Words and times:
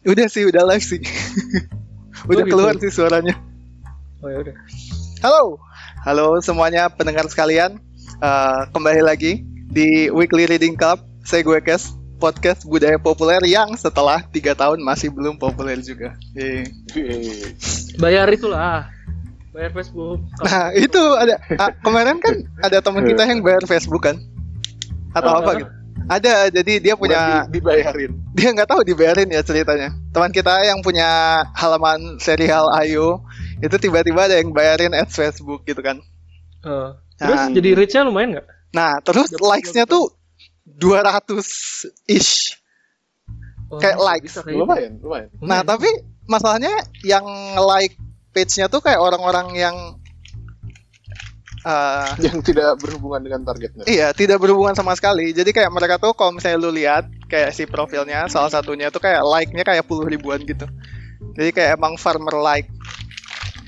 Udah 0.00 0.26
sih, 0.32 0.48
udah 0.48 0.64
live 0.64 0.80
sih. 0.84 1.00
udah 2.28 2.40
Oh, 2.40 2.46
gitu. 2.48 2.52
keluar 2.56 2.74
sih 2.80 2.88
suaranya. 2.88 3.36
Oh 4.24 4.28
ya 4.32 4.40
udah. 4.40 4.56
Halo, 5.20 5.60
halo 6.08 6.26
semuanya 6.40 6.88
pendengar 6.88 7.28
sekalian. 7.28 7.76
Eh, 8.20 8.60
kembali 8.72 9.04
lagi 9.04 9.44
di 9.68 10.08
Weekly 10.08 10.48
Reading 10.48 10.72
Club. 10.76 11.04
Saya 11.20 11.44
gue 11.44 11.60
Kes, 11.60 11.92
podcast 12.16 12.64
budaya 12.64 12.96
populer 12.96 13.44
yang 13.44 13.76
setelah 13.76 14.24
tiga 14.32 14.56
tahun 14.56 14.80
masih 14.80 15.12
belum 15.12 15.36
populer 15.36 15.76
juga. 15.84 16.16
Yeay. 16.32 16.64
Bayar 18.00 18.28
itulah. 18.32 18.88
Bayar 19.52 19.68
Facebook. 19.76 20.24
Nah 20.40 20.72
itu 20.80 21.02
ada 21.20 21.36
ah, 21.60 21.76
kemarin 21.84 22.16
kan 22.24 22.40
ada 22.64 22.80
teman 22.80 23.04
kita 23.04 23.28
yang 23.28 23.44
bayar 23.44 23.68
Facebook 23.68 24.08
kan? 24.08 24.16
Atau 25.12 25.28
apa 25.28 25.40
apa? 25.44 25.60
gitu? 25.60 25.72
Ada, 26.10 26.50
jadi 26.50 26.82
dia 26.82 26.94
punya 26.98 27.46
Bukan 27.46 27.54
dibayarin. 27.54 28.10
dia 28.36 28.48
nggak 28.50 28.66
tahu 28.66 28.82
dibayarin 28.82 29.30
ya 29.30 29.46
ceritanya. 29.46 29.94
Teman 30.10 30.34
kita 30.34 30.66
yang 30.66 30.82
punya 30.82 31.06
halaman 31.54 32.18
serial 32.18 32.66
Ayo 32.74 33.22
itu 33.62 33.76
tiba-tiba 33.78 34.26
ada 34.26 34.34
yang 34.42 34.50
bayarin 34.50 34.90
ads 34.90 35.14
Facebook 35.14 35.62
gitu 35.62 35.78
kan. 35.78 36.02
Oh. 36.66 36.98
Terus 37.14 37.38
Nah. 37.38 37.54
jadi 37.54 37.68
reach-nya 37.78 38.02
lumayan 38.02 38.34
nggak? 38.34 38.46
Nah, 38.74 38.98
terus 39.06 39.30
likes-nya 39.38 39.86
tuh 39.86 40.10
200 40.66 41.86
ish. 42.08 42.58
Oh, 43.70 43.78
Kayak 43.78 43.98
likes. 44.02 44.34
kayak 44.34 44.50
gitu. 44.50 44.58
Lumayan, 44.66 44.92
lumayan. 44.98 45.28
Nah, 45.38 45.62
tapi 45.62 45.86
masalahnya 46.26 46.74
yang 47.06 47.22
like 47.60 47.94
page-nya 48.32 48.66
tuh 48.66 48.82
kayak 48.82 48.98
orang-orang 48.98 49.54
yang 49.54 49.76
eh, 51.60 52.08
Yang 52.22 52.38
tidak 52.46 52.78
berhubungan 52.78 53.20
dengan 53.20 53.40
targetnya. 53.42 53.84
iya, 53.84 54.10
tidak 54.10 54.38
berhubungan 54.38 54.72
sama 54.72 54.92
sekali. 54.92 55.30
Jadi 55.30 55.50
kayak 55.50 55.68
mereka 55.68 55.96
tuh 55.96 56.12
kalau 56.12 56.32
misalnya 56.32 56.58
lu 56.58 56.70
lihat 56.70 57.08
kayak 57.26 57.52
si 57.52 57.64
profilnya 57.64 58.26
salah 58.26 58.48
satunya 58.48 58.88
tuh 58.88 58.98
kayak 58.98 59.20
like-nya 59.20 59.62
kayak 59.62 59.84
puluh 59.84 60.04
ribuan 60.04 60.40
gitu. 60.42 60.64
Jadi 61.36 61.50
kayak 61.50 61.76
emang 61.76 61.94
farmer 61.94 62.36
like 62.36 62.66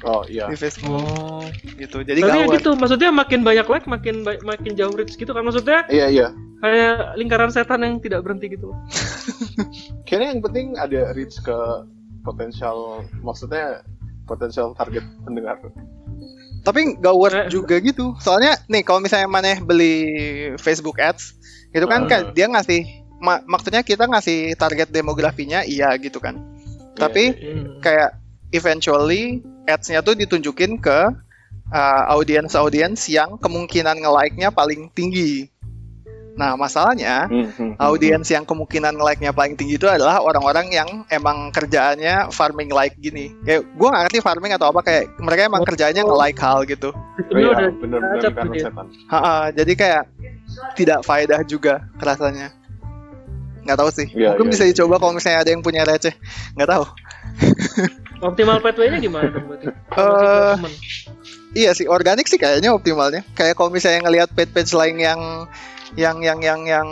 Oh 0.03 0.27
iya. 0.27 0.51
di 0.51 0.59
Facebook 0.59 0.99
Oh. 0.99 1.47
gitu. 1.79 2.03
Jadi 2.03 2.19
Tapi 2.19 2.27
ya 2.29 2.43
gawat. 2.43 2.55
gitu, 2.59 2.71
maksudnya 2.75 3.15
makin 3.15 3.47
banyak 3.47 3.67
like 3.69 3.87
makin 3.87 4.27
ba- 4.27 4.43
makin 4.43 4.75
jauh 4.75 4.91
reach 4.91 5.15
gitu 5.15 5.31
kan 5.31 5.47
maksudnya 5.47 5.87
Iya 5.87 6.07
iya. 6.11 6.29
kayak 6.59 7.15
lingkaran 7.15 7.55
setan 7.55 7.87
yang 7.87 8.03
tidak 8.03 8.27
berhenti 8.27 8.51
gitu. 8.51 8.75
Kayaknya 10.07 10.29
yang 10.29 10.43
penting 10.43 10.67
ada 10.75 11.01
reach 11.15 11.39
ke 11.39 11.55
potensial, 12.23 13.03
maksudnya 13.23 13.87
potensial 14.25 14.75
target 14.75 15.07
pendengar. 15.23 15.59
Tapi 16.63 16.97
nggak 16.97 17.15
worth 17.15 17.35
Eh, 17.35 17.51
juga 17.51 17.77
gitu. 17.79 18.15
Soalnya 18.19 18.57
nih 18.67 18.83
kalau 18.83 19.03
misalnya 19.03 19.27
maneh 19.27 19.59
beli 19.59 19.97
Facebook 20.59 20.99
Ads 20.99 21.35
itu 21.73 21.87
kan 21.89 22.07
kayak 22.07 22.33
dia 22.33 22.47
ngasih 22.47 22.87
ma- 23.19 23.43
maksudnya 23.45 23.83
kita 23.83 24.07
ngasih 24.07 24.55
target 24.55 24.89
demografinya 24.89 25.63
iya 25.63 25.91
gitu 25.99 26.23
kan. 26.23 26.39
Tapi 26.95 27.35
Hmm. 27.35 27.81
kayak 27.81 28.19
eventually 28.53 29.41
ads-nya 29.65 30.01
tuh 30.01 30.15
ditunjukin 30.15 30.79
ke 30.79 30.99
uh, 31.73 32.03
audiens-audiens 32.13 33.09
yang 33.09 33.41
kemungkinan 33.41 33.99
nge-like-nya 33.99 34.53
paling 34.53 34.93
tinggi 34.93 35.49
nah 36.33 36.57
masalahnya 36.57 37.29
Hmm, 37.29 37.77
audiens 37.77 38.25
yang 38.33 38.49
kemungkinan 38.49 38.97
like-nya 38.97 39.37
paling 39.37 39.53
tinggi 39.53 39.77
itu 39.77 39.85
adalah 39.85 40.25
orang-orang 40.25 40.73
yang 40.73 40.89
emang 41.13 41.53
kerjaannya 41.53 42.33
farming 42.33 42.73
like 42.73 42.97
gini. 42.97 43.33
Kayak 43.45 43.69
gue 43.69 43.89
gak 43.89 44.03
ngerti 44.09 44.19
farming 44.25 44.53
atau 44.57 44.73
apa 44.73 44.81
kayak 44.81 45.13
mereka 45.21 45.49
emang 45.49 45.63
kerjaannya 45.65 46.03
nge-like 46.03 46.41
hal 46.41 46.59
gitu. 46.65 46.91
Oh, 46.93 47.37
iya, 47.37 47.69
ya. 47.69 48.69
setan. 48.69 48.87
Ha-ha, 49.13 49.53
jadi 49.53 49.73
kayak 49.77 50.03
tidak 50.77 51.05
faedah 51.05 51.41
juga 51.45 51.85
rasanya. 52.01 52.53
Nggak 53.63 53.79
tahu 53.79 53.91
sih. 53.95 54.09
Iya, 54.13 54.35
Mungkin 54.35 54.49
iya, 54.51 54.53
bisa 54.59 54.65
iya. 54.67 54.71
dicoba 54.75 54.95
kalau 54.99 55.13
misalnya 55.15 55.39
ada 55.47 55.51
yang 55.55 55.63
punya 55.63 55.83
receh. 55.87 56.15
Nggak 56.59 56.71
tahu. 56.73 56.85
Optimal 58.33 58.59
pathway-nya 58.63 58.99
gimana 59.03 59.29
dong 59.31 59.47
berarti? 59.51 59.67
Eh, 59.71 60.55
Temen. 60.59 60.75
Iya 61.53 61.71
sih, 61.77 61.85
organik 61.85 62.25
sih 62.33 62.41
kayaknya 62.41 62.73
optimalnya. 62.73 63.21
Kayak 63.37 63.61
kalau 63.61 63.69
misalnya 63.69 64.09
ngelihat 64.09 64.33
page-page 64.33 64.73
lain 64.73 64.97
yang 64.97 65.21
yang 65.97 66.25
yang 66.25 66.41
yang 66.41 66.61
yang 66.65 66.89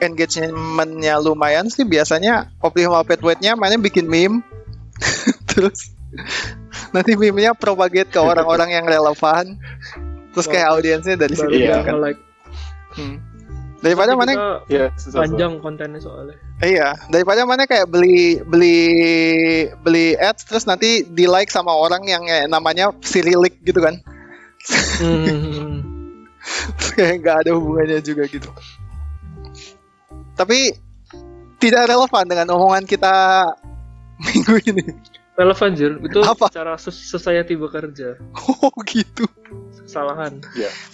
engagement-nya 0.00 1.16
lumayan 1.20 1.72
sih 1.72 1.84
biasanya 1.88 2.52
optimal 2.60 3.04
page 3.06 3.24
weight-nya 3.24 3.56
mainnya 3.56 3.80
bikin 3.80 4.06
meme. 4.08 4.44
Terus 5.50 5.92
nanti 6.92 7.16
meme-nya 7.16 7.56
propagate 7.56 8.12
ke 8.12 8.20
orang-orang 8.20 8.76
yang 8.76 8.84
relevan. 8.84 9.56
Terus 10.36 10.46
kayak 10.52 10.68
audiensnya 10.76 11.16
dari 11.16 11.32
situ 11.32 11.48
Iya. 11.48 11.80
kan. 11.80 11.96
nge-like. 11.96 12.20
Hmm. 12.96 13.16
Daripada 13.80 14.16
Tapi 14.16 14.20
mana 14.20 14.32
kita 14.32 14.48
Iya, 14.72 14.86
panjang 15.12 15.52
kontennya 15.60 16.00
soalnya. 16.00 16.36
Iya, 16.64 16.96
daripada 17.12 17.44
mana 17.44 17.68
kayak 17.68 17.92
beli 17.92 18.40
beli 18.40 18.80
beli 19.84 20.16
ads 20.16 20.48
terus 20.48 20.64
nanti 20.64 21.04
di 21.04 21.28
like 21.28 21.52
sama 21.52 21.76
orang 21.76 22.00
yang 22.08 22.24
kayak 22.24 22.48
namanya 22.48 22.92
Cyrillic 23.04 23.60
gitu 23.60 23.80
kan. 23.84 24.00
Hmm. 24.98 25.75
Kayak 26.94 27.14
nggak 27.22 27.36
ada 27.46 27.50
hubungannya 27.56 28.00
juga 28.00 28.24
gitu. 28.28 28.50
Tapi 30.36 30.72
tidak 31.56 31.88
relevan 31.88 32.24
dengan 32.28 32.46
omongan 32.52 32.84
kita 32.84 33.14
minggu 34.26 34.54
ini. 34.68 34.84
Relevan 35.36 35.76
Jir, 35.76 36.00
itu 36.00 36.24
Apa? 36.24 36.48
cara 36.48 36.80
society 36.80 37.60
bekerja. 37.60 38.16
Oh 38.32 38.72
gitu. 38.88 39.28
Kesalahan. 39.84 40.40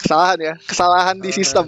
Kesalahan 0.02 0.38
ya, 0.42 0.54
kesalahan 0.66 1.16
di 1.22 1.30
Kesalahan. 1.30 1.38
sistem, 1.38 1.66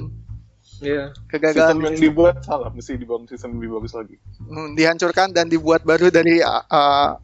Iya. 0.83 1.15
kegagalan 1.31 1.71
Sistem 1.71 1.87
yang 1.87 1.97
dibuat 2.03 2.35
salah, 2.43 2.75
mesti 2.75 2.99
dibangun 2.99 3.31
sistem 3.31 3.55
yang 3.55 3.59
lebih 3.63 3.73
bagus 3.79 3.95
lagi. 3.95 4.17
Hmm, 4.43 4.75
dihancurkan 4.75 5.31
dan 5.31 5.47
dibuat 5.47 5.87
baru 5.87 6.11
dari 6.11 6.43
uh, 6.43 7.15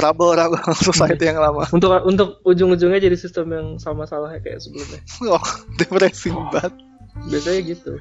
uh, 0.00 0.04
rubble-rubble 0.08 0.72
society 0.88 1.28
yang 1.28 1.36
lama. 1.36 1.68
Untuk 1.68 1.92
untuk 2.08 2.28
ujung-ujungnya 2.48 3.04
jadi 3.04 3.16
sistem 3.20 3.52
yang 3.52 3.66
sama 3.76 4.08
salahnya 4.08 4.40
kayak 4.40 4.64
sebelumnya. 4.64 5.00
Oh, 5.30 5.44
depressing 5.76 6.34
banget. 6.48 6.72
Biasanya 7.28 7.60
gitu. 7.68 7.92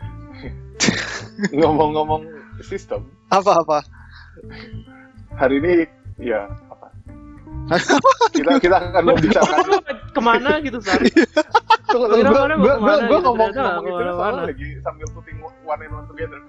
Ngomong-ngomong 1.60 2.24
sistem, 2.64 3.04
Apa-apa? 3.32 3.84
hari 5.36 5.60
ini 5.60 5.74
ya 6.20 6.48
apa? 6.72 6.88
kita 8.36 8.60
kita 8.60 8.76
akan 8.92 9.04
membicarakan 9.04 9.68
ke 10.16 10.22
mana 10.24 10.60
gitu 10.64 10.80
Sar? 10.84 11.00
Tunggu, 11.90 12.06
tunggu, 12.12 12.30
gue 12.30 12.74
gitu, 12.76 13.18
ngomong 13.26 13.50
ngomong 13.50 13.86
itu 13.88 14.04
soalnya 14.14 14.42
lagi 14.46 14.68
sambil 14.86 15.08
putting 15.16 15.38
one 15.42 15.82
and 15.82 15.94
one 15.94 16.06
together. 16.12 16.40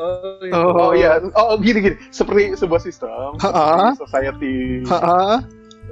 Oh, 0.00 0.40
iya. 0.40 0.52
Oh. 0.56 0.72
Oh 0.72 0.92
iya, 0.96 1.10
oh 1.36 1.60
gini 1.60 1.78
gini, 1.84 1.96
seperti 2.08 2.56
sebuah 2.56 2.80
sistem, 2.80 3.36
Ha-ha. 3.36 3.92
seperti 3.92 4.00
society, 4.00 4.56
Heeh. 4.88 5.34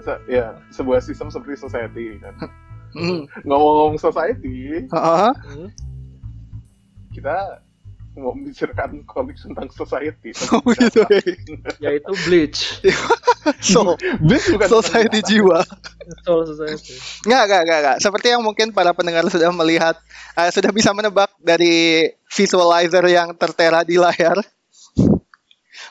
Se- 0.00 0.24
ya 0.26 0.46
sebuah 0.72 1.04
sistem 1.04 1.28
seperti 1.28 1.60
society 1.60 2.16
kan. 2.24 2.32
Hmm. 2.97 3.28
Ngomong-ngomong 3.44 4.00
society, 4.00 4.88
Heeh. 4.88 5.30
Hmm. 5.44 5.68
kita 7.12 7.60
mau 8.18 8.34
membicarakan 8.34 9.02
komik 9.06 9.38
tentang 9.38 9.70
society. 9.70 10.34
Oh 10.52 10.62
gitu 10.74 11.02
ya. 11.08 11.22
Yaitu 11.78 12.12
Bleach. 12.26 12.60
So, 13.64 13.96
This 14.28 14.44
bukan 14.52 14.68
society 14.68 15.24
jiwa. 15.24 15.64
Soul 16.20 16.44
Society. 16.44 17.00
Nggak, 17.24 17.42
nggak, 17.48 17.62
nggak, 17.64 17.78
nggak. 17.80 17.96
Seperti 18.04 18.26
yang 18.36 18.44
mungkin 18.44 18.76
para 18.76 18.92
pendengar 18.92 19.24
sudah 19.32 19.48
melihat, 19.56 19.96
eh, 20.36 20.52
sudah 20.52 20.68
bisa 20.68 20.92
menebak 20.92 21.32
dari 21.40 22.04
visualizer 22.28 23.04
yang 23.08 23.32
tertera 23.32 23.88
di 23.88 23.96
layar. 23.96 24.36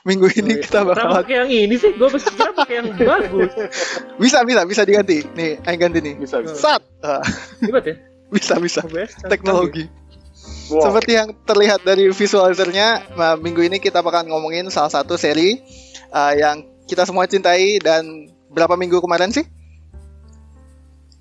Minggu 0.06 0.30
ini 0.38 0.62
kita 0.62 0.86
Kenapa 0.86 0.94
bakal 0.94 1.10
pakai 1.20 1.36
yang 1.36 1.50
ini 1.50 1.76
sih? 1.76 1.92
Gue 1.98 2.08
kira 2.14 2.52
pakai 2.54 2.76
yang 2.80 2.88
bagus. 2.94 3.52
bisa, 4.22 4.46
bisa, 4.46 4.62
bisa 4.64 4.82
diganti. 4.86 5.26
Nih, 5.34 5.58
ayo 5.66 5.76
ganti 5.82 6.00
nih. 6.00 6.16
Bisa 6.16 6.38
bisa. 6.40 6.56
Sat, 6.56 6.82
Ah, 7.02 7.24
Hebat 7.60 7.84
ya? 7.90 7.96
bisa, 8.30 8.54
bisa. 8.62 8.82
Teknologi. 9.26 9.90
Wow. 10.68 10.84
Seperti 10.84 11.12
yang 11.16 11.32
terlihat 11.48 11.80
dari 11.82 12.12
visualizernya, 12.12 13.16
nah, 13.16 13.34
minggu 13.40 13.64
ini 13.64 13.80
kita 13.80 14.04
bakal 14.04 14.28
ngomongin 14.28 14.68
salah 14.68 14.92
satu 14.92 15.16
seri 15.16 15.64
uh, 16.12 16.34
yang 16.36 16.60
kita 16.84 17.08
semua 17.08 17.24
cintai 17.24 17.80
dan 17.80 18.28
berapa 18.52 18.76
minggu 18.76 19.00
kemarin 19.00 19.32
sih? 19.32 19.48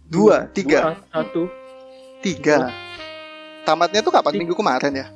Dua, 0.07 0.47
tiga, 0.55 0.95
Dua, 0.95 0.95
Satu. 1.11 1.43
tiga. 2.23 2.71
Tamatnya 3.67 3.99
tuh 4.03 4.15
kapan? 4.15 4.39
Minggu 4.39 4.55
kemarin 4.55 4.93
ya? 4.95 5.07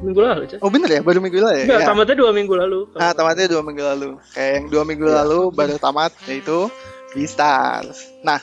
Minggu 0.00 0.20
lalu, 0.24 0.48
Cah. 0.48 0.58
Oh 0.64 0.72
bener 0.72 0.88
ya, 0.88 1.00
baru 1.04 1.20
minggu 1.20 1.36
lalu 1.36 1.56
ya? 1.60 1.64
Enggak, 1.68 1.80
Ya. 1.84 1.88
tamatnya 1.92 2.16
dua 2.16 2.30
minggu 2.32 2.54
lalu. 2.56 2.80
Nah, 2.96 3.12
tamatnya 3.12 3.46
dua 3.50 3.62
minggu 3.66 3.82
lalu. 3.84 4.10
Kayak 4.32 4.50
yang 4.56 4.64
dua 4.72 4.82
minggu 4.88 5.06
Iya. 5.10 5.16
lalu 5.24 5.40
baru 5.52 5.76
tamat, 5.76 6.12
yaitu 6.24 6.72
Beastars. 7.12 8.08
Nah, 8.24 8.40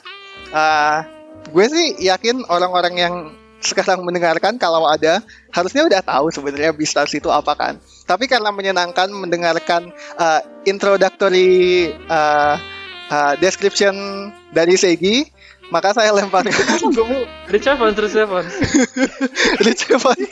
uh, 0.54 1.00
gue 1.50 1.66
sih 1.70 1.88
yakin 2.06 2.46
orang-orang 2.50 2.94
yang 2.98 3.14
sekarang 3.66 4.06
mendengarkan 4.06 4.56
kalau 4.62 4.86
ada 4.86 5.20
harusnya 5.50 5.84
udah 5.86 6.02
tahu 6.06 6.30
sebenarnya 6.30 6.72
Beastars 6.72 7.14
itu 7.18 7.28
apa 7.34 7.54
kan. 7.58 7.74
Tapi 8.06 8.30
karena 8.30 8.54
menyenangkan 8.54 9.10
mendengarkan 9.10 9.90
uh, 10.16 10.42
introductory 10.70 11.90
uh, 12.08 12.56
uh, 13.10 13.34
description 13.42 13.94
dari 14.54 14.78
Segi, 14.78 15.26
Maka 15.74 15.98
saya 15.98 16.14
lemparkan 16.14 16.54
Rich 17.54 17.66
Evans, 17.66 17.98
Rich 17.98 18.18
Evans. 18.22 18.54
Rich 19.66 19.84
Evans. 19.90 20.30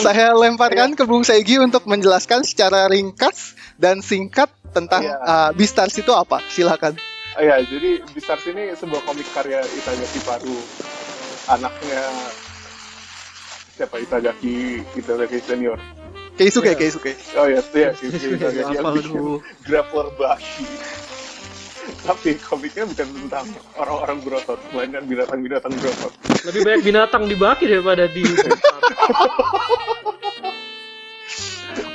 saya 0.00 0.32
lemparkan 0.32 0.96
ke 0.96 1.04
Bung 1.04 1.24
Segi 1.24 1.60
untuk 1.60 1.84
menjelaskan 1.84 2.48
secara 2.48 2.88
ringkas 2.88 3.52
dan 3.76 4.00
singkat 4.00 4.48
tentang 4.72 5.04
Iya. 5.04 5.16
uh, 5.20 5.50
Beastars 5.52 5.94
itu 6.00 6.12
apa. 6.16 6.40
Silakan. 6.48 6.96
Oh 7.34 7.42
ya, 7.42 7.60
jadi 7.60 8.00
Beastars 8.14 8.46
ini 8.48 8.72
sebuah 8.72 9.04
komik 9.04 9.26
karya 9.36 9.60
Itagaki 9.60 10.20
Paru. 10.24 10.56
Anaknya 11.44 12.02
siapa 13.76 13.96
Itagaki 14.00 14.80
Itagaki 14.96 15.38
senior. 15.44 15.76
Keisuke, 16.34 16.74
Iya. 16.74 16.78
Keisuke. 16.78 17.12
Oh 17.38 17.46
ya, 17.46 17.62
iya, 17.74 17.90
Itagaki 17.94 18.74
yang 18.74 18.82
Apa 18.82 18.90
bikin 18.98 19.12
lu? 19.14 19.38
Grappler 19.62 20.08
Bashi. 20.18 20.66
Tapi 21.84 22.40
komiknya 22.40 22.88
bukan 22.88 23.08
tentang 23.12 23.46
orang-orang 23.76 24.18
berotot, 24.24 24.56
melainkan 24.72 25.04
binatang-binatang 25.04 25.72
berotot. 25.76 26.12
Lebih 26.48 26.60
banyak 26.64 26.82
binatang 26.84 27.22
di 27.28 27.36
baki 27.36 27.64
daripada 27.68 28.08
di 28.08 28.24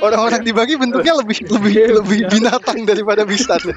Orang-orang 0.00 0.40
dibagi 0.40 0.80
bentuknya 0.80 1.12
lebih 1.20 1.44
lebih 1.44 1.72
Iya, 1.76 1.86
lebih 2.00 2.18
binatang 2.32 2.78
daripada 2.88 3.22
Beastars. 3.28 3.68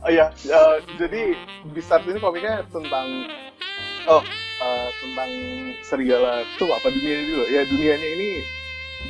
Oh 0.00 0.10
ya, 0.14 0.30
eh, 0.32 0.76
jadi 0.96 1.34
Beastars 1.74 2.06
ini 2.08 2.18
komiknya 2.22 2.64
tentang 2.72 3.26
oh 4.06 4.22
eh, 4.62 4.88
tentang 5.02 5.32
serigala 5.82 6.32
tuh 6.56 6.70
apa 6.70 6.88
dunia 6.90 7.16
dulu 7.26 7.44
ya 7.50 7.62
dunianya 7.66 8.08
ini 8.08 8.28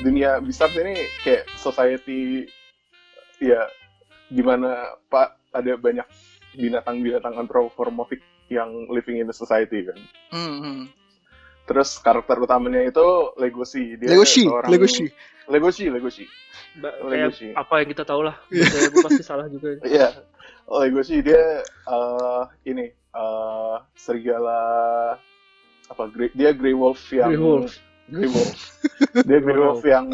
dunia 0.03 0.31
Beastars 0.41 0.77
ini 0.77 0.95
kayak 1.23 1.49
society 1.57 2.45
ya 3.41 3.65
gimana 4.29 4.97
pak 5.09 5.37
ada 5.53 5.77
banyak 5.77 6.05
binatang-binatang 6.57 7.37
anthropomorphic 7.37 8.21
yang 8.49 8.89
living 8.89 9.21
in 9.21 9.27
the 9.27 9.37
society 9.37 9.85
kan. 9.85 9.99
Hmm, 10.33 10.57
hmm. 10.63 10.81
Terus 11.67 11.99
karakter 11.99 12.39
utamanya 12.39 12.79
itu 12.81 13.35
Legoshi. 13.37 13.99
Dia 13.99 14.15
Legoshi, 14.15 14.47
seorang- 14.47 14.71
Legoshi. 14.71 15.07
Legoshi, 15.51 15.85
Legoshi. 15.91 16.25
Ba- 16.79 16.95
apa 17.57 17.75
yang 17.83 17.89
kita 17.91 18.05
tahu 18.07 18.23
lah. 18.23 18.39
Saya 18.73 18.89
gue 18.93 19.03
pasti 19.03 19.25
salah 19.27 19.47
juga. 19.51 19.83
Iya. 19.83 20.15
Legoshi 20.67 21.23
dia 21.27 21.43
eh, 21.67 22.43
ini 22.71 22.87
eh, 23.17 23.77
serigala 23.97 24.61
apa 25.87 26.03
Grey- 26.13 26.35
dia 26.37 26.53
Grey 26.53 26.77
Wolf 26.77 27.01
yang 27.09 27.33
Grey 27.33 27.41
Wolf. 27.41 27.73
Grey 28.07 28.29
Wolf. 28.29 28.53
dia 29.29 29.39
Grey 29.41 29.59
Wolf 29.59 29.83
yang 29.83 30.07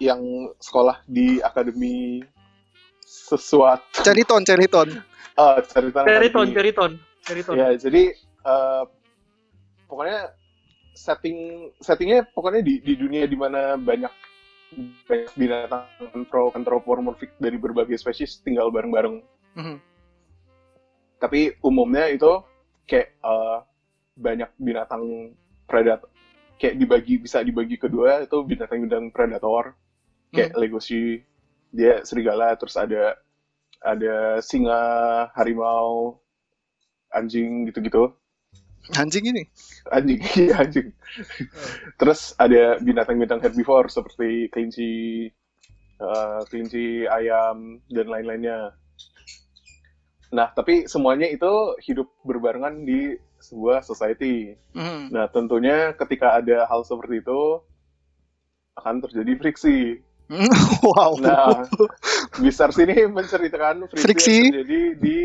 yang 0.00 0.20
sekolah 0.58 1.04
di 1.04 1.38
akademi 1.40 2.24
sesuatu 3.04 4.00
Ceriton, 4.00 4.42
Ceriton. 4.42 4.88
cerita 5.68 6.04
Periton, 6.04 6.48
Akademi. 6.48 6.56
Periton, 6.56 6.90
Periton. 7.24 7.54
Ya, 7.56 7.68
jadi 7.76 8.12
eh, 8.44 8.82
pokoknya 9.86 10.32
setting 10.96 11.70
settingnya 11.80 12.28
pokoknya 12.32 12.60
di 12.60 12.80
di 12.84 12.94
dunia 12.96 13.24
di 13.24 13.36
mana 13.38 13.76
banyak 13.76 14.12
banyak 15.04 15.32
binatang 15.34 15.84
antro- 16.14 16.52
anthropomorphic 16.54 17.34
dari 17.40 17.56
berbagai 17.58 17.98
spesies 17.98 18.38
tinggal 18.40 18.70
bareng-bareng. 18.70 19.20
Mhm. 19.58 19.76
Tapi 21.20 21.60
umumnya 21.60 22.08
itu 22.08 22.40
kayak 22.88 23.14
eh, 23.20 23.58
banyak 24.16 24.50
binatang 24.58 25.36
predator 25.68 26.10
kayak 26.60 26.76
dibagi 26.76 27.16
bisa 27.16 27.40
dibagi 27.40 27.80
kedua 27.80 28.28
itu 28.28 28.36
binatang-binatang 28.44 29.08
predator. 29.16 29.72
Kayak 30.30 30.54
legoshi 30.60 31.24
dia 31.72 32.04
serigala 32.06 32.54
terus 32.54 32.76
ada 32.78 33.18
ada 33.80 34.38
singa 34.44 34.78
harimau 35.34 36.20
anjing 37.10 37.66
gitu-gitu. 37.66 38.12
Anjing 38.94 39.24
ini. 39.32 39.42
anjing 39.88 40.20
iya 40.44 40.62
anjing. 40.62 40.92
Terus 41.96 42.36
ada 42.36 42.78
binatang-binatang 42.78 43.40
herbivore 43.40 43.88
seperti 43.90 44.52
kelinci 44.52 44.92
eh, 45.98 46.40
kelinci 46.52 47.08
ayam 47.08 47.80
dan 47.88 48.06
lain-lainnya 48.06 48.76
nah 50.30 50.46
tapi 50.48 50.86
semuanya 50.86 51.26
itu 51.26 51.50
hidup 51.82 52.06
berbarengan 52.22 52.86
di 52.86 53.18
sebuah 53.38 53.82
society 53.82 54.54
Mhm. 54.72 55.10
nah 55.10 55.26
tentunya 55.26 55.90
ketika 55.94 56.38
ada 56.38 56.64
hal 56.64 56.86
seperti 56.86 57.18
itu 57.18 57.58
akan 58.78 59.02
terjadi 59.02 59.32
friksi 59.36 59.98
wow. 60.86 61.18
nah 61.18 61.66
Bisar 62.38 62.70
sini 62.70 63.10
menceritakan 63.10 63.90
friksi, 63.90 64.02
Friksi. 64.06 64.36
yang 64.38 64.46
terjadi 64.54 64.80
di 64.96 65.18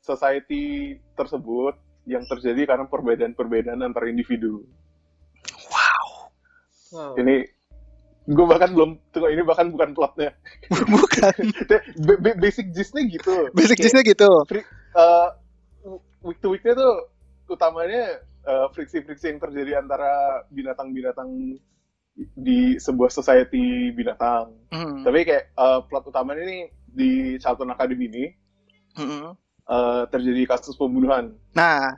society 0.00 0.64
tersebut 1.12 1.76
yang 2.08 2.24
terjadi 2.26 2.66
karena 2.66 2.88
perbedaan-perbedaan 2.88 3.84
antar 3.84 4.08
individu 4.08 4.64
Wow. 6.92 7.16
ini 7.16 7.44
gue 8.24 8.44
bahkan 8.44 8.70
belum 8.70 9.02
tunggu 9.10 9.28
ini 9.28 9.42
bahkan 9.42 9.66
bukan 9.68 9.90
plotnya 9.92 10.30
Bukan. 10.70 11.34
Ba- 12.06 12.20
ba- 12.20 12.38
basic 12.38 12.70
gistnya 12.70 13.02
gitu 13.04 13.50
Basic 13.50 13.76
gistnya 13.76 14.02
gitu. 14.02 14.30
eh, 14.48 15.28
week 16.22 16.38
to 16.38 16.48
weeknya 16.48 16.76
tuh 16.76 17.10
utamanya 17.48 18.16
eh, 18.42 18.66
friksi-friksi 18.70 19.26
yang 19.28 19.40
terjadi 19.40 19.78
antara 19.78 20.10
binatang-binatang 20.48 21.58
di 22.32 22.76
sebuah 22.76 23.08
society 23.08 23.90
binatang 23.90 24.54
Mhm. 24.68 25.02
tapi 25.02 25.18
kayak 25.22 25.50
eh, 25.50 25.80
plot 25.82 26.04
utamanya 26.06 26.42
ini 26.42 26.58
di 26.86 27.10
Charlton 27.36 27.70
Academy 27.70 28.06
ini 28.06 28.24
Mhm. 28.94 29.34
eh, 29.64 30.02
terjadi 30.08 30.42
kasus 30.46 30.76
pembunuhan 30.76 31.34
Nah, 31.52 31.90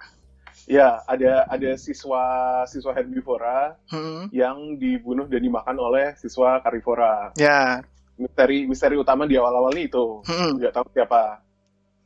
ya 0.64 1.02
ada 1.04 1.44
ada 1.50 1.70
siswa 1.76 2.22
siswa 2.64 2.92
herbivora 2.94 3.74
mhm. 3.90 4.30
yang 4.32 4.78
dibunuh 4.78 5.26
dan 5.28 5.42
dimakan 5.42 5.76
oleh 5.76 6.14
siswa 6.16 6.62
carnivora 6.62 7.34
ya. 7.36 7.82
misteri 8.14 8.64
misteri 8.64 8.94
utama 8.96 9.26
di 9.26 9.34
awal-awal 9.36 9.74
ini 9.74 9.90
itu 9.90 10.22
Mhm. 10.24 10.62
nggak 10.62 10.72
tahu 10.72 10.86
siapa 10.94 11.42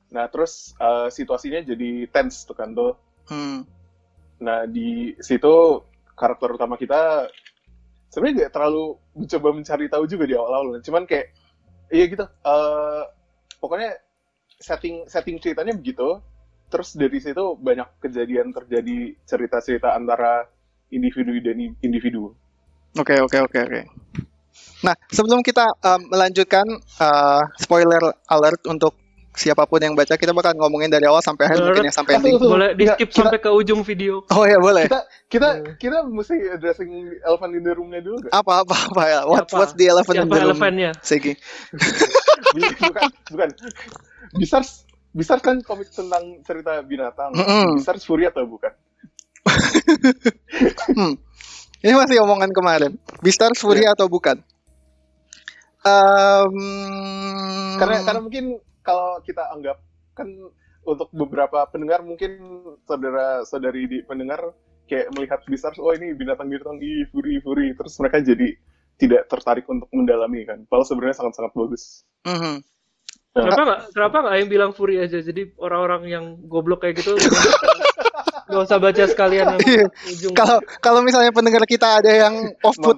nah 0.08 0.24
terus 0.32 0.72
eh, 0.80 1.08
situasinya 1.12 1.60
jadi 1.62 2.08
tense 2.08 2.48
tuh 2.48 2.56
kan 2.56 2.72
tuh 2.72 2.96
Mhm. 3.28 3.58
nah 4.40 4.64
di 4.64 5.12
situ 5.20 5.84
karakter 6.16 6.56
utama 6.56 6.74
kita 6.80 7.28
sebenarnya 8.08 8.48
nggak 8.48 8.52
terlalu 8.56 8.96
mencoba 9.14 9.48
mencari 9.52 9.86
tahu 9.86 10.04
juga 10.08 10.24
di 10.24 10.34
awal-awal 10.34 10.80
cuman 10.80 11.04
kayak 11.04 11.30
iya 11.92 12.04
gitu 12.08 12.24
eh, 12.24 13.02
pokoknya 13.60 14.00
setting 14.58 15.06
setting 15.06 15.36
ceritanya 15.38 15.76
begitu 15.76 16.18
terus 16.69 16.93
dari 16.93 17.19
situ 17.19 17.56
banyak 17.56 17.99
kejadian 17.99 18.53
terjadi 18.53 18.97
cerita-cerita 19.23 19.93
antara 19.93 20.47
individu 20.88 21.32
dan 21.38 21.56
individu 21.79 22.32
Oke, 22.94 23.15
oke, 23.17 23.37
oke, 23.43 23.59
oke. 23.62 23.81
Nah, 24.81 24.96
sebelum 25.06 25.41
kita 25.41 25.60
um, 25.79 26.08
melanjutkan 26.08 26.65
uh, 26.96 27.43
spoiler 27.55 28.01
alert 28.27 28.65
untuk 28.65 28.96
siapa 29.31 29.63
pun 29.65 29.79
yang 29.79 29.93
baca, 29.93 30.17
kita 30.17 30.32
bakal 30.32 30.56
ngomongin 30.56 30.89
dari 30.89 31.05
awal 31.05 31.20
sampai 31.20 31.46
akhir 31.46 31.63
mungkin 31.63 31.84
ya 31.84 31.93
sampai 31.93 32.17
ending. 32.17 32.41
Boleh 32.41 32.72
di 32.72 32.89
skip 32.89 33.06
kita- 33.06 33.29
sampai 33.29 33.39
ke 33.39 33.51
ujung 33.53 33.84
video. 33.84 34.25
Oh 34.29 34.43
ya 34.43 34.56
boleh. 34.56 34.89
kita 34.89 35.01
kita 35.29 35.48
Hmm. 35.53 35.65
kita 35.77 35.96
mesti 36.03 36.37
addressing 36.51 36.91
elephant 37.20 37.53
in 37.53 37.63
the 37.63 37.70
room-nya 37.70 38.01
dulu 38.01 38.17
nggak? 38.19 38.32
Apa 38.32 38.65
apa 38.65 38.75
apa 38.89 39.03
ya? 39.05 39.20
What 39.22 39.46
Siapa? 39.46 39.55
what's 39.55 39.75
the 39.75 39.87
elephant 39.87 40.17
in 40.17 40.22
Siapa 40.22 40.32
the 40.32 40.41
room? 40.41 40.48
elefannya? 40.51 40.91
Segi. 40.98 41.32
bukan 42.81 43.10
bukan 43.31 43.48
Bisar 44.34 44.63
Bisar 45.19 45.43
kan 45.43 45.58
komik 45.67 45.91
tentang 45.91 46.39
cerita 46.46 46.79
binatang 46.87 47.34
Mm-mm. 47.34 47.82
Bisar 47.82 47.98
Fury 47.98 48.31
atau 48.31 48.46
bukan 48.46 48.70
Hmm. 50.94 51.15
Ini 51.79 51.94
masih 51.94 52.22
omongan 52.27 52.51
kemarin. 52.51 52.93
Beastars 53.22 53.63
Fury 53.63 53.87
Iya. 53.87 53.94
atau 53.94 54.10
bukan? 54.10 54.43
Um, 55.87 56.58
karena 57.79 58.03
karena 58.03 58.20
mungkin 58.20 58.44
kalau 58.82 59.22
kita 59.22 59.46
anggap 59.55 59.79
kan 60.19 60.27
untuk 60.82 61.08
beberapa 61.15 61.63
pendengar 61.70 62.03
mungkin 62.03 62.34
saudara 62.82 63.46
saudari 63.46 63.87
di 63.87 63.98
pendengar 64.03 64.53
kayak 64.91 65.13
melihat 65.15 65.41
besar 65.46 65.70
oh 65.79 65.94
ini 65.94 66.17
binatang 66.19 66.51
binatang 66.51 66.81
i 66.82 67.06
furi 67.13 67.39
furi 67.44 67.77
terus 67.79 67.94
mereka 68.03 68.25
jadi 68.25 68.56
tidak 68.98 69.31
tertarik 69.31 69.69
untuk 69.70 69.87
mendalami 69.94 70.43
kan 70.48 70.65
padahal 70.67 70.89
sebenarnya 70.89 71.17
sangat 71.22 71.34
sangat 71.39 71.53
bagus 71.55 72.03
mhm. 72.27 72.65
Kenapa 73.31 73.61
nggak 73.63 73.81
kenapa 73.93 74.17
nggak 74.20 74.37
yang 74.37 74.49
bilang 74.49 74.70
Fury 74.73 74.97
aja? 74.99 75.19
Jadi 75.19 75.53
orang-orang 75.56 76.03
yang 76.05 76.25
goblok 76.43 76.81
kayak 76.81 76.99
gitu 76.99 77.15
nggak 78.49 78.65
usah 78.65 78.81
baca 78.81 79.05
sekalian 79.05 79.61
Iya. 79.61 79.85
ujung. 80.08 80.32
Kalau 80.32 80.56
kalau 80.81 81.01
misalnya 81.03 81.29
pendengar 81.31 81.61
kita 81.63 82.01
ada 82.01 82.08
yang 82.08 82.35
off 82.63 82.75
put 82.75 82.97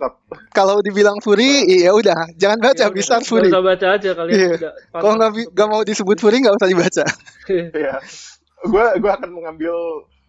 kalau 0.50 0.78
dibilang 0.78 1.18
Fury, 1.18 1.66
ya 1.66 1.90
udah, 1.90 2.14
jangan 2.36 2.58
baca 2.60 2.78
Ya 2.80 2.88
Beastars 2.88 3.20
nggak 3.20 3.30
Fury. 3.34 3.48
usah 3.50 3.60
baca 3.60 3.86
aja 3.90 4.10
kalian 4.14 4.36
Iya. 4.38 4.70
Kalau 4.92 5.14
nggak 5.16 5.30
nggak 5.50 5.68
mau 5.68 5.82
disebut 5.82 6.16
Fury 6.16 6.36
nggak 6.38 6.54
usah 6.54 6.68
dibaca. 6.68 7.04
ya 7.84 7.94
gue 8.60 8.84
gue 8.96 9.10
akan 9.10 9.30
mengambil 9.32 9.74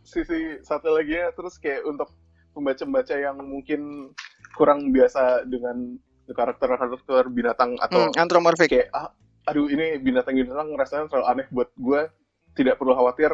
sisi 0.02 0.34
satu 0.62 0.90
lagi 0.90 1.14
ya 1.14 1.30
terus 1.32 1.56
kayak 1.56 1.86
untuk 1.86 2.10
pembaca-pembaca 2.52 3.14
yang 3.14 3.38
mungkin 3.40 4.12
kurang 4.52 4.90
biasa 4.90 5.46
dengan 5.46 5.96
karakter-karakter 6.28 7.30
binatang 7.30 7.76
atau 7.78 8.08
Hmm, 8.08 8.18
anthropomorphic. 8.18 8.68
kayak 8.68 8.90
ah, 8.90 9.12
aduh 9.44 9.68
ini 9.68 9.98
binatang-binatang 9.98 10.70
rasanya 10.76 11.10
terlalu 11.10 11.28
aneh 11.28 11.48
buat 11.50 11.70
gue 11.74 12.02
tidak 12.54 12.78
perlu 12.78 12.94
khawatir 12.94 13.32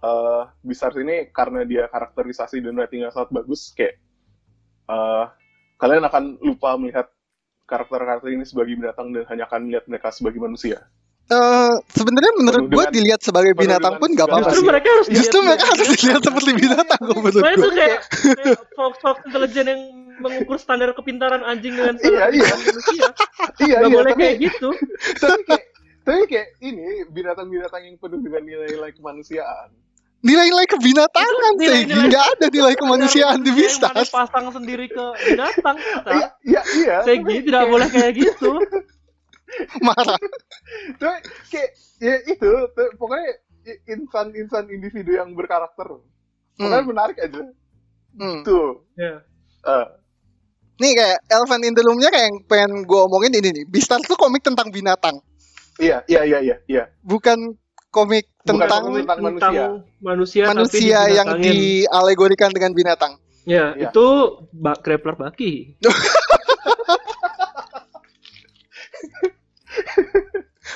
eh 0.00 0.42
Beastars 0.60 0.96
ini 0.96 1.28
karena 1.30 1.64
dia 1.64 1.88
karakterisasi 1.88 2.60
dan 2.60 2.76
ratingnya 2.76 3.08
sangat 3.08 3.32
bagus 3.32 3.72
kayak 3.72 3.96
eh 4.86 5.24
kalian 5.76 6.04
akan 6.04 6.24
lupa 6.40 6.76
melihat 6.76 7.08
karakter-karakter 7.64 8.28
ini 8.28 8.44
sebagai 8.44 8.76
binatang 8.76 9.08
dan 9.10 9.24
hanya 9.28 9.44
akan 9.44 9.68
melihat 9.68 9.84
mereka 9.88 10.12
sebagai 10.12 10.36
manusia. 10.36 10.84
Eh, 11.24 11.74
sebenarnya 11.96 12.32
menurut 12.36 12.68
gue 12.68 12.84
dilihat 12.92 13.24
sebagai 13.24 13.56
binatang 13.56 13.96
pun 13.96 14.12
gak 14.12 14.28
apa-apa 14.28 14.52
Justru 14.52 14.60
sih. 14.60 14.68
mereka 14.68 14.88
harus 14.92 15.06
Justru 15.08 15.38
dilihat- 15.40 15.48
mereka 15.48 15.64
harus 15.72 15.88
dilihat 15.88 16.20
seperti 16.20 16.50
binatang 16.52 17.00
kok 17.00 17.16
menurut 17.16 17.40
Soalnya 17.40 17.56
itu 17.56 17.64
gue. 17.64 17.78
kayak, 17.80 18.00
kayak 18.12 18.60
Fox 18.76 18.94
Fox 19.00 19.16
intelijen 19.24 19.64
yang 19.64 19.82
mengukur 20.16 20.56
standar 20.56 20.92
kepintaran 20.92 21.42
anjing 21.42 21.72
dengan 21.72 21.94
standar 21.96 22.28
Iya, 22.28 22.42
iya. 22.42 22.54
manusia. 22.54 23.06
Iya, 23.60 23.76
Gak 23.76 23.86
iya, 23.86 23.94
boleh 23.94 24.12
tapi, 24.12 24.20
kayak 24.20 24.36
gitu. 24.42 24.68
tapi 25.16 25.40
kayak 25.44 25.64
tapi 26.02 26.22
kayak 26.26 26.48
ini 26.60 26.84
binatang-binatang 27.08 27.82
yang 27.82 27.96
penuh 27.96 28.18
dengan 28.18 28.42
nilai-nilai 28.42 28.92
kemanusiaan. 28.92 29.68
Nilai-nilai 30.20 30.66
kebinatangan 30.66 31.52
Itu 31.52 31.60
sih, 31.60 31.64
nilai-nilai- 31.64 32.08
nggak 32.08 32.24
ada 32.30 32.46
nilai 32.48 32.74
kemanusiaan 32.74 33.38
di 33.38 33.50
Yang 33.50 33.56
mana 33.76 33.92
Beastars. 33.92 34.10
pasang 34.10 34.46
sendiri 34.50 34.86
ke 34.86 35.04
binatang. 35.22 35.76
Iya, 36.06 36.28
iya, 36.42 36.62
iya. 36.74 36.96
Segi 37.00 37.20
tapi 37.20 37.32
tidak 37.42 37.52
kayak- 37.54 37.70
boleh 37.70 37.88
kayak 37.88 38.12
gitu. 38.14 38.50
Marah. 39.86 40.18
Tapi 40.96 41.18
kayak 41.48 41.70
ya 42.00 42.14
itu 42.26 42.50
tuh, 42.68 42.88
pokoknya 42.94 43.30
insan-insan 43.86 44.66
individu 44.68 45.14
yang 45.14 45.32
berkarakter. 45.32 46.00
Pokoknya 46.54 46.80
Hmm. 46.80 46.88
menarik 46.88 47.16
aja. 47.18 47.42
Hmm. 48.14 48.40
Tuh. 48.42 48.82
Ya. 48.94 49.22
eh, 49.64 49.86
Nih 50.74 50.92
kayak 50.92 51.18
Elephant 51.28 51.62
in 51.62 51.72
the 51.72 51.82
Room-nya 51.82 52.10
kayak 52.10 52.26
yang 52.26 52.36
pengen 52.44 52.72
gue 52.82 53.00
omongin 53.00 53.32
ini 53.34 53.48
nih. 53.52 53.64
Beastars 53.70 54.02
tuh 54.04 54.18
komik 54.18 54.42
tentang 54.42 54.68
binatang, 54.68 55.22
iya, 55.78 56.02
iya, 56.06 56.26
iya, 56.26 56.38
iya, 56.42 56.56
iya. 56.66 56.84
bukan 57.00 57.54
komik 57.88 58.26
Bukan 58.42 58.66
tentang 58.66 58.82
komik 58.84 59.06
tentang 59.06 59.22
manusia. 59.22 59.64
manusia 60.02 60.42
manusia, 60.50 60.98
tapi 61.06 61.14
yang 61.14 61.28
dialegorikan 61.38 62.50
dengan 62.50 62.74
binatang. 62.74 63.12
Ya, 63.44 63.76
Iya. 63.76 63.92
itu 63.92 64.06
bak 64.50 64.82
grappler 64.82 65.14
baki. 65.14 65.76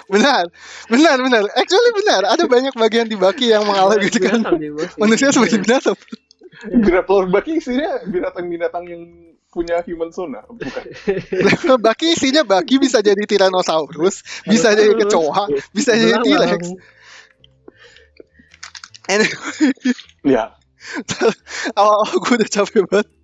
Benar, 0.09 0.49
benar, 0.89 1.17
benar. 1.21 1.43
Actually 1.53 1.93
benar. 1.95 2.23
Ada 2.33 2.45
banyak 2.49 2.73
bagian 2.75 3.07
di 3.07 3.17
Baki 3.17 3.53
yang 3.53 3.69
mengalegorikan 3.69 4.41
dia, 4.57 4.73
Bos. 4.73 4.97
manusia 4.97 5.29
sebagai 5.29 5.61
binatang. 5.61 5.97
Grappler 6.81 7.29
baki 7.29 7.61
isinya 7.61 8.03
binatang-binatang 8.09 8.85
yang 8.89 9.03
punya 9.59 9.83
human 9.83 10.15
sona, 10.15 10.47
bukan? 10.47 10.83
Baki 11.85 12.15
isinya 12.15 12.47
Baki 12.47 12.79
bisa 12.79 13.03
jadi 13.03 13.19
Tyrannosaurus, 13.19 14.23
bisa 14.47 14.71
jadi 14.71 14.95
kecoa, 14.95 15.51
bisa 15.75 15.99
jadi. 15.99 16.23
T-Rex. 16.23 16.63
Anyway, 19.09 19.73
Iya. 20.23 20.55
awal-awal 21.79 22.15
gue 22.23 22.35
udah 22.39 22.51
capek 22.51 22.83
banget. 22.87 23.09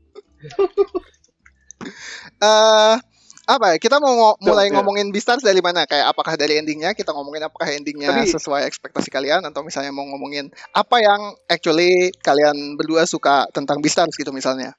Eh, 2.40 2.94
apa 3.44 3.66
ya? 3.72 3.76
Kita 3.76 4.00
mau 4.00 4.36
mulai 4.40 4.72
ya. 4.72 4.80
ngomongin 4.80 5.12
Beastars 5.12 5.44
dari 5.44 5.60
mana? 5.60 5.84
Kayak 5.84 6.16
apakah 6.16 6.32
dari 6.40 6.56
endingnya? 6.56 6.96
Kita 6.96 7.12
ngomongin 7.12 7.44
apakah 7.44 7.68
endingnya 7.76 8.08
Tapi- 8.08 8.32
sesuai 8.32 8.64
ekspektasi 8.64 9.12
kalian? 9.12 9.44
Atau 9.44 9.60
misalnya 9.60 9.92
mau 9.92 10.08
ngomongin 10.08 10.48
apa 10.72 10.96
yang 11.04 11.20
actually 11.48 12.08
kalian 12.24 12.80
berdua 12.80 13.04
suka 13.04 13.44
tentang 13.52 13.84
Beastars 13.84 14.16
gitu 14.16 14.32
misalnya? 14.32 14.72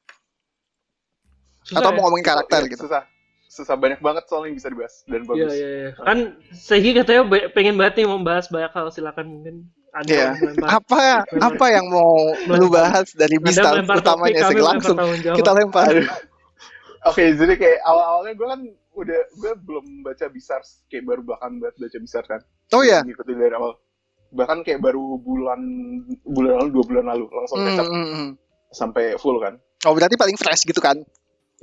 Susah 1.66 1.82
Atau 1.82 1.90
ya? 1.90 1.96
mau 1.98 2.02
ngomongin 2.06 2.26
karakter 2.26 2.62
Iya, 2.62 2.72
gitu? 2.72 2.84
Susah. 2.86 3.04
Susah 3.46 3.76
banyak 3.76 4.00
banget 4.00 4.24
soalnya 4.28 4.52
yang 4.52 4.58
bisa 4.58 4.68
dibahas 4.68 4.96
dan 5.06 5.22
Iya, 5.22 5.28
bagus. 5.28 5.52
iya, 5.52 5.68
iya. 5.72 5.90
Kan 5.98 6.18
Segi 6.52 6.90
katanya 6.92 7.22
pengen 7.50 7.76
banget 7.76 7.94
nih 7.98 8.08
membahas 8.08 8.46
banyak 8.48 8.70
hal, 8.70 8.86
silakan 8.92 9.26
mungkin 9.32 9.56
ada 9.90 10.12
Iya. 10.12 10.30
melempar. 10.36 10.68
Apa 10.76 11.04
apa 11.24 11.66
yang 11.72 11.86
mau 11.88 12.14
lu 12.36 12.68
bahas 12.68 13.08
dari 13.16 13.40
topik, 13.40 13.96
utamanya 13.96 14.42
sih 14.46 14.60
langsung 14.60 14.98
kita 15.32 15.52
lempar. 15.52 15.94
Oke, 17.06 17.24
jadi 17.32 17.54
kayak 17.56 17.80
awal-awalnya 17.86 18.34
gue 18.34 18.48
kan 18.50 18.62
udah 18.96 19.22
gue 19.38 19.52
belum 19.62 19.86
baca 20.02 20.26
Beastars 20.28 20.82
kayak 20.88 21.06
baru 21.06 21.22
bahkan 21.24 21.62
banget 21.62 21.76
baca 21.80 21.98
Beastars 21.98 22.28
kan. 22.28 22.42
Oh 22.74 22.82
iya. 22.82 23.06
Ngikutin 23.06 23.38
dari 23.38 23.54
awal. 23.54 23.78
Bahkan 24.34 24.66
kayak 24.66 24.82
baru 24.82 25.16
bulan 25.16 25.62
bulan 26.26 26.54
lalu 26.60 26.70
dua 26.74 26.84
bulan 26.84 27.06
lalu 27.08 27.26
langsung 27.30 27.62
Hmm, 27.62 27.78
up 27.78 27.88
hmm, 27.88 28.08
hmm. 28.10 28.30
sampai 28.74 29.16
full 29.16 29.38
kan. 29.40 29.56
Oh 29.86 29.94
berarti 29.94 30.18
paling 30.18 30.36
fresh 30.36 30.66
gitu 30.66 30.82
kan? 30.82 30.98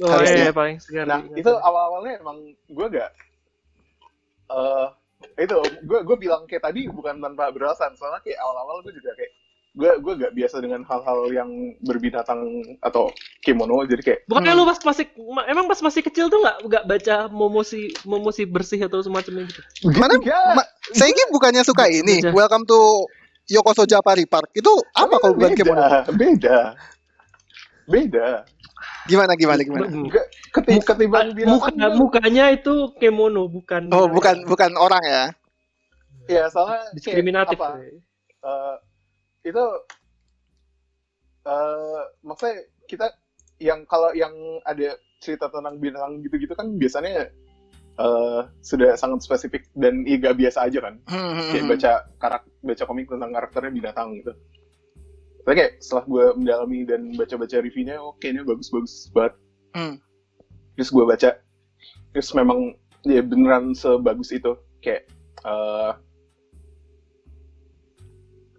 Oh 0.02 0.11
Harusnya. 0.11 0.35
iya, 0.37 0.44
iya, 0.44 0.52
paling 0.52 0.76
segar. 0.76 1.04
Nah 1.04 1.23
itu 1.32 1.49
awal-awalnya 1.49 2.18
emang 2.18 2.37
gue 2.66 2.87
gak 2.90 3.11
eh 4.49 4.87
itu 5.38 5.54
gue 5.80 5.99
gue 6.02 6.16
bilang 6.18 6.44
kayak 6.44 6.62
tadi 6.62 6.85
bukan 6.87 7.16
tanpa 7.16 7.49
beralasan 7.49 7.94
soalnya 7.94 8.18
kayak 8.21 8.37
awal-awal 8.37 8.82
gue 8.82 8.92
juga 8.92 9.14
kayak 9.14 9.32
gue 9.73 9.90
gue 9.97 10.12
gak 10.18 10.35
biasa 10.35 10.56
dengan 10.59 10.82
hal-hal 10.82 11.30
yang 11.30 11.49
berbinatang 11.80 12.42
atau 12.78 13.09
kimono 13.40 13.80
jadi 13.82 14.02
kayak 14.02 14.21
Bukannya 14.26 14.52
Hmm. 14.52 14.59
lu 14.59 14.68
pas 14.68 14.78
masih 14.82 15.04
ma- 15.25 15.47
emang 15.47 15.64
pas 15.64 15.80
masih 15.80 16.02
kecil 16.02 16.26
tuh 16.26 16.38
nggak 16.38 16.56
nggak 16.62 16.85
baca 16.85 17.16
momosi 17.28 17.88
momosi 18.02 18.44
bersih 18.44 18.82
atau 18.82 19.00
semacamnya 19.00 19.47
gitu. 19.47 19.62
Mana? 19.94 20.18
Enggak. 20.18 20.44
Ma- 20.52 20.71
Saya 20.92 21.09
bukannya 21.30 21.62
suka 21.62 21.88
ini. 21.88 22.21
Baca. 22.21 22.35
Welcome 22.35 22.64
to 22.66 23.09
Yokoso 23.49 23.82
Japari 23.85 24.26
Park. 24.26 24.52
Itu 24.52 24.68
apa 24.92 25.16
kalau 25.16 25.35
bukan 25.35 25.50
beda, 25.50 25.56
kemono? 25.56 25.82
Beda. 26.12 26.59
Beda. 27.85 28.28
Gimana 29.10 29.32
gimana 29.34 29.60
gimana? 29.66 29.86
Enggak, 29.90 30.26
keti- 30.54 30.82
ketimbang 30.84 31.28
Muka, 31.32 31.36
binatang 31.36 31.98
mukanya 31.98 32.44
itu 32.54 32.74
kemono 32.98 33.46
bukan 33.50 33.82
Oh 33.90 34.06
bukan 34.08 34.36
bukan 34.46 34.72
orang 34.78 35.02
ya? 35.04 35.24
ya 36.30 36.44
soalnya 36.48 36.80
kayak 36.86 36.94
diskriminatif. 36.96 37.58
apa, 37.58 37.68
eh, 38.46 38.76
itu 39.42 39.64
eh 41.42 42.02
maksudnya 42.22 42.56
kita 42.86 43.06
yang 43.58 43.82
kalau 43.90 44.14
yang 44.14 44.30
ada 44.62 44.94
cerita 45.18 45.50
tentang 45.50 45.78
binatang 45.82 46.22
gitu-gitu 46.22 46.54
kan 46.54 46.66
biasanya 46.78 47.30
eh 47.98 48.40
sudah 48.62 48.94
sangat 48.96 49.20
spesifik 49.26 49.66
dan 49.76 50.06
ya 50.08 50.16
gak 50.18 50.38
biasa 50.38 50.58
aja 50.70 50.78
kan 50.80 50.94
Hmm, 51.10 51.50
kayak 51.52 51.66
baca 51.68 51.92
karak 52.16 52.42
baca 52.62 52.84
komik 52.86 53.06
tentang 53.10 53.30
karakternya 53.34 53.72
binatang 53.74 54.08
gitu 54.22 54.32
tapi 55.42 55.54
kayak 55.58 55.72
setelah 55.78 56.04
gue 56.06 56.25
mendalami 56.38 56.78
dan 56.87 57.00
baca-baca 57.14 57.56
reviewnya 57.58 57.99
oh 57.99 58.14
kayaknya 58.18 58.46
bagus-bagus 58.46 59.11
banget 59.11 59.34
Hmm. 59.72 59.96
terus 60.76 60.92
gue 60.92 61.04
baca 61.04 61.30
terus 62.12 62.28
memang 62.32 62.76
ya 63.02 63.25
beneran 63.25 63.72
sebagus 63.72 64.30
itu 64.30 64.52
kayak 64.78 65.08
eh 65.42 65.92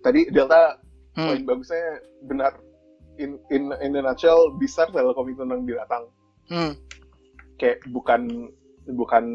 tadi 0.03 0.27
Delta 0.29 0.79
Hmm. 1.13 1.29
poin 1.29 1.41
bagusnya 1.45 2.01
benar 2.25 2.57
in 3.21 3.37
in 3.53 3.69
in 3.77 3.93
a 3.93 4.01
nutshell 4.01 4.49
besar 4.57 4.89
adalah 4.89 5.13
komik 5.13 5.37
tentang 5.37 5.61
binatang 5.61 6.03
Hmm. 6.49 6.73
kayak 7.55 7.85
bukan 7.93 8.49
bukan 8.89 9.25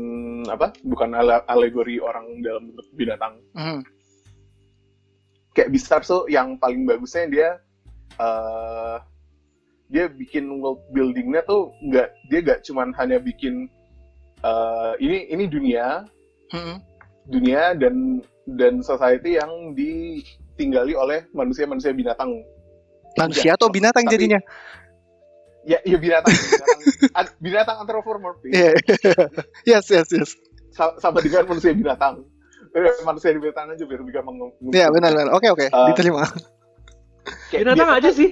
apa 0.51 0.75
bukan 0.85 1.15
ale- 1.15 1.47
alegori 1.47 2.03
orang 2.03 2.43
dalam 2.43 2.69
bentuk 2.69 2.89
binatang 2.93 3.39
Hmm. 3.55 3.81
Kayak 5.59 5.75
besar 5.75 6.01
tuh 6.01 6.31
yang 6.31 6.55
paling 6.57 6.87
bagusnya 6.87 7.27
dia 7.27 7.49
eh 8.15 8.97
dia 9.89 10.05
bikin 10.07 10.61
world 10.61 10.79
buildingnya 10.93 11.43
tuh 11.43 11.75
nggak 11.83 12.09
dia 12.29 12.39
nggak 12.41 12.61
cuman 12.63 12.95
hanya 12.95 13.19
bikin 13.19 13.67
eh 14.39 14.93
ini 15.03 15.27
ini 15.29 15.45
dunia 15.47 16.07
Hmm. 16.49 16.81
dunia 17.27 17.75
dan 17.75 18.25
dan 18.49 18.81
society 18.81 19.37
yang 19.37 19.77
ditinggali 19.77 20.95
oleh 20.95 21.29
manusia-manusia 21.31 21.93
binatang 21.93 22.33
Manusia 23.13 23.53
atau 23.53 23.69
binatang 23.69 24.07
Tapi- 24.07 24.15
jadinya? 24.15 24.41
ya 25.67 25.77
ya 25.85 25.99
binatang 25.99 26.33
binatang, 26.33 26.81
binatang 27.37 27.77
anthropomorphic 27.83 28.49
Iya. 28.49 28.73
yes 29.69 29.85
yes 29.91 30.09
yes. 30.09 30.31
Sa- 30.73 30.97
sama 30.97 31.21
dengan 31.21 31.45
manusia 31.45 31.75
binatang 31.75 32.25
Eh, 32.71 33.03
manusia 33.03 33.33
binatang 33.33 33.71
aja 33.71 33.85
biar 33.85 34.03
bisa 34.03 34.21
meng 34.21 34.39
Iya 34.69 34.89
benar 34.89 35.11
benar. 35.11 35.29
Oke 35.33 35.49
oke. 35.49 35.67
Uh, 35.69 35.89
Diterima. 35.89 36.25
kayak 37.49 37.63
Binatang 37.65 37.91
aja 37.91 38.03
kan- 38.05 38.17
sih. 38.17 38.31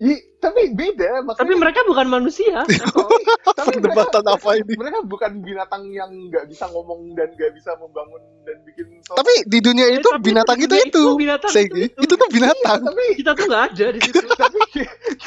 Ih, 0.00 0.16
tapi 0.40 0.72
beda 0.72 1.20
maksudnya 1.20 1.44
Tapi 1.44 1.52
mereka 1.54 1.80
bukan 1.84 2.06
manusia. 2.08 2.64
tapi 2.64 3.76
mereka, 3.76 4.08
Perdebatan 4.08 4.24
apa 4.26 4.50
ini? 4.56 4.72
mereka 4.72 4.98
bukan 5.04 5.32
binatang 5.40 5.82
yang 5.90 6.08
nggak 6.26 6.48
bisa 6.48 6.64
ngomong 6.68 7.12
dan 7.12 7.28
nggak 7.30 7.52
bisa 7.52 7.76
membangun 7.76 8.16
dan 8.42 8.56
bikin 8.64 8.88
sesuatu. 8.96 9.20
Tapi 9.20 9.34
di 9.44 9.58
dunia 9.60 9.92
itu 9.92 10.08
Tapi 10.08 10.24
binatang 10.24 10.56
itu 10.58 10.72
dunia 10.72 10.88
itu. 10.88 11.04
binatang 11.18 11.52
Segi. 11.52 11.84
itu, 11.86 12.00
Itu 12.00 12.14
tuh 12.16 12.28
binatang. 12.28 12.80
tapi 12.80 13.04
Kita 13.12 13.30
tuh 13.34 13.44
nggak 13.44 13.64
ada 13.66 13.86
di 13.90 14.00
situ. 14.00 14.18
tapi 14.40 14.58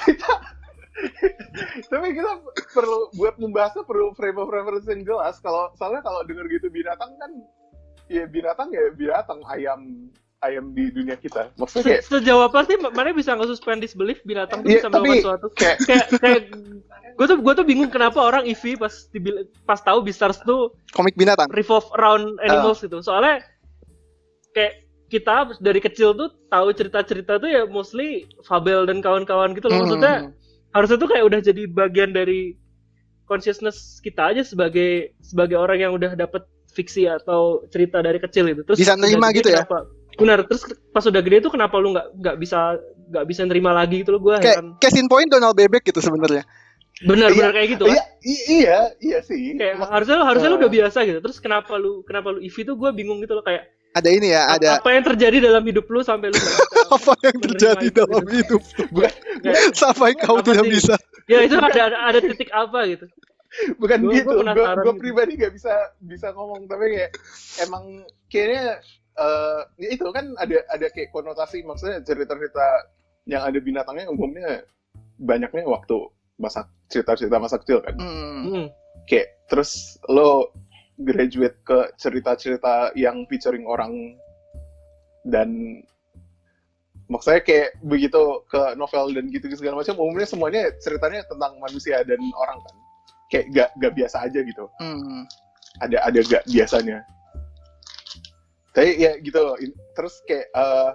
kita 0.01 0.33
tapi 1.83 2.07
kita 2.13 2.31
perlu 2.71 2.99
buat 3.13 3.35
membahasnya 3.35 3.83
perlu 3.83 4.13
frame 4.13 4.37
of 4.37 4.47
reference 4.47 4.85
yang 4.85 5.01
jelas 5.03 5.37
kalau 5.37 5.69
soalnya 5.73 6.01
kalau 6.01 6.21
dengar 6.23 6.45
gitu 6.47 6.69
binatang 6.69 7.13
kan 7.15 7.29
ya 8.07 8.23
binatang 8.25 8.69
ya 8.69 8.91
binatang 8.91 9.39
ayam 9.47 10.09
ayam 10.39 10.71
di 10.71 10.89
dunia 10.89 11.15
kita 11.15 11.55
maksudnya 11.55 11.83
kayak 11.89 12.01
Se- 12.01 12.19
Sejauh 12.19 12.43
apa 12.43 12.63
sih 12.63 12.75
mana 12.75 13.11
bisa 13.11 13.31
nggak 13.31 13.47
suspend 13.47 13.79
disbelief 13.79 14.19
binatang 14.21 14.59
tuh 14.59 14.67
Iya, 14.67 14.77
bisa 14.77 14.87
tapi- 14.87 15.07
melakukan 15.07 15.23
suatu 15.23 15.47
kayak 15.53 15.77
kayak 15.81 16.05
kayak 16.17 16.41
gue 17.13 17.25
tuh 17.25 17.37
gue 17.37 17.53
tuh 17.53 17.63
bingung 17.63 17.87
kenapa 17.87 18.19
orang 18.19 18.43
EV 18.43 18.75
pas 18.75 18.91
dibil- 19.07 19.47
pas 19.63 19.79
tahu 19.79 20.01
Beastars 20.01 20.41
tuh 20.41 20.75
Komik 20.91 21.13
binatang. 21.13 21.47
revolve 21.49 21.87
around 21.93 22.35
animals 22.41 22.77
Ah. 22.77 22.83
gitu 22.83 22.97
soalnya 22.99 23.35
kayak 24.51 24.83
kita 25.07 25.33
dari 25.59 25.77
kecil 25.79 26.11
tuh 26.11 26.33
tahu 26.47 26.69
cerita-cerita 26.71 27.37
tuh 27.37 27.47
ya 27.47 27.63
mostly 27.65 28.25
Fabel 28.41 28.83
dan 28.83 28.97
kawan-kawan 28.97 29.53
gitu 29.53 29.69
loh. 29.69 29.77
Maksudnya 29.79 30.15
Hmm. 30.19 30.31
harusnya 30.71 30.97
tuh 30.97 31.05
kayak 31.07 31.23
udah 31.23 31.39
jadi 31.39 31.63
bagian 31.67 32.11
dari 32.11 32.57
consciousness 33.23 33.77
kita 33.99 34.33
aja 34.33 34.41
sebagai 34.41 35.13
sebagai 35.19 35.55
orang 35.55 35.77
yang 35.79 35.91
udah 35.91 36.13
dapet 36.13 36.43
fiksi 36.73 37.05
atau 37.05 37.61
cerita 37.69 38.01
dari 38.01 38.17
kecil 38.17 38.49
itu. 38.49 38.61
Terus 38.61 38.77
Bisa 38.77 38.97
nerima 38.97 39.29
gitu 39.29 39.47
ya? 39.47 39.63
kenapa- 39.63 39.87
Benar. 40.13 40.45
Terus 40.45 40.61
pas 40.89 41.01
udah 41.01 41.21
gede 41.21 41.41
tuh 41.41 41.49
kenapa 41.49 41.77
lu 41.77 41.93
nggak 41.93 42.07
nggak 42.17 42.35
bisa 42.37 42.77
nggak 43.09 43.25
bisa 43.25 43.41
nerima 43.45 43.73
lagi 43.73 44.01
gitu 44.01 44.13
loh 44.13 44.21
gue 44.21 44.35
kayak 44.39 44.77
case 44.77 44.97
in 44.97 45.09
point 45.09 45.25
Donald 45.25 45.53
Bebek 45.53 45.81
gitu 45.83 46.01
sebenarnya 46.01 46.45
Benar 47.01 47.33
Iya, 47.33 47.37
benar 47.41 47.51
kayak 47.51 47.69
gitu. 47.73 47.83
kan? 47.89 47.97
Iya, 47.97 48.03
iya, 48.47 48.79
iya 49.01 49.17
sih. 49.25 49.57
Kayak 49.57 49.81
harusnya 49.81 50.15
lu 50.21 50.25
harusnya 50.29 50.49
lu 50.53 50.55
eh. 50.55 50.61
udah 50.61 50.71
biasa 50.71 50.97
gitu. 51.03 51.19
Terus 51.19 51.37
kenapa 51.41 51.73
lu 51.75 52.05
kenapa 52.05 52.29
lu 52.29 52.39
EV 52.39 52.55
tuh 52.63 52.75
gue 52.77 52.89
bingung 52.93 53.17
gitu 53.19 53.33
loh 53.33 53.41
kayak 53.41 53.65
ada 53.93 54.09
ini 54.09 54.33
ya 54.33 54.49
ada 54.49 54.81
apa 54.81 54.89
yang 54.89 55.05
terjadi 55.05 55.37
dalam 55.49 55.61
hidup 55.65 55.85
lu 55.85 56.01
sampai 56.01 56.33
lu 56.33 56.37
apa 56.97 57.13
yang 57.25 57.37
terjadi 57.37 57.85
itu 57.85 57.97
dalam 57.97 58.25
gitu. 58.25 58.57
hidup 58.57 58.61
Kayak, 59.41 59.73
sampai 59.77 60.17
kau 60.17 60.41
tidak 60.41 60.65
sih? 60.65 60.71
bisa 60.73 60.95
ya 61.29 61.39
itu 61.45 61.55
ada, 61.57 62.09
ada 62.09 62.19
titik 62.19 62.49
apa 62.49 62.89
gitu. 62.89 63.05
Bukan 63.81 63.99
Gua- 64.01 64.13
gitu. 64.17 64.35
gua 64.41 64.53
Gue 64.53 64.93
gitu. 64.93 65.01
pribadi 65.01 65.31
gak 65.37 65.53
bisa 65.53 65.73
bisa 66.01 66.33
ngomong 66.33 66.65
tapi 66.65 66.85
kayak 66.97 67.11
emang 67.61 68.03
kayaknya 68.27 68.81
eh 69.13 69.61
ya 69.77 69.87
itu 69.93 70.09
kan 70.09 70.33
ada 70.41 70.65
ada 70.73 70.87
kayak 70.89 71.13
konotasi 71.13 71.61
maksudnya 71.61 72.01
cerita-cerita 72.01 72.65
yang 73.29 73.45
ada 73.45 73.61
binatangnya 73.61 74.09
umumnya 74.09 74.65
banyaknya 75.21 75.69
waktu 75.69 76.09
masa 76.41 76.65
cerita-cerita 76.89 77.37
masa 77.37 77.61
kecil 77.61 77.79
kan. 77.85 77.93
Hmm. 78.01 78.41
Hmm. 78.49 78.65
Kayak 79.05 79.37
terus 79.53 80.01
lo 80.09 80.49
graduate 80.97 81.61
ke 81.61 81.93
cerita-cerita 82.01 82.93
yang 82.97 83.25
featuring 83.29 83.69
orang 83.69 84.17
dan 85.29 85.79
maksudnya 87.05 87.41
kayak 87.45 87.77
begitu 87.85 88.41
ke 88.49 88.73
novel 88.75 89.13
dan 89.13 89.29
gitu 89.29 89.45
segala 89.53 89.77
macam 89.83 89.93
umumnya 89.99 90.25
semuanya 90.25 90.73
ceritanya 90.81 91.21
tentang 91.29 91.53
manusia 91.61 92.01
dan 92.01 92.17
orang 92.33 92.57
kan 92.63 92.75
kayak 93.33 93.49
gak 93.49 93.69
gak 93.81 93.93
biasa 93.97 94.29
aja 94.29 94.39
gitu. 94.45 94.69
Hmm. 94.77 95.25
ada 95.81 96.05
ada 96.05 96.19
gak 96.21 96.45
biasanya? 96.45 97.01
Tapi 98.77 99.01
ya 99.01 99.17
gitu 99.17 99.39
loh 99.41 99.57
terus 99.97 100.21
kayak 100.29 100.53
eh 100.53 100.91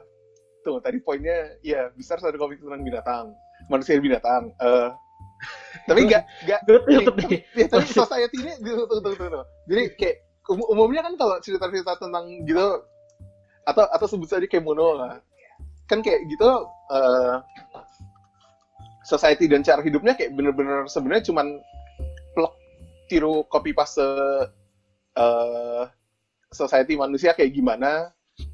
tuh 0.62 0.78
tadi 0.78 1.02
poinnya 1.02 1.58
ya 1.66 1.90
besar 1.98 2.22
satu 2.22 2.38
komik 2.38 2.62
tentang 2.62 2.82
binatang 2.86 3.24
manusia 3.66 3.98
binatang 3.98 4.54
eh. 4.62 4.90
Tapi 5.88 6.10
gak 6.10 6.22
gak 6.50 6.60
ya, 6.66 7.66
tapi 7.70 7.86
society 7.86 8.42
ini 8.42 8.52
gitu 8.60 8.84
tuh, 8.90 8.98
tuh, 9.00 9.14
tuh, 9.14 9.26
tuh. 9.30 9.44
jadi 9.70 9.94
kayak 9.94 10.16
um- 10.50 10.68
umumnya 10.74 11.06
kan 11.06 11.14
kalau 11.14 11.38
cerita-cerita 11.38 11.94
tentang 11.96 12.42
gitu 12.44 12.82
atau 13.62 13.84
atau 13.86 14.06
sebut 14.10 14.28
saja 14.28 14.44
kayak 14.50 14.66
mono 14.66 14.98
lah. 14.98 15.22
Kan 15.86 16.02
kayak 16.02 16.26
gitu 16.28 16.50
eh 16.90 17.36
society 19.08 19.48
dan 19.48 19.64
cara 19.64 19.80
hidupnya 19.80 20.12
kayak 20.18 20.36
bener-bener 20.36 20.84
sebenarnya 20.90 21.24
cuman 21.32 21.46
tiru 23.08 23.48
copy 23.48 23.72
paste 23.72 24.04
eh 25.18 25.84
society 26.52 26.94
manusia 26.94 27.32
kayak 27.34 27.50
gimana. 27.50 28.12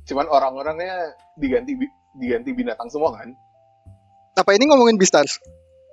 Cuman 0.09 0.31
orang-orangnya 0.31 1.13
diganti 1.37 1.77
diganti 2.17 2.51
binatang 2.57 2.89
semua 2.89 3.21
kan. 3.21 3.35
Apa 4.39 4.57
ini 4.57 4.67
ngomongin 4.71 4.97
Beastars? 4.97 5.39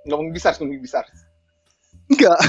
Ngomong 0.07 0.33
besar 0.33 0.55
ngomong 0.57 0.81
besar 0.81 1.05
enggak. 2.11 2.39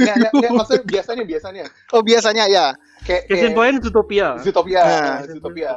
Nggak 0.00 0.14
nggak 0.16 0.32
nggak 0.32 0.52
maksudnya 0.58 0.82
biasanya 0.88 1.24
biasanya. 1.24 1.64
Oh 1.92 2.02
biasanya 2.02 2.44
ya. 2.48 2.66
Kayak 3.04 3.22
kayak 3.28 3.52
point 3.52 3.76
Zootopia. 3.84 4.28
Zootopia 4.40 4.80
Nah, 4.80 5.18
Zootopia. 5.28 5.70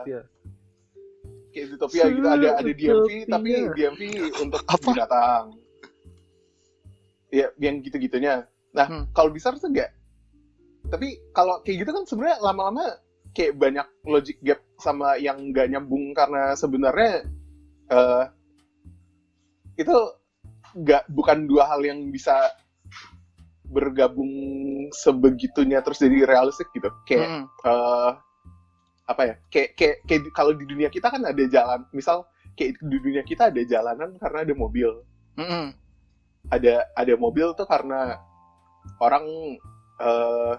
Kayak 1.53 1.65
Zootopia 1.75 2.03
gitu 2.09 2.27
ada 2.27 2.49
ada 2.59 2.71
DMV 2.71 3.09
tapi 3.29 3.51
DMV 3.75 4.01
untuk 4.41 4.61
Apa? 4.65 4.89
binatang. 4.95 5.43
Ya 7.33 7.47
yang 7.57 7.81
gitu-gitunya 7.81 8.45
nah 8.73 8.85
Hmm. 8.89 9.05
kalau 9.13 9.29
besar 9.29 9.53
tuh 9.55 9.69
enggak 9.69 9.93
tapi 10.89 11.15
kalau 11.31 11.61
kayak 11.63 11.85
gitu 11.85 11.91
kan 11.93 12.03
sebenarnya 12.03 12.37
lama-lama 12.43 12.97
kayak 13.31 13.55
banyak 13.55 13.87
logic 14.05 14.37
gap 14.43 14.59
sama 14.77 15.15
yang 15.17 15.39
nggak 15.53 15.69
nyambung 15.71 16.11
karena 16.13 16.53
sebenarnya 16.53 17.23
eh 17.89 18.23
itu 19.77 19.95
nggak 20.73 21.05
bukan 21.09 21.45
dua 21.45 21.69
hal 21.69 21.81
yang 21.81 22.09
bisa 22.09 22.33
bergabung 23.63 24.29
sebegitunya 24.93 25.81
terus 25.81 25.97
jadi 26.01 26.29
realistik 26.29 26.69
gitu 26.75 26.89
kayak 27.09 27.25
Hmm. 27.29 27.45
eh 27.65 28.11
apa 29.03 29.21
ya 29.27 29.35
kayak 29.49 29.69
kayak 29.75 29.97
kayak 30.07 30.21
kalau 30.31 30.53
di 30.55 30.63
dunia 30.63 30.87
kita 30.87 31.09
kan 31.09 31.23
ada 31.25 31.43
jalan 31.49 31.83
misal 31.91 32.23
kayak 32.53 32.77
di 32.79 32.97
dunia 33.01 33.23
kita 33.25 33.49
ada 33.49 33.61
jalanan 33.65 34.13
karena 34.21 34.45
ada 34.45 34.53
mobil 34.53 34.89
Hmm. 35.33 35.73
ada 36.53 36.85
ada 36.93 37.13
mobil 37.17 37.49
tuh 37.57 37.65
karena 37.65 38.19
orang 38.99 39.25
eh 40.01 40.53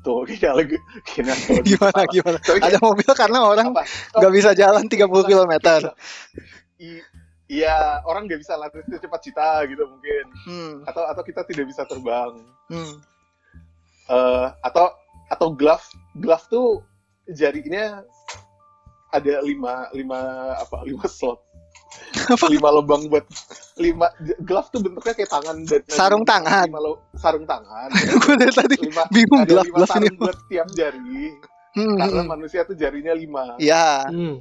tuh 0.00 0.24
kayaknya 0.28 0.50
lagi 0.56 0.76
gimana 1.68 2.00
gimana? 2.08 2.38
Tapi 2.40 2.58
kayak 2.58 2.72
ada 2.74 2.80
mobil 2.80 3.10
karena 3.12 3.38
orang 3.44 3.66
nggak 4.16 4.32
bisa 4.32 4.50
jalan 4.56 4.84
30 4.88 5.08
km 5.28 5.52
I- 6.80 7.04
Iya, 7.52 8.00
orang 8.08 8.24
nggak 8.24 8.40
bisa 8.40 8.56
lari 8.56 8.80
secepat 8.88 9.20
cita 9.20 9.60
gitu 9.68 9.84
mungkin, 9.84 10.24
hmm. 10.48 10.88
atau 10.88 11.04
atau 11.04 11.20
kita 11.20 11.44
tidak 11.44 11.68
bisa 11.68 11.84
terbang, 11.84 12.32
Hmm. 12.72 12.96
Eh, 14.08 14.46
atau 14.64 14.88
atau 15.28 15.52
glove, 15.52 15.84
glove 16.16 16.48
tuh 16.48 16.80
jarinya 17.28 18.00
ada 19.12 19.44
lima 19.44 19.92
lima 19.92 20.20
apa 20.56 20.80
lima 20.88 21.04
slot? 21.04 21.44
Lima 22.48 22.68
lubang 22.70 23.08
buat 23.08 23.24
lima 23.76 24.06
glove 24.40 24.68
tuh 24.68 24.80
bentuknya 24.80 25.14
kayak 25.14 25.30
tangan 25.30 25.56
dan 25.64 25.80
Sarung 25.86 26.22
tangan. 26.22 26.66
lima 26.68 26.80
lo- 26.80 27.00
sarung 27.14 27.44
tangan, 27.44 27.88
gue 28.22 28.34
dari 28.36 28.52
tadi 28.52 28.74
lima 28.80 29.02
bingung 29.08 29.40
ada 29.40 29.50
glove 29.50 29.66
lima 29.66 29.76
glove 29.76 29.90
ini 29.90 29.92
sarung 30.06 30.16
buat 30.18 30.38
tiap 30.46 30.68
jari, 30.72 31.24
Hmm, 31.72 31.96
karena 31.96 32.20
hmm. 32.20 32.28
manusia 32.28 32.60
tuh 32.62 32.74
jarinya 32.74 33.12
lima. 33.12 33.56
ya 33.56 34.04
Hmm. 34.04 34.36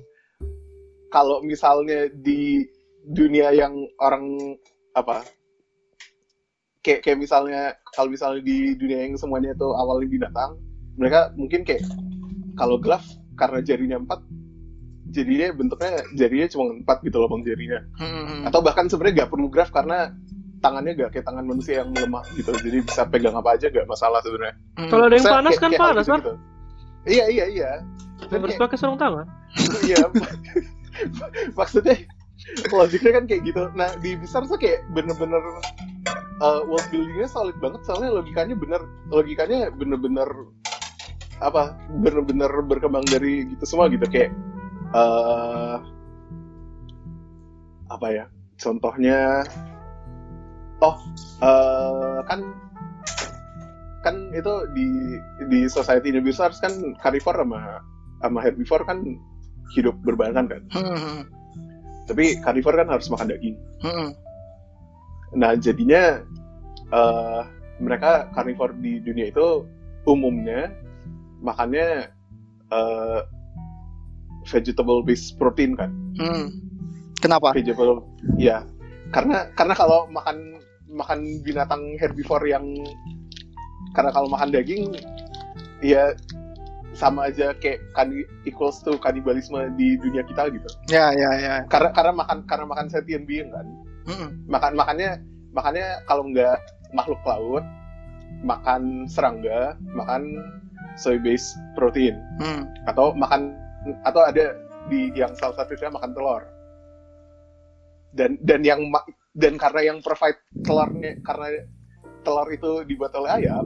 kalau 1.07 1.39
misalnya 1.41 2.11
di 2.11 2.67
dunia 3.03 3.51
yang 3.51 3.71
orang 3.97 4.55
apa 4.91 5.23
kayak 6.81 6.99
kayak 7.01 7.17
misalnya 7.17 7.61
kalau 7.89 8.09
misalnya 8.09 8.41
di 8.41 8.75
dunia 8.75 9.05
yang 9.05 9.15
semuanya 9.15 9.51
itu 9.51 9.67
awalnya 9.69 10.07
binatang 10.07 10.59
mereka 10.93 11.31
mungkin 11.33 11.61
kayak 11.61 11.87
kalau 12.53 12.75
glove 12.75 13.05
karena 13.33 13.59
jarinya 13.59 13.97
empat 13.97 14.19
jadinya 15.11 15.47
bentuknya 15.51 15.91
jarinya 16.11 16.47
cuma 16.47 16.63
empat 16.73 16.97
gitu 17.01 17.17
loh 17.17 17.29
bang 17.29 17.43
jarinya 17.45 17.79
Hmm. 17.93 18.43
atau 18.43 18.59
bahkan 18.59 18.87
sebenarnya 18.87 19.21
gak 19.21 19.29
perlu 19.29 19.47
glove 19.47 19.69
karena 19.69 20.15
tangannya 20.57 20.93
gak 20.95 21.09
kayak 21.11 21.25
tangan 21.25 21.43
manusia 21.43 21.79
yang 21.79 21.91
lemah 21.91 22.23
gitu 22.33 22.49
jadi 22.55 22.77
bisa 22.79 23.03
pegang 23.05 23.33
apa 23.33 23.53
aja 23.53 23.67
gak 23.67 23.85
masalah 23.85 24.19
sebenarnya 24.19 24.55
Hmm. 24.73 24.87
Kalau 24.87 25.03
ada 25.03 25.13
yang 25.13 25.21
Maksudnya 25.21 25.35
panas 25.37 25.51
kayak- 25.51 25.61
kan 25.61 25.69
kayak 25.69 25.81
panas 25.83 26.05
kan? 26.05 26.11
gitu-gitu. 26.17 26.33
iya 27.05 27.25
iya 27.27 27.45
iya 27.47 27.71
Dan 28.23 28.37
Harus 28.39 28.49
kayak- 28.49 28.61
pakai 28.63 28.77
sarung 28.77 28.97
tangan. 28.97 29.25
iya 29.85 29.97
maksudnya 31.57 31.95
logiknya 32.69 33.11
kan 33.13 33.23
kayak 33.25 33.41
gitu 33.43 33.63
nah 33.73 33.89
di 33.97 34.15
besar 34.15 34.43
tuh 34.43 34.55
kayak 34.55 34.81
bener-bener 34.89 35.41
uh, 36.39 36.61
world 36.63 36.87
buildingnya 36.89 37.27
solid 37.27 37.57
banget 37.57 37.81
soalnya 37.83 38.09
logikanya 38.11 38.55
bener 38.55 38.81
logikanya 39.07 39.69
bener-bener 39.71 40.25
apa 41.37 41.73
bener-bener 41.91 42.49
berkembang 42.63 43.01
dari 43.03 43.45
gitu 43.47 43.65
semua 43.67 43.89
gitu 43.89 44.05
kayak 44.05 44.29
uh, 44.95 45.77
apa 47.91 48.07
ya 48.07 48.25
contohnya 48.55 49.43
oh 50.79 50.95
uh, 51.43 52.19
kan 52.25 52.39
kan 54.01 54.15
itu 54.33 54.53
di 54.73 54.87
di 55.51 55.59
society 55.69 56.09
besar 56.23 56.49
kan 56.57 56.73
carnivore 56.97 57.45
sama 57.45 57.61
sama 58.21 58.39
herbivore 58.41 58.85
kan 58.85 58.99
hidup 59.77 59.95
berbarengan 60.01 60.49
kan 60.49 60.61
Hmm. 60.73 61.27
tapi 62.09 62.37
carnivore 62.41 62.81
kan 62.81 62.89
harus 62.89 63.07
makan 63.13 63.29
daging 63.29 63.55
Hmm. 63.83 64.09
nah 65.37 65.53
jadinya 65.55 66.21
eh 66.91 67.41
mereka 67.81 68.29
carnivore 68.33 68.77
di 68.77 69.01
dunia 69.01 69.29
itu 69.33 69.65
umumnya 70.05 70.69
makannya 71.41 72.09
eh 72.71 73.19
vegetable 74.45 75.01
based 75.01 75.37
protein 75.37 75.73
kan 75.75 75.91
Hmm. 76.17 76.51
Kenapa? 77.21 77.53
vegetable 77.53 78.01
ya 78.35 78.65
karena 79.11 79.45
karena 79.53 79.73
kalau 79.73 80.07
makan 80.07 80.57
makan 80.87 81.19
binatang 81.41 81.95
herbivore 81.97 82.47
yang 82.47 82.65
karena 83.91 84.09
kalau 84.09 84.27
makan 84.27 84.49
daging 84.49 84.91
ya 85.79 86.15
sama 86.91 87.31
aja 87.31 87.55
kayak 87.55 87.79
kan 87.95 88.11
equals 88.43 88.83
to 88.83 88.99
kanibalisme 88.99 89.55
di 89.75 89.95
dunia 89.95 90.23
kita 90.23 90.51
gitu 90.51 90.67
Ya 90.87 91.11
ya 91.15 91.31
ya. 91.39 91.55
karena 91.67 91.89
karena 91.95 92.11
makan 92.13 92.37
karena 92.43 92.65
makan 92.67 92.87
sentient 92.87 93.23
being 93.23 93.47
kan 93.49 93.67
Hmm. 94.01 94.33
makan 94.49 94.73
makannya 94.73 95.21
makannya 95.53 95.87
kalau 96.03 96.25
nggak 96.25 96.57
makhluk 96.91 97.21
laut 97.23 97.61
makan 98.41 99.05
serangga 99.05 99.77
makan 99.93 100.41
soy 100.97 101.21
based 101.21 101.53
protein 101.77 102.17
Hmm. 102.41 102.65
atau 102.89 103.13
makan 103.13 103.53
atau 104.05 104.21
ada 104.25 104.45
di 104.89 105.09
yang 105.13 105.33
salah 105.37 105.55
satunya 105.57 105.89
makan 105.89 106.11
telur 106.13 106.43
dan 108.13 108.37
dan 108.41 108.61
yang 108.65 108.81
dan 109.31 109.55
karena 109.55 109.93
yang 109.93 109.97
provide 110.03 110.41
telurnya 110.65 111.15
karena 111.23 111.47
telur 112.21 112.47
itu 112.51 112.83
dibuat 112.85 113.15
oleh 113.15 113.31
ayam 113.41 113.65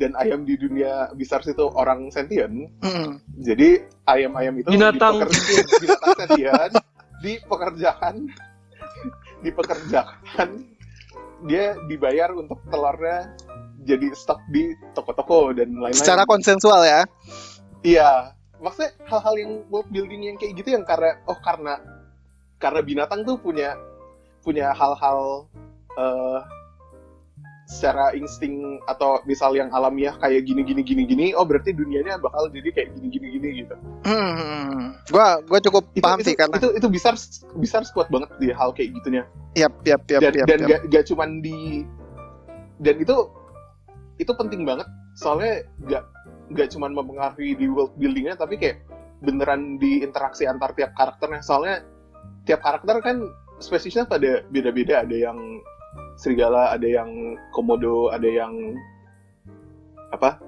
dan 0.00 0.16
ayam 0.16 0.42
di 0.48 0.56
dunia 0.56 1.12
besar 1.12 1.44
itu 1.44 1.68
orang 1.76 2.08
sentient 2.08 2.72
Hmm. 2.80 3.20
jadi 3.36 3.84
ayam-ayam 4.08 4.56
itu 4.58 4.68
Binatang. 4.72 5.28
binatang 5.78 6.14
sentient 6.16 6.72
dipekerjakan 7.22 8.14
dipekerjakan 9.44 10.48
dia 11.44 11.74
dibayar 11.90 12.30
untuk 12.32 12.62
telurnya 12.70 13.34
jadi 13.82 14.14
stok 14.14 14.38
di 14.54 14.70
toko-toko 14.94 15.50
dan 15.50 15.74
lain-lain 15.74 15.98
Secara 15.98 16.22
konsensual 16.22 16.86
ya. 16.86 17.02
Iya, 17.82 18.30
maksudnya 18.62 18.94
hal-hal 19.10 19.34
yang 19.36 19.52
world 19.68 19.90
building 19.90 20.22
yang 20.32 20.36
kayak 20.38 20.54
gitu 20.54 20.78
yang 20.78 20.86
karena 20.86 21.18
oh 21.26 21.36
karena 21.42 21.82
karena 22.62 22.80
binatang 22.80 23.26
tuh 23.26 23.36
punya 23.36 23.74
punya 24.46 24.70
hal-hal 24.70 25.50
eh 25.98 26.40
secara 27.72 28.12
insting 28.12 28.82
atau 28.84 29.24
misal 29.24 29.56
yang 29.56 29.72
alamiah 29.72 30.12
kayak 30.20 30.44
gini 30.44 30.60
gini 30.60 30.82
gini 30.84 31.02
gini 31.08 31.26
oh 31.32 31.46
berarti 31.46 31.72
dunianya 31.72 32.20
bakal 32.20 32.52
jadi 32.52 32.68
kayak 32.68 32.88
gini 33.00 33.08
gini 33.08 33.26
gini 33.38 33.48
gitu 33.64 33.74
Hmm. 34.02 34.98
Gua 35.08 35.40
gua 35.46 35.58
cukup 35.62 35.88
itu 35.94 36.04
paham 36.04 36.20
itu, 36.20 36.26
sih 36.30 36.34
karena 36.36 36.58
itu 36.58 36.68
itu 36.74 36.88
besar 36.90 37.14
besar 37.56 37.82
kuat 37.94 38.10
banget 38.12 38.28
di 38.36 38.52
hal 38.52 38.74
kayak 38.76 38.92
gitunya 39.00 39.22
yap 39.56 39.72
yap 39.86 40.02
yap 40.10 40.20
dan 40.20 40.32
yap. 40.36 40.46
dan 40.46 40.58
yap. 40.62 40.68
gak, 40.68 40.80
gak 40.90 41.04
cuman 41.08 41.40
di 41.40 41.86
dan 42.82 42.98
itu 42.98 43.16
itu 44.20 44.32
penting 44.36 44.66
banget 44.66 44.86
soalnya 45.16 45.64
gak 45.86 46.04
gak 46.52 46.72
cuman 46.72 46.92
mempengaruhi 46.92 47.56
di 47.56 47.66
world 47.68 47.92
buildingnya 47.96 48.36
tapi 48.36 48.56
kayak 48.56 48.84
beneran 49.22 49.78
di 49.78 50.02
interaksi 50.02 50.44
antar 50.44 50.74
tiap 50.74 50.92
karakternya. 50.94 51.40
Soalnya 51.40 51.84
tiap 52.44 52.60
karakter 52.60 52.98
kan 53.00 53.16
spesiesnya 53.58 54.04
pada 54.04 54.42
beda-beda. 54.50 55.02
Ada 55.02 55.30
yang 55.30 55.38
serigala 56.16 56.72
ada 56.72 56.84
yang 56.86 57.10
komodo 57.50 58.10
ada 58.10 58.26
yang 58.26 58.52
apa? 60.10 60.40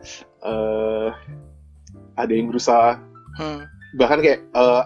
Eh 0.44 1.10
ada 2.14 2.32
yang 2.32 2.48
berusaha 2.52 3.00
Hmm. 3.34 3.66
bahkan 3.98 4.22
kayak 4.22 4.46
eh 4.46 4.84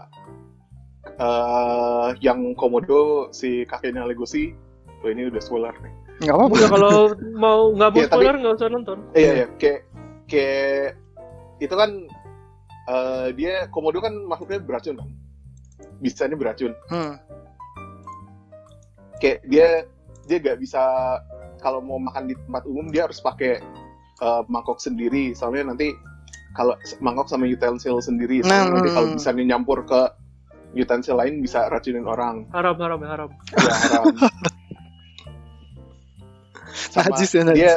eh, 1.18 2.08
yang 2.24 2.56
komodo 2.56 3.28
si 3.30 3.64
kakeknya 3.64 4.08
Legosi. 4.08 4.56
Oh 5.04 5.08
ini 5.08 5.28
udah 5.28 5.40
spoiler 5.42 5.74
nih. 5.78 5.92
Nggak 6.18 6.34
apa-apa. 6.34 6.54
Ya, 6.58 6.68
kalau 6.68 6.96
mau 7.38 7.60
nggak 7.76 7.90
mau 7.94 8.00
Ya, 8.02 8.06
spoiler 8.10 8.34
nggak 8.40 8.54
usah 8.58 8.68
nonton. 8.72 8.98
iya 9.14 9.30
iya. 9.44 9.46
Kayak 9.60 9.80
kayak 10.26 10.98
itu 11.58 11.74
kan 11.74 11.90
eh, 12.88 13.26
dia 13.34 13.66
komodo 13.68 13.98
kan 14.00 14.14
makhluknya 14.26 14.62
beracun 14.62 14.96
kan 14.98 15.08
bisanya 15.98 16.38
beracun 16.38 16.72
Hmm. 16.90 17.18
kayak 19.18 19.42
dia 19.46 19.82
dia 20.30 20.38
gak 20.38 20.58
bisa 20.62 20.82
kalau 21.58 21.82
mau 21.82 21.98
makan 21.98 22.30
di 22.30 22.34
tempat 22.38 22.62
umum 22.68 22.86
dia 22.90 23.06
harus 23.06 23.18
pakai 23.18 23.58
eh, 24.18 24.42
mangkok 24.46 24.78
sendiri 24.78 25.34
soalnya 25.34 25.74
nanti 25.74 25.90
kalau 26.54 26.74
mangkok 26.98 27.30
sama 27.30 27.46
utensil 27.46 27.98
sendiri 28.02 28.42
soalnya 28.42 28.64
Nah, 28.66 28.74
nanti 28.78 28.90
kalau 28.90 29.08
hmm. 29.10 29.16
bisa 29.18 29.30
nyampur 29.34 29.78
ke 29.86 30.00
utensil 30.78 31.16
lain 31.16 31.40
bisa 31.40 31.66
racunin 31.66 32.04
orang 32.06 32.44
Haram 32.52 32.76
haram 32.78 32.98
ya 33.02 33.08
haram. 33.08 33.30
ya 33.56 33.74
haram 33.88 34.04
sama 36.92 37.10
Najis 37.10 37.30
ya, 37.34 37.42
najis. 37.44 37.58
dia 37.58 37.74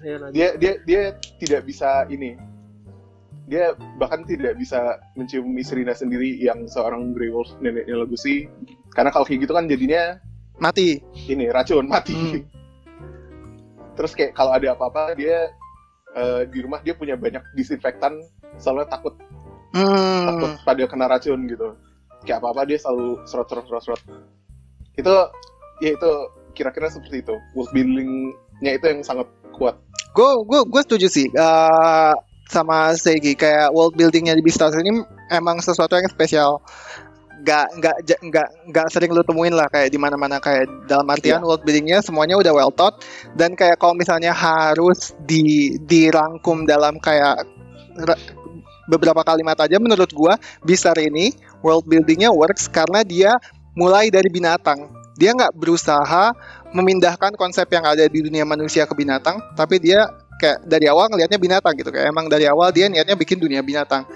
Ya, 0.00 0.16
dia 0.32 0.48
dia 0.56 0.72
dia 0.88 1.02
tidak 1.36 1.68
bisa 1.68 2.08
ini 2.08 2.32
dia 3.50 3.74
bahkan 3.98 4.22
tidak 4.22 4.54
bisa 4.56 5.02
mencium 5.18 5.50
istrinya 5.58 5.90
sendiri 5.90 6.38
yang 6.38 6.70
seorang 6.70 7.10
Grey 7.10 7.34
Wolf 7.34 7.50
neneknya 7.58 8.06
Legacy 8.06 8.46
karena 8.94 9.10
kalau 9.10 9.26
kayak 9.26 9.42
gitu 9.42 9.52
kan 9.52 9.66
jadinya 9.66 10.22
Mati. 10.60 11.00
ini 11.26 11.50
racun 11.50 11.88
mati. 11.90 12.14
Hmm. 12.14 12.40
terus 13.98 14.14
kayak 14.14 14.32
kalau 14.32 14.54
ada 14.54 14.72
apa-apa 14.72 15.18
dia 15.18 15.50
eh, 16.14 16.42
di 16.48 16.58
rumah 16.62 16.78
dia 16.80 16.94
punya 16.94 17.18
banyak 17.18 17.42
disinfektan 17.56 18.16
soalnya 18.56 18.86
takut. 18.88 19.16
Takut 19.70 20.50
Hmm. 20.50 20.66
pada 20.66 20.82
kena 20.90 21.06
racun 21.06 21.46
gitu. 21.46 21.74
Kayak 22.26 22.42
apa-apa 22.42 22.66
dia 22.66 22.78
selalu 22.78 23.22
serot 23.24 23.46
serot 23.48 23.64
serot 23.66 23.82
serot. 23.82 24.02
Itu 24.98 25.14
ya 25.80 25.96
itu 25.96 26.10
kira-kira 26.52 26.90
seperti 26.90 27.22
itu. 27.24 27.34
World 27.54 27.70
buildingnya 27.72 28.72
itu 28.76 28.84
yang 28.90 29.00
sangat 29.00 29.30
kuat. 29.54 29.78
Gue 30.12 30.30
gue 30.44 30.60
gue 30.66 30.80
setuju 30.84 31.06
sih. 31.08 31.26
Eh, 31.30 32.14
sama 32.50 32.90
Segi 32.98 33.38
kayak 33.38 33.70
world 33.70 33.94
buildingnya 33.94 34.34
di 34.34 34.42
Beastars 34.42 34.74
ini 34.74 35.00
emang 35.30 35.62
sesuatu 35.62 35.94
yang 35.94 36.10
spesial. 36.10 36.58
Gak 37.40 37.72
nggak 37.80 37.96
ja- 38.04 38.20
nggak 38.20 38.48
nggak 38.68 38.86
sering 38.92 39.16
lu 39.16 39.24
temuin 39.24 39.56
lah 39.56 39.64
kayak 39.72 39.88
di 39.88 39.96
mana-mana 39.96 40.36
kayak 40.36 40.68
dalam 40.84 41.08
artian 41.08 41.40
Iya. 41.40 41.46
world 41.48 41.64
buildingnya 41.64 42.04
semuanya 42.04 42.36
udah 42.36 42.52
well 42.52 42.68
thought 42.68 43.00
dan 43.32 43.56
kayak 43.56 43.80
kalau 43.80 43.96
misalnya 43.96 44.36
harus 44.36 45.16
di 45.24 45.72
dirangkum 45.80 46.68
dalam 46.68 47.00
kayak 47.00 47.40
ra- 47.96 48.20
beberapa 48.92 49.24
kalimat 49.24 49.56
aja 49.56 49.80
menurut 49.80 50.12
gua 50.12 50.36
Beastar 50.68 51.00
ini 51.00 51.32
world 51.64 51.88
buildingnya 51.88 52.28
works 52.28 52.68
karena 52.68 53.00
dia 53.08 53.32
mulai 53.72 54.12
dari 54.12 54.28
binatang 54.28 54.92
dia 55.16 55.32
nggak 55.32 55.56
berusaha 55.56 56.36
memindahkan 56.76 57.34
konsep 57.40 57.66
yang 57.72 57.84
ada 57.84 58.06
di 58.06 58.20
dunia 58.24 58.46
manusia 58.46 58.86
ke 58.86 58.94
binatang, 58.94 59.36
tapi 59.58 59.82
dia 59.82 60.06
kayak 60.40 60.64
dari 60.64 60.88
awal 60.88 61.12
ngelihatnya 61.12 61.36
binatang 61.36 61.76
gitu 61.76 61.92
kayak 61.92 62.08
emang 62.08 62.32
dari 62.32 62.48
awal 62.48 62.72
dia 62.72 62.88
niatnya 62.88 63.14
bikin 63.14 63.36
dunia 63.36 63.60
binatang. 63.60 64.08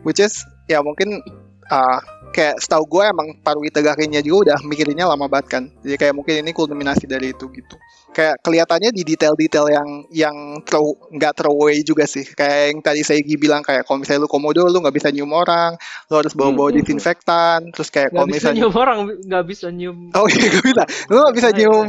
Which 0.00 0.24
is 0.24 0.48
ya 0.64 0.80
mungkin 0.80 1.20
ah, 1.68 2.00
kayak 2.30 2.56
setahu 2.58 2.84
gue 2.86 3.04
emang 3.04 3.28
Parwi 3.40 3.68
Tegakinya 3.68 4.20
juga 4.20 4.52
udah 4.52 4.58
mikirinnya 4.64 5.06
lama 5.06 5.26
banget 5.26 5.46
kan. 5.48 5.62
Jadi 5.80 5.96
kayak 5.96 6.14
mungkin 6.14 6.34
ini 6.40 6.50
kulminasi 6.50 7.04
dari 7.04 7.32
itu 7.32 7.48
gitu. 7.50 7.76
Kayak 8.08 8.40
kelihatannya 8.40 8.90
di 8.90 9.02
detail-detail 9.04 9.66
yang 9.68 9.88
yang 10.10 10.36
throw 10.64 10.96
nggak 11.12 11.32
throwaway 11.36 11.84
juga 11.84 12.08
sih. 12.08 12.24
Kayak 12.24 12.58
yang 12.72 12.78
tadi 12.80 13.00
Seigi 13.04 13.36
bilang 13.36 13.60
kayak 13.60 13.84
kalau 13.84 14.00
misalnya 14.00 14.24
lu 14.24 14.30
komodo 14.32 14.64
lu 14.64 14.80
nggak 14.80 14.96
bisa 14.96 15.08
nyium 15.12 15.28
orang, 15.30 15.76
lu 16.08 16.14
harus 16.16 16.32
bawa-bawa 16.32 16.72
Hmm. 16.72 16.78
disinfektan, 16.80 17.68
terus 17.70 17.92
kayak 17.92 18.10
Nggak 18.10 18.16
kalau 18.16 18.26
bisa 18.26 18.36
misalnya 18.40 18.58
nyium 18.58 18.74
orang, 18.74 18.98
nggak 19.28 19.44
bisa 19.44 19.66
nyium. 19.68 19.98
Oh 20.16 20.26
iya 20.26 20.46
gak 20.48 20.64
bisa. 20.64 20.82
Lu 21.12 21.16
gak 21.20 21.36
bisa 21.36 21.48
Nggak, 21.52 21.58
nyium 21.60 21.86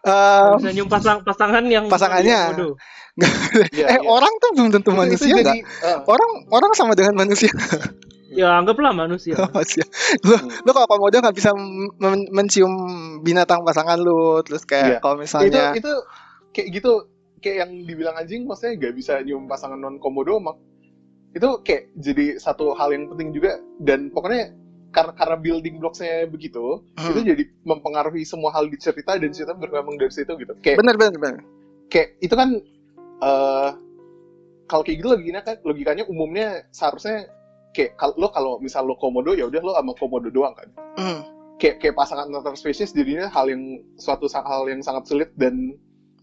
nggak 0.00 0.48
eh, 0.48 0.58
bisa 0.64 0.70
nyium 0.72 0.88
pasang 0.88 1.18
pasangan 1.22 1.64
yang 1.68 1.84
Pasangannya. 1.86 2.40
Waduh. 2.56 2.74
Ya, 3.76 3.84
eh 3.90 4.00
ya. 4.00 4.08
orang 4.08 4.32
tuh 4.40 4.50
belum 4.56 4.68
tentu 4.72 4.80
Itu- 4.80 4.96
itu 4.96 5.00
manusia 5.04 5.34
jadi, 5.34 5.44
nggak? 5.44 5.56
eh, 5.84 5.98
Orang 6.08 6.30
orang 6.48 6.72
sama 6.72 6.96
dengan 6.96 7.14
manusia. 7.20 7.52
Ya 8.30 8.56
anggaplah 8.56 8.94
manusia. 8.94 9.34
manusia. 9.50 9.82
Lu 10.22 10.38
Hmm. 10.38 10.48
lu 10.62 10.70
kalau 10.70 10.86
komodo 10.86 11.18
nggak 11.18 11.34
bisa 11.34 11.50
men- 11.98 12.30
mencium 12.30 12.70
binatang 13.20 13.66
pasangan 13.66 13.98
lu, 13.98 14.38
terus 14.46 14.62
kayak 14.62 14.86
Iya. 14.86 14.98
kalau 15.02 15.16
itu 15.16 15.22
misalnya 15.26 15.64
itu 15.74 15.92
kayak 16.50 16.68
gitu 16.72 16.92
kayak 17.40 17.56
yang 17.66 17.70
dibilang 17.84 18.14
anjing 18.14 18.44
maksudnya 18.44 18.76
gak 18.78 18.94
bisa 18.94 19.16
nyium 19.20 19.48
pasangan 19.48 19.76
non 19.76 19.96
komodo 19.96 20.36
mak 20.38 20.60
itu 21.32 21.48
kayak 21.64 21.88
jadi 21.96 22.36
satu 22.36 22.76
hal 22.76 22.90
yang 22.90 23.08
penting 23.08 23.32
juga 23.32 23.56
dan 23.80 24.10
pokoknya 24.10 24.52
karena 24.90 25.12
karena 25.14 25.36
building 25.38 25.78
blocksnya 25.78 26.26
begitu 26.26 26.84
Hmm. 26.98 27.10
itu 27.10 27.20
jadi 27.24 27.42
mempengaruhi 27.64 28.22
semua 28.22 28.52
hal 28.52 28.66
di 28.66 28.76
cerita 28.76 29.16
dan 29.16 29.30
cerita 29.30 29.54
berkembang 29.54 29.96
dari 29.96 30.12
situ 30.12 30.28
gitu 30.36 30.52
kayak 30.60 30.78
bener 30.78 30.94
bener 30.94 31.16
bener. 31.16 31.40
kayak 31.88 32.18
itu 32.20 32.34
kan 32.34 32.48
eh 33.20 33.70
kalau 34.66 34.82
kayak 34.84 35.00
gitu 35.00 35.08
logikanya 35.08 35.42
kan 35.42 35.56
logikanya 35.64 36.04
umumnya 36.06 36.68
seharusnya 36.70 37.24
kayak 37.70 37.94
kalau 37.94 38.14
lo 38.18 38.28
kalau 38.30 38.52
misal 38.58 38.82
lo 38.82 38.98
komodo 38.98 39.32
ya 39.32 39.46
udah 39.46 39.62
lo 39.62 39.72
sama 39.74 39.92
komodo 39.94 40.28
doang 40.28 40.54
kan 40.58 40.68
Hmm. 40.98 41.20
kayak 41.56 41.78
kayak 41.78 41.94
pasangan 41.94 42.26
antar 42.26 42.56
spesies 42.58 42.90
jadinya 42.90 43.30
hal 43.30 43.46
yang 43.46 43.62
suatu 43.94 44.26
hal 44.26 44.66
yang 44.66 44.82
sangat 44.82 45.06
sulit 45.06 45.30
dan 45.38 45.78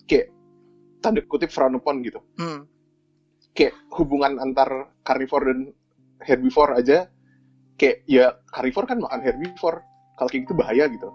kayak 0.05 0.27
tanda 0.99 1.23
kutip 1.23 1.47
frown 1.47 1.77
upon 1.79 2.03
gitu 2.03 2.19
Hmm. 2.35 2.67
kayak 3.55 3.73
hubungan 3.95 4.37
antar 4.37 4.91
carnivore 5.01 5.47
dan 5.47 5.59
herbivore 6.21 6.75
aja 6.77 7.07
kayak 7.77 8.03
ya 8.09 8.33
carnivore 8.51 8.89
kan 8.89 8.99
makan 8.99 9.21
herbivore 9.23 9.79
kalau 10.17 10.27
kayak 10.27 10.43
gitu 10.49 10.55
bahaya 10.57 10.85
gitu 10.89 11.09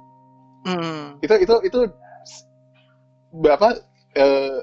Hmm. 0.62 1.18
itu 1.20 1.34
itu 1.42 1.54
itu 1.66 1.78
berapa 3.34 3.74
eh, 4.14 4.58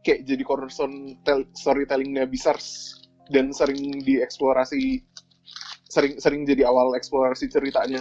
kayak 0.00 0.20
jadi 0.24 0.42
cornerstone 0.44 1.18
tel- 1.24 1.48
storytellingnya 1.52 2.24
besar 2.24 2.56
dan 3.30 3.50
sering 3.50 4.00
dieksplorasi 4.00 5.02
sering 5.90 6.16
sering 6.16 6.46
jadi 6.46 6.70
awal 6.70 6.94
eksplorasi 6.94 7.50
ceritanya 7.50 8.00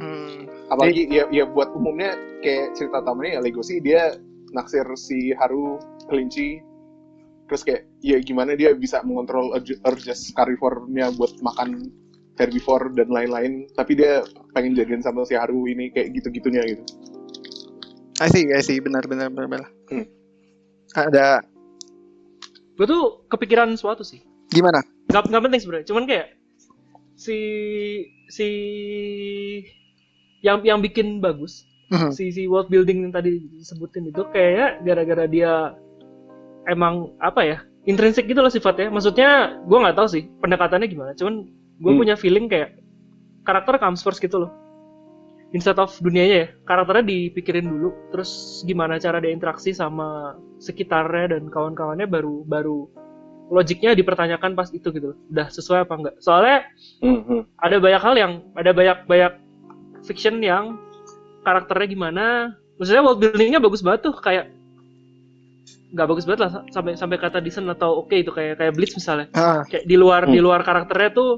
Hmm. 0.00 0.48
apalagi 0.72 1.04
ya 1.12 1.28
ya 1.28 1.44
buat 1.44 1.76
umumnya 1.76 2.16
kayak 2.40 2.72
cerita 2.72 3.04
utamanya 3.04 3.36
ya 3.36 3.40
Legosi 3.44 3.84
dia 3.84 4.16
naksir 4.48 4.88
si 4.96 5.36
Haru 5.36 5.76
kelinci 6.08 6.56
terus 7.44 7.60
kayak 7.60 7.84
ya 8.00 8.16
gimana 8.24 8.56
dia 8.56 8.72
bisa 8.72 9.04
mengontrol 9.04 9.52
urge- 9.52 9.76
urges 9.84 10.32
carnivore-nya 10.32 11.12
buat 11.20 11.36
makan 11.44 11.92
herbivore 12.40 12.96
dan 12.96 13.12
lain-lain 13.12 13.68
tapi 13.76 13.92
dia 13.92 14.24
pengen 14.56 14.72
jadian 14.72 15.04
sama 15.04 15.28
si 15.28 15.36
Haru 15.36 15.68
ini 15.68 15.92
kayak 15.92 16.16
gitu-gitunya 16.16 16.64
gitu 16.64 16.80
I 18.20 18.28
see, 18.32 18.48
I 18.48 18.60
see, 18.60 18.80
benar 18.80 19.04
benar 19.04 19.28
benar. 19.28 19.48
benar. 19.48 19.68
Hmm. 19.88 20.04
Ada 20.92 21.40
Gue 22.76 22.88
tuh 22.88 23.28
kepikiran 23.28 23.68
sesuatu 23.76 24.00
sih. 24.00 24.24
gimana? 24.48 24.80
Gak, 25.12 25.28
nggak 25.28 25.44
penting 25.44 25.60
sebenarnya. 25.60 25.86
Cuman 25.92 26.04
kayak 26.08 26.39
si 27.20 27.38
si 28.32 28.48
yang 30.40 30.64
yang 30.64 30.80
bikin 30.80 31.20
bagus 31.20 31.68
Mhm. 31.90 32.14
si 32.14 32.30
si 32.30 32.46
world 32.46 32.70
building 32.70 33.04
yang 33.04 33.12
tadi 33.12 33.44
disebutin 33.50 34.08
itu 34.08 34.22
kayaknya 34.30 34.78
gara-gara 34.86 35.24
dia 35.26 35.74
emang 36.64 37.12
apa 37.18 37.42
ya 37.42 37.58
intrinsik 37.84 38.30
gitu 38.30 38.40
loh 38.40 38.48
sifatnya 38.48 38.88
maksudnya 38.88 39.58
gue 39.66 39.74
nggak 39.74 39.98
tahu 39.98 40.08
sih 40.08 40.22
pendekatannya 40.38 40.86
gimana 40.86 41.12
cuman 41.18 41.50
gue 41.82 41.92
Hmm. 41.92 42.00
punya 42.00 42.14
feeling 42.14 42.46
kayak 42.46 42.78
karakter 43.42 43.74
comes 43.76 44.00
first 44.00 44.22
gitu 44.22 44.46
loh 44.46 44.52
instead 45.50 45.74
of 45.82 45.90
dunianya 45.98 46.36
ya 46.46 46.48
karakternya 46.62 47.02
dipikirin 47.02 47.66
dulu 47.66 47.90
terus 48.14 48.62
gimana 48.62 49.02
cara 49.02 49.18
dia 49.18 49.34
interaksi 49.34 49.74
sama 49.74 50.38
sekitarnya 50.62 51.34
dan 51.34 51.50
kawan-kawannya 51.50 52.06
baru 52.06 52.46
baru 52.46 52.86
logiknya 53.50 53.98
dipertanyakan 53.98 54.54
pas 54.54 54.70
itu 54.70 54.88
gitu. 54.94 55.18
Udah 55.28 55.50
sesuai 55.50 55.82
apa 55.84 55.94
enggak? 55.98 56.14
Soalnya 56.22 56.64
Mhm. 57.02 57.58
ada 57.58 57.76
banyak 57.82 58.02
hal 58.02 58.14
yang 58.14 58.32
ada 58.54 58.70
banyak 58.70 58.98
banyak 59.04 59.32
fiction 60.06 60.38
yang 60.38 60.78
karakternya 61.42 61.88
gimana. 61.90 62.26
Maksudnya 62.78 63.02
world 63.02 63.18
buildingnya 63.18 63.60
bagus 63.60 63.82
banget 63.82 64.08
tuh 64.08 64.14
kayak 64.16 64.48
nggak 65.90 66.06
bagus 66.06 66.22
banget 66.22 66.40
lah 66.46 66.52
sampai 66.70 66.94
sampai 66.94 67.18
kata 67.18 67.42
decent 67.42 67.66
atau 67.66 68.06
oke 68.06 68.14
itu 68.14 68.30
kayak 68.30 68.62
kayak 68.62 68.72
Bleach 68.78 68.94
misalnya. 68.94 69.26
Ah, 69.34 69.66
kayak 69.66 69.84
di 69.84 69.98
luar 69.98 70.30
Hmm. 70.30 70.32
di 70.32 70.38
luar 70.38 70.62
karakternya 70.62 71.10
tuh 71.10 71.30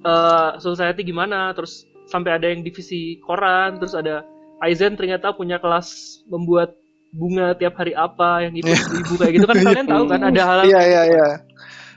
eh 0.00 0.50
society 0.60 1.04
gimana 1.04 1.52
terus 1.52 1.84
sampai 2.08 2.36
ada 2.40 2.48
yang 2.48 2.64
divisi 2.64 3.20
koran 3.20 3.76
terus 3.76 3.92
ada 3.92 4.24
Aizen 4.60 4.96
ternyata 4.96 5.32
punya 5.32 5.56
kelas 5.56 6.20
membuat 6.28 6.76
bunga 7.10 7.52
tiap 7.54 7.74
hari 7.74 7.92
apa 7.92 8.46
yang 8.46 8.54
itu 8.54 8.70
ibu 8.70 9.14
kayak 9.14 9.32
gitu 9.34 9.46
kan 9.46 9.56
kalian 9.66 9.86
tahu 9.86 10.04
kan 10.06 10.20
ada 10.22 10.42
hal 10.42 10.58
iya 10.62 10.80
iya 10.80 11.02
iya. 11.04 11.26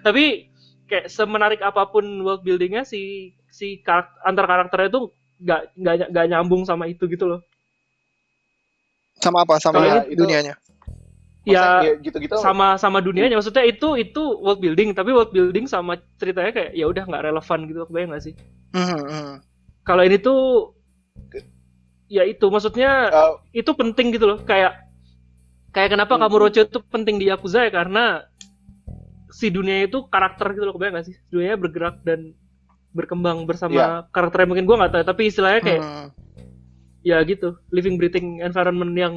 tapi 0.01 0.49
kayak 0.85 1.05
semenarik 1.07 1.61
apa 1.61 1.85
pun 1.85 2.01
world 2.19 2.41
buildingnya 2.41 2.81
si 2.81 3.29
si 3.47 3.77
karak- 3.79 4.17
antar 4.21 4.45
karakternya 4.45 4.89
itu 4.89 5.01
nggak 5.39 5.61
nggak 5.75 5.95
nggak 6.09 6.25
nyambung 6.27 6.63
sama 6.63 6.85
itu 6.85 7.05
gitu 7.05 7.25
loh 7.27 7.41
Sama 9.15 9.47
apa? 9.47 9.55
Sama 9.55 9.79
Kalau 9.79 10.03
itu- 10.03 10.19
dunianya. 10.19 10.55
Maksudnya 11.43 11.79
ya 11.83 11.99
gitu-gitu 11.99 12.39
sama 12.39 12.75
sama 12.75 12.99
dunianya 12.99 13.35
maksudnya 13.35 13.63
itu 13.63 13.99
itu 13.99 14.23
world 14.39 14.59
building 14.59 14.95
tapi 14.95 15.11
world 15.11 15.27
building 15.29 15.67
sama 15.67 15.95
ceritanya 16.15 16.51
kayak 16.51 16.71
ya 16.71 16.87
udah 16.87 17.03
nggak 17.03 17.19
relevan 17.21 17.59
gitu 17.67 17.83
kebayang 17.83 18.09
nggak 18.15 18.23
sih 18.23 18.33
Mhm, 18.71 18.99
mhm. 19.03 19.33
kalau 19.83 20.07
ini 20.07 20.17
tuh 20.17 20.71
ya 22.07 22.23
itu 22.23 22.47
maksudnya 22.47 23.11
eh, 23.11 23.33
itu 23.59 23.71
penting 23.75 24.15
gitu 24.15 24.23
loh 24.23 24.39
kayak 24.39 24.87
kayak 25.73 25.89
kenapa 25.91 26.13
Hmm. 26.15 26.21
kamu 26.23 26.35
Rocho 26.37 26.61
itu 26.63 26.79
penting 26.85 27.17
di 27.17 27.27
Yakuza 27.27 27.65
ya 27.65 27.71
karena 27.73 28.23
si 29.27 29.49
dunia 29.49 29.83
itu 29.83 30.05
karakter 30.05 30.53
gitu 30.53 30.63
loh 30.63 30.77
kebayang 30.77 30.95
gak 30.95 31.07
sih 31.09 31.15
dunianya 31.27 31.57
bergerak 31.57 31.95
dan 32.05 32.37
berkembang 32.93 33.43
bersama 33.43 33.73
Iya. 33.73 33.87
karakternya 34.07 34.47
mungkin 34.47 34.65
gua 34.65 34.77
nggak 34.79 34.91
tahu 34.93 35.03
tapi 35.03 35.21
istilahnya 35.27 35.61
kayak 35.61 35.81
Hmm. 35.81 36.07
ya 37.01 37.17
gitu 37.25 37.57
living 37.67 37.97
breathing 37.97 38.39
environment 38.39 38.93
yang 38.93 39.15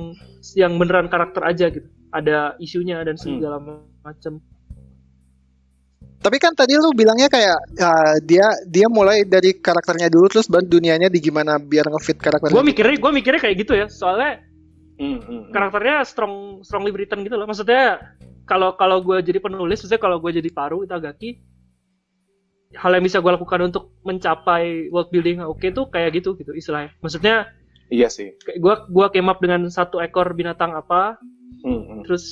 yang 0.56 0.72
beneran 0.74 1.06
karakter 1.06 1.44
aja 1.44 1.68
gitu 1.68 1.84
ada 2.10 2.56
isunya 2.58 3.04
dan 3.04 3.14
segala 3.14 3.60
macam 4.02 4.40
Tapi 6.16 6.42
kan 6.42 6.56
tadi 6.56 6.74
lu 6.74 6.90
bilangnya 6.90 7.30
kayak 7.30 7.54
ah, 7.78 8.16
dia 8.18 8.42
dia 8.66 8.90
mulai 8.90 9.22
dari 9.22 9.54
karakternya 9.54 10.10
dulu 10.10 10.26
terus 10.26 10.50
baru 10.50 10.66
dunianya 10.66 11.06
di 11.06 11.22
gimana 11.22 11.54
biar 11.54 11.86
ngefit 11.86 12.18
karakternya. 12.18 12.50
gue 12.50 12.64
mikirnya 12.66 12.96
gue 12.98 13.12
mikirnya 13.14 13.38
kayak 13.38 13.56
gitu 13.62 13.72
ya 13.76 13.86
soalnya 13.86 14.42
hmm, 14.96 15.06
hmm, 15.06 15.20
hmm. 15.22 15.40
karakternya 15.52 16.04
strong 16.04 16.60
strongly 16.66 16.92
written 16.92 17.22
gitu 17.24 17.36
loh 17.36 17.46
maksudnya 17.48 18.00
kalau 18.46 18.74
kalau 18.78 19.02
gue 19.02 19.20
jadi 19.22 19.38
penulis 19.42 19.80
maksudnya 19.82 20.02
kalau 20.02 20.16
gue 20.22 20.30
jadi 20.36 20.50
paru 20.52 20.82
Itagaki 20.86 21.40
hal 22.76 22.92
yang 22.98 23.04
bisa 23.06 23.22
gue 23.22 23.32
lakukan 23.32 23.70
untuk 23.72 23.94
mencapai 24.02 24.90
world 24.90 25.08
building 25.14 25.40
oke 25.42 25.64
tuh 25.72 25.86
kayak 25.88 26.18
gitu 26.20 26.34
gitu 26.38 26.52
istilahnya 26.56 26.92
maksudnya 27.00 27.48
Iya 27.86 28.10
sih. 28.10 28.34
gue 28.58 28.74
gua 28.90 29.14
came 29.14 29.30
up 29.30 29.38
dengan 29.38 29.70
satu 29.70 30.02
ekor 30.02 30.34
binatang 30.34 30.74
apa 30.74 31.22
Hmm, 31.66 31.82
hmm. 31.82 32.00
terus 32.06 32.24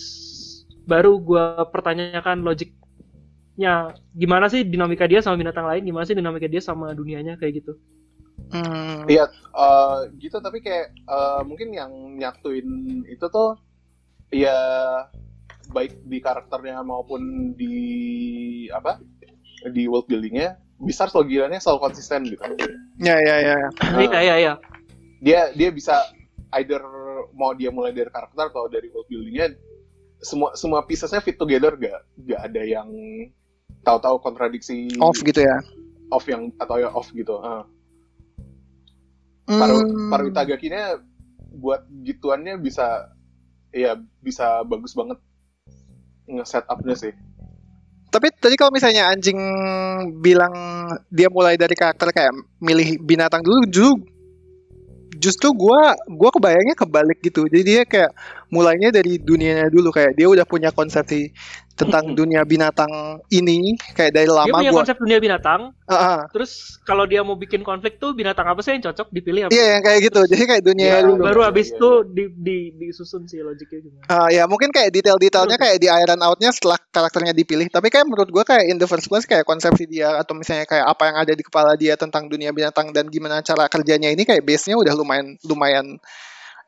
baru 0.85 1.17
gue 1.19 1.45
pertanyakan 1.75 2.45
logiknya 2.47 3.95
gimana 4.15 4.47
sih 4.47 4.63
dinamika 4.63 5.09
dia 5.11 5.25
sama 5.25 5.41
binatang 5.41 5.65
lain 5.67 5.83
gimana 5.87 6.05
sih 6.05 6.15
dinamika 6.15 6.47
dia 6.47 6.63
sama 6.63 6.93
dunianya 6.93 7.35
kayak 7.41 7.65
gitu 7.65 7.79
Hmm. 8.55 9.09
Iya, 9.11 9.27
eh, 9.35 9.99
gitu 10.23 10.39
tapi 10.39 10.63
kayak 10.63 10.95
eh, 10.95 11.41
mungkin 11.43 11.75
yang 11.75 11.91
nyatuin 12.19 13.03
itu 13.11 13.27
tuh 13.31 13.59
ya 14.31 14.57
baik 15.73 16.05
di 16.07 16.19
karakternya 16.21 16.85
maupun 16.85 17.55
di 17.57 17.75
apa 18.71 19.01
di 19.73 19.89
world 19.89 20.07
buildingnya 20.07 20.61
bisa 20.77 21.09
logikanya 21.09 21.59
selalu 21.59 21.91
konsisten 21.91 22.29
gitu. 22.29 22.45
Ya 23.01 23.17
ya 23.17 23.37
ya. 23.41 23.57
Nah, 23.81 24.01
iya 24.03 24.21
iya 24.21 24.37
iya 24.39 24.55
dia 25.25 25.41
dia 25.57 25.73
bisa 25.73 25.97
either 26.61 26.85
mau 27.33 27.57
dia 27.57 27.73
mulai 27.73 27.97
dari 27.97 28.13
karakter 28.13 28.53
atau 28.53 28.69
dari 28.69 28.93
world 28.93 29.09
buildingnya 29.09 29.57
semua 30.21 30.53
semua 30.53 30.85
piecesnya 30.85 31.25
fit 31.25 31.41
together 31.41 31.75
gak 31.81 32.05
gak 32.29 32.41
ada 32.45 32.63
yang 32.63 32.89
tahu-tahu 33.81 34.21
kontradiksi 34.21 34.93
Off 35.01 35.17
gitu 35.25 35.41
ya. 35.41 35.61
off 36.13 36.29
yang 36.29 36.53
atau 36.61 36.77
ya 36.77 36.93
off 36.93 37.09
gitu. 37.17 37.41
Ah. 37.41 37.65
Paru 39.45 39.79
Hmm. 39.85 40.09
paru 40.09 40.25
itagakinya 40.33 40.99
buat 41.55 41.87
gituannya 42.03 42.59
bisa 42.59 43.13
ya 43.71 43.95
bisa 44.19 44.65
bagus 44.65 44.97
banget 44.97 45.19
nge-set 46.25 46.65
up-nya 46.67 46.97
sih. 46.97 47.13
Tapi 48.09 48.31
tadi 48.39 48.55
kalau 48.55 48.71
misalnya 48.71 49.11
anjing 49.11 49.37
bilang 50.23 50.55
dia 51.11 51.27
mulai 51.29 51.59
dari 51.59 51.75
karakter 51.75 52.15
kayak 52.15 52.33
milih 52.63 53.03
binatang 53.03 53.43
dulu, 53.43 53.67
ju- 53.69 54.07
justru 55.19 55.51
gua 55.51 55.99
gua 56.07 56.31
kebayangnya 56.31 56.79
kebalik 56.79 57.19
gitu. 57.21 57.45
Jadi 57.51 57.63
dia 57.67 57.83
kayak 57.83 58.15
mulainya 58.53 58.93
dari 58.93 59.17
dunianya 59.21 59.69
dulu 59.69 59.89
kayak 59.93 60.17
dia 60.17 60.27
udah 60.29 60.45
punya 60.45 60.71
konsepsi 60.73 61.33
tentang 61.75 62.15
dunia 62.15 62.47
binatang 62.47 62.87
ini 63.35 63.75
kayak 63.99 64.15
dari 64.15 64.31
dia 64.31 64.37
lama 64.39 64.57
punya 64.63 64.71
gua. 64.71 64.81
konsep 64.87 64.95
dunia 64.95 65.19
binatang 65.19 65.75
Ah, 65.85 65.93
ah. 66.01 66.21
terus 66.31 66.81
kalau 66.87 67.05
dia 67.05 67.21
mau 67.21 67.37
bikin 67.37 67.61
konflik 67.61 67.99
tuh 68.01 68.15
binatang 68.17 68.47
apa 68.47 68.63
sih 68.65 68.73
yang 68.79 68.89
cocok 68.89 69.11
dipilih 69.13 69.41
apa 69.45 69.53
Iya 69.53 69.65
yang 69.77 69.83
kayak 69.85 70.01
gitu. 70.09 70.21
Jadi 70.25 70.43
kayak 70.49 70.63
dunia 70.65 70.87
Ya, 70.87 70.99
dulu. 71.05 71.21
baru 71.21 71.41
Iya, 71.45 71.49
habis 71.53 71.67
iya, 71.69 71.77
itu 71.77 71.91
di, 72.09 72.25
di 72.33 72.57
disusun 72.79 73.23
sih 73.29 73.45
logiknya 73.45 73.79
gimana 73.85 74.05
Ah, 74.09 74.29
ya 74.33 74.49
mungkin 74.49 74.71
kayak 74.73 74.95
detail-detailnya 74.95 75.59
kayak 75.61 75.77
di 75.83 75.89
iron 75.93 76.21
outnya 76.25 76.55
setelah 76.57 76.79
karakternya 76.89 77.35
dipilih. 77.37 77.67
Tapi 77.69 77.93
kayak 77.93 78.07
menurut 78.09 78.31
gua 78.33 78.47
kayak 78.49 78.65
in 78.71 78.79
the 78.81 78.87
first 78.89 79.11
place 79.13 79.29
kayak 79.29 79.45
konsepsi 79.45 79.85
dia 79.85 80.15
atau 80.17 80.33
misalnya 80.33 80.65
kayak 80.65 80.87
apa 80.89 81.03
yang 81.11 81.17
ada 81.21 81.33
di 81.37 81.43
kepala 81.45 81.77
dia 81.77 81.99
tentang 82.01 82.31
dunia 82.33 82.49
binatang 82.55 82.89
dan 82.95 83.11
gimana 83.13 83.45
cara 83.45 83.69
kerjanya 83.69 84.09
ini 84.09 84.25
kayak 84.25 84.41
base-nya 84.41 84.79
udah 84.81 84.95
lumayan 84.97 85.37
lumayan 85.45 85.99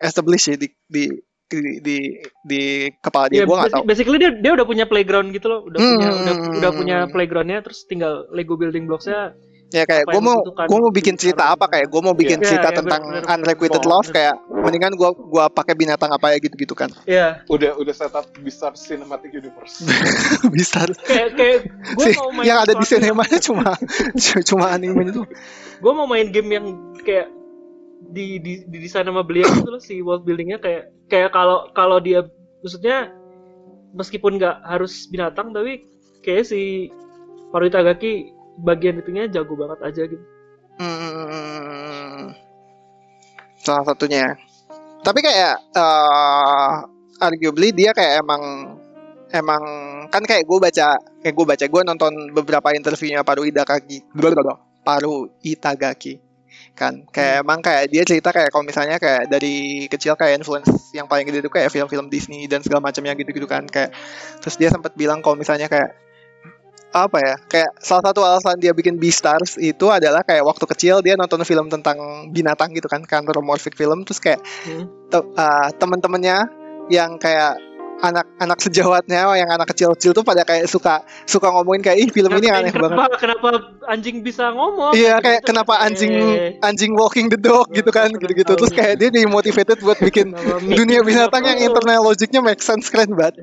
established 0.02 0.52
sih 0.52 0.56
di 0.60 0.68
di 0.84 1.08
di 1.46 1.78
di, 1.78 1.96
di 2.42 2.62
kepala 2.98 3.26
dia. 3.26 3.42
ya 3.42 3.44
gua 3.44 3.62
nggak 3.62 3.72
tahu. 3.72 3.84
basically 3.84 4.18
dia 4.18 4.34
dia 4.34 4.52
udah 4.52 4.66
punya 4.66 4.84
playground 4.84 5.30
gitu 5.30 5.46
loh 5.46 5.60
udah 5.62 5.78
Hmm, 5.78 5.90
punya 5.92 6.08
hmm, 6.08 6.20
udah 6.20 6.34
hmm, 6.34 6.58
udah 6.58 6.70
hmm. 6.70 6.78
punya 6.78 6.96
playgroundnya 7.06 7.58
terus 7.60 7.86
tinggal 7.86 8.26
Lego 8.30 8.54
building 8.54 8.84
blocks-nya 8.84 9.34
Ya 9.66 9.82
kayak 9.82 10.06
yang 10.06 10.22
mau 10.22 10.38
gua 10.62 10.78
mau 10.78 10.94
bikin 10.94 11.18
cerita 11.18 11.50
apa 11.50 11.66
kayak 11.66 11.90
gua 11.90 11.98
mau 12.00 12.14
bikin 12.14 12.38
Iya, 12.38 12.46
cerita 12.46 12.70
iya, 12.70 12.78
tentang 12.78 13.02
bener-bener. 13.02 13.34
unrequited 13.34 13.82
Bener. 13.82 13.90
love 13.90 14.08
kayak 14.08 14.34
mendingan 14.54 14.94
gua 14.94 15.10
gua 15.10 15.50
pakai 15.50 15.74
binatang 15.74 16.06
apa 16.08 16.30
ya 16.30 16.38
gitu-gitu 16.38 16.70
kan. 16.70 16.94
ya 17.04 17.42
Udah 17.46 17.74
udah 17.74 17.90
setup 17.90 18.30
besar 18.38 18.78
cinematic 18.78 19.34
universe. 19.34 19.82
Bisa. 20.54 20.86
kayak 21.02 21.34
kayak 21.34 21.58
gue 21.92 22.06
sih 22.06 22.14
mau 22.14 22.30
main 22.30 22.46
yang 22.46 22.58
ada 22.62 22.74
di 22.74 22.86
sinemanya 22.86 23.38
cuma 23.42 23.74
cuma 24.48 24.70
anime 24.70 25.02
itu. 25.04 25.22
gue 25.76 25.92
mau 25.92 26.06
main 26.06 26.30
game 26.30 26.50
yang 26.52 26.66
kayak 27.02 27.26
di 28.12 28.38
di, 28.40 28.52
di 28.68 28.78
desain 28.80 29.08
sama 29.08 29.24
beliau 29.24 29.48
gitu 29.50 29.68
loh 29.72 29.82
si 29.82 30.00
world 30.04 30.22
buildingnya 30.22 30.60
kayak 30.60 30.92
kayak 31.08 31.30
kalau 31.32 31.68
kalau 31.72 31.98
dia 31.98 32.24
maksudnya 32.60 33.12
meskipun 33.96 34.36
nggak 34.36 34.56
harus 34.64 35.08
binatang 35.08 35.50
tapi 35.52 35.84
kayak 36.20 36.44
si 36.44 36.92
Paru 37.50 37.70
Itagaki 37.70 38.36
bagian 38.60 39.00
itunya 39.00 39.28
jago 39.28 39.54
banget 39.56 39.80
aja 39.84 40.02
gitu. 40.08 40.24
Hmm, 40.76 42.36
salah 43.60 43.84
satunya. 43.86 44.36
Tapi 45.00 45.22
kayak 45.22 45.56
eh 45.72 46.74
arguably 47.16 47.72
dia 47.72 47.96
kayak 47.96 48.20
emang 48.20 48.42
emang 49.32 49.62
kan 50.12 50.22
kayak 50.22 50.44
gue 50.44 50.58
baca 50.60 50.96
kayak 51.24 51.34
gue 51.34 51.46
baca 51.46 51.64
gue 51.64 51.82
nonton 51.86 52.12
beberapa 52.34 52.74
interviewnya 52.76 53.24
Paru 53.24 53.48
Itagaki 53.48 54.04
Paru 54.84 55.30
Itagaki 55.42 56.25
kan. 56.76 57.08
Kayak 57.08 57.42
emang 57.42 57.64
kayak 57.64 57.88
dia 57.88 58.02
cerita 58.04 58.28
kayak 58.30 58.52
kalau 58.52 58.64
misalnya 58.68 59.00
kayak 59.00 59.32
dari 59.32 59.88
kecil 59.88 60.12
kayak 60.14 60.44
influence 60.44 60.68
yang 60.92 61.08
paling 61.08 61.24
gede 61.24 61.40
itu 61.40 61.50
kayak 61.50 61.72
film-film 61.72 62.12
Disney 62.12 62.44
dan 62.44 62.60
segala 62.60 62.84
macamnya 62.84 63.16
gitu-gitu 63.16 63.48
kan. 63.48 63.64
Kayak 63.64 63.96
terus 64.44 64.60
dia 64.60 64.68
sempat 64.68 64.92
bilang 64.94 65.24
kalau 65.24 65.34
misalnya 65.34 65.66
kayak 65.66 65.96
apa 66.96 67.18
ya 67.20 67.34
kayak 67.50 67.70
salah 67.82 68.08
satu 68.08 68.24
alasan 68.24 68.56
dia 68.56 68.72
bikin 68.72 68.96
Beastars 68.96 69.60
itu 69.60 69.90
adalah 69.90 70.24
kayak 70.24 70.46
waktu 70.46 70.64
kecil 70.64 71.04
dia 71.04 71.12
nonton 71.18 71.44
film 71.44 71.68
tentang 71.68 72.30
binatang 72.32 72.72
gitu 72.72 72.86
kan 72.86 73.02
kan 73.04 73.24
anthropomorphic 73.24 73.74
film. 73.74 74.04
Terus 74.04 74.20
kayak 74.20 74.40
Hmm. 74.68 74.84
te- 75.08 75.28
uh, 75.36 75.68
teman-temannya 75.76 76.38
yang 76.92 77.18
kayak 77.18 77.58
anak-anak 78.02 78.58
sejawatnya 78.60 79.24
yang 79.36 79.48
anak 79.48 79.72
kecil-kecil 79.72 80.12
tuh 80.12 80.20
pada 80.20 80.44
kayak 80.44 80.68
suka 80.68 81.00
suka 81.24 81.48
ngomongin 81.48 81.80
kayak 81.80 81.98
ih 82.04 82.08
film 82.12 82.28
ini 82.36 82.48
aneh 82.52 82.72
kenapa, 82.72 83.08
banget. 83.08 83.10
Kenapa 83.20 83.48
anjing 83.88 84.16
bisa 84.20 84.52
ngomong? 84.52 84.92
Iya 84.92 85.20
kayak 85.20 85.40
Gitu. 85.44 85.48
kenapa 85.52 85.74
anjing 85.80 86.12
Eh, 86.16 86.58
anjing 86.64 86.92
walking 86.96 87.28
the 87.32 87.38
dog 87.40 87.68
gitu 87.72 87.88
kan 87.92 88.08
gitu-gitu 88.12 88.52
terus 88.56 88.72
kayak 88.72 89.00
dia 89.00 89.08
dimotivated 89.12 89.78
buat 89.80 89.96
bikin 90.00 90.32
dunia 90.64 91.00
binatang 91.04 91.44
yang 91.44 91.58
internal 91.70 92.04
logiknya 92.04 92.40
make 92.44 92.60
sense 92.60 92.88
keren 92.92 93.12
banget 93.14 93.40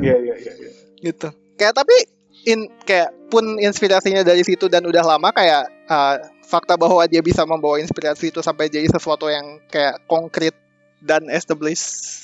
Iya 0.00 0.16
iya 0.20 0.34
iya. 0.40 0.52
iya. 0.56 0.70
gitu. 1.04 1.28
Kayak 1.60 1.74
tapi 1.78 1.96
in 2.44 2.68
kayak 2.84 3.12
pun 3.32 3.56
inspirasinya 3.56 4.20
dari 4.20 4.44
situ 4.44 4.68
dan 4.68 4.84
udah 4.84 5.04
lama 5.04 5.32
kayak 5.32 5.64
uh, 5.88 6.16
fakta 6.44 6.76
bahwa 6.76 7.04
dia 7.08 7.24
bisa 7.24 7.42
membawa 7.48 7.80
inspirasi 7.80 8.28
itu 8.32 8.40
sampai 8.44 8.68
jadi 8.68 8.84
sesuatu 8.88 9.32
yang 9.32 9.58
kayak 9.72 10.00
konkret 10.08 10.52
dan 11.04 11.28
established 11.32 12.23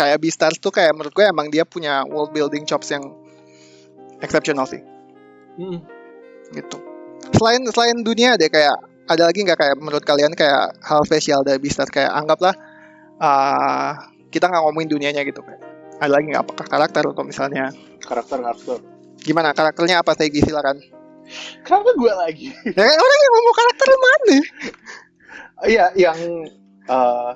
kayak 0.00 0.16
Beastars 0.16 0.56
tuh 0.56 0.72
kayak 0.72 0.96
menurut 0.96 1.12
gue 1.12 1.28
emang 1.28 1.52
dia 1.52 1.68
punya 1.68 2.00
world 2.08 2.32
building 2.32 2.64
chops 2.64 2.88
yang 2.88 3.04
exceptional 4.24 4.64
sih. 4.64 4.80
Mm-mm. 5.60 5.84
gitu. 6.56 6.80
Selain 7.36 7.60
selain 7.68 8.00
dunia 8.00 8.40
deh 8.40 8.48
kayak 8.48 8.80
ada 9.04 9.28
lagi 9.28 9.44
nggak 9.44 9.60
kayak 9.60 9.76
menurut 9.76 10.00
kalian 10.08 10.32
kayak 10.32 10.72
hal 10.80 11.04
spesial 11.04 11.44
dari 11.44 11.60
Beastars? 11.60 11.92
Kayak 11.92 12.16
anggaplah 12.16 12.56
uh, 13.20 13.92
kita 14.32 14.48
nggak 14.48 14.62
ngomongin 14.64 14.88
dunianya 14.88 15.20
gitu. 15.28 15.44
Kayak 15.44 15.60
ada 16.00 16.10
lagi 16.16 16.32
nggak? 16.32 16.42
Apakah 16.48 16.66
karakter 16.66 17.02
atau 17.04 17.24
misalnya? 17.28 17.68
Karakter 18.00 18.40
karakter. 18.40 18.78
gimana? 19.20 19.52
Karakternya 19.52 20.00
apa 20.00 20.16
Segi? 20.16 20.40
Silakan. 20.40 20.80
Kenapa 21.60 21.92
gue 21.92 22.12
lagi? 22.16 22.48
ya 22.72 22.84
kan 22.88 22.96
orang 22.96 23.18
yang 23.20 23.32
ngomong 23.36 23.54
karakter 23.54 23.88
mana? 23.92 24.38
Iya 25.60 25.86
yang 25.92 26.18
eh, 26.82 27.30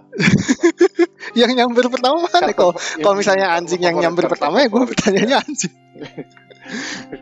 yang 1.40 1.50
nyamber 1.52 1.86
pertama 1.88 2.22
mana 2.22 2.50
kalau 2.50 2.72
kalau 2.96 3.14
misalnya 3.14 3.52
anjing 3.52 3.78
yang 3.78 3.94
nyamber 3.94 4.24
pertama 4.26 4.58
ya 4.58 4.68
gue 4.68 4.82
bertanyanya 4.84 5.36
anjing 5.40 5.74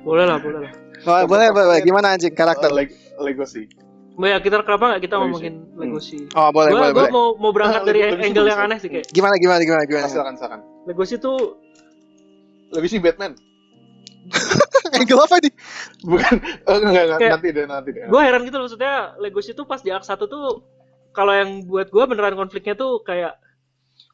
Boleh 0.02 0.22
lah, 0.24 0.38
boleh 0.38 0.61
lah. 0.61 0.72
oh, 1.02 1.26
boleh 1.26 1.50
boleh 1.50 1.78
gimana 1.80 2.14
anjing 2.14 2.30
karakter 2.30 2.70
Eh, 2.70 2.76
leg- 2.78 2.98
legacy. 3.18 3.66
Mau 4.12 4.24
ya 4.24 4.38
kita 4.38 4.61
kenapa 4.61 4.85
nggak 4.88 5.02
kita 5.02 5.14
Legacy. 5.14 5.24
ngomongin 5.24 5.54
Hmm. 5.64 5.80
Legacy? 5.80 6.18
oh 6.30 6.48
boleh 6.48 6.68
Gua, 6.68 6.78
boleh 6.78 6.90
gua 6.90 7.00
boleh 7.00 7.11
mau 7.11 7.26
mau 7.37 7.50
berangkat 7.50 7.82
dari 7.88 8.00
Legacy 8.04 8.22
angle 8.24 8.46
yang 8.46 8.61
aneh 8.61 8.78
sih 8.78 8.88
kayak 8.88 9.06
gimana 9.08 9.35
gimana 9.37 9.61
gimana 9.61 9.82
gimana 9.82 10.06
Silakan 10.06 10.35
silakan. 10.37 10.61
Legacy 10.85 11.16
tuh 11.18 11.38
Legacy 12.70 12.98
Batman. 12.98 13.32
angle 14.92 15.20
apa 15.20 15.37
nih 15.38 15.52
Bukan 16.02 16.35
eh, 16.38 16.76
enggak, 16.78 17.04
enggak, 17.11 17.30
nanti 17.32 17.48
deh 17.50 17.64
nanti 17.66 17.90
deh. 17.90 18.06
gue 18.06 18.20
heran 18.20 18.42
gitu 18.42 18.56
loh 18.56 18.64
maksudnya 18.64 18.92
Legacy 19.18 19.50
tuh 19.52 19.64
pas 19.64 19.80
di 19.80 19.90
Arc 19.90 20.04
1 20.04 20.14
tuh 20.22 20.62
kalau 21.12 21.33
yang 21.33 21.64
buat 21.64 21.88
gue 21.88 22.05
beneran 22.05 22.35
konfliknya 22.35 22.75
tuh 22.75 23.01
kayak 23.01 23.37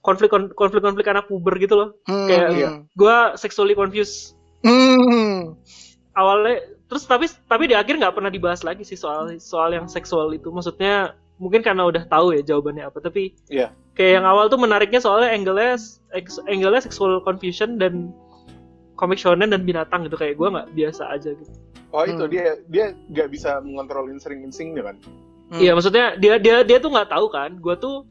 konflik 0.01 0.29
konflik 0.53 0.81
konflik 0.81 1.07
anak 1.07 1.27
puber 1.27 1.55
gitu 1.57 1.75
loh 1.75 1.89
Hmm, 2.05 2.27
Kayak- 2.27 2.51
Iya. 2.53 2.71
gue 2.93 3.17
sexually 3.35 3.73
confused 3.73 4.35
hmm. 4.63 5.55
awalnya 6.13 6.59
terus 6.87 7.05
tapi 7.05 7.27
tapi 7.45 7.65
di 7.67 7.75
akhir 7.75 7.97
nggak 7.97 8.13
pernah 8.13 8.29
dibahas 8.29 8.63
lagi 8.63 8.83
sih 8.83 8.97
soal 8.97 9.31
soal 9.39 9.71
yang 9.71 9.87
seksual 9.87 10.31
itu 10.31 10.49
maksudnya 10.49 11.13
mungkin 11.37 11.63
karena 11.63 11.85
udah 11.85 12.03
tahu 12.05 12.35
ya 12.35 12.43
jawabannya 12.43 12.83
apa 12.85 12.99
tapi 12.99 13.37
Iya. 13.47 13.71
kayak 13.93 14.13
yang 14.19 14.27
awal 14.27 14.49
tuh 14.49 14.59
menariknya 14.59 14.99
soalnya 14.99 15.31
angle-nya 15.31 15.79
angle-nya 16.45 16.83
sexual 16.83 17.21
confusion 17.21 17.77
dan 17.77 18.11
komik 18.95 19.17
shonen 19.17 19.47
dan 19.49 19.63
binatang 19.63 20.03
gitu 20.03 20.17
kayak 20.17 20.35
gue 20.35 20.49
nggak 20.49 20.69
biasa 20.73 21.07
aja 21.09 21.31
gitu 21.31 21.53
Oh 21.89 22.05
itu 22.05 22.21
Hmm. 22.21 22.29
dia 22.29 22.45
dia 22.69 22.87
nggak 23.09 23.29
bisa 23.31 23.65
mengontrol 23.65 24.13
insting-instingnya 24.13 24.85
kan. 24.85 24.97
Hmm. 25.49 25.61
Iya 25.65 25.73
maksudnya 25.73 26.13
dia 26.21 26.37
dia 26.37 26.61
dia 26.61 26.77
tuh 26.77 26.93
nggak 26.93 27.09
tahu 27.09 27.27
kan 27.33 27.57
gue 27.57 27.75
tuh 27.81 28.05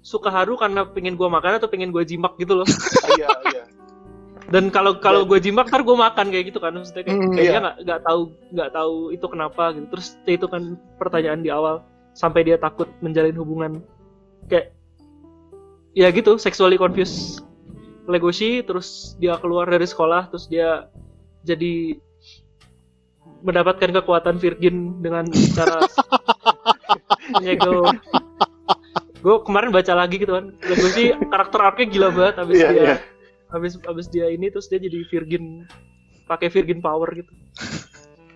suka 0.00 0.32
haru 0.32 0.56
karena 0.56 0.88
pengen 0.88 1.20
gue 1.20 1.28
makan 1.28 1.60
atau 1.60 1.68
pengen 1.68 1.92
gue 1.92 2.00
jimak 2.00 2.32
gitu 2.40 2.56
loh 2.56 2.68
Ah, 3.04 3.08
iya 3.12 3.28
iya. 3.52 3.62
dan 4.48 4.72
kalau 4.72 4.96
kalau 4.96 5.28
gue 5.28 5.36
jimak 5.36 5.68
ntar 5.68 5.84
gue 5.84 5.92
makan 5.92 6.32
kayak 6.32 6.48
gitu 6.48 6.58
kan 6.64 6.72
maksudnya 6.72 7.04
kayak, 7.04 7.18
Hmm, 7.20 7.32
kayak 7.36 7.44
iya. 7.44 7.52
dia 7.52 7.60
nggak 7.60 7.76
nggak 7.84 8.00
tahu 8.08 8.20
nggak 8.56 8.70
tahu 8.72 8.94
itu 9.12 9.26
kenapa 9.28 9.64
gitu 9.76 9.86
terus 9.92 10.06
itu 10.24 10.46
kan 10.48 10.62
pertanyaan 10.96 11.40
di 11.44 11.50
awal 11.52 11.84
sampai 12.16 12.40
dia 12.48 12.56
takut 12.56 12.88
menjalin 13.04 13.36
hubungan 13.36 13.72
kayak 14.48 14.72
ya 15.92 16.08
gitu 16.08 16.40
sexually 16.40 16.80
confused 16.80 17.44
Legoshi 18.08 18.64
terus 18.64 19.12
dia 19.20 19.36
keluar 19.36 19.68
dari 19.68 19.84
sekolah 19.84 20.32
terus 20.32 20.48
dia 20.48 20.88
jadi 21.44 22.00
mendapatkan 23.44 23.92
kekuatan 24.00 24.40
virgin 24.40 25.04
dengan 25.04 25.28
cara 25.52 25.84
nyegel 27.40 27.84
gue 29.18 29.36
kemarin 29.42 29.70
baca 29.74 29.92
lagi 29.98 30.22
gitu 30.22 30.32
kan. 30.38 30.54
Legoshi 30.62 31.10
karakter 31.26 31.58
arc-nya 31.58 31.86
gila 31.90 32.08
banget 32.14 32.34
habis 32.38 32.56
Iya, 32.58 32.68
dia 32.70 32.96
habis 33.48 33.72
habis 33.82 34.06
dia 34.12 34.26
ini 34.30 34.52
terus 34.52 34.68
dia 34.70 34.78
jadi 34.78 35.02
virgin 35.08 35.64
pakai 36.30 36.48
virgin 36.52 36.78
power 36.78 37.08
gitu. 37.12 37.32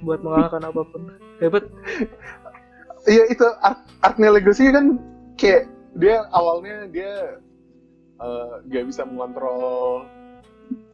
Buat 0.02 0.26
mengalahkan 0.26 0.62
apa 0.66 0.82
pun. 0.82 1.02
Hebat. 1.38 1.70
Iya 3.06 3.24
itu 3.30 3.46
art 3.62 3.82
artnya 4.02 4.30
Legacy 4.34 4.70
kan 4.70 4.98
kayak 5.38 5.70
dia 5.98 6.26
awalnya 6.34 6.86
dia 6.90 7.38
eh, 8.18 8.54
nggak 8.70 8.84
bisa 8.90 9.02
mengontrol 9.06 10.06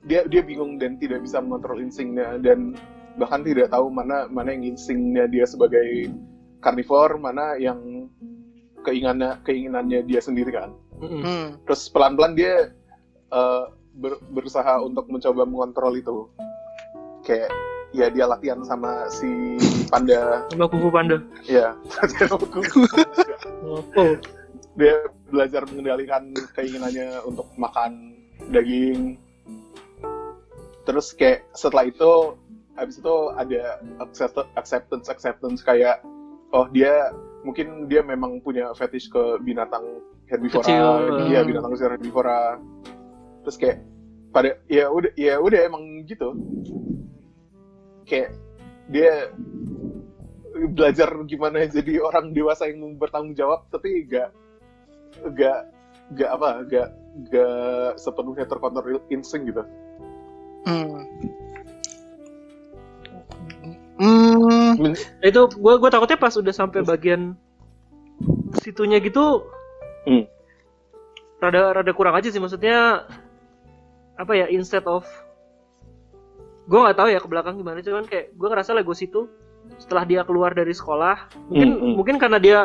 dia 0.09 0.25
dia 0.25 0.41
bingung 0.41 0.81
dan 0.81 0.97
tidak 0.97 1.21
bisa 1.21 1.39
mengontrol 1.45 1.85
instingnya 1.85 2.41
dan 2.41 2.73
bahkan 3.21 3.45
tidak 3.45 3.69
tahu 3.69 3.93
mana 3.93 4.25
mana 4.33 4.57
yang 4.57 4.73
instingnya 4.73 5.29
dia 5.29 5.45
sebagai 5.45 6.09
karnivor 6.59 7.19
mana 7.19 7.55
yang 7.59 8.11
keinginannya 8.83 9.43
keinginannya 9.43 10.01
dia 10.07 10.21
sendiri 10.23 10.51
kan. 10.55 10.73
Hmm. 10.99 11.63
terus 11.63 11.87
pelan 11.95 12.19
pelan 12.19 12.35
dia 12.35 12.75
eh, 13.31 13.65
ber- 13.95 14.23
berusaha 14.35 14.83
untuk 14.83 15.07
mencoba 15.07 15.47
mengontrol 15.47 15.95
itu. 15.95 16.27
Kayak 17.23 17.55
ya 17.95 18.11
dia 18.11 18.27
latihan 18.27 18.61
sama 18.67 19.07
si 19.09 19.29
panda. 19.87 20.43
Sama 20.51 20.67
kufu 20.67 20.91
panda. 20.91 21.23
Ya 21.47 21.77
dia 24.79 24.95
belajar 25.29 25.67
mengendalikan 25.67 26.31
keinginannya 26.55 27.23
untuk 27.27 27.51
makan 27.59 28.15
daging. 28.55 29.19
Terus 30.87 31.13
kayak 31.13 31.45
setelah 31.53 31.91
itu 31.91 32.39
habis 32.79 32.97
itu 33.03 33.15
ada 33.35 33.83
accept- 33.99 34.49
acceptance 34.55 35.11
acceptance 35.11 35.61
kayak 35.67 36.01
oh 36.53 36.67
dia 36.73 37.13
mungkin 37.45 37.87
dia 37.87 38.03
memang 38.03 38.41
punya 38.43 38.73
fetish 38.75 39.09
ke 39.09 39.39
binatang 39.41 39.85
herbivora 40.29 40.65
Kecil. 40.65 40.87
iya 41.31 41.41
Hmm. 41.41 41.49
binatang 41.49 41.71
kecil 41.73 41.89
herbivora 41.95 42.41
terus 43.45 43.57
kayak 43.57 43.79
pada 44.29 44.61
ya 44.69 44.93
udah 44.93 45.13
ya 45.17 45.41
udah 45.41 45.61
emang 45.65 46.05
gitu 46.05 46.37
kayak 48.05 48.37
dia 48.93 49.33
belajar 50.75 51.09
gimana 51.25 51.65
jadi 51.69 52.03
orang 52.03 52.37
dewasa 52.37 52.69
yang 52.69 52.99
bertanggung 53.01 53.33
jawab 53.33 53.65
tapi 53.73 54.05
gak 54.05 54.35
gak 55.33 55.71
gak 56.13 56.31
apa 56.35 56.49
gak 56.69 56.89
gak 57.33 57.91
sepenuhnya 57.97 58.45
terkontrol 58.45 59.01
insting 59.09 59.49
gitu 59.49 59.65
Hmm. 60.69 61.08
Itu 65.23 65.41
gue 65.59 65.75
gue 65.79 65.91
takutnya 65.91 66.19
pas 66.19 66.35
udah 66.35 66.55
sampai 66.55 66.81
bagian 66.83 67.35
situnya 68.63 68.99
gitu 69.03 69.45
Hmm. 70.09 70.25
rada 71.43 71.77
rada 71.77 71.93
kurang 71.93 72.17
aja 72.17 72.33
sih 72.33 72.41
maksudnya 72.41 73.05
apa 74.17 74.33
ya 74.33 74.49
instead 74.49 74.83
of 74.89 75.05
gue 76.65 76.79
nggak 76.81 76.97
tahu 76.97 77.09
ya 77.13 77.21
ke 77.21 77.29
belakang 77.29 77.61
gimana 77.61 77.85
cuman 77.85 78.09
kayak 78.09 78.33
gue 78.33 78.49
ngerasa 78.49 78.73
Legos 78.73 79.05
itu 79.05 79.29
setelah 79.77 80.09
dia 80.09 80.25
keluar 80.25 80.57
dari 80.57 80.73
sekolah 80.73 81.29
mungkin 81.53 81.69
Hmm, 81.77 81.81
hmm. 81.83 81.95
mungkin 82.01 82.17
karena 82.17 82.39
dia 82.41 82.59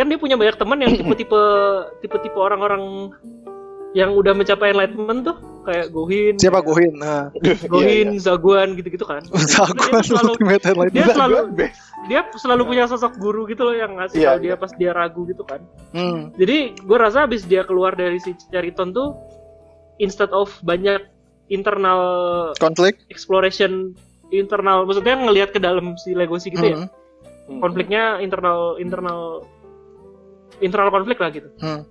kan 0.00 0.08
dia 0.08 0.16
punya 0.16 0.40
banyak 0.40 0.56
teman 0.56 0.80
yang 0.80 0.96
tipe-tipe 1.00 1.42
tipe-tipe 2.00 2.38
orang-orang 2.40 3.12
yang 3.92 4.16
udah 4.16 4.32
mencapai 4.32 4.72
enlightenment 4.72 5.28
tuh 5.28 5.36
kayak 5.66 5.90
Gohin 5.90 6.34
Siapa 6.34 6.56
kayak 6.56 6.66
Gohin? 6.70 6.92
Nah, 6.94 7.28
Gohin 7.72 8.08
Zaguan 8.16 8.72
gitu-gitu 8.72 9.02
kan 9.02 9.20
Zaguan 9.50 10.00
selalu- 10.00 10.38
dia 10.88 11.06
selalu 11.08 11.34
gua 11.34 11.44
best. 11.52 11.78
dia 12.06 12.20
selalu 12.32 12.62
punya 12.64 12.84
sosok 12.84 13.12
guru 13.16 13.44
gitu 13.44 13.62
loh 13.62 13.74
yang 13.74 13.94
ngasih 13.94 14.16
Iya, 14.16 14.28
tahu 14.28 14.38
dia 14.38 14.48
iya. 14.48 14.56
pas 14.56 14.70
dia 14.72 14.90
ragu 14.92 15.22
gitu 15.24 15.42
kan 15.42 15.60
Hmm. 15.90 16.30
jadi 16.34 16.56
gue 16.72 16.96
rasa 16.96 17.24
abis 17.24 17.42
dia 17.42 17.62
keluar 17.62 17.92
dari 17.92 18.16
si 18.16 18.30
Chariton 18.46 18.90
tuh 18.90 19.18
instead 19.96 20.30
of 20.30 20.48
banyak 20.62 21.02
internal 21.48 22.00
Konflik. 22.54 23.02
exploration 23.08 23.94
internal 24.28 24.82
maksudnya 24.82 25.14
ngelihat 25.16 25.50
ke 25.50 25.58
dalam 25.58 25.94
si 25.96 26.12
Legosi 26.12 26.48
gitu 26.48 26.62
ya 26.64 26.76
Hmm. 26.76 26.88
Hmm. 27.48 27.60
konfliknya 27.60 28.18
internal 28.18 28.74
internal 28.76 29.42
internal 30.58 30.90
konflik 30.90 31.16
lah 31.16 31.30
gitu 31.30 31.48
Hmm. 31.56 31.82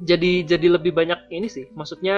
jadi 0.00 0.46
jadi 0.46 0.66
lebih 0.72 0.90
banyak 0.90 1.28
ini 1.28 1.46
sih 1.46 1.68
maksudnya 1.70 2.16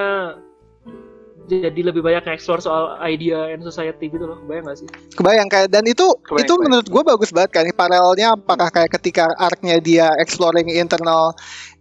jadi 1.51 1.81
lebih 1.93 2.01
banyak 2.01 2.23
nge-explore 2.23 2.63
soal 2.63 2.97
idea 3.03 3.51
and 3.51 3.67
society 3.67 4.07
gitu 4.09 4.25
loh 4.25 4.39
bayang 4.47 4.65
gak 4.71 4.79
sih 4.79 4.89
Kebayang 5.19 5.49
kayak 5.51 5.69
dan 5.69 5.85
itu 5.85 6.07
Kebayang, 6.25 6.47
itu 6.47 6.53
kebayang. 6.55 6.63
menurut 6.65 6.87
gue 6.89 7.03
bagus 7.03 7.31
banget 7.35 7.51
kan. 7.53 7.65
Paralelnya 7.75 8.29
apakah 8.39 8.69
kayak 8.73 8.91
ketika 9.01 9.27
arc-nya 9.37 9.77
dia 9.83 10.07
exploring 10.23 10.71
internal 10.73 11.35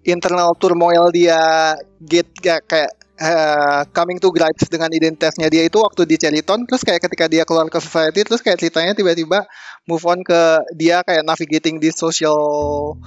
internal 0.03 0.57
turmoil 0.57 1.13
dia 1.13 1.73
gate 2.01 2.33
kayak, 2.41 2.63
kayak 2.65 2.91
eh, 3.21 3.81
coming 3.93 4.17
to 4.17 4.33
grips 4.33 4.65
dengan 4.65 4.89
identitasnya 4.89 5.47
dia 5.47 5.63
itu 5.63 5.77
waktu 5.77 6.09
di 6.09 6.17
Cheriton 6.17 6.65
terus 6.65 6.81
kayak 6.81 7.05
ketika 7.05 7.29
dia 7.29 7.45
keluar 7.45 7.69
ke 7.69 7.77
society 7.77 8.25
terus 8.25 8.41
kayak 8.41 8.57
ceritanya 8.57 8.97
tiba-tiba 8.97 9.45
move 9.85 10.03
on 10.09 10.25
ke 10.25 10.41
dia 10.73 11.05
kayak 11.05 11.21
navigating 11.21 11.77
di 11.77 11.93
social 11.93 12.97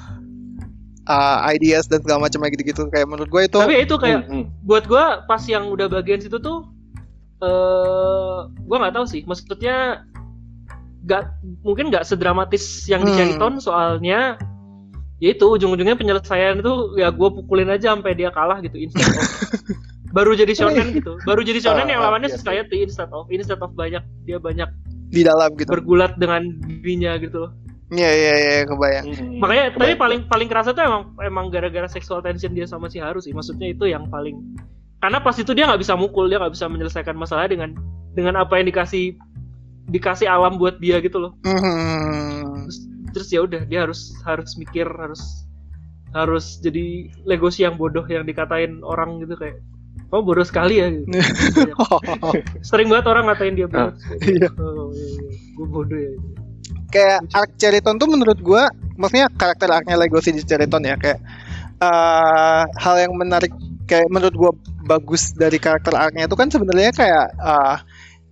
uh, 1.06 1.38
ideas 1.48 1.84
dan 1.86 2.00
segala 2.00 2.26
macam 2.26 2.40
kayak 2.40 2.54
gitu-gitu. 2.56 2.88
Kayak 2.88 3.08
menurut 3.08 3.28
gue 3.28 3.42
itu 3.44 3.58
Tapi 3.58 3.76
itu 3.82 3.94
kayak 3.96 4.26
Hmm, 4.26 4.44
hmm. 4.44 4.44
buat 4.64 4.84
gua 4.84 5.24
pas 5.24 5.42
yang 5.44 5.68
udah 5.68 5.86
bagian 5.86 6.20
situ 6.20 6.36
tuh 6.38 6.68
eh 7.40 8.38
gua 8.64 8.76
nggak 8.80 8.94
tahu 8.94 9.06
sih. 9.06 9.20
Maksudnya 9.24 10.06
nggak 11.04 11.22
mungkin 11.60 11.92
nggak 11.92 12.04
sedramatis 12.08 12.88
yang 12.88 13.04
di 13.04 13.12
Hmm. 13.12 13.18
Cheriton 13.18 13.54
soalnya 13.60 14.40
ya 15.20 15.28
itu 15.30 15.44
ujung-ujungnya 15.46 15.94
penyelesaian 15.94 16.58
itu 16.58 16.98
ya 16.98 17.08
gue 17.08 17.28
pukulin 17.30 17.70
aja 17.70 17.92
sampai 17.94 18.16
dia 18.16 18.32
kalah 18.32 18.58
gitu 18.60 18.76
instead 18.76 19.04
of 19.04 19.24
baru 20.16 20.32
jadi 20.32 20.52
shonen 20.56 20.96
gitu. 20.96 21.16
Baru 21.28 21.44
jadi 21.44 21.60
shonen 21.60 21.86
yang 21.88 22.00
Ah, 22.02 22.08
lawannya 22.08 22.32
iya, 22.32 22.36
society 22.40 22.82
instead 22.82 23.08
of 23.12 23.28
instead 23.28 23.60
of 23.60 23.70
banyak 23.76 24.00
dia 24.24 24.40
banyak 24.40 24.66
di 25.12 25.22
dalam 25.22 25.52
gitu. 25.54 25.68
bergulat 25.70 26.16
dengan 26.16 26.48
dirinya 26.64 27.14
gitu 27.20 27.46
loh 27.46 27.52
Iya 27.94 28.10
iya 28.10 28.34
iya 28.34 28.62
kebayang 28.64 29.06
Hmm. 29.06 29.38
makanya 29.38 29.64
tapi 29.70 29.78
Kebayang. 29.94 30.00
paling 30.00 30.20
paling 30.26 30.48
kerasa 30.48 30.70
tuh 30.70 30.82
emang 30.82 31.02
emang 31.20 31.46
gara-gara 31.48 31.86
sexual 31.86 32.18
tension 32.18 32.50
dia 32.50 32.66
sama 32.66 32.88
si 32.88 32.98
Haru 32.98 33.18
sih 33.18 33.30
maksudnya 33.30 33.70
itu 33.70 33.86
yang 33.86 34.08
paling 34.08 34.34
karena 34.98 35.20
pas 35.20 35.36
itu 35.36 35.52
dia 35.52 35.64
nggak 35.64 35.78
bisa 35.78 35.94
mukul 35.94 36.26
dia 36.26 36.36
nggak 36.36 36.50
bisa 36.50 36.66
menyelesaikan 36.66 37.14
masalah 37.14 37.46
dengan 37.46 37.70
dengan 38.12 38.34
apa 38.36 38.56
yang 38.56 38.66
dikasih 38.66 39.14
dikasih 39.86 40.26
alam 40.26 40.56
buat 40.56 40.76
dia 40.78 40.98
gitu 40.98 41.20
loh 41.20 41.32
Mhm. 41.44 42.66
terus 42.66 42.78
terus 43.12 43.28
ya 43.30 43.40
udah 43.42 43.62
dia 43.62 43.84
harus 43.84 44.16
harus 44.22 44.56
mikir 44.56 44.88
harus 44.88 45.44
harus 46.10 46.58
jadi 46.58 47.10
legosi 47.22 47.62
yang 47.62 47.74
bodoh 47.74 48.02
yang 48.06 48.22
dikatain 48.22 48.80
orang 48.80 49.18
gitu 49.18 49.34
kayak 49.34 49.60
oh 50.08 50.22
bodoh 50.22 50.42
sekali 50.42 50.78
ya 50.78 50.88
gitu. 50.88 51.06
sering 52.68 52.88
banget 52.88 53.06
orang 53.06 53.26
ngatain 53.26 53.54
dia 53.54 53.66
bodoh 53.66 53.92
Iya. 54.22 54.48
oh, 54.56 54.88
iya, 54.90 55.06
iya. 55.10 55.30
gue 55.52 55.66
bodoh 55.66 55.98
ya 55.98 56.10
gitu. 56.14 56.42
Kayak 56.94 57.26
arc 57.34 57.50
Cheriton 57.58 57.98
tuh 57.98 58.06
menurut 58.06 58.38
gua 58.38 58.70
maksudnya 58.94 59.26
karakter 59.34 59.66
arcnya 59.66 59.98
Legosi 59.98 60.30
di 60.30 60.46
Cheriton 60.46 60.86
ya 60.86 60.94
kayak 60.94 61.18
eh, 61.82 62.62
hal 62.78 62.94
yang 63.02 63.12
menarik 63.18 63.50
kayak 63.90 64.06
menurut 64.06 64.34
gua 64.38 64.50
bagus 64.86 65.34
dari 65.34 65.58
karakter 65.58 65.90
arcnya 65.98 66.30
itu 66.30 66.36
kan 66.38 66.46
sebenarnya 66.46 66.94
kayak 66.94 67.26
eh, 67.34 67.76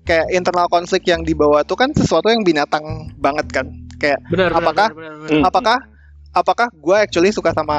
kayak 0.07 0.27
internal 0.31 0.71
konflik 0.71 1.03
yang 1.11 1.27
dibawa 1.27 1.67
tuh 1.67 1.75
kan 1.75 1.91
sesuatu 1.91 2.31
yang 2.31 2.47
binatang 2.47 3.11
banget 3.19 3.47
kan 3.51 3.67
kayak 3.99 4.19
benar 4.31 4.51
benar, 4.55 4.63
Apakah? 4.63 4.89
benar, 4.95 4.99
benar, 4.99 5.15
benar. 5.19 5.31
Hmm. 5.35 5.45
apakah 5.47 5.79
apakah 6.33 6.69
gue 6.73 6.97
actually 6.97 7.31
suka 7.35 7.51
sama 7.51 7.79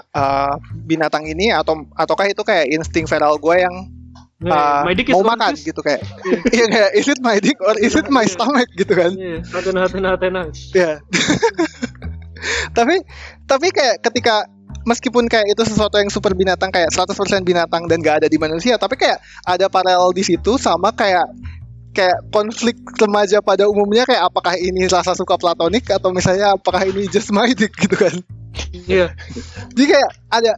eh, 0.00 0.54
binatang 0.88 1.24
ini 1.28 1.52
atau 1.52 1.84
ataukah 1.92 2.26
itu 2.32 2.40
kayak 2.40 2.72
insting 2.72 3.04
feral 3.04 3.36
gue 3.36 3.56
yang 3.60 3.74
Nah, 4.44 4.84
eh, 4.84 4.86
my 4.86 4.92
dick 4.92 5.08
is 5.08 5.14
mau 5.16 5.24
makan 5.24 5.52
gitu 5.56 5.80
kayak 5.80 6.04
Iya. 6.04 6.38
iya 6.56 6.64
kayak 6.68 6.90
is 6.94 7.06
it 7.08 7.20
my 7.20 7.36
dick 7.40 7.56
or 7.64 7.74
is 7.80 7.96
it 7.96 8.06
my 8.08 8.22
Iya. 8.22 8.32
stomach 8.32 8.68
gitu 8.76 8.92
kan 8.92 9.10
Iya, 9.16 9.40
Atena 9.50 9.80
Atena 9.88 10.08
Atena. 10.14 10.42
ya 10.76 11.00
tapi 12.76 13.00
tapi 13.46 13.66
kayak 13.72 14.04
ketika 14.04 14.44
meskipun 14.84 15.24
kayak 15.26 15.48
itu 15.48 15.64
sesuatu 15.64 15.96
yang 15.96 16.12
super 16.12 16.36
binatang 16.36 16.68
kayak 16.68 16.92
100% 16.92 17.16
binatang 17.40 17.88
dan 17.88 18.04
gak 18.04 18.20
ada 18.24 18.28
di 18.28 18.36
manusia 18.36 18.76
tapi 18.76 19.00
kayak 19.00 19.16
ada 19.42 19.72
paralel 19.72 20.12
di 20.12 20.20
situ 20.20 20.60
sama 20.60 20.92
kayak 20.92 21.24
kayak 21.94 22.20
konflik 22.28 22.76
remaja 23.00 23.40
pada 23.40 23.64
umumnya 23.64 24.04
kayak 24.04 24.28
apakah 24.28 24.58
ini 24.58 24.84
rasa 24.90 25.14
suka 25.14 25.38
platonik 25.38 25.88
atau 25.88 26.10
misalnya 26.10 26.52
apakah 26.52 26.84
ini 26.84 27.06
just 27.08 27.32
my 27.32 27.48
dick 27.48 27.72
gitu 27.74 27.96
kan 27.96 28.12
Iya. 28.70 29.10
jadi 29.74 29.84
kayak 29.98 30.10
ada 30.30 30.52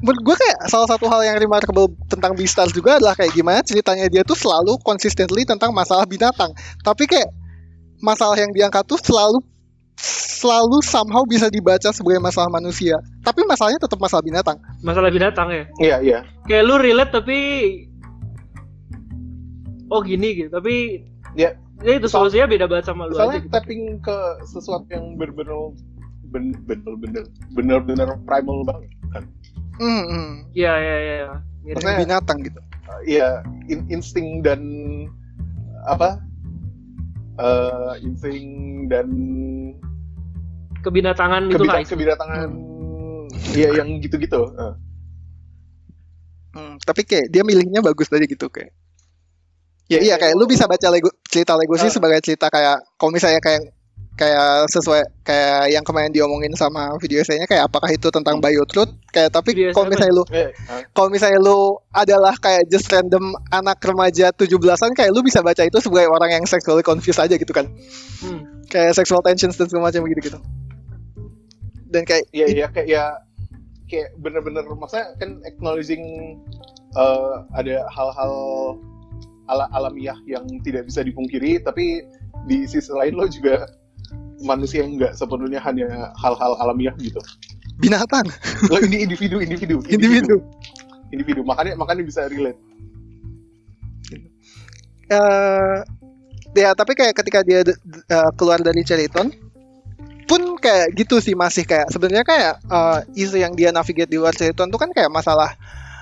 menurut 0.00 0.22
gue 0.24 0.36
kayak 0.36 0.58
salah 0.66 0.88
satu 0.90 1.06
hal 1.06 1.22
yang 1.22 1.38
remarkable 1.38 1.86
tentang 2.06 2.34
Beastars 2.34 2.74
juga 2.74 2.98
adalah 2.98 3.14
kayak 3.14 3.30
gimana 3.30 3.62
ceritanya 3.62 4.10
dia 4.10 4.22
tuh 4.22 4.34
selalu 4.34 4.74
consistently 4.82 5.46
tentang 5.46 5.70
masalah 5.70 6.02
binatang 6.02 6.50
tapi 6.82 7.06
kayak 7.06 7.30
masalah 7.98 8.34
yang 8.34 8.50
diangkat 8.50 8.82
tuh 8.84 8.98
selalu 8.98 9.38
selalu 10.38 10.78
somehow 10.82 11.26
bisa 11.26 11.46
dibaca 11.46 11.90
sebagai 11.90 12.18
masalah 12.18 12.46
manusia 12.48 12.94
tapi 13.22 13.42
masalahnya 13.44 13.78
tetap 13.78 13.98
masalah 13.98 14.22
binatang 14.22 14.58
Masalah 14.80 15.10
binatang 15.10 15.48
ya. 15.50 15.64
Iya, 15.78 15.96
iya. 16.00 16.18
Kayak 16.46 16.62
lu 16.64 16.74
relate 16.78 17.12
tapi 17.12 17.38
oh 19.88 20.00
gini 20.00 20.28
gitu. 20.38 20.50
Tapi 20.50 21.04
Ya. 21.36 21.54
ya 21.84 21.98
itu 22.00 22.08
solusinya 22.08 22.48
beda 22.48 22.66
banget 22.66 22.88
sama 22.88 23.06
lu 23.06 23.14
aja 23.14 23.18
Soalnya 23.20 23.40
gitu. 23.44 23.52
tapping 23.52 23.82
ke 24.00 24.16
sesuatu 24.48 24.86
yang 24.90 25.14
bener-bener 25.14 25.74
ben- 26.32 26.56
bener-bener 26.66 27.24
bener-bener 27.52 28.08
primal 28.24 28.64
banget 28.64 28.90
Hmm, 29.78 30.02
hmm. 30.04 30.30
Iya 30.52 30.72
iya 30.74 30.96
iya. 31.00 31.16
Mirip. 31.60 31.74
Maksudnya- 31.76 32.00
binatang 32.00 32.38
gitu 32.42 32.60
Uh, 32.88 33.04
Iya, 33.04 33.28
in- 33.66 33.84
insting 33.90 34.40
dan 34.40 34.64
apa? 35.84 36.16
eh 37.36 37.94
insting 38.00 38.48
dan 38.88 39.06
Kebinatangan 40.80 41.46
itu 41.46 41.54
kebita- 41.54 41.76
guys. 41.76 41.86
kebinatangan 41.86 42.48
Iya 43.52 43.68
yang 43.76 44.00
gitu-gitu. 44.00 44.40
Uh. 44.50 44.74
Hmm, 46.50 46.80
tapi 46.80 47.04
kayak 47.04 47.28
dia 47.28 47.44
milihnya 47.44 47.78
bagus 47.78 48.08
tadi 48.08 48.24
gitu 48.24 48.48
kayak 48.48 48.72
ya 49.86 50.00
Ya, 50.00 50.00
iya 50.02 50.14
kayak 50.16 50.34
lu 50.34 50.44
bisa 50.44 50.64
baca 50.64 50.88
Lego, 50.88 51.08
cerita 51.24 51.54
Legacy 51.54 51.86
Ah. 51.86 51.92
sebagai 51.92 52.18
cerita 52.18 52.48
kayak 52.48 52.80
kalau 52.96 53.12
misalnya 53.12 53.38
kayak 53.38 53.68
kayak 54.18 54.66
sesuai 54.74 55.06
kayak 55.22 55.70
yang 55.70 55.86
kemarin 55.86 56.10
diomongin 56.10 56.50
sama 56.58 56.90
video 56.98 57.22
essay-nya 57.22 57.46
kayak 57.46 57.70
apakah 57.70 57.86
itu 57.94 58.10
tentang 58.10 58.42
biotruth 58.42 58.90
kayak 59.14 59.30
tapi 59.30 59.54
kalau 59.70 59.86
misalnya 59.86 60.14
lu 60.18 60.24
Eh, 60.34 60.50
uh, 60.50 60.82
kalau 60.90 61.08
misalnya 61.08 61.38
lu 61.38 61.78
adalah 61.94 62.34
kayak 62.36 62.66
just 62.66 62.90
random 62.90 63.32
anak 63.54 63.78
remaja 63.78 64.34
17-an 64.34 64.92
kayak 64.98 65.14
lu 65.14 65.22
bisa 65.22 65.38
baca 65.38 65.62
itu 65.62 65.78
sebagai 65.78 66.10
orang 66.10 66.34
yang 66.34 66.44
sexually 66.44 66.82
confused 66.82 67.22
aja 67.22 67.38
gitu 67.38 67.52
kan. 67.54 67.70
Hmm. 68.18 68.66
kayak 68.66 68.92
sexual 68.98 69.22
tensions 69.22 69.54
dan 69.54 69.70
segala 69.70 69.88
macam 69.88 70.02
gitu 70.10 70.20
gitu 70.34 70.38
dan 71.88 72.02
kayak 72.04 72.26
Iya 72.34 72.46
iya 72.52 72.66
kayak 72.68 72.88
ya 72.90 73.04
kayak 73.88 74.12
bener-bener 74.20 74.66
maksudnya 74.68 75.16
kan 75.16 75.40
acknowledging 75.48 76.04
eh, 76.92 77.34
ada 77.56 77.88
hal-hal 77.88 78.34
ala 79.48 79.64
alamiah 79.72 80.16
yang 80.28 80.44
tidak 80.60 80.84
bisa 80.84 81.00
dipungkiri 81.00 81.64
tapi 81.64 82.04
di 82.44 82.68
sisi 82.68 82.92
lain 82.92 83.16
lo 83.16 83.24
juga 83.26 83.64
manusia 84.42 84.86
yang 84.86 84.98
nggak 84.98 85.14
sepenuhnya 85.14 85.58
hanya 85.62 86.14
hal-hal 86.18 86.54
alamiah 86.62 86.94
gitu. 86.98 87.18
Binatang. 87.78 88.26
Lo 88.70 88.78
ini 88.82 89.06
individu 89.06 89.38
individu. 89.38 89.82
Individu. 89.94 90.42
Individu. 91.14 91.40
Makanya 91.46 91.78
makanya 91.78 92.02
bisa 92.04 92.26
relate. 92.26 92.58
Eh 95.08 95.78
ya 96.56 96.74
tapi 96.74 96.92
kayak 96.98 97.14
ketika 97.16 97.40
dia 97.46 97.62
eh, 97.64 98.30
keluar 98.34 98.58
dari 98.60 98.82
Cheriton 98.82 99.30
pun 100.28 100.60
kayak 100.60 100.92
gitu 100.92 101.24
sih 101.24 101.32
masih 101.32 101.64
kayak 101.64 101.88
sebenarnya 101.88 102.26
kayak 102.26 102.54
eh, 102.66 102.98
isu 103.24 103.40
yang 103.40 103.54
dia 103.54 103.72
navigate 103.72 104.10
di 104.10 104.18
luar 104.20 104.34
Cheriton 104.36 104.68
tuh 104.68 104.80
kan 104.80 104.90
kayak 104.92 105.12
masalah 105.12 105.54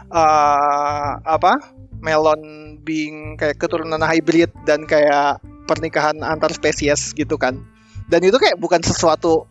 eh 0.06 1.12
apa 1.26 1.58
melon 1.98 2.78
being 2.86 3.34
kayak 3.34 3.58
keturunan 3.58 3.98
hybrid 3.98 4.54
dan 4.62 4.86
kayak 4.86 5.42
pernikahan 5.66 6.22
antar 6.22 6.54
spesies 6.54 7.10
gitu 7.10 7.34
kan 7.34 7.58
dan 8.06 8.20
itu 8.22 8.36
kayak 8.36 8.56
bukan 8.56 8.80
sesuatu 8.80 9.46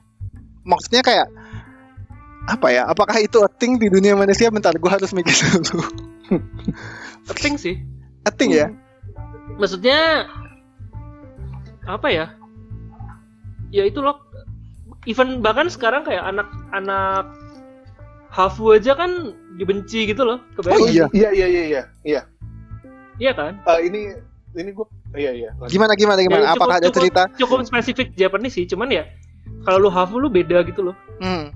maksudnya 0.63 1.01
kayak 1.01 1.27
apa 2.45 2.67
ya 2.69 2.85
apakah 2.85 3.17
itu 3.17 3.41
a 3.41 3.49
thing 3.49 3.75
di 3.75 3.89
dunia 3.89 4.13
manusia 4.13 4.47
bentar 4.49 4.71
gue 4.71 4.91
harus 4.91 5.09
mikir 5.11 5.33
dulu 5.67 5.85
Penting 7.25 7.57
sih. 7.57 7.75
a 8.21 8.31
thing 8.31 8.53
ya 8.53 8.69
Maksudnya 9.55 10.27
apa 11.85 12.07
ya? 12.09 12.25
Ya 13.69 13.85
itu 13.85 14.01
loh. 14.01 14.19
Even 15.05 15.39
bahkan 15.39 15.69
sekarang 15.69 16.01
kayak 16.03 16.25
anak-anak 16.25 17.29
Hafu 18.33 18.75
aja 18.75 18.97
kan 18.97 19.31
dibenci 19.55 20.09
gitu 20.09 20.27
loh. 20.27 20.41
Kebayang 20.57 20.81
Oh, 20.81 20.89
iya. 20.91 21.05
iya 21.15 21.29
iya 21.31 21.47
iya 21.47 21.63
iya 21.63 21.83
iya 22.03 22.21
Iya 23.15 23.31
kan? 23.31 23.53
Eh, 23.63 23.79
ini 23.87 24.11
ini 24.59 24.69
gue 24.75 24.83
iya 25.15 25.31
iya. 25.31 25.49
Gimana 25.67 25.95
gimana 25.95 26.19
gimana? 26.19 26.41
Ya, 26.41 26.47
cukup- 26.51 26.59
apakah 26.59 26.75
ada 26.77 26.87
cukup- 26.87 26.97
cerita? 27.01 27.21
Cukup 27.35 27.59
spesifik 27.63 28.07
Japanese 28.13 28.55
sih, 28.55 28.65
cuman 28.65 28.87
ya 28.89 29.03
kalau 29.63 29.81
lu 29.81 29.89
Hafu 29.89 30.19
lu 30.19 30.29
beda 30.29 30.61
gitu 30.63 30.91
loh. 30.91 30.95
hmm. 31.19 31.51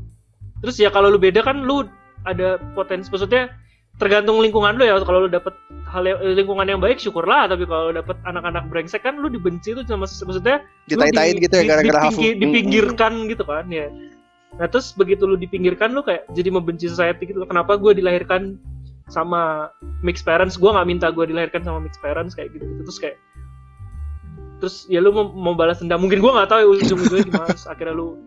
Terus 0.60 0.76
ya 0.76 0.90
kalau 0.90 1.08
lu 1.08 1.16
beda 1.16 1.40
kan 1.40 1.64
lu 1.64 1.88
ada 2.28 2.60
potensi 2.74 3.08
maksudnya 3.08 3.48
tergantung 3.96 4.40
lingkungan 4.40 4.76
lu 4.76 4.84
ya. 4.84 5.00
Kalau 5.00 5.24
lu 5.24 5.30
dapet 5.30 5.56
hal 5.88 6.04
yang- 6.04 6.20
lingkungan 6.36 6.68
yang 6.68 6.80
baik 6.80 7.00
syukurlah. 7.00 7.48
Tapi 7.48 7.64
kalau 7.64 7.92
lu 7.92 7.96
dapet 7.96 8.20
anak-anak 8.24 8.68
brengsek 8.68 9.00
kan 9.02 9.16
lu 9.16 9.28
dibenci 9.28 9.72
tuh 9.72 9.84
sama 9.84 10.04
maksudnya 10.04 10.60
ditain-tain 10.88 11.36
di- 11.36 11.44
gitu 11.48 11.56
ya 11.56 11.64
di- 11.64 11.70
gara-gara 11.70 12.00
Hafu. 12.04 12.20
dipinggir- 12.20 12.38
dipinggirkan 12.40 13.14
gitu 13.28 13.44
kan 13.44 13.66
ya. 13.72 13.88
Nah 14.60 14.68
terus 14.68 14.92
begitu 14.92 15.24
lu 15.24 15.40
dipinggirkan 15.40 15.96
lu 15.96 16.04
kayak 16.04 16.28
jadi 16.36 16.50
membenci 16.52 16.92
society 16.92 17.32
gitu. 17.32 17.40
Kenapa 17.48 17.80
gue 17.80 17.96
dilahirkan 17.96 18.60
sama 19.08 19.72
mixed 20.04 20.28
parents? 20.28 20.60
Gue 20.60 20.70
nggak 20.70 20.88
minta 20.88 21.08
gue 21.10 21.24
dilahirkan 21.24 21.64
sama 21.64 21.80
mixed 21.80 21.98
parents 22.00 22.36
kayak 22.36 22.52
gitu, 22.52 22.68
gitu 22.68 22.82
terus 22.84 23.00
kayak 23.00 23.16
terus 24.60 24.86
ya 24.92 25.00
lu 25.00 25.16
mau, 25.16 25.26
mau 25.32 25.54
balas 25.56 25.80
dendam. 25.80 26.04
Mungkin 26.04 26.20
gue 26.20 26.32
nggak 26.32 26.50
tahu 26.52 26.60
ya 26.60 26.68
ujung-ujungnya 26.84 27.26
gimana. 27.26 27.48
Terus 27.56 27.68
akhirnya 27.68 27.96
lu 27.96 28.20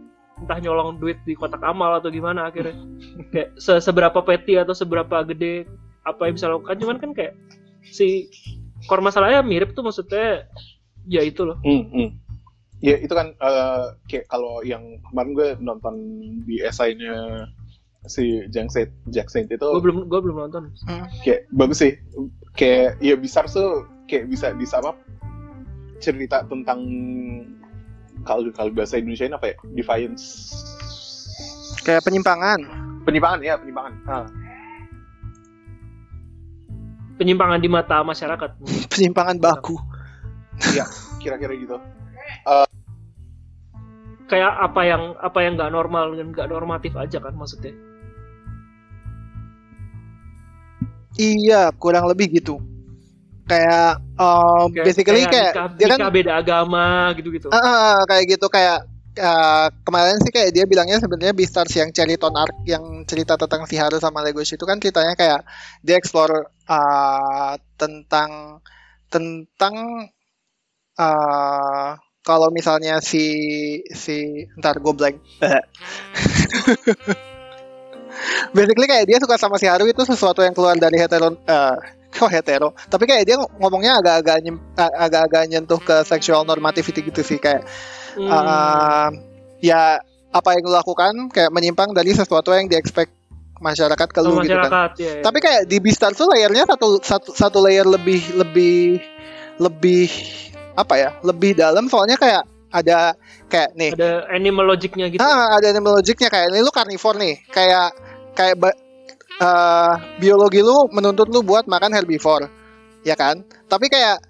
entah 0.42 0.58
nyolong 0.58 0.98
duit 0.98 1.20
di 1.22 1.38
kotak 1.38 1.62
amal 1.62 2.00
atau 2.00 2.10
gimana 2.10 2.48
akhirnya. 2.50 2.74
Kayak 3.30 3.48
se- 3.60 3.82
seberapa 3.84 4.18
petty 4.24 4.58
atau 4.58 4.74
seberapa 4.74 5.22
gede 5.28 5.68
apa 6.02 6.26
yang 6.26 6.34
bisa 6.34 6.50
lakukan. 6.50 6.76
Cuman 6.80 6.96
kan 6.98 7.10
kayak 7.14 7.38
si 7.86 8.26
core 8.90 9.04
masalahnya 9.04 9.44
mirip 9.46 9.76
tuh 9.76 9.86
maksudnya 9.86 10.48
ya 11.06 11.22
itu 11.22 11.46
loh. 11.46 11.60
Hmm, 11.62 11.86
hmm. 11.92 12.10
Ya 12.82 12.98
itu 12.98 13.14
kan 13.14 13.38
eh, 13.38 13.84
kayak 14.10 14.26
kalau 14.26 14.64
yang 14.66 14.98
kemarin 15.06 15.30
gue 15.38 15.48
nonton 15.62 15.94
di 16.42 16.58
esainya 16.58 17.46
si 18.10 18.42
Jack 18.50 18.74
Saint, 18.74 18.90
Jack 19.14 19.30
Saint 19.30 19.46
itu 19.46 19.62
gue 19.62 19.82
belum 19.82 20.10
gue 20.10 20.18
belum 20.18 20.48
nonton. 20.48 20.74
Kayak 21.22 21.46
bagus 21.54 21.78
sih. 21.86 21.94
Kayak 22.58 22.98
ya 22.98 23.14
besar 23.14 23.46
tuh 23.46 23.86
kayak 24.10 24.26
bisa 24.26 24.50
bisa 24.58 24.82
apa 24.82 24.98
cerita 26.02 26.42
tentang 26.50 26.82
kalau 28.26 28.50
kalau 28.50 28.70
bahasa 28.74 28.98
Indonesia 28.98 29.30
ini 29.30 29.34
apa 29.38 29.46
ya? 29.54 29.56
Defiance. 29.78 30.50
Kayak 31.86 32.02
penyimpangan. 32.06 32.60
Penyimpangan 33.06 33.38
ya, 33.42 33.54
penyimpangan. 33.58 33.94
Ah. 34.06 34.26
penyimpangan 37.22 37.62
di 37.62 37.68
mata 37.70 38.02
masyarakat 38.02 38.50
Penyimpangan 38.92 39.38
baku. 39.38 39.78
Kira-kira 41.22 41.54
gitu. 41.54 41.78
kayak 44.26 44.52
apa 44.58 44.80
yang 44.88 45.02
apa 45.20 45.38
yang 45.44 45.60
nggak 45.60 45.70
normal 45.70 46.16
dan 46.16 46.32
nggak 46.32 46.48
normatif 46.48 46.96
aja 46.96 47.20
kan 47.20 47.36
maksudnya 47.36 47.76
Iya, 51.20 51.68
kurang 51.76 52.08
lebih 52.08 52.40
gitu. 52.40 52.56
Kayak 53.52 54.00
um, 54.16 54.66
kayak, 54.72 54.86
basically 54.88 55.22
kayak, 55.28 55.52
nikah, 55.52 55.68
dia 55.76 55.86
kan? 55.92 55.98
nikah 56.00 56.12
beda 56.12 56.32
agama 56.40 57.12
gitu 57.20 57.28
gitu 57.36 57.46
Ah, 57.52 57.60
ah, 57.60 57.98
kayak 58.08 58.24
gitu 58.32 58.46
kayak 58.48 58.80
ah, 59.20 59.68
kemarin 59.84 60.16
sih 60.24 60.32
kayak 60.32 60.56
dia 60.56 60.64
bilangnya 60.64 60.96
sebenarnya 60.96 61.36
Beastars 61.36 61.76
yang 61.76 61.92
Cheriton 61.92 62.32
Arc 62.32 62.56
yang 62.64 63.04
cerita 63.04 63.36
tentang 63.36 63.68
si 63.68 63.76
Haru 63.76 64.00
sama 64.00 64.24
Legoshi 64.24 64.56
itu 64.56 64.64
kan 64.64 64.80
ceritanya 64.80 65.12
kayak 65.12 65.44
dia 65.84 66.00
explore 66.00 66.48
ah, 66.64 67.60
tentang 67.76 68.62
tentang 69.12 70.08
ah, 70.96 72.00
kalau 72.22 72.48
misalnya 72.54 73.02
si 73.02 73.26
si 73.92 74.48
ntar 74.56 74.78
gue 74.78 74.94
blank. 74.94 75.16
Basically 78.56 78.86
kayak 78.86 79.08
dia 79.08 79.18
suka 79.18 79.36
sama 79.36 79.58
si 79.58 79.66
Haru 79.66 79.90
itu 79.90 80.04
sesuatu 80.06 80.40
yang 80.40 80.54
keluar 80.54 80.78
dari 80.78 80.96
hetero 81.00 81.34
eh, 81.34 81.76
kok 82.12 82.28
hetero 82.28 82.76
tapi 82.92 83.08
kayak 83.08 83.24
dia 83.24 83.36
ngomongnya 83.58 83.98
agak-agak 83.98 84.38
nyem- 84.44 84.62
agak-agak 84.76 85.42
nyentuh 85.48 85.80
ke 85.80 86.04
sexual 86.04 86.44
normativity 86.44 87.00
gitu 87.02 87.24
sih 87.24 87.40
kayak 87.40 87.64
Hmm, 88.12 88.28
uh, 88.28 89.08
ya 89.64 89.96
apa 90.32 90.48
yang 90.52 90.68
lo 90.68 90.76
lakukan 90.76 91.32
kayak 91.32 91.48
menyimpang 91.48 91.96
dari 91.96 92.12
sesuatu 92.12 92.52
yang 92.52 92.68
di 92.68 92.76
expect 92.76 93.08
masyarakat 93.56 94.08
ke 94.10 94.20
lu 94.20 94.36
sama 94.36 94.44
gitu 94.44 94.52
kan. 94.52 94.68
masyarakat 94.68 94.90
ya, 95.00 95.10
ya. 95.16 95.22
Tapi 95.24 95.38
kayak 95.40 95.62
di 95.64 95.76
Beastars 95.80 96.20
tuh 96.20 96.28
layernya 96.28 96.68
satu 96.68 97.00
satu 97.00 97.30
satu 97.32 97.58
layer 97.64 97.88
lebih 97.88 98.20
lebih 98.36 99.00
lebih 99.56 100.12
apa 100.76 100.94
ya? 100.98 101.10
Lebih 101.24 101.56
dalam 101.56 101.88
soalnya 101.88 102.20
kayak 102.20 102.44
ada 102.72 103.16
kayak 103.52 103.70
nih 103.76 103.92
ada 103.96 104.24
animal 104.32 104.64
logicnya 104.72 105.06
gitu 105.12 105.20
Ah, 105.20 105.56
ada 105.60 105.72
animal 105.72 106.00
logicnya 106.00 106.28
kayak 106.32 106.52
ini 106.52 106.64
lu 106.64 106.72
carnivore 106.72 107.16
nih, 107.20 107.36
kayak 107.52 107.96
kayak 108.32 108.56
eh, 109.42 109.92
biologi 110.16 110.62
lu 110.62 110.86
menuntut 110.88 111.26
lu 111.26 111.42
buat 111.42 111.66
makan 111.66 111.90
herbivore, 111.90 112.46
ya 113.02 113.12
kan? 113.12 113.42
Tapi 113.66 113.86
kayak 113.86 114.22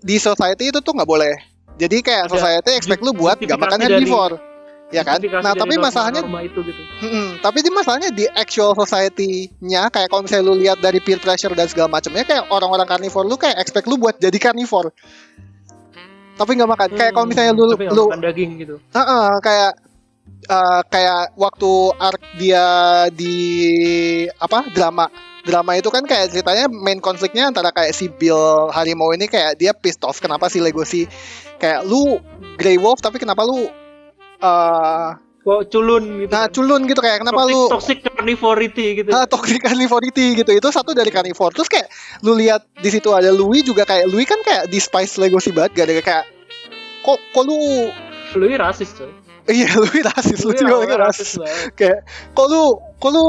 di 0.00 0.16
society 0.16 0.68
itu 0.68 0.80
tuh 0.80 0.92
nggak 0.92 1.06
boleh. 1.06 1.34
Jadi 1.74 2.00
kayak 2.00 2.28
Ada 2.28 2.32
society 2.32 2.70
expect 2.72 3.00
lu 3.00 3.12
buat 3.12 3.36
nggak 3.36 3.50
makan 3.52 3.78
justifikasi 3.78 3.84
dari- 3.84 4.06
herbivore, 4.06 4.34
ya 4.88 5.02
kan? 5.02 5.18
Nah 5.42 5.52
tapi 5.52 5.74
norma- 5.74 5.84
masalahnya, 5.90 6.22
norma 6.22 6.40
itu 6.40 6.60
gitu 6.62 6.80
Mm-mm. 7.02 7.28
tapi 7.38 7.58
di 7.60 7.68
masalahnya 7.68 8.10
di 8.10 8.24
actual 8.30 8.72
society-nya 8.74 9.90
kayak 9.90 10.06
kalau 10.06 10.22
misalnya 10.22 10.44
lu 10.44 10.54
lihat 10.54 10.78
dari 10.78 10.98
peer 10.98 11.18
pressure 11.18 11.52
dan 11.52 11.66
segala 11.66 11.90
macamnya 11.90 12.22
kayak 12.22 12.46
orang-orang 12.48 12.86
carnivore 12.86 13.26
lu 13.26 13.34
kayak 13.34 13.58
expect 13.58 13.84
lu 13.84 13.98
buat 13.98 14.16
jadi 14.16 14.38
carnivore. 14.38 14.94
Tapi 16.34 16.50
nggak 16.52 16.66
makan. 16.68 16.88
Kayak 16.94 17.12
kalau 17.12 17.26
misalnya 17.26 17.52
lu 17.52 17.64
Hmm, 17.70 17.90
lu 17.90 18.04
makan 18.10 18.22
daging 18.22 18.50
gitu 18.58 18.74
Heeh, 18.90 19.26
kayak 19.38 19.72
eh, 20.44 20.82
kayak 20.88 21.36
waktu 21.36 21.72
arc 21.96 22.22
dia 22.40 22.66
di 23.12 23.36
apa 24.38 24.68
drama. 24.72 25.08
Drama 25.44 25.76
itu 25.76 25.92
kan 25.92 26.08
kayak 26.08 26.32
ceritanya 26.32 26.72
main 26.72 27.04
konfliknya 27.04 27.52
antara 27.52 27.68
kayak 27.68 27.92
si 27.92 28.08
Bill 28.08 28.72
harimau 28.72 29.12
ini 29.12 29.28
kayak 29.28 29.60
dia 29.60 29.76
pissed 29.76 30.00
off 30.00 30.16
kenapa 30.16 30.48
si 30.48 30.56
Legoshi 30.56 31.04
kayak 31.60 31.84
lu 31.84 32.16
Grey 32.56 32.80
Wolf 32.80 33.04
tapi 33.04 33.20
kenapa 33.20 33.44
lu 33.44 33.68
eh 34.40 35.08
kok 35.44 35.68
culun 35.68 36.24
gitu 36.24 36.32
nah 36.32 36.48
kan. 36.48 36.56
culun 36.56 36.80
gitu 36.88 37.00
kayak 37.04 37.20
kenapa 37.20 37.44
toxic, 37.44 37.52
lu 37.52 37.60
toxic 37.68 37.98
carnivority 38.00 38.86
gitu. 39.04 39.10
Ah, 39.12 39.28
toxic 39.28 39.60
carnivority 39.60 40.26
gitu. 40.40 40.48
Itu 40.56 40.72
satu 40.72 40.96
dari 40.96 41.12
carnivore. 41.12 41.52
Terus 41.52 41.68
kayak 41.68 41.92
lu 42.24 42.32
lihat 42.40 42.64
di 42.80 42.88
situ 42.88 43.12
ada 43.12 43.28
Louis 43.28 43.60
juga 43.60 43.84
kayak 43.84 44.08
Louis 44.08 44.24
kan 44.24 44.40
kayak 44.40 44.72
di 44.72 44.80
spice 44.80 45.20
Legoshi 45.20 45.52
banget 45.52 45.76
gak 45.76 45.86
ada 45.92 45.94
kayak 46.00 46.24
kok 47.04 47.20
kok 47.36 47.44
lu 47.44 47.92
ini 48.40 48.56
rasis 48.56 48.96
coy 48.96 49.23
iya 49.46 49.68
Louis 49.80 50.02
rasis 50.02 50.40
lu 50.40 50.50
lu 50.50 50.56
juga 50.56 50.74
lagi 50.80 50.96
rasis. 50.96 51.30
kayak 51.74 52.04
kok 52.32 52.46
lu 52.46 52.62
kok 52.96 53.10
lu 53.10 53.26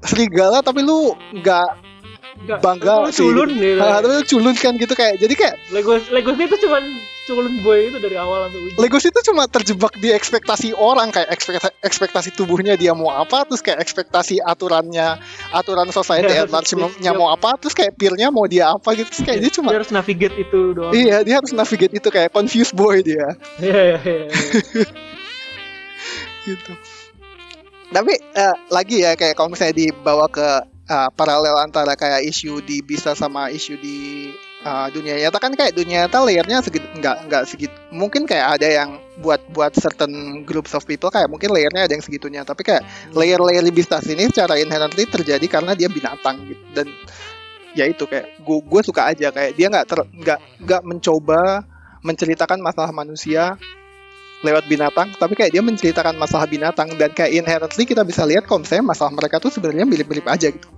serigala 0.00 0.60
tapi 0.60 0.82
lu 0.82 1.10
nggak 1.34 1.88
Nggak, 2.36 2.60
Bangga 2.60 3.00
lu 3.00 3.08
culun 3.08 3.48
gitu. 3.48 3.80
Tapi 3.80 4.06
lu 4.06 4.22
culun 4.28 4.54
kan 4.54 4.72
gitu 4.76 4.92
kayak 4.92 5.16
jadi 5.16 5.34
kayak 5.34 5.56
Legos 5.72 6.04
Legos 6.12 6.36
itu 6.36 6.56
cuman 6.68 6.84
culun 7.24 7.58
boy 7.58 7.88
itu 7.88 7.96
dari 7.96 8.12
awal 8.14 8.46
sampai 8.46 8.60
ujung. 8.60 8.76
Legos 8.76 9.04
itu 9.08 9.18
cuma 9.24 9.48
terjebak 9.48 9.96
di 9.96 10.12
ekspektasi 10.12 10.76
orang 10.76 11.10
kayak 11.10 11.32
ekspektasi, 11.32 11.74
ekspektasi 11.80 12.28
tubuhnya 12.30 12.76
dia 12.76 12.92
mau 12.92 13.08
apa 13.08 13.48
terus 13.48 13.64
kayak 13.64 13.80
ekspektasi 13.80 14.44
aturannya 14.44 15.16
aturan 15.48 15.88
society 15.88 16.28
Ya, 16.28 16.44
at 16.44 16.52
large 16.52 16.76
nya 16.76 16.92
dia- 16.92 17.16
mau 17.16 17.32
apa 17.32 17.56
terus 17.56 17.72
kayak 17.72 17.96
peernya 17.96 18.28
mau 18.28 18.44
dia 18.44 18.68
apa 18.68 18.92
gitu 18.92 19.08
terus 19.08 19.24
kayak 19.24 19.40
dia 19.40 19.50
cuma 19.50 19.72
dia 19.72 19.80
harus 19.80 19.90
navigate 19.90 20.36
itu 20.36 20.60
doang. 20.76 20.92
Iya 20.92 21.24
dia 21.24 21.34
harus 21.40 21.56
navigate 21.56 21.94
itu 21.96 22.08
kayak 22.12 22.30
confused 22.30 22.76
boy 22.76 23.00
dia. 23.00 23.32
Iya 23.58 23.80
iya 23.80 23.96
iya 23.96 24.16
iya. 24.28 24.30
gitu. 26.46 26.72
Tapi 27.90 28.14
eh, 28.18 28.56
lagi 28.70 29.02
ya 29.02 29.14
kayak 29.14 29.38
kalau 29.38 29.50
misalnya 29.50 29.78
dibawa 29.78 30.26
ke 30.30 30.48
eh, 30.86 31.10
paralel 31.14 31.58
antara 31.62 31.94
kayak 31.94 32.26
isu 32.26 32.62
di 32.62 32.82
bisa 32.82 33.14
sama 33.14 33.50
isu 33.50 33.78
di 33.78 34.30
eh, 34.66 34.86
dunia 34.90 35.14
nyata 35.22 35.38
kan 35.38 35.54
kayak 35.54 35.74
dunia 35.74 36.06
nyata 36.06 36.18
layernya 36.26 36.62
segitu 36.66 36.86
nggak 36.98 37.30
nggak 37.30 37.42
segitu 37.46 37.76
mungkin 37.94 38.26
kayak 38.26 38.58
ada 38.58 38.66
yang 38.66 38.90
buat 39.22 39.38
buat 39.54 39.70
certain 39.78 40.42
groups 40.42 40.74
of 40.74 40.82
people 40.82 41.14
kayak 41.14 41.30
mungkin 41.30 41.54
layernya 41.54 41.86
ada 41.86 41.94
yang 41.94 42.02
segitunya 42.02 42.42
tapi 42.42 42.66
kayak 42.66 42.82
layer-layer 43.14 43.62
di 43.62 43.72
bisnis 43.72 44.06
ini 44.10 44.26
secara 44.28 44.58
inherently 44.58 45.06
terjadi 45.06 45.46
karena 45.46 45.72
dia 45.78 45.86
binatang 45.86 46.42
gitu 46.42 46.64
dan 46.74 46.90
ya 47.76 47.84
itu 47.86 48.08
kayak 48.08 48.40
gue 48.40 48.58
gue 48.64 48.80
suka 48.82 49.12
aja 49.12 49.28
kayak 49.30 49.52
dia 49.52 49.68
nggak 49.68 49.84
nggak 49.92 50.38
nggak 50.64 50.82
mencoba 50.82 51.62
menceritakan 52.00 52.58
masalah 52.64 52.90
manusia 52.90 53.60
lewat 54.44 54.68
binatang 54.68 55.08
tapi 55.16 55.32
kayak 55.32 55.52
dia 55.54 55.62
menceritakan 55.64 56.20
masalah 56.20 56.44
binatang 56.44 56.92
dan 57.00 57.08
kayak 57.12 57.32
inherently 57.32 57.88
kita 57.88 58.04
bisa 58.04 58.28
lihat 58.28 58.44
kalau 58.44 58.60
misalnya 58.60 58.84
masalah 58.84 59.12
mereka 59.16 59.40
tuh 59.40 59.48
sebenarnya 59.48 59.88
mirip-mirip 59.88 60.26
aja 60.28 60.52
gitu 60.52 60.68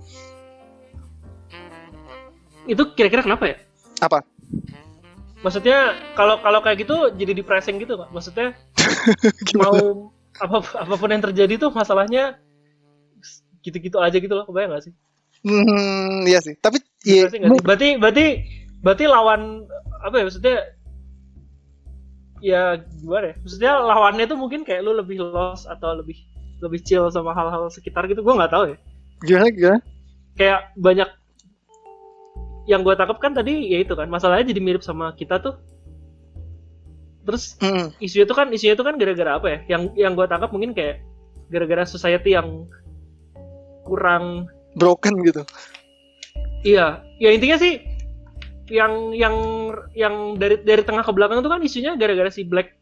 itu 2.69 2.83
kira-kira 2.93 3.25
kenapa 3.25 3.49
ya 3.49 3.57
Apa? 3.99 4.23
maksudnya 5.43 5.95
kalau 6.15 6.39
kalau 6.43 6.59
kayak 6.59 6.83
gitu 6.83 7.11
jadi 7.15 7.31
depressing 7.35 7.79
gitu 7.79 7.95
nggak 7.95 8.11
maksudnya 8.11 8.55
mau 9.59 10.11
apa 10.39 10.57
apa 10.75 10.93
pun 10.95 11.09
yang 11.11 11.23
terjadi 11.23 11.59
tuh 11.59 11.71
masalahnya 11.71 12.39
gitu-gitu 13.59 13.99
aja 13.99 14.15
gitu 14.15 14.31
loh 14.31 14.47
kebayang 14.47 14.71
gak 14.71 14.87
sih? 14.87 14.93
hmm 15.43 16.27
iya 16.27 16.39
sih 16.39 16.55
tapi 16.59 16.79
iya 17.03 17.27
sih? 17.27 17.39
berarti 17.63 17.99
berarti 17.99 18.25
berarti 18.79 19.03
lawan 19.07 19.67
apa 19.99 20.15
ya 20.15 20.23
maksudnya 20.27 20.55
ya 22.39 22.79
gimana 22.99 23.31
ya? 23.31 23.35
Maksudnya 23.43 23.71
lawannya 23.79 24.25
tuh 24.27 24.37
mungkin 24.39 24.61
kayak 24.63 24.81
lu 24.83 24.95
lebih 24.95 25.19
lost 25.21 25.67
atau 25.67 25.95
lebih 25.95 26.19
lebih 26.59 26.79
chill 26.83 27.07
sama 27.11 27.31
hal-hal 27.31 27.71
sekitar 27.71 28.07
gitu 28.07 28.19
gue 28.23 28.35
nggak 28.35 28.51
tahu 28.51 28.63
ya. 28.73 28.77
Gimana 29.23 29.47
gimana? 29.51 29.79
Kayak 30.35 30.59
banyak 30.79 31.09
yang 32.69 32.85
gue 32.85 32.93
tangkap 32.93 33.17
kan 33.17 33.33
tadi 33.33 33.73
ya 33.73 33.81
itu 33.81 33.97
kan 33.97 34.07
masalahnya 34.07 34.51
jadi 34.51 34.61
mirip 34.61 34.83
sama 34.83 35.11
kita 35.15 35.41
tuh. 35.41 35.57
Terus 37.27 37.59
Hmm, 37.61 37.93
isunya 38.01 38.25
tuh 38.25 38.37
kan 38.37 38.47
isunya 38.53 38.75
tuh 38.77 38.85
kan 38.87 38.95
gara-gara 38.95 39.37
apa 39.37 39.47
ya? 39.47 39.59
Yang 39.77 39.81
yang 39.97 40.13
gue 40.15 40.25
tangkap 40.27 40.49
mungkin 40.53 40.71
kayak 40.71 41.03
gara-gara 41.49 41.83
society 41.83 42.37
yang 42.37 42.69
kurang 43.83 44.45
broken 44.77 45.17
gitu. 45.25 45.41
Iya 46.61 47.01
ya 47.17 47.29
intinya 47.31 47.57
sih 47.57 47.88
yang 48.69 49.13
yang 49.17 49.35
yang 49.97 50.15
dari 50.37 50.61
dari 50.61 50.81
tengah 50.85 51.01
ke 51.01 51.11
belakang 51.11 51.41
tuh 51.41 51.51
kan 51.51 51.61
isunya 51.61 51.97
gara-gara 51.97 52.29
si 52.29 52.45
black 52.45 52.73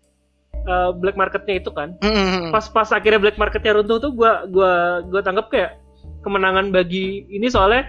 eh, 0.53 0.91
black 0.95 1.15
marketnya 1.15 1.63
itu 1.63 1.71
kan. 1.71 1.95
Hmm, 2.03 2.51
pas 2.51 2.67
pas 2.67 2.87
akhirnya 2.91 3.19
black 3.19 3.39
marketnya 3.39 3.79
runtuh 3.79 3.97
tuh 4.03 4.11
gua 4.11 4.45
gua 4.51 5.01
gua 5.07 5.21
tanggap 5.23 5.49
kayak 5.49 5.79
kemenangan 6.21 6.69
bagi 6.75 7.23
ini 7.31 7.47
soalnya 7.47 7.87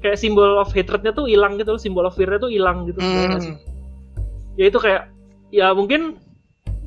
kayak 0.00 0.16
simbol 0.16 0.62
of 0.62 0.72
hatrednya 0.72 1.12
tuh 1.12 1.28
hilang 1.28 1.60
gitu 1.60 1.76
loh 1.76 1.80
simbol 1.82 2.06
of 2.08 2.14
fearnya 2.16 2.40
tuh 2.40 2.50
hilang 2.50 2.88
gitu. 2.88 2.98
Hmm, 3.02 3.36
sih? 3.42 3.54
ya 4.58 4.68
itu 4.68 4.78
kayak 4.80 5.10
ya 5.54 5.72
mungkin 5.74 6.18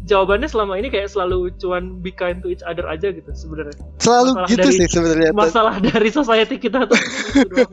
jawabannya 0.04 0.45
selama 0.45 0.76
ini 0.76 0.88
kayak 0.88 1.08
selalu 1.08 1.56
cuman 1.56 1.99
be 1.99 2.12
kind 2.12 2.39
to 2.39 2.47
each 2.47 2.60
other 2.62 2.84
aja 2.86 3.08
gitu 3.08 3.32
sebenarnya. 3.32 3.72
Selalu 3.97 4.30
Masalah 4.34 4.49
gitu 4.49 4.60
dari- 4.62 4.76
sih 4.76 4.88
sebenarnya 4.88 5.30
masalah 5.32 5.76
dari 5.80 6.10
society 6.10 6.56
kita 6.58 6.84
tuh. 6.84 6.99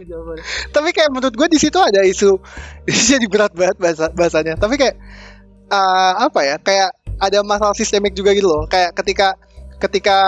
Tapi 0.75 0.89
kayak 0.91 1.11
menurut 1.11 1.35
gue 1.35 1.49
di 1.49 1.59
situ 1.59 1.77
ada 1.77 2.01
isu 2.03 2.39
jadi 3.11 3.27
berat 3.27 3.53
banget 3.53 3.77
bahasa 3.77 4.07
bahasanya. 4.11 4.55
Tapi 4.55 4.75
kayak 4.75 4.95
eh, 5.67 6.13
apa 6.17 6.41
ya 6.41 6.57
kayak 6.57 6.91
ada 7.19 7.39
masalah 7.43 7.75
sistemik 7.75 8.15
juga 8.15 8.31
gitu 8.31 8.47
loh. 8.47 8.65
Kayak 8.67 8.95
ketika 8.95 9.35
ketika 9.79 10.19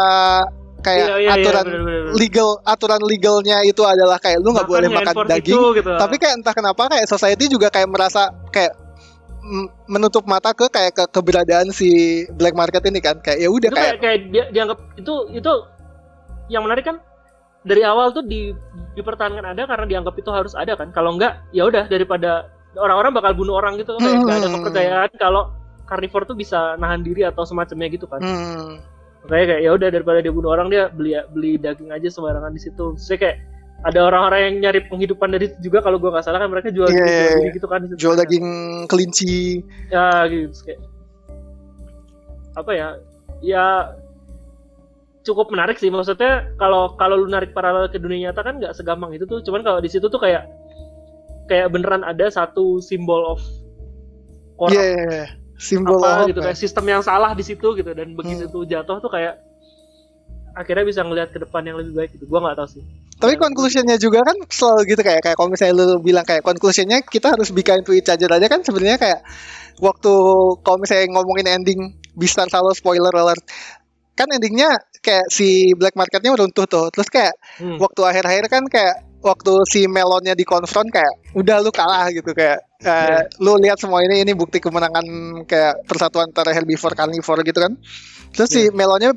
kayak 0.82 1.06
Iya, 1.06 1.14
iya, 1.14 1.30
iya, 1.30 1.32
aturan 1.38 1.64
bener-bener. 1.64 2.10
legal 2.12 2.48
aturan 2.66 3.00
legalnya 3.06 3.62
itu 3.62 3.86
adalah 3.86 4.18
kayak 4.18 4.42
lu 4.42 4.50
nggak 4.50 4.66
boleh 4.66 4.90
makan 4.90 5.14
daging. 5.30 5.54
itu, 5.54 5.78
gitu. 5.78 5.90
tapi 5.94 6.18
kayak 6.18 6.42
entah 6.42 6.50
kenapa 6.50 6.90
kayak 6.90 7.06
society 7.06 7.46
juga 7.46 7.70
kayak 7.70 7.86
merasa 7.86 8.26
kayak 8.50 8.74
menutup 9.90 10.22
mata 10.24 10.54
ke 10.54 10.70
kayak 10.70 10.94
ke 10.94 11.04
keberadaan 11.10 11.74
si 11.74 12.22
black 12.38 12.54
market 12.54 12.82
ini 12.86 13.02
kan. 13.02 13.18
Kayak 13.18 13.38
ya 13.42 13.48
udah 13.50 13.70
kayak 13.74 13.82
kayak, 13.82 13.98
kayak 13.98 14.18
dia 14.30 14.44
dianggap 14.54 14.78
itu 14.94 15.14
itu 15.34 15.52
yang 16.46 16.62
menarik 16.62 16.86
kan 16.86 16.96
dari 17.62 17.82
awal 17.86 18.10
tuh 18.14 18.22
di 18.26 18.54
dipertahankan 18.94 19.54
ada 19.54 19.66
karena 19.66 19.86
dianggap 19.86 20.14
itu 20.18 20.30
harus 20.30 20.54
ada 20.54 20.78
kan. 20.78 20.94
Kalau 20.94 21.18
enggak 21.18 21.42
ya 21.50 21.66
udah 21.66 21.86
daripada 21.90 22.50
orang-orang 22.78 23.12
bakal 23.12 23.32
bunuh 23.34 23.58
orang 23.58 23.78
gitu. 23.78 23.98
Kayak 23.98 24.22
nggak 24.22 24.38
ada 24.38 24.48
Hmm. 24.48 24.56
kepercayaan 24.62 25.10
kalau 25.18 25.42
carnivore 25.90 26.24
tuh 26.24 26.38
bisa 26.38 26.78
nahan 26.78 27.02
diri 27.02 27.26
atau 27.26 27.42
semacamnya 27.42 27.90
gitu 27.92 28.06
kan. 28.06 28.22
Hmm, 28.22 28.80
makanya 29.26 29.46
kayak 29.54 29.62
ya 29.66 29.70
udah 29.74 29.88
daripada 29.92 30.18
dia 30.24 30.32
bunuh 30.32 30.50
orang 30.54 30.70
dia 30.72 30.88
beli 30.88 31.18
beli 31.34 31.58
daging 31.58 31.90
aja 31.90 32.08
sembarangan 32.08 32.54
di 32.54 32.60
situ. 32.62 32.94
Saya 32.96 33.18
kayak 33.18 33.36
ada 33.82 34.00
orang-orang 34.06 34.40
yang 34.46 34.54
nyari 34.68 34.80
penghidupan 34.86 35.34
dari 35.34 35.50
itu 35.50 35.58
juga 35.70 35.82
kalau 35.82 35.98
gua 35.98 36.14
nggak 36.14 36.24
salah 36.26 36.38
kan 36.38 36.50
mereka 36.50 36.70
jual 36.70 36.86
Iya, 36.86 37.02
jual 37.02 37.08
iya, 37.10 37.30
iya. 37.42 37.50
gitu 37.54 37.66
kan 37.66 37.80
jual 37.98 38.14
daging 38.14 38.46
kelinci 38.86 39.62
ya 39.90 40.26
gitu 40.30 40.54
kayak 40.66 40.80
apa 42.52 42.70
ya 42.70 42.88
ya 43.42 43.66
cukup 45.22 45.50
menarik 45.54 45.78
sih 45.78 45.90
maksudnya 45.90 46.50
kalau 46.58 46.94
kalau 46.98 47.18
lu 47.18 47.30
narik 47.30 47.54
paralel 47.54 47.86
ke 47.90 47.98
dunia 47.98 48.30
nyata 48.30 48.42
kan 48.42 48.58
nggak 48.58 48.74
segampang 48.74 49.14
itu 49.14 49.26
tuh 49.26 49.42
cuman 49.42 49.62
kalau 49.62 49.78
di 49.78 49.90
situ 49.90 50.06
tuh 50.06 50.18
kayak 50.18 50.46
kayak 51.50 51.70
beneran 51.70 52.02
ada 52.06 52.30
satu 52.30 52.78
simbol 52.78 53.22
of 53.26 53.42
corrupt 54.58 54.78
iya, 54.78 54.94
iya. 55.10 55.24
simbol 55.58 55.98
apa 56.02 56.30
gitu 56.30 56.38
ya? 56.42 56.50
kayak 56.50 56.58
sistem 56.58 56.84
yang 56.86 57.02
salah 57.02 57.34
di 57.34 57.42
situ 57.42 57.74
gitu 57.74 57.90
dan 57.94 58.14
begitu 58.14 58.46
Hmm. 58.46 58.54
tuh 58.54 58.62
jatuh 58.66 58.98
tuh 58.98 59.10
kayak 59.10 59.38
akhirnya 60.52 60.84
bisa 60.84 61.00
ngelihat 61.02 61.32
ke 61.32 61.38
depan 61.40 61.64
yang 61.64 61.78
lebih 61.80 61.96
baik 61.96 62.10
gitu 62.14 62.26
gua 62.28 62.42
nggak 62.46 62.58
tahu 62.62 62.68
sih 62.78 62.84
Tapi 63.22 63.34
conclusionnya 63.38 63.96
juga 64.02 64.26
kan 64.26 64.34
selalu 64.50 64.82
gitu 64.90 65.02
kayak 65.06 65.22
kayak 65.22 65.36
kalau 65.38 65.48
misalnya 65.54 65.74
lu 65.78 66.02
bilang 66.02 66.26
kayak 66.26 66.42
conclusionnya 66.42 66.98
kita 67.06 67.30
harus 67.30 67.54
to 67.86 67.92
each 67.94 68.10
other 68.10 68.26
aja 68.34 68.46
kan 68.50 68.66
sebenarnya 68.66 68.98
kayak 68.98 69.22
waktu 69.78 70.12
kalau 70.66 70.78
misalnya 70.82 71.06
ngomongin 71.14 71.46
ending 71.54 71.80
Beastar 72.18 72.50
selalu 72.50 72.74
spoiler 72.76 73.14
alert. 73.14 73.40
Kan 74.12 74.28
endingnya 74.28 74.68
kayak 75.00 75.30
si 75.32 75.72
black 75.78 75.96
marketnya 75.96 76.34
runtuh 76.34 76.66
tuh. 76.68 76.90
Terus 76.92 77.08
kayak 77.08 77.32
Hmm. 77.62 77.78
waktu 77.80 78.00
akhir-akhir 78.04 78.44
kan 78.50 78.64
kayak 78.68 78.94
waktu 79.22 79.52
si 79.70 79.86
melonnya 79.86 80.34
dikonfront 80.34 80.90
kayak 80.90 81.14
udah 81.38 81.62
lu 81.62 81.70
kalah 81.70 82.10
gitu 82.10 82.34
kayak 82.34 82.58
eh, 82.82 83.22
lu 83.38 83.54
lihat 83.62 83.78
semua 83.78 84.02
ini 84.02 84.26
ini 84.26 84.34
bukti 84.34 84.58
kemenangan 84.58 85.06
kayak 85.46 85.86
persatuan 85.86 86.28
antara 86.34 86.50
herbivore 86.50 86.98
carnivore 86.98 87.46
gitu 87.46 87.62
kan. 87.62 87.72
Terus 88.34 88.50
si 88.50 88.62
melonnya 88.74 89.14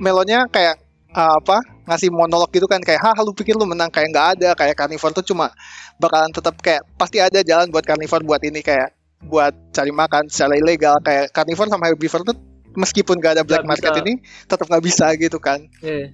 melonnya 0.00 0.48
kayak 0.50 0.80
uh, 1.14 1.38
apa 1.38 1.58
ngasih 1.84 2.08
monolog 2.12 2.48
gitu 2.52 2.64
kan 2.64 2.80
kayak 2.80 3.00
hah 3.00 3.16
lu 3.20 3.32
pikir 3.36 3.54
lu 3.56 3.68
menang? 3.68 3.92
Kayak 3.92 4.08
nggak 4.12 4.26
ada. 4.38 4.50
Kayak 4.56 4.74
carnivore 4.80 5.14
tuh 5.16 5.24
cuma 5.24 5.52
bakalan 6.00 6.32
tetap 6.32 6.54
kayak 6.60 6.82
pasti 6.96 7.20
ada 7.20 7.40
jalan 7.44 7.68
buat 7.68 7.84
carnivore 7.84 8.24
buat 8.24 8.40
ini 8.44 8.60
kayak 8.64 8.92
buat 9.24 9.52
cari 9.72 9.92
makan 9.92 10.28
secara 10.32 10.56
ilegal. 10.56 10.96
Kayak 11.04 11.32
carnivore 11.32 11.68
sama 11.68 11.88
herbivore 11.88 12.24
tuh 12.24 12.36
meskipun 12.74 13.22
gak 13.22 13.38
ada 13.38 13.44
black 13.46 13.62
Nggak 13.62 13.70
market 13.70 13.90
bisa. 13.94 14.02
ini 14.02 14.12
tetap 14.50 14.66
nggak 14.66 14.84
bisa 14.84 15.06
gitu 15.14 15.38
kan. 15.38 15.62
Iya. 15.78 16.10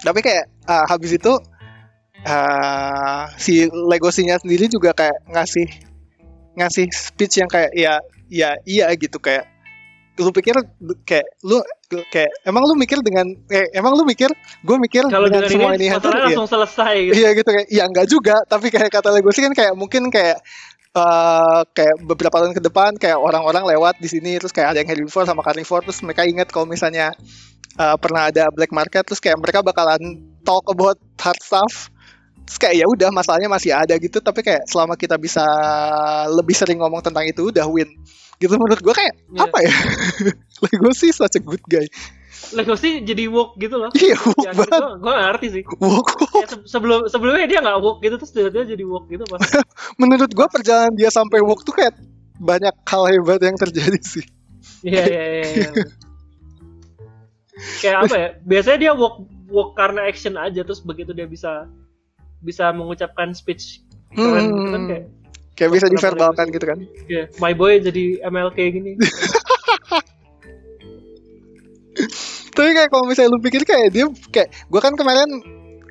tapi 0.00 0.24
kayak 0.24 0.48
uh, 0.64 0.86
habis 0.88 1.12
itu 1.12 1.32
uh, 2.24 3.22
si 3.36 3.68
legosinya 3.68 4.40
sendiri 4.40 4.64
juga 4.70 4.96
kayak 4.96 5.28
ngasih 5.28 5.68
ngasih 6.56 6.88
speech 6.88 7.40
yang 7.40 7.50
kayak 7.52 7.68
ya 7.76 8.00
ya 8.30 8.56
iya 8.64 8.88
gitu 8.96 9.20
kayak 9.20 9.44
lu 10.18 10.30
pikir 10.34 10.54
kayak 11.06 11.26
lu 11.46 11.62
kayak 12.10 12.30
emang 12.42 12.66
lu 12.66 12.74
mikir 12.74 12.98
dengan 13.00 13.26
eh, 13.48 13.70
emang 13.72 13.94
lu 13.94 14.02
mikir 14.02 14.28
gue 14.66 14.76
mikir 14.76 15.06
kalau 15.06 15.30
dengan 15.30 15.46
semua 15.46 15.72
ini 15.78 15.88
masalahnya 15.94 16.18
iya. 16.18 16.26
langsung 16.34 16.50
selesai 16.50 16.94
gitu. 17.06 17.14
Iya 17.14 17.28
gitu 17.38 17.50
kayak 17.50 17.68
ya 17.70 17.84
enggak 17.86 18.06
juga. 18.10 18.36
Tapi 18.44 18.66
kayak 18.68 18.90
kata 18.90 19.08
legosi 19.14 19.40
kan 19.46 19.54
kayak 19.54 19.74
mungkin 19.78 20.10
kayak 20.10 20.42
eh 20.90 21.60
kayak 21.70 22.02
beberapa 22.02 22.42
tahun 22.42 22.50
ke 22.50 22.62
depan 22.66 22.98
kayak 22.98 23.14
orang-orang 23.14 23.62
lewat 23.62 24.02
di 24.02 24.10
sini 24.10 24.42
terus 24.42 24.50
kayak 24.50 24.74
ada 24.74 24.78
yang 24.82 24.90
herbivore 24.90 25.22
sama 25.22 25.38
carnivore 25.46 25.86
terus 25.86 26.02
mereka 26.02 26.26
ingat 26.26 26.50
kalau 26.50 26.66
misalnya 26.66 27.14
eh, 27.78 27.96
pernah 28.02 28.26
ada 28.26 28.50
black 28.50 28.74
market 28.74 29.06
terus 29.06 29.22
kayak 29.22 29.38
mereka 29.38 29.62
bakalan 29.62 30.18
talk 30.42 30.66
about 30.68 30.98
hard 31.16 31.38
stuff. 31.40 31.88
Terus 32.44 32.58
kayak 32.58 32.74
ya 32.82 32.86
udah 32.90 33.08
masalahnya 33.14 33.46
masih 33.46 33.70
ada 33.70 33.94
gitu. 33.96 34.18
Tapi 34.18 34.42
kayak 34.42 34.66
selama 34.66 34.98
kita 34.98 35.14
bisa 35.16 35.46
lebih 36.28 36.58
sering 36.58 36.82
ngomong 36.82 37.00
tentang 37.00 37.22
itu 37.24 37.54
udah 37.54 37.64
win 37.70 37.86
gitu 38.40 38.56
menurut 38.56 38.80
gue 38.80 38.90
kayak 38.90 39.14
Iya. 39.28 39.40
apa 39.44 39.58
ya? 39.60 39.74
Legosi 40.64 41.08
such 41.10 41.36
a 41.36 41.40
good 41.40 41.60
guy. 41.64 41.84
Legosi 42.50 43.00
jadi 43.00 43.28
woke 43.28 43.54
gitu 43.56 43.76
loh. 43.76 43.92
Iya 43.92 44.16
woke 44.18 44.40
ya, 44.40 44.50
banget. 44.50 44.72
gue 44.74 44.90
gue 44.98 45.12
ngerti 45.14 45.46
sih. 45.50 45.62
Woke 45.76 46.12
Kayak 46.16 46.48
se- 46.50 46.66
sebelum 46.66 47.00
sebelumnya 47.06 47.44
dia 47.44 47.60
nggak 47.60 47.78
woke 47.78 48.00
gitu 48.00 48.16
terus 48.16 48.32
tiba-tiba 48.32 48.64
jadi 48.66 48.84
woke 48.84 49.06
gitu 49.06 49.24
pas 49.24 49.38
menurut 50.00 50.30
gua 50.30 50.48
perjalanan 50.48 50.92
dia 50.92 51.08
sampai 51.08 51.38
woke 51.38 51.62
tuh 51.62 51.72
kayak 51.72 51.92
banyak 52.36 52.72
hal 52.82 53.04
hebat 53.06 53.38
yang 53.38 53.54
terjadi 53.54 54.00
sih. 54.00 54.24
iya 54.80 55.04
iya 55.04 55.24
iya 55.30 55.44
iya. 55.46 55.70
kayak 57.80 57.96
apa 58.02 58.14
ya? 58.16 58.28
Biasanya 58.42 58.78
dia 58.80 58.92
woke 58.94 59.18
woke 59.46 59.72
karena 59.74 60.06
action 60.06 60.34
aja 60.34 60.62
terus 60.62 60.80
begitu 60.80 61.12
dia 61.12 61.26
bisa 61.26 61.68
bisa 62.40 62.72
mengucapkan 62.72 63.30
speech 63.30 63.84
keren 64.10 64.48
gitu 64.48 64.68
kan 64.70 64.82
kayak 64.88 65.04
Kayak 65.60 65.76
bisa 65.76 65.86
diverbalkan 65.92 66.48
gitu 66.56 66.64
kan. 66.64 66.78
ya 67.04 67.28
my 67.36 67.52
boy 67.52 67.76
jadi 67.84 68.24
MLK 68.24 68.58
gini. 68.72 68.96
Tapi 72.56 72.70
kayak 72.72 72.88
kalau 72.88 73.04
misalnya 73.04 73.36
lu 73.36 73.44
pikir 73.44 73.68
kayak 73.68 73.92
dia 73.92 74.08
kayak 74.32 74.48
gua 74.72 74.80
kan 74.80 74.96
kemarin 74.96 75.28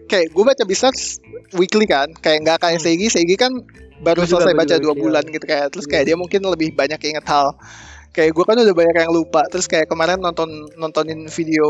kayak 0.10 0.34
gua 0.34 0.50
baca 0.50 0.66
bisnis 0.66 1.22
weekly 1.54 1.86
kan, 1.86 2.10
kayak 2.18 2.42
nggak 2.42 2.58
kayak 2.58 2.82
Hmm. 2.82 2.86
Seigi, 2.90 3.14
Seigi 3.14 3.38
kan 3.38 3.54
baru 4.02 4.26
selesai 4.26 4.56
baca 4.56 4.76
dua 4.80 4.96
bulan 4.96 5.22
gitu 5.28 5.44
kayak 5.44 5.70
terus 5.76 5.86
kayak 5.86 6.08
dia 6.08 6.16
mungkin 6.16 6.40
lebih 6.50 6.72
banyak 6.72 6.98
inget 7.04 7.26
hal 7.28 7.54
kayak 8.10 8.32
gue 8.34 8.44
kan 8.46 8.58
udah 8.58 8.76
banyak 8.76 8.96
yang 8.96 9.14
lupa. 9.14 9.46
Terus 9.48 9.66
kayak 9.70 9.88
kemarin 9.88 10.20
nonton 10.20 10.50
nontonin 10.76 11.30
video 11.30 11.68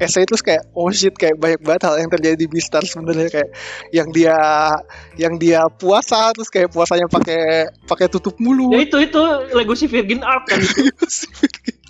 essay 0.00 0.24
terus 0.24 0.40
kayak 0.40 0.64
oh 0.72 0.88
shit 0.90 1.14
kayak 1.14 1.36
banyak 1.36 1.60
banget 1.60 1.82
hal 1.86 1.96
yang 2.00 2.10
terjadi 2.10 2.36
di 2.36 2.46
Beastar 2.48 2.84
sebenarnya. 2.84 3.28
Kayak 3.28 3.50
yang 3.92 4.08
dia 4.10 4.36
yang 5.16 5.34
dia 5.36 5.68
puasa 5.68 6.32
terus 6.32 6.48
kayak 6.48 6.72
puasanya 6.72 7.06
pakai 7.06 7.68
pakai 7.84 8.06
tutup 8.08 8.36
ya 8.36 8.42
mulut 8.44 8.80
itu 8.80 8.96
itu 9.00 9.22
Legacy 9.52 9.86
Virgin 9.86 10.22
Art 10.24 10.48
kan. 10.48 10.60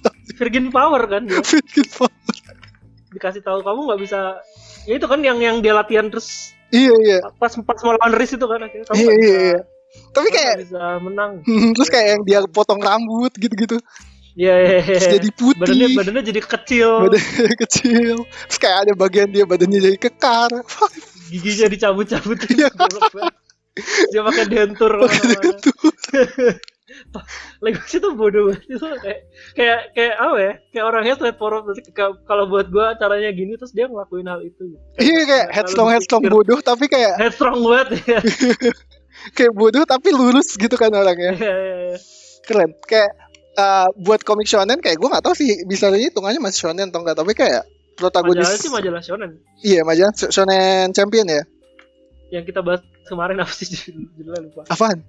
Itu 0.01 0.33
Virgin 0.41 0.73
Power 0.73 1.05
kan. 1.05 1.29
Dia 1.29 1.45
dikasih 3.11 3.43
tahu 3.43 3.61
kamu 3.66 3.91
nggak 3.91 4.01
bisa 4.01 4.39
ya 4.87 4.95
itu 4.97 5.07
kan 5.11 5.21
yang 5.21 5.39
yang 5.43 5.59
dia 5.61 5.75
latihan 5.75 6.07
terus 6.09 6.55
iya 6.71 6.95
iya. 7.03 7.18
pas 7.37 7.51
pas 7.66 7.79
mau 7.83 7.93
lawan 7.99 8.14
Riz 8.14 8.33
itu 8.33 8.47
kan 8.47 8.62
akhirnya. 8.62 8.87
Kamu 8.87 8.97
iya 8.97 9.12
iya 9.18 9.37
iya 9.51 9.61
tapi 10.11 10.28
kayak 10.30 10.55
bisa 10.66 10.99
menang. 11.03 11.43
Terus 11.76 11.88
kayak 11.91 12.07
yang 12.18 12.22
dia 12.26 12.38
potong 12.51 12.80
rambut 12.82 13.32
gitu-gitu. 13.38 13.78
Iya, 14.38 14.55
iya, 14.62 14.78
iya. 14.78 14.95
terus 14.95 15.11
jadi 15.11 15.28
putih. 15.34 15.59
Badannya 15.66 15.88
badannya 15.99 16.22
jadi 16.22 16.41
kecil. 16.41 16.91
Badannya 17.03 17.57
kecil. 17.66 18.16
Terus 18.24 18.59
kayak 18.62 18.78
ada 18.86 18.93
bagian 18.95 19.28
dia 19.34 19.45
badannya 19.45 19.82
jadi 19.82 19.99
kekar. 19.99 20.51
Giginya 21.28 21.66
dicabut-cabut. 21.68 22.38
Iya. 22.51 22.70
Dia 24.11 24.22
pakai 24.26 24.45
dentur. 24.51 24.93
Ke 25.07 25.14
mana-mana 25.14 26.59
Legosi 27.62 28.03
tuh 28.03 28.18
bodoh 28.18 28.51
banget 28.51 28.66
itu 28.66 28.82
kayak 28.82 29.20
kayak 29.55 29.80
kayak 29.95 30.14
apa 30.18 30.36
ya? 30.43 30.53
Kayak 30.74 30.84
orangnya 30.91 31.14
straightforward 31.16 31.64
kalau 32.26 32.45
buat 32.51 32.66
gua 32.66 32.99
caranya 32.99 33.30
gini 33.30 33.55
terus 33.55 33.70
dia 33.70 33.86
ngelakuin 33.86 34.26
hal 34.26 34.43
itu. 34.43 34.74
Iya 34.99 35.22
kayak 35.22 35.47
headstrong 35.55 35.88
headstrong 35.95 36.26
bodoh 36.26 36.59
tapi 36.59 36.91
kayak 36.91 37.14
headstrong 37.22 37.62
banget 37.62 37.88
ya 38.11 38.20
kayak 39.33 39.53
bodoh 39.53 39.85
tapi 39.85 40.11
lurus 40.11 40.57
gitu 40.57 40.75
kan 40.75 40.91
orangnya. 40.93 41.37
Iya, 41.37 41.55
iya, 41.55 41.77
iya. 41.93 41.99
keren. 42.45 42.71
Kayak 42.85 43.11
uh, 43.57 43.89
buat 44.01 44.21
komik 44.23 44.49
shonen 44.49 44.79
kayak 44.81 44.97
gue 44.99 45.09
nggak 45.09 45.25
tahu 45.25 45.35
sih 45.37 45.62
bisa 45.66 45.91
hitungannya 45.93 46.41
masih 46.41 46.68
shonen 46.68 46.89
atau 46.89 47.01
enggak 47.05 47.16
tapi 47.18 47.33
kayak 47.37 47.62
protagonis 47.97 48.47
majalah 48.47 48.59
sih 48.59 48.71
majalah 48.73 49.03
shonen. 49.05 49.31
Iya 49.61 49.81
majalah 49.85 50.12
Sh- 50.16 50.33
shonen 50.33 50.91
champion 50.97 51.29
ya. 51.29 51.43
Yang 52.31 52.55
kita 52.55 52.61
bahas 52.62 52.81
kemarin 53.11 53.43
apa 53.43 53.53
sih? 53.53 53.66
Judul- 53.68 54.09
judulnya 54.16 54.41
lupa. 54.49 54.62
Apaan? 54.71 55.03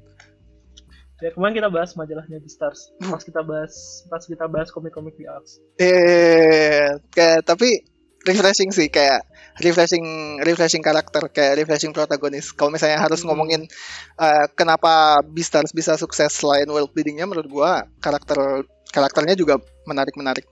Ya 1.22 1.30
kemarin 1.30 1.54
kita 1.54 1.70
bahas 1.70 1.94
majalahnya 1.94 2.42
di 2.42 2.50
Stars. 2.50 2.98
Pas 2.98 3.22
kita 3.22 3.46
bahas 3.46 4.04
pas 4.10 4.24
kita 4.26 4.50
bahas 4.50 4.74
komik-komik 4.74 5.14
di 5.16 5.30
Arts 5.30 5.62
eh 5.78 6.98
kayak 7.14 7.46
tapi 7.46 7.86
refreshing 8.26 8.74
sih 8.74 8.90
kayak 8.90 9.22
refreshing 9.60 10.40
refreshing 10.46 10.80
karakter 10.80 11.28
kayak 11.28 11.66
refreshing 11.66 11.92
protagonis. 11.92 12.56
Kalau 12.56 12.72
misalnya 12.72 13.02
harus 13.04 13.20
Hmm. 13.26 13.36
ngomongin 13.36 13.68
uh, 14.16 14.48
kenapa 14.56 15.20
Beastars 15.28 15.76
bisa 15.76 16.00
sukses 16.00 16.32
selain 16.32 16.70
world 16.72 16.94
buildingnya 16.96 17.28
menurut 17.28 17.50
gua 17.52 17.72
karakter 18.00 18.64
karakternya 18.96 19.36
juga 19.36 19.60
menarik 19.84 20.16
menarik 20.16 20.48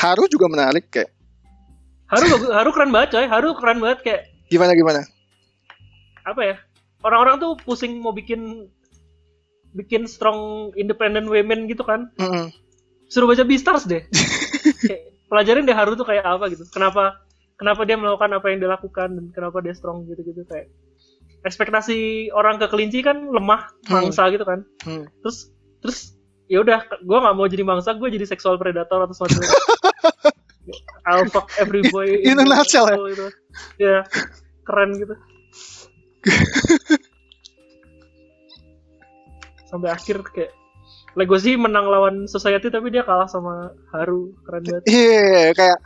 Haru 0.00 0.24
juga 0.32 0.48
menarik 0.48 0.88
kayak. 0.88 1.12
Haru 2.08 2.24
Haru 2.56 2.70
keren 2.72 2.88
banget 2.88 3.08
coy. 3.20 3.26
Haru 3.28 3.52
keren 3.52 3.78
banget 3.84 3.98
kayak. 4.00 4.22
Gimana 4.48 4.72
gimana? 4.72 5.04
Apa 6.24 6.40
ya? 6.40 6.56
Orang-orang 7.04 7.36
tuh 7.36 7.52
pusing 7.60 8.00
mau 8.00 8.16
bikin 8.16 8.72
bikin 9.76 10.08
strong 10.08 10.72
independent 10.72 11.28
women 11.28 11.68
gitu 11.68 11.84
kan. 11.84 12.08
Mm-mm. 12.16 12.48
suruh 13.10 13.26
baca 13.26 13.42
Beastars 13.42 13.90
deh. 13.90 14.06
Kayak, 14.88 15.02
pelajarin 15.30 15.64
deh 15.64 15.72
Haru 15.72 15.94
tuh 15.94 16.04
kayak 16.04 16.26
apa 16.26 16.50
gitu 16.50 16.66
kenapa 16.68 17.22
kenapa 17.54 17.86
dia 17.86 17.94
melakukan 17.94 18.34
apa 18.34 18.50
yang 18.50 18.58
dia 18.58 18.68
lakukan 18.68 19.08
dan 19.14 19.24
kenapa 19.30 19.62
dia 19.62 19.72
strong 19.72 20.04
gitu-gitu 20.04 20.42
kayak 20.44 20.68
ekspektasi 21.40 22.28
orang 22.34 22.58
ke 22.58 22.66
kelinci 22.68 23.00
kan 23.00 23.30
lemah 23.30 23.70
Hmm. 23.88 24.04
mangsa 24.04 24.28
gitu 24.28 24.44
kan 24.44 24.66
Hmm. 24.84 25.06
terus 25.22 25.48
terus 25.80 26.18
ya 26.50 26.60
udah 26.60 26.82
gue 26.98 27.16
nggak 27.16 27.32
mau 27.32 27.46
jadi 27.46 27.62
mangsa 27.62 27.94
gue 27.94 28.10
jadi 28.10 28.26
seksual 28.26 28.58
predator 28.58 29.00
atau 29.00 29.14
semacamnya 29.14 29.48
I'll 31.08 31.24
fuck 31.26 31.48
every 31.56 31.80
boy 31.88 32.20
In 32.20 32.36
a 32.36 32.38
the 32.38 32.44
nutshell, 32.44 32.84
ya? 32.86 32.96
gitu. 33.00 33.26
ya 33.80 33.96
keren 34.62 34.92
gitu 34.98 35.14
sampai 39.70 39.88
akhir 39.88 40.20
kayak 40.34 40.52
Legoshi 41.18 41.58
menang 41.58 41.90
lawan 41.90 42.30
Society 42.30 42.70
tapi 42.70 42.94
dia 42.94 43.02
kalah 43.02 43.26
sama 43.26 43.74
Haru 43.90 44.34
keren 44.46 44.62
banget 44.62 44.82
Iya, 44.86 45.50
kayak 45.56 45.78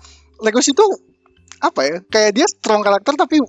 Legoshi 0.45 0.77
itu 0.77 0.87
apa 1.65 1.81
ya? 1.87 1.97
Kayak 2.13 2.31
dia 2.37 2.47
strong 2.51 2.85
karakter 2.85 3.17
tapi 3.17 3.41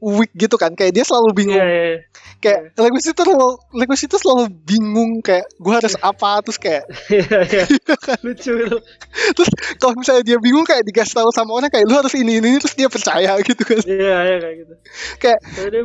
weak 0.00 0.32
gitu 0.34 0.56
kan. 0.56 0.72
Kayak 0.74 0.92
dia 0.96 1.04
selalu 1.06 1.30
bingung. 1.36 1.60
Iya, 1.60 1.66
iya, 1.68 1.84
iya. 1.94 1.98
Kayak 2.40 2.60
Legoshi 2.80 3.12
itu 3.12 3.22
selalu 3.22 3.50
Legoshi 3.76 4.04
itu 4.08 4.16
selalu 4.16 4.44
bingung 4.64 5.10
kayak 5.20 5.46
gua 5.60 5.78
harus 5.78 5.94
apa 6.00 6.40
terus 6.40 6.58
kayak 6.58 6.88
Iya, 7.14 7.38
iya. 7.46 7.64
Lucu 8.24 8.52
itu. 8.56 8.78
terus 9.36 9.50
kalau 9.76 9.94
misalnya 9.94 10.24
dia 10.24 10.38
bingung 10.40 10.64
kayak 10.64 10.82
dikasih 10.88 11.20
tahu 11.20 11.30
sama 11.30 11.52
orang 11.52 11.70
kayak 11.70 11.84
lu 11.86 11.94
harus 11.94 12.16
ini 12.16 12.40
ini 12.40 12.58
terus 12.58 12.74
dia 12.74 12.88
percaya 12.88 13.36
gitu 13.44 13.62
kan. 13.62 13.78
Iya, 13.84 14.16
iya 14.24 14.36
kayak 14.40 14.56
gitu. 14.66 14.74
Kayak 15.20 15.40
dia 15.70 15.82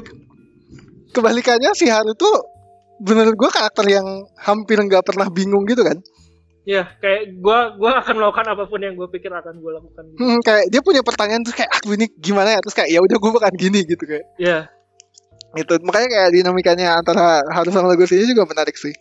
kebalikannya 1.11 1.71
si 1.75 1.87
Haru 1.87 2.15
tuh 2.15 2.54
menurut 3.01 3.35
gua 3.35 3.49
karakter 3.51 3.85
yang 3.91 4.07
hampir 4.39 4.79
nggak 4.79 5.03
pernah 5.03 5.27
bingung 5.31 5.63
gitu 5.67 5.83
kan. 5.83 5.99
ya 6.65 6.81
kayak 6.97 7.37
gua 7.45 7.77
gua 7.77 8.01
akan 8.01 8.13
melakukan 8.17 8.57
apa 8.57 8.63
pun 8.65 8.81
yang 8.81 8.97
gue 8.97 9.05
pikir 9.13 9.29
akan 9.29 9.53
gue 9.61 9.71
lakukan. 9.77 10.03
Hmm, 10.17 10.41
kayak 10.41 10.65
dia 10.73 10.81
punya 10.81 11.05
pertanyaan 11.05 11.45
terus 11.45 11.53
kayak 11.53 11.69
aku 11.69 11.93
ini 11.93 12.09
gimana 12.17 12.57
ya 12.57 12.59
terus 12.65 12.73
kayak 12.73 12.89
ya 12.89 12.99
udah 13.05 13.17
gua 13.21 13.31
bakal 13.37 13.53
gini 13.53 13.85
gitu 13.85 14.03
kayak. 14.09 14.25
Iya. 14.41 14.59
itu 15.55 15.71
makanya 15.87 16.09
kayak 16.11 16.29
dinamikanya 16.35 16.99
antara 16.99 17.39
Haru 17.47 17.71
sama 17.71 17.87
Legoshi 17.87 18.19
ini 18.19 18.35
juga 18.35 18.43
menarik 18.43 18.75
sih 18.75 18.91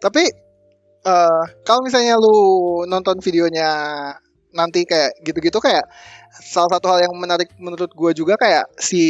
tapi 0.00 0.24
eh 1.04 1.42
kalau 1.66 1.84
misalnya 1.84 2.16
lu 2.16 2.36
nonton 2.88 3.20
videonya 3.20 3.68
nanti 4.54 4.88
kayak 4.88 5.12
gitu-gitu 5.20 5.58
kayak 5.60 5.84
salah 6.32 6.78
satu 6.78 6.86
hal 6.92 7.04
yang 7.04 7.14
menarik 7.18 7.50
menurut 7.60 7.90
gua 7.92 8.16
juga 8.16 8.40
kayak 8.40 8.64
si 8.80 9.04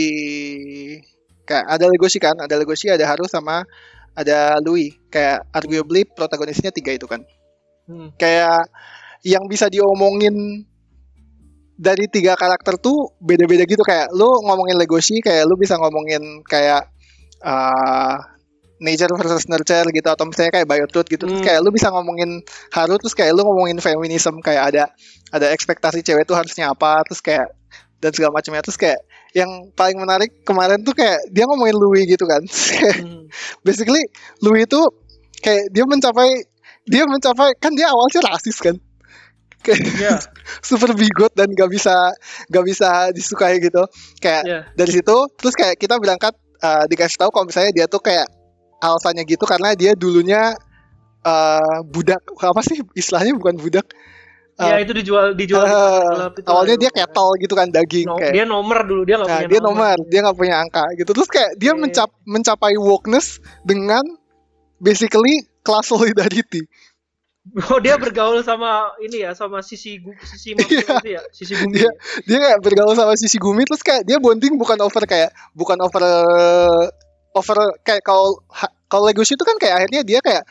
kayak 1.46 1.66
ada 1.68 1.84
Legoshi 1.90 2.18
kan 2.22 2.34
ada 2.38 2.54
Legoshi 2.58 2.90
ada 2.90 3.04
Haru 3.06 3.26
sama 3.30 3.62
ada 4.12 4.60
Louis 4.60 4.92
kayak 5.08 5.48
arguably 5.52 6.04
protagonisnya 6.08 6.72
tiga 6.74 6.92
itu 6.94 7.06
kan 7.08 7.22
Hmm. 7.82 8.14
kayak 8.14 8.70
yang 9.26 9.42
bisa 9.50 9.66
diomongin 9.66 10.62
dari 11.74 12.06
tiga 12.06 12.38
karakter 12.38 12.78
tuh 12.78 13.10
beda-beda 13.18 13.66
gitu 13.66 13.82
kayak 13.82 14.14
lu 14.14 14.38
ngomongin 14.46 14.78
Legoshi 14.78 15.18
kayak 15.18 15.42
lu 15.50 15.58
bisa 15.58 15.74
ngomongin 15.74 16.46
kayak 16.46 16.86
uh, 17.42 18.22
nature 18.78 19.10
versus 19.18 19.50
nurture 19.50 19.86
gitu 19.90 20.06
atau 20.06 20.26
misalnya 20.30 20.54
kayak 20.54 20.66
biotruth 20.70 21.10
gitu 21.10 21.26
terus 21.26 21.42
Hmm. 21.42 21.46
kayak 21.46 21.60
lu 21.62 21.74
bisa 21.74 21.90
ngomongin 21.90 22.42
Haru 22.70 22.98
terus 23.02 23.14
kayak 23.18 23.34
lu 23.34 23.42
ngomongin 23.46 23.82
feminism 23.82 24.38
kayak 24.38 24.62
ada 24.74 24.84
ada 25.34 25.46
ekspektasi 25.50 26.06
cewek 26.06 26.22
tuh 26.22 26.38
harusnya 26.38 26.70
apa 26.70 27.02
terus 27.02 27.18
kayak 27.18 27.50
dan 27.98 28.10
segala 28.14 28.38
macamnya 28.38 28.62
terus 28.62 28.78
kayak 28.78 28.98
yang 29.32 29.72
paling 29.72 29.96
menarik 29.96 30.44
kemarin 30.44 30.84
tuh 30.84 30.92
kayak 30.92 31.20
dia 31.32 31.48
ngomongin 31.48 31.76
Louis 31.76 32.04
gitu 32.08 32.24
kan. 32.24 32.42
Hmm. 32.92 33.24
basically 33.64 34.04
Louis 34.44 34.68
itu 34.68 34.80
kayak 35.40 35.72
dia 35.72 35.88
mencapai 35.88 36.44
dia 36.84 37.08
mencapai 37.08 37.56
kan 37.56 37.72
dia 37.72 37.88
awalnya 37.88 38.20
rasis 38.28 38.60
kan. 38.60 38.76
Kayak 39.62 39.80
Iya, 39.96 40.16
super 40.68 40.92
bigot 40.92 41.32
dan 41.32 41.48
gak 41.54 41.70
bisa 41.70 42.12
gak 42.52 42.64
bisa 42.66 43.08
disukai 43.16 43.62
gitu. 43.62 43.86
Kayak 44.20 44.42
iya. 44.44 44.60
dari 44.76 44.92
situ 44.92 45.16
terus 45.40 45.54
kayak 45.56 45.80
kita 45.80 45.96
berangkat 45.96 46.36
uh, 46.60 46.84
dikasih 46.90 47.16
tahu 47.16 47.30
kalau 47.32 47.46
misalnya 47.48 47.72
dia 47.72 47.86
tuh 47.88 48.02
kayak 48.04 48.28
alasannya 48.82 49.22
gitu 49.24 49.46
karena 49.46 49.72
dia 49.78 49.94
dulunya 49.94 50.52
uh, 51.22 51.80
budak 51.86 52.22
apa 52.42 52.60
sih 52.66 52.82
istilahnya 52.98 53.38
bukan 53.38 53.56
budak 53.58 53.86
Iya, 54.62 54.74
Uh, 54.74 54.80
itu 54.80 54.92
dijual 54.94 55.24
dijual 55.32 55.62
di 55.62 55.72
uh, 55.72 56.02
gelap 56.06 56.34
itu 56.34 56.46
awalnya 56.46 56.76
dia 56.78 56.90
dulu. 56.90 56.98
kettle 56.98 57.30
gitu 57.38 57.54
kan 57.54 57.68
daging 57.68 58.06
No- 58.06 58.16
kayak 58.16 58.32
dia 58.32 58.44
nomor 58.44 58.78
dulu 58.82 59.02
dia 59.02 59.16
nggak 59.18 59.28
Nah, 59.28 59.38
punya 59.38 59.50
dia 59.50 59.60
nomor, 59.60 59.96
dia 60.06 60.20
nggak 60.22 60.36
punya 60.36 60.54
angka 60.58 60.84
gitu. 60.94 61.10
Terus 61.12 61.28
kayak 61.28 61.50
dia 61.56 61.72
Iya. 61.72 61.80
mencap 61.80 62.08
mencapai 62.22 62.74
wokeness 62.76 63.26
dengan 63.62 64.04
basically 64.76 65.34
class 65.60 65.86
solidarity. 65.86 66.64
Oh 67.66 67.78
dia 67.78 67.98
bergaul 67.98 68.38
sama 68.40 68.86
ini 68.98 69.26
ya 69.26 69.34
sama 69.34 69.58
sisi 69.60 69.98
gu, 69.98 70.14
sisi 70.22 70.54
Iya. 70.62 70.94
itu 71.02 71.08
ya 71.10 71.22
sisi 71.28 71.52
bumi. 71.54 71.74
Iya. 71.74 71.90
Dia 72.22 72.38
kayak 72.38 72.58
bergaul 72.60 72.94
sama 72.94 73.14
sisi 73.14 73.34
Gumi 73.36 73.66
terus 73.66 73.82
kayak 73.82 74.02
dia 74.02 74.16
bonding 74.16 74.54
bukan 74.54 74.78
over 74.78 75.02
kayak 75.02 75.34
bukan 75.52 75.74
over 75.76 76.02
over 77.32 77.56
kayak 77.82 78.02
kalau 78.02 78.38
kalau 78.86 79.04
Legoshi 79.04 79.34
itu 79.34 79.42
kan 79.42 79.56
kayak 79.56 79.74
akhirnya 79.80 80.02
dia 80.02 80.20
kayak 80.20 80.44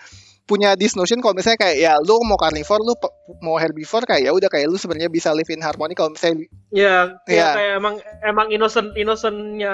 punya 0.51 0.75
this 0.75 0.99
notion 0.99 1.23
kalau 1.23 1.31
misalnya 1.31 1.55
kayak 1.57 1.77
ya 1.79 1.93
lu 2.03 2.19
mau 2.27 2.35
carnivore 2.35 2.83
lu 2.83 2.91
mau 3.39 3.55
herbivore 3.55 4.03
kayak 4.03 4.27
ya 4.27 4.31
udah 4.35 4.51
kayak 4.51 4.67
lu 4.67 4.75
sebenarnya 4.75 5.07
bisa 5.07 5.31
live 5.31 5.47
in 5.47 5.63
harmony 5.63 5.95
kalau 5.95 6.11
misalnya 6.11 6.43
Ya, 6.71 7.19
kayak, 7.23 7.31
Iya. 7.31 7.47
kayak 7.55 7.73
emang 7.79 7.95
emang 8.21 8.47
innocent 8.49 8.91
innocentnya 8.95 9.73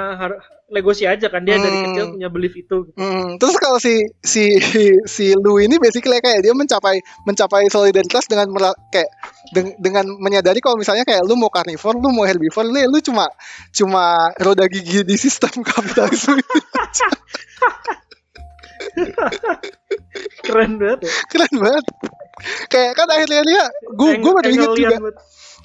Legoshi 0.68 1.08
aja 1.08 1.32
kan 1.32 1.48
dia 1.48 1.56
dari 1.56 1.72
Hmm. 1.72 1.86
kecil 1.88 2.06
punya 2.12 2.28
belief 2.28 2.52
itu. 2.52 2.92
gitu. 2.92 3.00
Hmm, 3.00 3.40
terus 3.40 3.56
kalau 3.56 3.80
si 3.80 4.04
si 4.20 4.52
si 5.08 5.32
Lu 5.32 5.64
ini 5.64 5.80
basically 5.80 6.20
kayak 6.20 6.44
dia 6.44 6.52
mencapai 6.52 7.00
mencapai 7.24 7.72
solidaritas 7.72 8.28
dengan 8.28 8.52
kayak 8.92 9.08
deng- 9.56 9.80
dengan 9.80 10.04
menyadari 10.20 10.60
kalau 10.60 10.76
misalnya 10.76 11.08
kayak 11.08 11.24
lu 11.24 11.40
mau 11.40 11.48
carnivore, 11.48 11.96
lu 11.96 12.12
mau 12.12 12.28
herbivore, 12.28 12.68
lu, 12.68 12.84
lu 12.84 13.00
cuma 13.00 13.32
cuma 13.72 14.04
roda 14.38 14.68
gigi 14.68 15.08
di 15.08 15.16
sistem 15.16 15.64
kapitalisme. 15.72 16.36
Keren 20.46 20.72
banget 20.80 21.00
ya. 21.06 21.12
Keren 21.30 21.54
banget. 21.58 21.86
Kayak 22.70 22.92
kan 22.94 23.08
akhirnya 23.10 23.42
dia 23.44 23.64
gue 23.98 24.12
gue 24.22 24.32
baru 24.32 24.50
inget 24.54 24.72
juga 24.78 24.98
banget. 25.02 25.16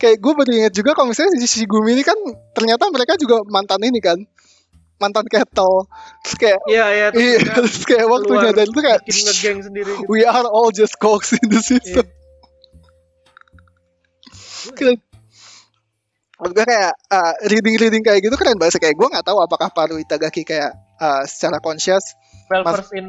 kayak 0.01 0.17
gue 0.19 0.33
baru 0.33 0.51
inget 0.57 0.73
juga 0.73 0.91
kalau 0.97 1.13
misalnya 1.13 1.37
si, 1.37 1.47
si 1.47 1.63
Gumi 1.69 1.93
ini 1.93 2.03
kan 2.03 2.17
ternyata 2.57 2.89
mereka 2.89 3.15
juga 3.21 3.45
mantan 3.45 3.85
ini 3.85 4.01
kan 4.01 4.17
mantan 4.97 5.27
kettle 5.29 5.85
terus 6.23 6.35
kayak 6.39 6.59
Iya, 6.65 6.87
iya. 6.95 7.07
terus 7.13 7.23
iya 7.27 7.39
terus 7.59 7.77
kayak 7.85 8.07
waktu 8.07 8.25
keluar, 8.31 8.43
nyadar 8.49 8.67
itu 8.71 8.81
kayak 8.81 9.01
bikin 9.03 9.25
ngegeng 9.27 9.59
sendiri 9.67 9.91
gitu. 9.99 10.07
we 10.09 10.23
are 10.23 10.47
all 10.47 10.71
just 10.71 10.95
cogs 10.97 11.35
in 11.35 11.43
the 11.51 11.59
system 11.61 12.07
Iya. 14.63 14.73
keren 14.79 14.99
Menurut 16.43 16.59
gue 16.59 16.67
kayak 16.67 16.93
uh, 17.07 17.33
reading-reading 17.47 18.03
kayak 18.03 18.19
gitu 18.27 18.35
keren 18.35 18.59
banget 18.59 18.75
sih. 18.75 18.83
kayak 18.83 18.99
gue 18.99 19.07
nggak 19.07 19.23
tahu 19.23 19.39
apakah 19.39 19.71
Paru 19.71 19.95
Itagaki 20.03 20.43
kayak 20.43 20.75
uh, 20.99 21.23
secara 21.23 21.63
conscious 21.63 22.19
Well 22.53 22.65
Mas- 22.69 22.77
versed 22.79 22.95
in 22.95 23.09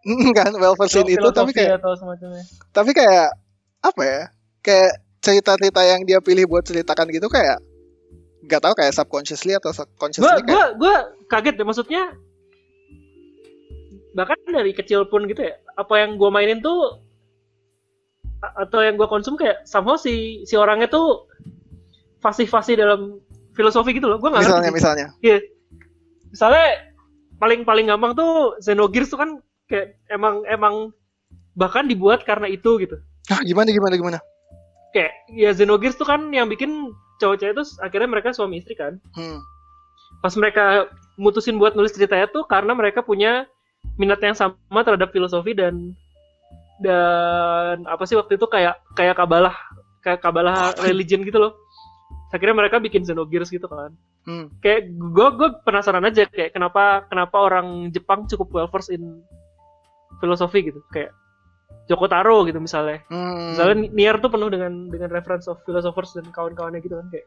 kan 0.38 0.54
well 0.56 0.78
versed 0.78 1.02
in 1.02 1.10
itu 1.10 1.28
tapi 1.34 1.50
kayak 1.50 1.82
atau 1.82 1.92
semacamnya. 1.92 2.40
tapi 2.70 2.90
kayak 2.94 3.34
apa 3.82 4.00
ya 4.00 4.20
kayak 4.62 4.92
cerita-cerita 5.20 5.82
yang 5.84 6.00
dia 6.04 6.22
pilih 6.22 6.48
buat 6.48 6.64
ceritakan 6.64 7.10
gitu 7.12 7.28
kayak 7.28 7.60
nggak 8.40 8.60
tahu 8.62 8.72
kayak 8.72 8.96
subconsciously 8.96 9.52
atau 9.52 9.68
Gua 9.68 9.78
subconsciously 9.84 10.30
kayak 10.40 10.48
gua 10.48 10.64
gua 10.78 10.94
kaget 11.28 11.54
deh 11.60 11.66
maksudnya 11.66 12.02
bahkan 14.10 14.34
dari 14.48 14.72
kecil 14.72 15.06
pun 15.06 15.28
gitu 15.28 15.44
ya 15.44 15.54
apa 15.76 15.94
yang 16.00 16.16
gua 16.16 16.32
mainin 16.32 16.58
tuh 16.58 16.98
atau 18.40 18.80
yang 18.80 18.96
gua 18.96 19.06
konsum 19.06 19.36
kayak 19.36 19.62
somehow 19.64 19.94
si 19.94 20.42
si 20.42 20.56
orangnya 20.56 20.88
tuh 20.88 21.28
fasih-fasih 22.18 22.74
dalam 22.74 23.20
filosofi 23.52 23.92
gitu 23.92 24.08
loh 24.08 24.16
gua 24.16 24.32
nggak 24.32 24.42
misalnya 24.44 24.62
ngerti 24.64 24.76
misalnya 24.76 25.06
Iya. 25.20 25.38
Misalnya 26.30 26.66
paling 27.40 27.64
paling 27.64 27.88
gampang 27.88 28.12
tuh 28.12 28.60
Xenogears 28.60 29.08
tuh 29.08 29.18
kan 29.18 29.30
kayak 29.66 29.96
emang 30.12 30.44
emang 30.44 30.92
bahkan 31.56 31.88
dibuat 31.88 32.22
karena 32.28 32.46
itu 32.46 32.76
gitu. 32.78 33.00
ah 33.32 33.40
gimana 33.42 33.72
gimana 33.72 33.96
gimana 33.96 34.18
Kayak 34.92 35.12
ya 35.32 35.50
Xenogears 35.56 35.96
tuh 35.96 36.04
kan 36.06 36.28
yang 36.30 36.46
bikin 36.52 36.92
cowok-cewek 37.18 37.56
itu 37.56 37.64
akhirnya 37.80 38.08
mereka 38.10 38.36
suami 38.36 38.60
istri 38.60 38.76
kan. 38.76 39.00
hmm. 39.16 39.40
Pas 40.20 40.34
mereka 40.36 40.92
mutusin 41.16 41.56
buat 41.56 41.72
nulis 41.72 41.96
ceritanya 41.96 42.28
tuh 42.28 42.44
karena 42.44 42.76
mereka 42.76 43.00
punya 43.00 43.48
minat 43.96 44.20
yang 44.20 44.36
sama 44.36 44.84
terhadap 44.84 45.08
filosofi 45.14 45.56
dan 45.56 45.96
dan 46.84 47.84
apa 47.88 48.04
sih 48.04 48.16
waktu 48.16 48.36
itu 48.36 48.44
kayak 48.48 48.76
kayak 48.96 49.16
kabalah 49.16 49.56
kayak 50.04 50.20
kabalah 50.20 50.76
religion 50.84 51.24
gitu 51.24 51.40
loh. 51.40 51.56
akhirnya 52.30 52.54
mereka 52.54 52.78
bikin 52.78 53.02
Xenogears 53.02 53.50
gitu 53.50 53.66
kan 53.66 53.90
Hmm. 54.30 54.46
kayak 54.62 54.94
gue 54.94 55.28
gue 55.34 55.48
penasaran 55.66 56.06
aja 56.06 56.22
kayak 56.30 56.54
kenapa 56.54 57.10
kenapa 57.10 57.34
orang 57.34 57.90
Jepang 57.90 58.30
cukup 58.30 58.46
well 58.54 58.70
versed 58.70 58.94
in 58.94 59.26
filosofi 60.22 60.70
gitu 60.70 60.78
kayak 60.94 61.10
Joko 61.90 62.06
Taro 62.06 62.46
gitu 62.46 62.62
misalnya 62.62 63.02
Hmm. 63.10 63.58
misalnya 63.58 63.90
Nier 63.90 64.22
tuh 64.22 64.30
penuh 64.30 64.46
dengan 64.46 64.86
dengan 64.86 65.10
reference 65.10 65.50
of 65.50 65.58
philosophers 65.66 66.14
dan 66.14 66.30
kawan-kawannya 66.30 66.78
gitu 66.78 66.94
kan 66.94 67.10
kayak 67.10 67.26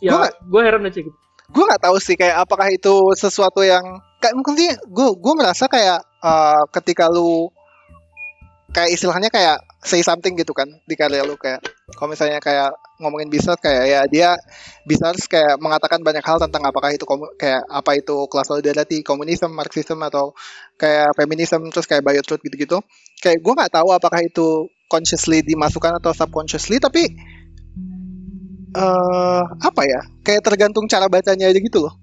ya 0.00 0.32
gue 0.32 0.62
heran 0.64 0.88
aja 0.88 1.04
gitu 1.04 1.18
gue 1.48 1.64
nggak 1.64 1.84
tahu 1.84 1.96
sih 2.00 2.16
kayak 2.16 2.48
apakah 2.48 2.72
itu 2.72 2.94
sesuatu 3.12 3.60
yang 3.60 3.84
kayak 4.24 4.32
mungkin 4.32 4.56
sih 4.56 4.72
gue 4.88 5.08
gue 5.12 5.34
merasa 5.36 5.68
kayak 5.68 6.00
eh, 6.24 6.62
ketika 6.72 7.12
lu 7.12 7.52
kayak 8.72 8.96
istilahnya 8.96 9.28
kayak 9.28 9.60
say 9.78 10.02
something 10.02 10.34
gitu 10.34 10.50
kan 10.50 10.66
di 10.90 10.98
karya 10.98 11.22
lu 11.22 11.38
kayak 11.38 11.62
kalau 11.94 12.10
misalnya 12.10 12.42
kayak 12.42 12.74
ngomongin 12.98 13.30
bisnis 13.30 13.54
kayak 13.62 13.84
ya 13.86 14.00
dia 14.10 14.28
bisa 14.82 15.14
kayak 15.30 15.54
mengatakan 15.62 16.02
banyak 16.02 16.20
hal 16.26 16.42
tentang 16.42 16.66
apakah 16.66 16.90
itu 16.90 17.06
komu- 17.06 17.30
kayak 17.38 17.62
apa 17.70 17.94
itu 17.94 18.26
kelas 18.26 18.50
solidarity 18.50 19.06
komunisme 19.06 19.46
marxisme 19.54 20.02
atau 20.02 20.34
kayak 20.74 21.14
feminisme 21.14 21.62
terus 21.70 21.86
kayak 21.86 22.02
bio 22.02 22.22
truth 22.26 22.42
gitu-gitu. 22.42 22.82
Kayak 23.22 23.38
gue 23.38 23.52
nggak 23.54 23.72
tahu 23.78 23.88
apakah 23.94 24.18
itu 24.26 24.66
consciously 24.90 25.46
dimasukkan 25.46 26.02
atau 26.02 26.10
subconsciously 26.10 26.82
tapi 26.82 27.06
eh 28.78 29.42
apa 29.62 29.82
ya 29.86 30.00
kayak 30.26 30.42
tergantung 30.44 30.84
cara 30.90 31.06
bacanya 31.06 31.48
aja 31.48 31.58
gitu 31.62 31.86
loh. 31.86 31.94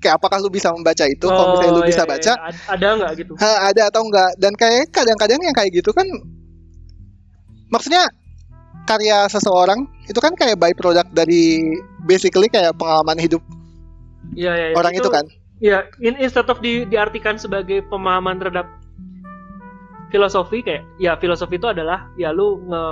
Kayak 0.00 0.16
apakah 0.20 0.40
lu 0.40 0.48
bisa 0.48 0.72
membaca 0.72 1.04
itu 1.04 1.26
kalau 1.28 1.48
misalnya 1.48 1.72
lu 1.76 1.84
Oh, 1.84 1.88
bisa 1.88 2.04
iya, 2.04 2.08
iya, 2.08 2.12
baca 2.12 2.32
iya. 2.32 2.44
Ad- 2.48 2.64
ada 2.76 2.88
nggak 2.96 3.12
gitu? 3.20 3.32
Ha, 3.36 3.50
ada 3.72 3.82
atau 3.92 4.00
enggak 4.04 4.30
dan 4.40 4.52
kayak 4.56 4.88
kadang-kadang 4.92 5.40
yang 5.44 5.56
kayak 5.56 5.70
gitu 5.76 5.92
kan 5.92 6.08
maksudnya 7.70 8.10
karya 8.84 9.30
seseorang 9.30 9.86
itu 10.10 10.18
kan 10.18 10.34
kayak 10.34 10.58
by 10.58 10.74
product 10.74 11.10
dari 11.14 11.78
basically 12.04 12.50
kayak 12.50 12.74
pengalaman 12.74 13.16
hidup 13.18 13.42
Iya, 14.36 14.52
iya, 14.54 14.66
iya. 14.70 14.76
orang 14.78 14.94
itu, 14.94 15.08
kan? 15.10 15.24
ya 15.60 15.84
in, 16.00 16.16
instead 16.16 16.48
of 16.48 16.62
di, 16.64 16.88
diartikan 16.88 17.36
sebagai 17.36 17.84
pemahaman 17.90 18.40
terhadap 18.40 18.66
filosofi 20.08 20.64
kayak 20.64 20.82
ya 20.96 21.14
filosofi 21.20 21.60
itu 21.60 21.68
adalah 21.68 22.08
ya 22.16 22.32
lu 22.32 22.62
nge 22.66 22.84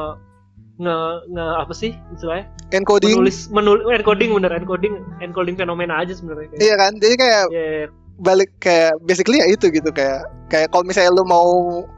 nge 0.78 0.98
nge 1.34 1.46
apa 1.58 1.74
sih 1.74 1.92
istilahnya? 2.14 2.46
Encoding. 2.70 3.18
Menulis 3.18 3.48
menul 3.50 3.82
encoding 3.88 4.30
bener 4.36 4.52
encoding 4.54 4.94
encoding 5.18 5.56
fenomena 5.58 5.98
aja 5.98 6.14
sebenarnya 6.14 6.54
iya 6.60 6.74
kan? 6.78 6.92
Jadi 7.00 7.14
kayak 7.18 7.42
ya, 7.50 7.64
ya, 7.64 7.86
balik 8.18 8.50
kayak 8.58 8.98
basically 9.06 9.38
ya 9.38 9.46
itu 9.46 9.70
gitu 9.70 9.94
kayak 9.94 10.26
kayak 10.50 10.66
kalau 10.74 10.82
misalnya 10.82 11.14
lu 11.14 11.22
mau 11.22 11.46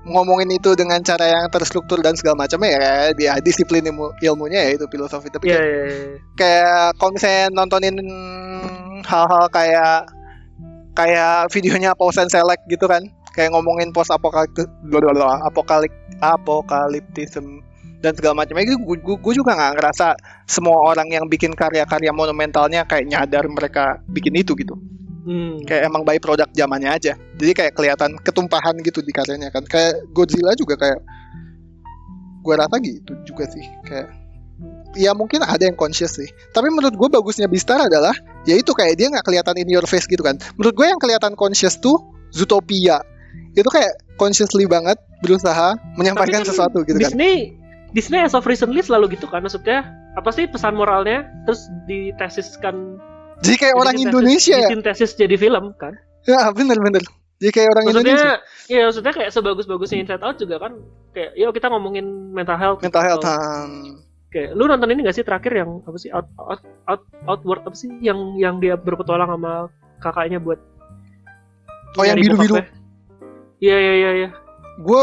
ngomongin 0.05 0.53
itu 0.53 0.77
dengan 0.77 1.01
cara 1.01 1.25
yang 1.25 1.47
terstruktur 1.49 2.05
dan 2.05 2.13
segala 2.13 2.45
macam 2.45 2.61
ya 2.67 3.09
dia 3.17 3.41
disiplin 3.41 3.81
ilmu 3.89 4.13
ilmunya 4.21 4.69
ya 4.69 4.71
itu 4.77 4.85
filosofi 4.93 5.33
tapi 5.33 5.49
ya, 5.49 5.57
kayak, 5.57 5.65
ya, 5.65 5.85
ya. 5.89 6.09
kayak 6.37 6.85
kalau 7.01 7.11
misalnya 7.17 7.45
nontonin 7.57 7.97
hal-hal 9.01 9.45
kayak 9.49 9.97
kayak 10.93 11.49
videonya 11.49 11.97
Paul 11.97 12.13
and 12.13 12.29
Select 12.29 12.69
gitu 12.69 12.85
kan 12.85 13.01
kayak 13.33 13.57
ngomongin 13.57 13.89
post 13.95 14.13
apokaliptis 14.13 14.69
apokalip 15.49 15.93
apokaliptism 16.21 17.65
dan 18.01 18.13
segala 18.17 18.45
macamnya 18.45 18.65
itu 18.65 18.77
gue 19.01 19.35
juga 19.37 19.57
nggak 19.57 19.73
ngerasa 19.77 20.17
semua 20.49 20.77
orang 20.85 21.09
yang 21.09 21.25
bikin 21.29 21.53
karya-karya 21.53 22.13
monumentalnya 22.13 22.85
kayak 22.89 23.09
nyadar 23.09 23.45
mereka 23.49 24.01
bikin 24.09 24.37
itu 24.37 24.57
gitu 24.57 24.77
Hmm. 25.21 25.61
kayak 25.69 25.93
emang 25.93 26.03
by 26.03 26.17
produk 26.17 26.49
zamannya 26.57 26.91
aja. 26.91 27.13
Jadi 27.37 27.53
kayak 27.53 27.73
kelihatan 27.77 28.17
ketumpahan 28.25 28.81
gitu 28.81 29.05
di 29.05 29.13
karyanya 29.13 29.53
kan. 29.53 29.65
Kayak 29.69 30.01
Godzilla 30.17 30.57
juga 30.57 30.81
kayak 30.81 31.01
gue 32.41 32.55
rasa 32.57 32.77
gitu 32.81 33.13
juga 33.29 33.45
sih. 33.53 33.65
Kayak 33.85 34.09
ya 34.97 35.13
mungkin 35.13 35.45
ada 35.45 35.61
yang 35.61 35.77
conscious 35.77 36.17
sih. 36.17 36.29
Tapi 36.57 36.73
menurut 36.73 36.97
gue 36.97 37.09
bagusnya 37.13 37.47
Bistar 37.53 37.85
adalah 37.85 38.17
ya 38.49 38.57
itu 38.57 38.73
kayak 38.73 38.97
dia 38.97 39.13
nggak 39.13 39.25
kelihatan 39.29 39.57
in 39.61 39.69
your 39.69 39.85
face 39.85 40.09
gitu 40.09 40.25
kan. 40.25 40.41
Menurut 40.57 40.75
gue 40.77 40.87
yang 40.89 41.01
kelihatan 41.01 41.37
conscious 41.37 41.77
tuh 41.77 42.01
Zootopia. 42.33 43.05
Itu 43.53 43.69
kayak 43.69 44.17
consciously 44.17 44.65
banget 44.65 44.97
berusaha 45.21 45.77
menyampaikan 46.01 46.41
Tapi 46.41 46.49
kan 46.49 46.53
sesuatu 46.53 46.79
gitu 46.89 46.97
kan. 46.97 47.13
Disney 47.13 47.61
Disney 47.91 48.23
as 48.23 48.33
of 48.33 48.47
recently 48.47 48.81
selalu 48.81 49.19
gitu 49.19 49.27
kan. 49.29 49.43
Maksudnya 49.45 49.85
apa 50.17 50.31
sih 50.33 50.47
pesan 50.47 50.79
moralnya? 50.79 51.27
Terus 51.45 51.67
ditesiskan 51.91 52.97
jadi 53.41 53.57
kayak 53.59 53.75
orang 53.75 53.95
disintesis- 53.95 54.09
Indonesia 54.13 54.55
ya? 54.55 54.69
disintesis 54.69 55.11
jadi 55.15 55.37
film 55.37 55.65
kan? 55.77 55.95
Ya 56.25 56.49
bener-bener 56.51 57.03
jadi 57.41 57.51
kayak 57.51 57.69
orang 57.73 57.85
maksudnya 57.89 58.13
Indonesia. 58.13 58.35
ya 58.69 58.81
maksudnya 58.85 59.13
kayak 59.17 59.31
sebagus-bagusnya 59.33 59.99
Inside 59.99 60.21
Out 60.21 60.37
juga 60.37 60.57
kan 60.61 60.73
kayak 61.11 61.31
yuk 61.35 61.51
kita 61.51 61.67
ngomongin 61.67 62.05
mental 62.31 62.55
health 62.55 62.85
mental 62.85 63.01
health 63.01 63.25
hmm. 63.25 64.05
kayak 64.29 64.53
lu 64.53 64.69
nonton 64.69 64.93
ini 64.93 65.01
gak 65.03 65.17
sih 65.17 65.25
terakhir 65.25 65.57
yang 65.57 65.81
apa 65.83 65.97
sih 65.97 66.13
out, 66.13 66.29
out, 66.37 66.61
out 66.85 67.01
outward 67.25 67.65
apa 67.65 67.73
sih 67.73 67.89
yang 67.99 68.37
yang 68.37 68.61
dia 68.61 68.77
berpetualang 68.77 69.27
sama 69.27 69.73
kakaknya 69.99 70.37
buat 70.37 70.61
Oh, 71.99 72.07
yang 72.07 72.23
biru-biru. 72.23 72.55
bokapnya? 72.55 72.71
iya 73.59 73.77
iya 73.77 73.95
iya 73.97 74.11
iya. 74.15 74.29
Gue 74.79 75.03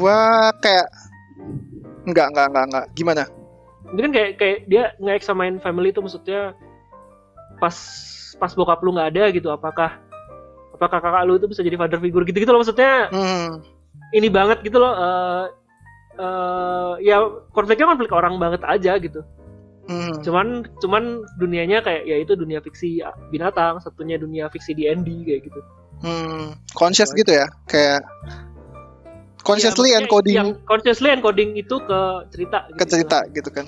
gua 0.00 0.18
kayak 0.56 0.88
enggak 2.08 2.32
enggak 2.32 2.46
enggak 2.48 2.64
enggak 2.64 2.84
gimana? 2.96 3.22
Mungkin 3.92 4.10
kayak 4.10 4.30
kayak 4.40 4.58
dia 4.64 4.96
nge-examine 4.96 5.60
family 5.60 5.92
itu 5.92 6.00
maksudnya 6.00 6.56
pas 7.60 7.76
pas 8.40 8.52
bokap 8.56 8.80
lu 8.80 8.96
nggak 8.96 9.12
ada 9.14 9.24
gitu 9.30 9.52
apakah 9.52 10.00
apakah 10.74 10.98
kakak 11.04 11.24
lu 11.28 11.36
itu 11.36 11.46
bisa 11.52 11.60
jadi 11.60 11.76
father 11.76 12.00
figure 12.00 12.24
gitu 12.24 12.40
gitu 12.40 12.50
loh 12.56 12.64
maksudnya? 12.64 13.12
Hmm. 13.12 13.60
ini 14.16 14.32
banget 14.32 14.64
gitu 14.64 14.80
loh 14.80 14.96
eh 14.96 15.44
eh, 16.18 16.92
ya 17.04 17.20
konfliknya 17.52 17.86
konflik 17.92 18.10
orang 18.16 18.40
banget 18.40 18.64
aja 18.64 18.96
gitu. 18.96 19.20
Hmm. 19.90 20.22
cuman 20.22 20.70
cuman 20.78 21.26
dunianya 21.42 21.82
kayak 21.82 22.06
ya 22.06 22.22
itu 22.22 22.38
dunia 22.38 22.62
fiksi 22.62 23.02
binatang 23.34 23.82
satunya 23.82 24.14
dunia 24.22 24.46
fiksi 24.48 24.72
D&D 24.72 25.08
kayak 25.26 25.40
gitu. 25.50 25.60
Hmm. 26.00 26.56
conscious 26.72 27.12
gitu 27.12 27.28
ya? 27.28 27.44
Kayak 27.68 28.06
consciously 29.44 29.90
Iya, 29.92 30.00
maksudnya 30.00 30.06
encoding 30.06 30.36
yang 30.36 30.50
consciously 30.68 31.08
encoding 31.10 31.50
itu 31.56 31.76
ke 31.82 32.00
cerita 32.32 32.58
ke 32.76 32.84
cerita 32.86 33.18
gitu 33.32 33.50
kan 33.50 33.66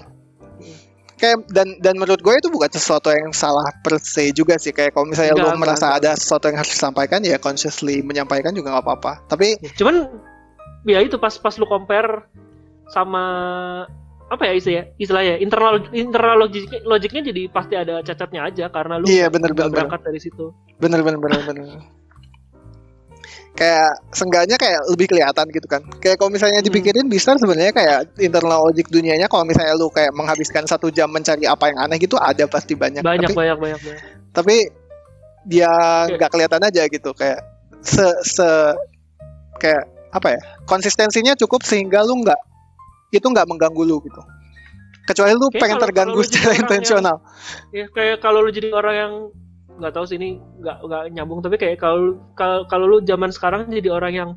kayak 1.22 1.46
dan 1.54 1.78
dan 1.78 1.94
menurut 1.94 2.18
gue 2.18 2.34
itu 2.34 2.50
bukan 2.50 2.66
sesuatu 2.66 3.14
yang 3.14 3.30
salah 3.30 3.62
per 3.78 4.02
se 4.02 4.34
juga 4.34 4.58
sih 4.58 4.74
kayak 4.74 4.90
kalau 4.90 5.06
misalnya 5.06 5.38
Enggak, 5.38 5.54
lo 5.54 5.62
merasa 5.62 5.86
enggak. 5.94 6.02
ada 6.02 6.10
sesuatu 6.18 6.50
yang 6.50 6.58
harus 6.58 6.72
disampaikan 6.74 7.22
ya 7.22 7.38
consciously 7.38 8.02
menyampaikan 8.02 8.50
juga 8.50 8.74
nggak 8.74 8.82
apa-apa 8.82 9.12
tapi 9.30 9.54
Ya, 9.62 9.70
cuman 9.78 10.10
ya 10.82 10.98
itu 10.98 11.14
pas 11.16 11.30
pas 11.38 11.54
lu 11.54 11.64
compare 11.64 12.26
sama 12.90 13.22
apa 14.26 14.42
ya 14.48 14.52
istilahnya 14.56 14.84
istilahnya 14.96 15.34
internal 15.38 15.74
internal 15.92 16.36
logik 16.42 16.66
logiknya 16.82 17.30
jadi 17.30 17.42
pasti 17.52 17.74
ada 17.76 18.00
cacatnya 18.00 18.48
aja 18.48 18.64
karena 18.66 18.96
lu 18.98 19.04
Iya, 19.06 19.28
bener, 19.28 19.52
bener. 19.52 19.70
berangkat 19.70 20.00
dari 20.02 20.18
situ 20.18 20.50
bener 20.80 21.04
bener 21.04 21.20
bener 21.20 21.40
bener 21.46 21.68
kayak 23.53 23.92
seenggaknya 24.11 24.57
kayak 24.57 24.80
lebih 24.88 25.07
kelihatan 25.07 25.46
gitu 25.48 25.66
kan. 25.66 25.84
Kayak 26.00 26.16
kalau 26.16 26.30
misalnya 26.30 26.61
Hmm. 26.61 26.68
dipikirin 26.68 27.07
bisa 27.07 27.36
sebenarnya 27.36 27.70
kayak 27.70 28.16
internal 28.18 28.64
logic 28.64 28.88
dunianya 28.88 29.28
kalau 29.28 29.44
misalnya 29.44 29.76
lu 29.76 29.88
kayak 29.88 30.11
menghabiskan 30.11 30.64
satu 30.64 30.88
jam 30.88 31.07
mencari 31.07 31.44
apa 31.44 31.68
yang 31.68 31.78
aneh 31.78 31.96
gitu 31.96 32.16
ada 32.16 32.44
pasti 32.46 32.72
banyak, 32.72 33.00
banyak 33.00 33.28
tapi 33.28 33.36
banyak 33.36 33.59
banyak 33.59 33.78
banyak. 33.78 34.00
tapi 34.32 34.57
dia 35.44 35.68
nggak 36.09 36.30
kelihatan 36.30 36.62
aja 36.62 36.82
gitu 36.86 37.11
kayak 37.12 37.42
se 37.82 38.07
se 38.22 38.48
kayak 39.59 39.84
apa 40.11 40.28
ya 40.32 40.40
konsistensinya 40.64 41.34
cukup 41.34 41.61
sehingga 41.62 42.00
lu 42.03 42.20
nggak 42.20 42.40
itu 43.11 43.24
nggak 43.24 43.44
mengganggu 43.44 43.82
lu 43.82 44.00
gitu. 44.00 44.22
Kecuali 45.03 45.34
lu 45.34 45.50
Kayak 45.50 45.59
pengen 45.59 45.74
kalau- 45.74 45.84
terganggu 45.84 46.14
kalau 46.14 46.24
secara 46.24 46.40
orang 46.40 46.55
yang- 46.55 46.62
intensional. 46.62 47.16
Ya 47.74 47.86
kayak 47.90 48.16
kalau 48.18 48.38
lu 48.40 48.50
jadi 48.50 48.68
orang 48.70 48.94
yang 48.94 49.12
nggak 49.83 49.95
tahu 49.99 50.07
sih 50.07 50.16
ini 50.16 50.39
nggak 50.39 50.76
nggak 50.87 51.03
nyambung. 51.18 51.43
Tapi 51.43 51.59
kayak 51.59 51.83
kalau 51.83 52.22
kalau 52.39 52.62
kalau 52.70 52.85
lu 52.87 52.99
zaman 53.03 53.35
sekarang 53.35 53.66
jadi 53.66 53.91
orang 53.91 54.12
yang 54.14 54.30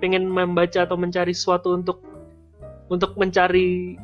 pengen 0.00 0.24
membaca 0.24 0.88
atau 0.88 0.96
mencari 0.96 1.36
sesuatu 1.36 1.76
untuk 1.76 2.00
untuk 2.88 3.14
mencari 3.20 4.00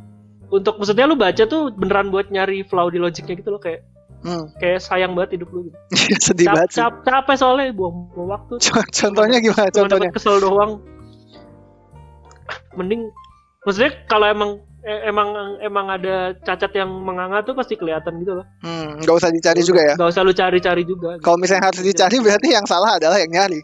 untuk 0.53 0.79
maksudnya 0.79 1.09
lu 1.11 1.19
baca 1.19 1.43
tuh 1.49 1.75
beneran 1.75 2.13
buat 2.13 2.31
nyari 2.31 2.63
flaw 2.63 2.87
di 2.93 3.01
logiknya 3.03 3.35
gitu 3.35 3.51
loh 3.51 3.59
kayak 3.59 3.83
hmm. 4.23 4.55
kayak 4.63 4.79
sayang 4.79 5.19
banget 5.19 5.41
hidup 5.41 5.49
lu 5.51 5.73
gitu. 5.73 5.79
sedih 6.31 6.47
Cap, 6.47 6.55
banget 6.55 6.71
cap, 6.71 6.93
capek 7.03 7.37
soalnya 7.41 7.75
buang, 7.75 8.13
buang 8.15 8.29
waktu. 8.31 8.55
Co- 8.71 8.93
contohnya 8.93 9.39
gimana? 9.43 9.69
Cuma 9.73 9.81
contohnya. 9.91 10.11
kesel 10.15 10.37
doang. 10.39 10.73
Mending 12.79 13.11
maksudnya 13.67 13.93
kalau 14.07 14.27
emang 14.31 14.51
eh, 14.87 15.01
emang 15.05 15.29
emang 15.59 15.87
ada 15.91 16.15
cacat 16.39 16.71
yang 16.73 16.89
menganga 16.89 17.43
tuh 17.43 17.53
pasti 17.53 17.75
kelihatan 17.75 18.17
gitu 18.19 18.39
loh 18.39 18.47
Hmm, 18.61 18.97
nggak 18.97 19.17
usah 19.17 19.29
dicari 19.29 19.61
juga 19.61 19.83
ya. 19.83 19.95
nggak 19.95 20.09
usah 20.09 20.23
lu 20.23 20.33
cari-cari 20.33 20.83
juga 20.83 21.09
gitu. 21.15 21.25
Kalau 21.25 21.37
misalnya 21.37 21.65
harus 21.67 21.83
dicari 21.83 22.17
berarti 22.19 22.49
yang 22.49 22.65
salah 22.65 22.95
adalah 22.95 23.19
yang 23.19 23.29
nyari. 23.29 23.61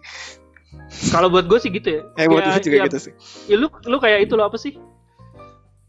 kalau 1.09 1.29
buat 1.29 1.47
gue 1.47 1.59
sih 1.59 1.71
gitu 1.71 1.89
ya 1.89 2.03
Eh 2.17 2.27
buat 2.27 2.43
gue 2.43 2.59
juga 2.61 2.77
ya, 2.77 2.85
gitu 2.87 2.99
sih. 3.01 3.13
ya 3.47 3.57
lu 3.57 3.71
lu 3.83 3.97
kayak 3.97 4.25
itu 4.25 4.35
loh 4.35 4.45
apa 4.45 4.57
sih 4.57 4.75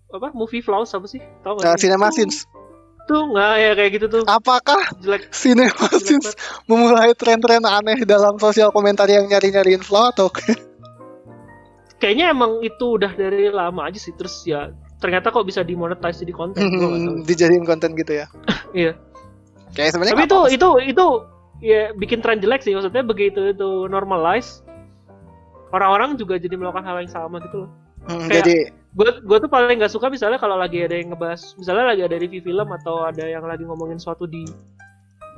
apa 0.09 0.29
movie 0.31 0.61
flaws 0.61 0.91
apa 0.91 1.07
sih 1.07 1.17
tau 1.41 1.57
Nah, 1.57 1.73
gak 1.73 1.75
sih? 1.75 1.89
Cinema 1.89 2.07
Tuh- 2.07 2.15
Sins. 2.15 2.37
tuh 3.03 3.21
nggak 3.27 3.51
ya 3.57 3.71
kayak 3.73 3.91
gitu 3.91 4.05
tuh 4.07 4.23
Apakah 4.25 4.79
jelek 4.97 5.27
Cinema 5.33 5.87
Sins 5.97 6.23
banget. 6.23 6.37
memulai 6.65 7.11
tren-tren 7.13 7.59
aneh 7.61 7.97
dalam 8.03 8.37
sosial 8.37 8.69
komentar 8.69 9.07
yang 9.07 9.25
nyari-nyariin 9.25 9.81
flow 9.81 10.07
atau 10.07 10.29
kayaknya 11.97 12.29
emang 12.29 12.59
itu 12.61 12.85
udah 12.93 13.11
dari 13.11 13.47
lama 13.49 13.87
aja 13.87 13.97
sih 13.97 14.13
terus 14.13 14.43
ya 14.43 14.71
ternyata 15.03 15.27
kok 15.27 15.43
bisa 15.43 15.59
dimonetize 15.61 16.23
jadi 16.23 16.31
konten 16.31 16.63
tahu. 16.63 16.87
Hmm, 16.87 17.15
dijadiin 17.27 17.67
konten 17.67 17.91
gitu 17.93 18.15
ya. 18.15 18.27
Iya. 18.73 18.95
Kayak 19.75 19.93
sebenarnya 19.93 20.15
Tapi 20.15 20.25
itu 20.25 20.39
itu 20.55 20.69
itu 20.89 21.05
ya 21.59 21.91
bikin 21.93 22.23
tren 22.23 22.39
jelek 22.39 22.63
sih 22.63 22.71
maksudnya 22.71 23.03
begitu 23.03 23.51
itu 23.51 23.85
normalize 23.85 24.63
orang-orang 25.69 26.15
juga 26.15 26.37
jadi 26.37 26.55
melakukan 26.55 26.81
hal 26.81 27.03
yang 27.03 27.11
sama 27.11 27.37
gitu 27.43 27.67
loh. 27.67 27.69
Hmm, 28.07 28.25
kayak- 28.25 28.39
jadi 28.41 28.57
Gue 28.93 29.09
gue 29.25 29.37
tuh 29.41 29.49
paling 29.49 29.81
nggak 29.81 29.89
suka 29.89 30.05
misalnya 30.05 30.37
kalau 30.37 30.53
lagi 30.53 30.77
ada 30.77 30.93
yang 30.93 31.09
ngebahas 31.09 31.57
misalnya 31.57 31.97
lagi 31.97 32.05
ada 32.05 32.13
review 32.13 32.45
film 32.45 32.69
atau 32.71 33.01
ada 33.01 33.25
yang 33.25 33.41
lagi 33.41 33.65
ngomongin 33.65 33.97
suatu 33.97 34.29
di 34.29 34.45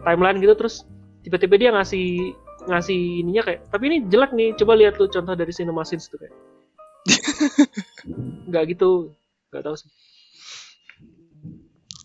timeline 0.03 0.43
gitu 0.43 0.59
terus 0.59 0.83
tiba-tiba 1.23 1.55
dia 1.55 1.69
ngasih 1.71 2.35
ngasih 2.67 3.23
ininya 3.23 3.47
kayak 3.47 3.63
tapi 3.71 3.83
ini 3.87 3.97
jelek 4.11 4.35
nih 4.35 4.51
coba 4.59 4.75
lihat 4.75 4.99
tuh 4.99 5.07
contoh 5.07 5.39
dari 5.39 5.55
cinema 5.55 5.87
scenes 5.87 6.11
tuh 6.11 6.19
kayak 6.19 6.35
nggak 8.51 8.63
gitu 8.75 9.15
nggak 9.55 9.65
tahu 9.65 9.75
sih. 9.79 9.89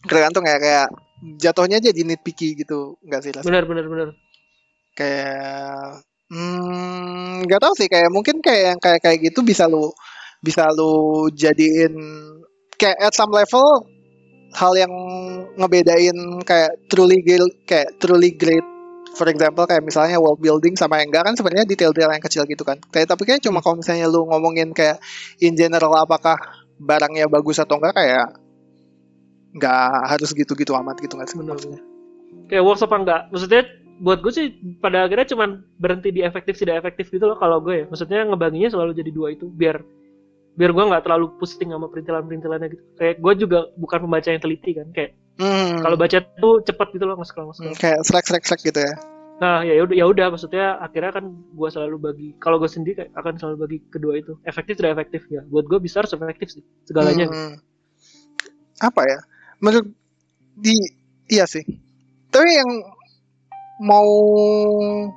Tergantung 0.07 0.46
ya 0.46 0.57
kayak 0.62 0.88
jatuhnya 1.36 1.82
jadi 1.82 2.01
nitpicky 2.07 2.55
gitu 2.55 2.96
nggak 3.03 3.20
sih 3.26 3.32
Las? 3.34 3.44
benar 3.44 3.66
benar 3.66 3.84
benar. 3.90 4.09
Kayak 4.94 6.07
hmm 6.30 7.44
nggak 7.51 7.61
tahu 7.61 7.74
sih 7.74 7.90
kayak 7.90 8.09
mungkin 8.14 8.38
kayak 8.38 8.62
yang 8.74 8.78
kayak 8.78 9.01
kayak 9.03 9.18
gitu 9.26 9.42
bisa 9.42 9.66
lu 9.66 9.90
bisa 10.40 10.70
lu 10.72 11.26
jadiin 11.34 11.92
kayak 12.78 12.96
at 13.03 13.12
some 13.12 13.34
level 13.34 13.84
hal 14.55 14.72
yang 14.74 14.90
ngebedain 15.59 16.16
kayak 16.46 16.72
truly 16.88 17.18
gil- 17.22 17.59
kayak 17.68 17.92
truly 18.01 18.32
great 18.34 18.64
for 19.14 19.26
example 19.28 19.66
kayak 19.66 19.82
misalnya 19.84 20.16
world 20.16 20.40
building 20.40 20.74
sama 20.78 21.03
yang 21.03 21.11
enggak 21.11 21.26
kan 21.26 21.34
sebenarnya 21.36 21.66
detail-detail 21.66 22.14
yang 22.14 22.24
kecil 22.24 22.42
gitu 22.46 22.62
kan. 22.62 22.78
Kayak 22.94 23.11
tapi 23.11 23.22
kayak 23.26 23.42
cuma 23.42 23.61
kalau 23.61 23.78
misalnya 23.82 24.07
lu 24.07 24.26
ngomongin 24.26 24.70
kayak 24.72 25.03
in 25.42 25.55
general 25.59 25.92
apakah 25.98 26.38
barangnya 26.81 27.28
bagus 27.28 27.61
atau 27.61 27.76
enggak 27.76 27.95
kayak 27.95 28.26
nggak 29.53 29.91
harus 30.07 30.31
gitu-gitu 30.33 30.72
amat 30.78 30.97
gitu 31.03 31.18
nggak 31.18 31.28
maksudnya? 31.35 31.76
benar 31.76 32.49
kayak 32.49 32.62
works 32.64 32.83
apa 32.83 32.97
enggak 32.97 33.20
maksudnya 33.28 33.62
buat 34.01 34.18
gue 34.24 34.33
sih 34.33 34.47
pada 34.81 35.05
akhirnya 35.05 35.28
cuman 35.28 35.51
berhenti 35.76 36.09
di 36.09 36.24
efektif 36.24 36.57
tidak 36.57 36.81
efektif 36.81 37.12
gitu 37.12 37.28
loh 37.28 37.37
kalau 37.37 37.61
gue 37.61 37.74
ya 37.74 37.87
maksudnya 37.87 38.24
ngebaginya 38.24 38.72
selalu 38.72 38.97
jadi 38.97 39.11
dua 39.12 39.28
itu 39.37 39.45
biar 39.47 39.85
biar 40.57 40.70
gue 40.72 40.85
nggak 40.89 41.05
terlalu 41.05 41.37
pusing 41.37 41.68
sama 41.68 41.87
perintilan-perintilannya 41.87 42.68
gitu 42.72 42.83
kayak 42.97 43.20
gue 43.20 43.33
juga 43.39 43.59
bukan 43.76 43.99
pembaca 44.03 44.28
yang 44.33 44.41
teliti 44.41 44.72
kan 44.74 44.89
kayak 44.91 45.12
Hmm. 45.41 45.81
kalau 45.81 45.97
baca 45.97 46.20
tuh 46.37 46.61
cepet 46.61 47.01
gitu 47.01 47.05
loh 47.09 47.16
nge-scroll 47.16 47.49
Hmm, 47.49 47.72
nge-scroll. 47.72 47.81
kayak 47.81 47.99
selek 48.05 48.24
selek 48.28 48.45
selek 48.45 48.61
gitu 48.61 48.81
ya 48.85 48.93
nah 49.41 49.64
ya 49.64 49.80
udah 49.80 49.97
ya 49.97 50.05
udah 50.05 50.26
maksudnya 50.28 50.76
akhirnya 50.84 51.16
kan 51.16 51.24
gue 51.32 51.68
selalu 51.72 51.97
bagi 51.97 52.28
kalau 52.36 52.61
gue 52.61 52.68
sendiri 52.68 53.09
akan 53.16 53.41
selalu 53.41 53.57
bagi 53.64 53.78
kedua 53.88 54.20
itu 54.20 54.36
efektif 54.45 54.76
tidak 54.76 55.01
efektif 55.01 55.24
ya 55.32 55.41
buat 55.49 55.64
gue 55.64 55.80
bisa 55.80 56.05
harus 56.05 56.12
efektif 56.12 56.53
sih 56.53 56.64
segalanya. 56.84 57.24
Hmm. 57.24 57.57
Apa 58.84 59.01
ya? 59.09 59.18
Menurut 59.64 59.88
di 60.57 60.76
iya 61.32 61.49
sih. 61.49 61.64
Tapi 62.28 62.51
yang 62.53 62.70
mau 63.80 64.05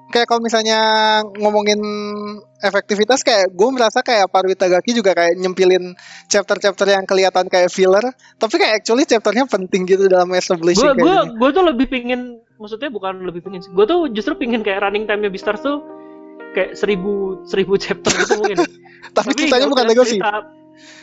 kayak 0.08 0.24
kalau 0.24 0.40
misalnya 0.40 0.80
ngomongin 1.36 1.84
efektivitas 2.64 3.20
kayak 3.20 3.52
gue 3.52 3.70
merasa 3.76 4.00
kayak 4.00 4.32
Paru 4.32 4.56
Itagaki 4.56 4.96
juga 4.96 5.12
kayak 5.12 5.36
nyempilin 5.36 5.92
chapter-chapter 6.32 6.88
yang 6.88 7.04
kelihatan 7.04 7.52
kayak 7.52 7.68
filler 7.68 8.16
tapi 8.40 8.56
kayak 8.56 8.80
actually 8.80 9.04
chapternya 9.04 9.44
penting 9.52 9.84
gitu 9.84 10.08
dalam 10.08 10.32
establishing 10.32 10.96
gue 10.96 10.96
gue 10.96 11.18
gue 11.36 11.50
tuh 11.52 11.64
lebih 11.68 11.92
pingin 11.92 12.40
maksudnya 12.64 12.88
bukan 12.88 13.28
lebih 13.28 13.44
pingin 13.44 13.60
sih. 13.60 13.72
Gue 13.76 13.84
tuh 13.84 14.08
justru 14.16 14.40
pingin 14.40 14.64
kayak 14.64 14.88
running 14.88 15.04
time 15.04 15.20
nya 15.20 15.28
Beastars 15.28 15.60
tuh 15.60 15.84
kayak 16.56 16.80
seribu 16.80 17.44
seribu 17.44 17.76
chapter 17.76 18.16
gitu 18.16 18.40
mungkin. 18.40 18.64
Tapi 19.20 19.36
ceritanya 19.36 19.68
bukan 19.68 19.86
legacy. 19.92 20.16
cerita, 20.16 20.48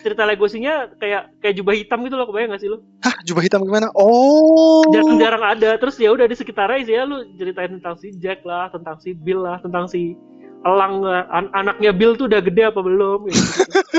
cerita 0.01 0.23
legosinya 0.25 0.89
kayak 0.97 1.37
kayak 1.45 1.55
jubah 1.61 1.77
hitam 1.77 2.01
gitu 2.09 2.17
loh 2.17 2.25
kebayang 2.33 2.57
gak 2.57 2.63
sih 2.65 2.73
lu? 2.73 2.81
Hah 3.05 3.15
jubah 3.29 3.45
hitam 3.45 3.61
gimana? 3.69 3.93
Oh. 3.93 4.89
Jarang-jarang 4.89 5.45
ada. 5.45 5.77
Terus 5.77 6.01
ya 6.01 6.09
udah 6.17 6.25
di 6.25 6.37
sekitarnya 6.41 6.81
sih 6.89 6.95
ya 6.97 7.05
lu 7.05 7.29
ceritain 7.37 7.77
tentang 7.77 8.01
si 8.01 8.09
Jack 8.17 8.41
lah 8.49 8.73
tentang 8.73 8.97
si 9.05 9.13
Bill 9.13 9.45
lah 9.45 9.61
tentang 9.61 9.85
si 9.85 10.17
Elang 10.65 11.05
lah 11.05 11.29
An- 11.29 11.53
anaknya 11.53 11.93
Bill 11.93 12.17
tuh 12.17 12.29
udah 12.29 12.41
gede 12.41 12.69
apa 12.69 12.81
belum 12.85 13.33
gitu, 13.33 13.41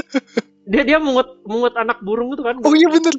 dia 0.71 0.85
dia 0.85 0.97
mungut 1.01 1.41
mungut 1.41 1.73
anak 1.73 2.01
burung 2.05 2.29
gitu 2.33 2.45
kan. 2.45 2.61
Oh 2.61 2.73
iya 2.77 2.85
bener 2.85 3.17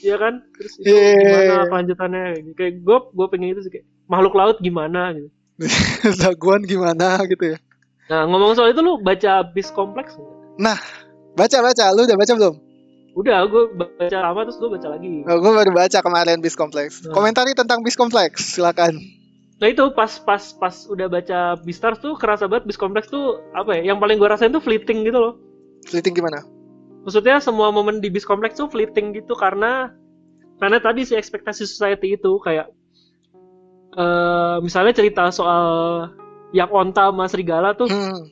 Iya 0.00 0.16
kan 0.16 0.34
terus 0.52 0.72
itu 0.76 0.88
Iya. 0.88 1.12
gimana 1.14 1.64
kelanjutannya 1.68 2.22
kayak 2.54 2.72
gue 2.80 2.98
gue 3.10 3.26
pengen 3.28 3.48
itu 3.52 3.60
sih 3.60 3.70
kayak 3.70 3.86
makhluk 4.06 4.32
laut 4.32 4.56
gimana 4.58 5.12
gitu 5.12 5.28
Zaguan 6.18 6.64
gimana 6.64 7.20
gitu 7.24 7.52
ya 7.52 7.58
nah 8.06 8.24
ngomong 8.24 8.52
soal 8.52 8.70
itu 8.70 8.80
lu 8.80 8.98
baca 8.98 9.44
Beast 9.46 9.70
Complex 9.70 10.16
nggak? 10.56 10.80
baca 11.32 11.56
baca 11.60 11.84
lu 11.92 12.02
udah 12.02 12.16
baca 12.16 12.32
belum 12.34 12.54
udah 13.12 13.38
gue 13.44 13.62
baca 13.74 14.18
lama 14.20 14.40
terus 14.42 14.56
gue 14.56 14.70
baca 14.70 14.88
lagi 14.88 15.22
Oh, 15.22 15.36
gue 15.36 15.52
baru 15.52 15.70
baca 15.70 15.98
kemarin 15.98 16.38
Beast 16.38 16.54
Complex. 16.54 17.02
Hmm. 17.02 17.12
Komentari 17.12 17.52
tentang 17.52 17.82
Beast 17.82 17.94
Complex, 17.94 18.54
silakan. 18.54 18.96
nah 19.58 19.68
itu 19.68 19.84
pas 19.92 20.08
pas 20.18 20.40
pas 20.56 20.74
udah 20.86 21.06
baca 21.06 21.38
Beastars 21.60 22.00
tuh 22.00 22.16
kerasa 22.16 22.48
banget 22.48 22.64
Beast 22.64 22.80
Complex 22.80 23.06
tuh 23.06 23.44
apa 23.52 23.76
ya 23.76 23.92
yang 23.92 23.98
paling 23.98 24.16
gue 24.16 24.24
rasain 24.24 24.48
tuh 24.48 24.58
fleeting 24.58 25.04
gitu 25.04 25.18
loh 25.18 25.34
Fleeting 25.84 26.14
gimana? 26.14 26.40
Maksudnya 27.02 27.40
semua 27.40 27.72
momen 27.72 27.98
di 27.98 28.08
Beast 28.08 28.28
Complex 28.28 28.56
tuh 28.56 28.68
fleeting 28.68 29.16
gitu 29.16 29.32
karena 29.34 29.92
karena 30.60 30.76
tadi 30.78 31.08
si 31.08 31.16
ekspektasi 31.16 31.64
society 31.64 32.20
itu 32.20 32.36
kayak 32.40 32.68
eh 33.90 34.56
misalnya 34.62 34.94
cerita 34.94 35.32
soal 35.34 35.64
yang 36.54 36.70
onta 36.70 37.10
sama 37.10 37.26
serigala 37.26 37.74
tuh 37.74 37.90
Hmm. 37.90 38.22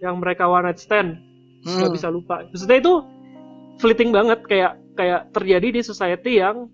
yang 0.00 0.16
mereka 0.20 0.48
one 0.48 0.64
night 0.64 0.80
stand 0.80 1.20
nggak 1.66 1.88
Hmm. 1.90 1.96
bisa 1.96 2.08
lupa 2.08 2.46
maksudnya 2.48 2.78
itu 2.80 2.94
fleeting 3.76 4.14
banget 4.14 4.40
kayak 4.48 4.72
kayak 4.96 5.28
terjadi 5.36 5.68
di 5.76 5.80
society 5.84 6.40
yang 6.40 6.72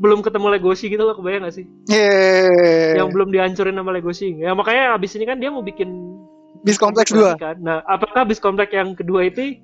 belum 0.00 0.24
ketemu 0.24 0.56
Legoshi 0.56 0.88
gitu 0.88 1.04
loh 1.04 1.12
kebayang 1.12 1.44
gak 1.44 1.60
sih 1.60 1.66
Yeay. 1.86 2.96
yang 2.96 3.12
belum 3.12 3.28
dihancurin 3.30 3.76
sama 3.76 3.92
Legoshi 3.92 4.32
ya 4.40 4.56
makanya 4.56 4.96
abis 4.96 5.12
ini 5.14 5.28
kan 5.28 5.36
dia 5.36 5.52
mau 5.52 5.60
bikin 5.60 5.92
Complex 6.80 7.12
lagi 7.12 7.36
2 7.36 7.36
kan 7.36 7.56
nah 7.60 7.84
apakah 7.84 8.24
Beast 8.24 8.40
Complex 8.40 8.72
yang 8.72 8.96
kedua 8.96 9.28
itu 9.28 9.60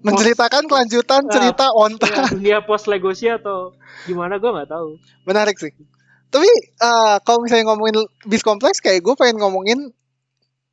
menceritakan 0.00 0.64
kelanjutan 0.64 1.22
Ah. 1.28 1.32
cerita 1.32 1.66
onta. 1.76 2.08
ya, 2.08 2.24
dunia 2.32 2.58
post 2.64 2.88
Legoshi 2.88 3.28
atau 3.28 3.76
gimana 4.08 4.40
gue 4.40 4.50
nggak 4.50 4.70
tahu 4.70 4.96
Menarik 5.28 5.60
sih. 5.60 5.72
Tapi 6.30 6.46
eh, 6.80 7.16
kalau 7.26 7.42
misalnya 7.42 7.74
ngomongin 7.74 8.00
Beast 8.24 8.46
Complex 8.46 8.80
kayak 8.80 9.02
gue 9.02 9.14
pengen 9.18 9.42
ngomongin 9.42 9.92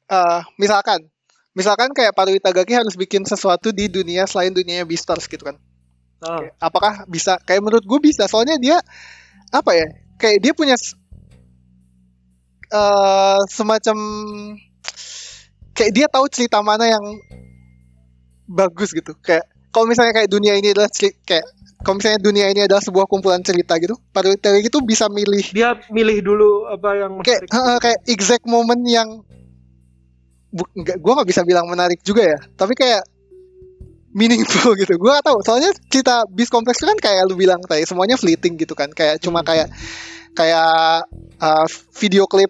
eh, 0.07 0.41
misalkan 0.55 1.03
misalkan 1.57 1.89
kayak 1.91 2.13
Paru 2.13 2.37
Itagaki 2.37 2.77
harus 2.77 2.93
bikin 2.93 3.25
sesuatu 3.25 3.73
di 3.73 3.89
dunia 3.89 4.29
selain 4.29 4.53
dunianya 4.53 4.85
Beastars 4.85 5.25
gitu 5.25 5.41
kan. 5.41 5.57
Kayak, 6.17 6.53
apakah 6.61 6.93
bisa? 7.09 7.37
Kayak 7.41 7.61
menurut 7.65 7.85
gue 7.85 7.99
bisa. 8.01 8.29
Soalnya 8.29 8.57
dia 8.61 8.77
apa 9.49 9.71
ya? 9.73 9.87
Kayak 10.21 10.37
dia 10.45 10.53
punya 10.53 10.75
eh, 12.69 13.39
semacam 13.49 13.97
kayak 15.73 15.91
dia 15.93 16.07
tahu 16.09 16.25
cerita 16.29 16.61
mana 16.61 16.85
yang 16.89 17.05
bagus 18.47 18.95
gitu. 18.95 19.13
Kayak 19.19 19.45
kalau 19.69 19.85
misalnya 19.85 20.15
kayak 20.15 20.31
dunia 20.31 20.55
ini 20.57 20.73
adalah 20.73 20.89
kayak 21.27 21.45
kalau 21.85 22.01
misalnya 22.01 22.19
dunia 22.23 22.49
ini 22.49 22.65
adalah 22.65 22.81
sebuah 22.81 23.05
kumpulan 23.05 23.43
cerita 23.45 23.77
gitu, 23.77 23.93
Itagaki 24.09 24.73
itu 24.73 24.81
bisa 24.81 25.05
milih. 25.11 25.45
Dia 25.53 25.77
milih 25.93 26.25
dulu 26.25 26.65
apa 26.65 26.89
yang 26.97 27.11
kayak 27.21 27.45
heeh, 27.45 27.77
kayak 27.77 27.99
exact 28.09 28.43
moment 28.49 28.81
yang 28.87 29.21
nggak 30.57 30.97
gue 30.97 31.11
nggak 31.13 31.29
bisa 31.29 31.45
bilang 31.45 31.69
menarik 31.69 32.01
juga 32.01 32.33
ya. 32.33 32.39
Tapi 32.57 32.73
kayak 32.73 33.05
meaningful 34.17 34.73
gitu. 34.81 34.97
Gue 34.97 35.11
gak 35.13 35.29
tahu. 35.29 35.37
Soalnya 35.45 35.69
cerita 35.93 36.25
bis 36.25 36.49
kompleks 36.49 36.81
itu 36.81 36.89
kan 36.89 36.97
kayak 36.97 37.29
lu 37.29 37.37
bilang 37.37 37.61
tadi 37.61 37.85
semuanya 37.85 38.17
fleeting 38.17 38.57
gitu 38.57 38.73
kan. 38.73 38.89
Kayak 38.89 39.21
cuma 39.21 39.45
Hmm. 39.45 39.49
kayak 39.53 39.67
kayak 40.33 41.05
uh, 41.37 41.65
video 42.01 42.25
klip 42.25 42.49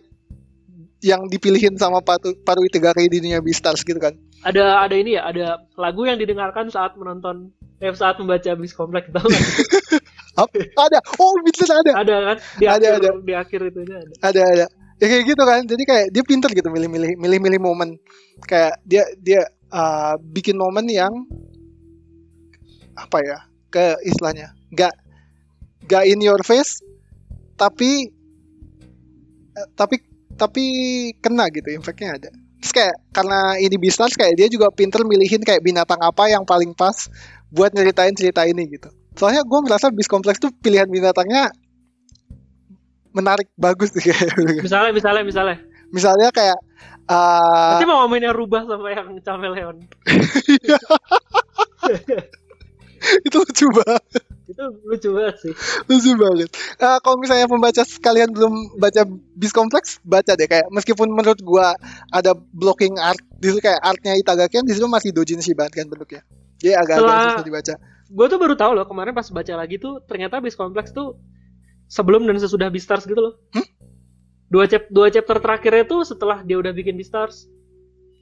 yang 1.03 1.29
dipilihin 1.29 1.75
sama 1.77 1.99
Paru, 2.01 2.35
Paru 2.41 2.63
Itagaki 2.65 3.05
di 3.11 3.21
dunia 3.21 3.39
Beastars 3.43 3.85
gitu 3.85 3.99
kan 4.01 4.17
ada 4.45 4.85
ada 4.85 4.95
ini 4.95 5.17
ya 5.17 5.29
ada 5.29 5.65
lagu 5.79 6.05
yang 6.05 6.21
didengarkan 6.21 6.69
saat 6.69 6.93
menonton 6.93 7.49
eh, 7.81 7.93
saat 7.93 8.17
membaca 8.21 8.53
Beast 8.57 8.77
Complex 8.77 9.09
tahu? 9.09 9.29
Apa? 10.37 10.53
ada. 10.77 10.99
Oh 11.17 11.33
bener 11.41 11.69
ada. 11.69 11.91
Ada 12.05 12.15
kan? 12.21 12.37
Di 12.61 12.65
Ada, 12.69 12.75
akhir 12.77 12.93
ada. 12.93 13.09
di 13.25 13.33
akhir 13.33 13.59
itunya 13.73 13.95
ada. 13.97 14.13
Ada 14.21 14.41
ada. 14.45 14.65
Ya 14.97 15.05
kayak 15.09 15.23
gitu 15.29 15.43
kan. 15.45 15.61
Jadi 15.65 15.83
kayak 15.85 16.05
dia 16.13 16.23
pinter 16.25 16.49
gitu 16.53 16.69
milih-milih 16.69 17.17
milih-milih 17.17 17.59
momen. 17.61 17.89
Kayak 18.45 18.77
dia 18.85 19.03
dia 19.17 19.41
uh, 19.73 20.13
bikin 20.21 20.57
momen 20.57 20.85
yang 20.85 21.13
apa 22.93 23.17
ya? 23.25 23.37
Ke 23.73 23.97
istilahnya. 24.05 24.53
Nggak 24.69 24.93
nggak 25.89 26.03
in 26.05 26.21
your 26.21 26.41
face 26.45 26.83
tapi 27.57 28.13
eh, 29.57 29.67
tapi 29.73 30.03
tapi 30.37 30.63
kena 31.17 31.49
gitu 31.49 31.73
impactnya 31.73 32.13
ada 32.21 32.31
Terus 32.61 32.73
kayak 32.73 32.95
karena 33.13 33.39
ini 33.61 33.75
bisnis 33.77 34.17
kayak 34.17 34.33
dia 34.37 34.47
juga 34.49 34.73
pinter 34.73 35.05
milihin 35.05 35.41
kayak 35.45 35.61
binatang 35.61 36.01
apa 36.01 36.29
yang 36.29 36.41
paling 36.41 36.73
pas 36.73 37.09
buat 37.53 37.71
nyeritain 37.71 38.13
cerita 38.17 38.43
ini 38.49 38.65
gitu. 38.67 38.89
Soalnya 39.17 39.45
gue 39.45 39.59
merasa 39.65 39.89
bis 39.93 40.09
kompleks 40.09 40.41
tuh 40.41 40.53
pilihan 40.61 40.89
binatangnya 40.89 41.53
menarik 43.13 43.49
bagus 43.57 43.93
sih 43.93 44.03
kayak 44.09 44.61
misalnya 44.61 44.91
misalnya 44.93 45.23
misalnya. 45.25 45.57
Misalnya 45.87 46.29
kayak 46.35 46.59
uh, 47.07 47.79
nanti 47.79 47.87
mau 47.87 48.03
ngomongin 48.05 48.29
yang 48.29 48.35
rubah 48.35 48.67
sama 48.67 48.91
yang 48.91 49.07
cameleon 49.23 49.77
itu 53.27 53.37
lucu 53.37 53.67
banget. 53.71 54.03
Itu 54.47 54.63
lucu 54.83 55.09
banget 55.11 55.35
sih. 55.43 55.53
Lucu 55.85 56.11
banget. 56.15 56.49
Eh, 56.77 56.97
kalau 57.03 57.17
misalnya 57.19 57.45
pembaca 57.45 57.83
sekalian 57.83 58.31
belum 58.31 58.79
baca 58.79 59.03
bis 59.35 59.51
kompleks 59.51 59.99
baca 60.01 60.33
deh. 60.33 60.47
Kayak 60.47 60.67
meskipun 60.71 61.11
menurut 61.11 61.39
gua 61.43 61.75
ada 62.09 62.31
blocking 62.33 62.95
art 62.97 63.19
di 63.37 63.51
situ 63.51 63.59
kayak 63.59 63.79
artnya 63.83 64.15
Itagaki 64.15 64.59
kan 64.59 64.65
di 64.65 64.73
situ 64.73 64.87
masih 64.87 65.11
dojinshi 65.11 65.51
banget 65.53 65.83
kan 65.83 65.87
bentuknya. 65.91 66.21
Jadi 66.57 66.73
agak-agak 66.73 67.05
Setelah- 67.05 67.31
susah 67.35 67.45
dibaca. 67.45 67.73
Gue 68.07 68.25
tuh 68.31 68.39
baru 68.39 68.55
tahu 68.55 68.71
loh 68.71 68.87
kemarin 68.87 69.11
pas 69.11 69.27
baca 69.27 69.53
lagi 69.59 69.75
tuh 69.77 69.99
ternyata 70.07 70.39
bis 70.39 70.55
kompleks 70.55 70.95
tuh 70.95 71.19
sebelum 71.91 72.23
dan 72.23 72.39
sesudah 72.39 72.71
Beastars 72.71 73.03
gitu 73.03 73.19
loh. 73.19 73.35
Hmm? 73.51 73.67
dua 74.47 74.63
chap 74.63 74.87
dua 74.87 75.11
chapter 75.11 75.43
terakhirnya 75.43 75.83
tuh 75.83 76.07
setelah 76.07 76.39
dia 76.39 76.55
udah 76.55 76.71
bikin 76.71 76.95
Beastars 76.95 77.51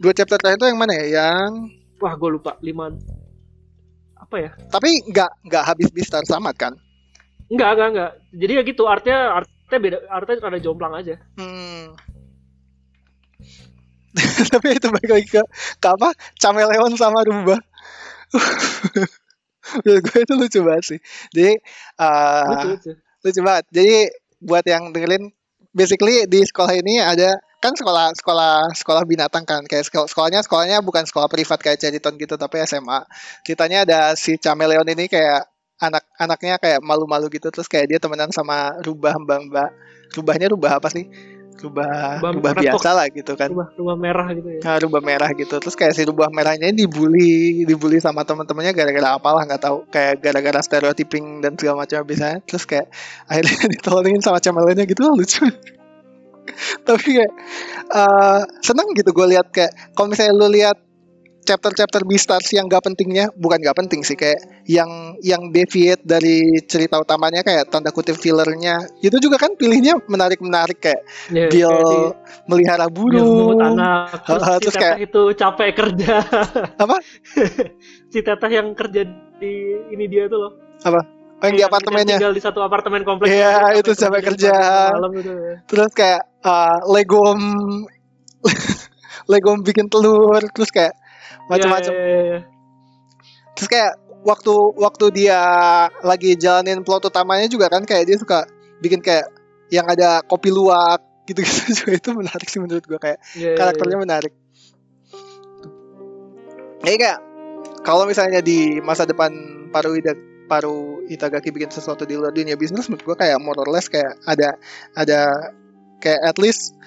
dua 0.01 0.09
chapter 0.09 0.41
terakhir 0.41 0.57
itu 0.57 0.67
yang 0.73 0.79
mana 0.81 0.93
ya? 0.97 1.05
Yang 1.21 1.69
wah 2.01 2.17
gue 2.17 2.29
lupa. 2.33 2.57
Lima 2.65 2.89
apa 4.26 4.36
ya 4.41 4.49
tapi 4.73 4.89
nggak 5.05 5.32
nggak 5.45 5.63
habis 5.63 5.93
Beastars 5.93 6.28
tamat 6.28 6.57
kan 6.57 6.73
enggak 7.47 7.69
enggak 7.78 7.89
enggak 7.93 8.11
jadi 8.34 8.51
ya 8.57 8.63
gitu 8.65 8.84
artnya 8.89 9.17
artnya 9.38 9.78
beda 9.78 9.97
artnya 10.09 10.36
rada 10.41 10.59
jomplang 10.59 10.93
aja 10.97 11.21
Hmm. 11.38 11.93
Tapi 14.53 14.80
itu 14.80 14.88
balik 14.88 15.11
lagi 15.11 15.28
ke, 15.28 15.43
ke 15.80 15.88
apa? 15.88 16.15
Chameleon 16.39 16.95
sama 16.95 17.19
Rumba. 17.28 17.59
Menurut 19.84 20.03
gue 20.05 20.19
itu 20.21 20.34
lucu 20.38 20.59
banget 20.63 20.84
sih. 20.95 20.99
Jadi 21.34 21.53
uh, 21.99 22.47
lucu 22.47 22.67
lucu 22.71 22.91
lucu 23.26 23.39
banget. 23.43 23.65
Jadi 23.73 23.95
buat 24.39 24.63
yang 24.63 24.93
dengerin, 24.93 25.34
basically 25.73 26.30
di 26.30 26.45
sekolah 26.45 26.73
ini 26.78 27.01
ada 27.01 27.36
kan 27.66 27.74
sekolah 27.74 28.13
sekolah 28.13 28.70
sekolah 28.78 29.03
binatang 29.09 29.41
kan 29.41 29.66
kayak 29.66 29.89
sekolah, 29.89 30.05
sekolahnya 30.05 30.45
sekolahnya 30.45 30.78
bukan 30.86 31.09
sekolah 31.09 31.26
privat 31.26 31.57
kayak 31.57 31.82
Ceriton 31.82 32.13
gitu 32.22 32.38
tapi 32.38 32.61
SMA 32.70 33.01
ceritanya 33.41 33.82
ada 33.82 33.99
si 34.13 34.38
Chameleon 34.38 34.86
ini 34.86 35.09
kayak 35.09 35.49
anak-anaknya 35.80 36.55
kayak 36.61 36.80
malu-malu 36.80 37.28
gitu 37.34 37.51
terus 37.51 37.68
kayak 37.68 37.91
dia 37.91 37.99
temenan 37.99 38.32
sama 38.32 38.78
rubah 38.84 39.16
mbak 39.20 39.39
mbak. 39.51 39.70
Rubahnya 40.16 40.47
rubah 40.53 40.80
apa 40.80 40.88
sih? 40.88 41.09
Rubah 41.55 42.20
Rubah 42.20 42.32
rubah 42.36 42.53
biasa 42.55 42.89
lah 42.95 43.07
gitu 43.11 43.34
kan. 43.36 43.49
Rumah 43.51 43.76
rumah 43.76 43.97
merah 43.97 44.28
gitu 44.32 44.49
ya. 44.55 44.59
Nah, 44.63 44.78
rubah 44.80 45.01
merah 45.03 45.30
gitu. 45.36 45.55
Terus 45.59 45.76
kayak 45.76 45.93
si 45.95 46.03
rubah 46.07 46.32
merahnya 46.32 46.72
ini 46.72 46.88
dibully 46.88 47.63
dibully 47.68 47.99
sama 47.99 48.24
teman-temannya 48.24 48.72
gara-gara 48.76 49.16
apalah 49.16 49.43
nggak 49.43 49.63
tahu. 49.63 49.78
Kayak 49.91 50.24
gara-gara 50.24 50.59
stereotyping 50.63 51.43
dan 51.43 51.59
segala 51.59 51.84
macam 51.84 52.03
biasanya 52.07 52.39
terus 52.43 52.63
kayak 52.63 52.88
akhirnya 53.28 53.55
ditolongin 53.80 54.22
sama 54.24 54.39
cemelenya 54.39 54.84
gitu 54.88 55.11
lucu 55.11 55.47
tapi 56.87 57.21
kayak 57.21 57.33
eh, 57.91 58.41
seneng 58.61 58.87
gitu 58.93 59.09
gue 59.11 59.27
lihat 59.35 59.47
kayak 59.51 59.71
kalau 59.93 60.11
misalnya 60.11 60.33
lu 60.35 60.49
lihat 60.51 60.77
chapter-chapter 61.45 62.01
Beastars 62.09 62.49
yang 62.57 62.65
gak 62.65 62.89
pentingnya 62.89 63.29
bukan 63.37 63.61
gak 63.61 63.77
penting 63.77 64.01
sih 64.01 64.17
kayak 64.17 64.41
yang 64.65 65.13
yang 65.21 65.53
deviate 65.53 66.01
dari 66.01 66.57
cerita 66.65 66.97
utamanya 66.97 67.45
kayak 67.45 67.69
tanda 67.69 67.93
kutip 67.93 68.17
fillernya 68.17 68.81
itu 69.05 69.13
juga 69.21 69.37
kan 69.37 69.53
pilihnya 69.53 70.01
menarik-menarik 70.09 70.81
kayak 70.81 71.05
Ya, 71.29 71.45
Bill 71.53 71.69
kayak 71.69 71.85
di- 71.85 72.13
melihara 72.49 72.89
Bill 72.89 73.13
memungut 73.13 73.61
burung 73.61 73.77
anak 73.77 74.25
terus 74.25 74.41
si 74.41 74.57
terus 74.65 74.75
kayak- 74.75 74.99
itu 75.05 75.21
capek 75.37 75.69
kerja. 75.77 76.13
Apa? 76.81 76.97
si 78.11 78.19
teteh 78.25 78.49
yang 78.51 78.73
kerja 78.73 79.05
di 79.37 79.53
ini 79.93 80.05
dia 80.09 80.25
tuh 80.25 80.49
loh 80.49 80.51
Oh, 81.36 81.45
yang 81.45 81.53
di 81.53 81.61
Yang 81.61 81.69
apartemennya 81.69 82.17
tinggal 82.17 82.33
di 82.33 82.43
satu 82.43 82.59
apartemen 82.63 83.01
kompleks 83.03 83.27
Iya, 83.29 83.53
Capek 83.59 83.79
itu 83.83 83.91
capek 83.93 84.21
kerja. 84.23 84.55
malam 84.95 85.11
gitu 85.13 85.31
ya. 85.31 85.53
terus 85.67 85.91
kayak 85.91 86.21
uh, 86.41 86.79
legom 86.89 87.39
legom 89.31 89.57
bikin 89.61 89.88
telur 89.88 90.39
terus 90.51 90.71
kayak 90.71 90.95
macam-macam 91.47 91.91
Iya, 91.91 92.01
iya, 92.01 92.21
iya. 92.23 92.39
terus 93.53 93.67
kayak 93.67 93.91
waktu 94.23 94.53
waktu 94.75 95.05
dia 95.13 95.41
lagi 96.01 96.33
jalanin 96.36 96.81
plot 96.81 97.05
utamanya 97.05 97.45
juga 97.45 97.69
kan 97.69 97.83
kayak 97.83 98.07
dia 98.07 98.17
suka 98.17 98.47
bikin 98.79 98.99
kayak 98.99 99.29
yang 99.69 99.86
ada 99.86 100.23
kopi 100.23 100.49
luwak 100.49 100.97
gitu-gitu 101.25 101.73
juga 101.83 101.91
itu 101.97 102.09
menarik 102.13 102.47
sih 102.47 102.57
menurut 102.57 102.86
gua 102.86 102.97
kayak 102.97 103.19
Iya, 103.33 103.53
iya, 103.53 103.57
karakternya 103.57 103.97
menarik 103.99 104.33
Jadi 106.79 106.97
kayak 107.01 107.19
kalau 107.81 108.05
misalnya 108.05 108.41
di 108.41 108.77
masa 108.79 109.05
depan 109.05 109.33
paru 109.69 109.97
Ida, 109.97 110.13
paru 110.45 110.77
Itagaki 111.05 111.49
bikin 111.49 111.69
sesuatu 111.69 112.03
di 112.03 112.13
luar 112.13 112.31
dunia 112.31 112.53
bisnis 112.53 112.85
menurut 112.85 113.03
gua 113.03 113.17
kayak 113.17 113.37
more 113.37 113.57
or 113.57 113.67
less 113.67 113.85
kayak 113.85 114.13
ada 114.23 114.53
ada 114.93 115.51
kayak 115.97 116.21
at 116.23 116.37
least 116.37 116.77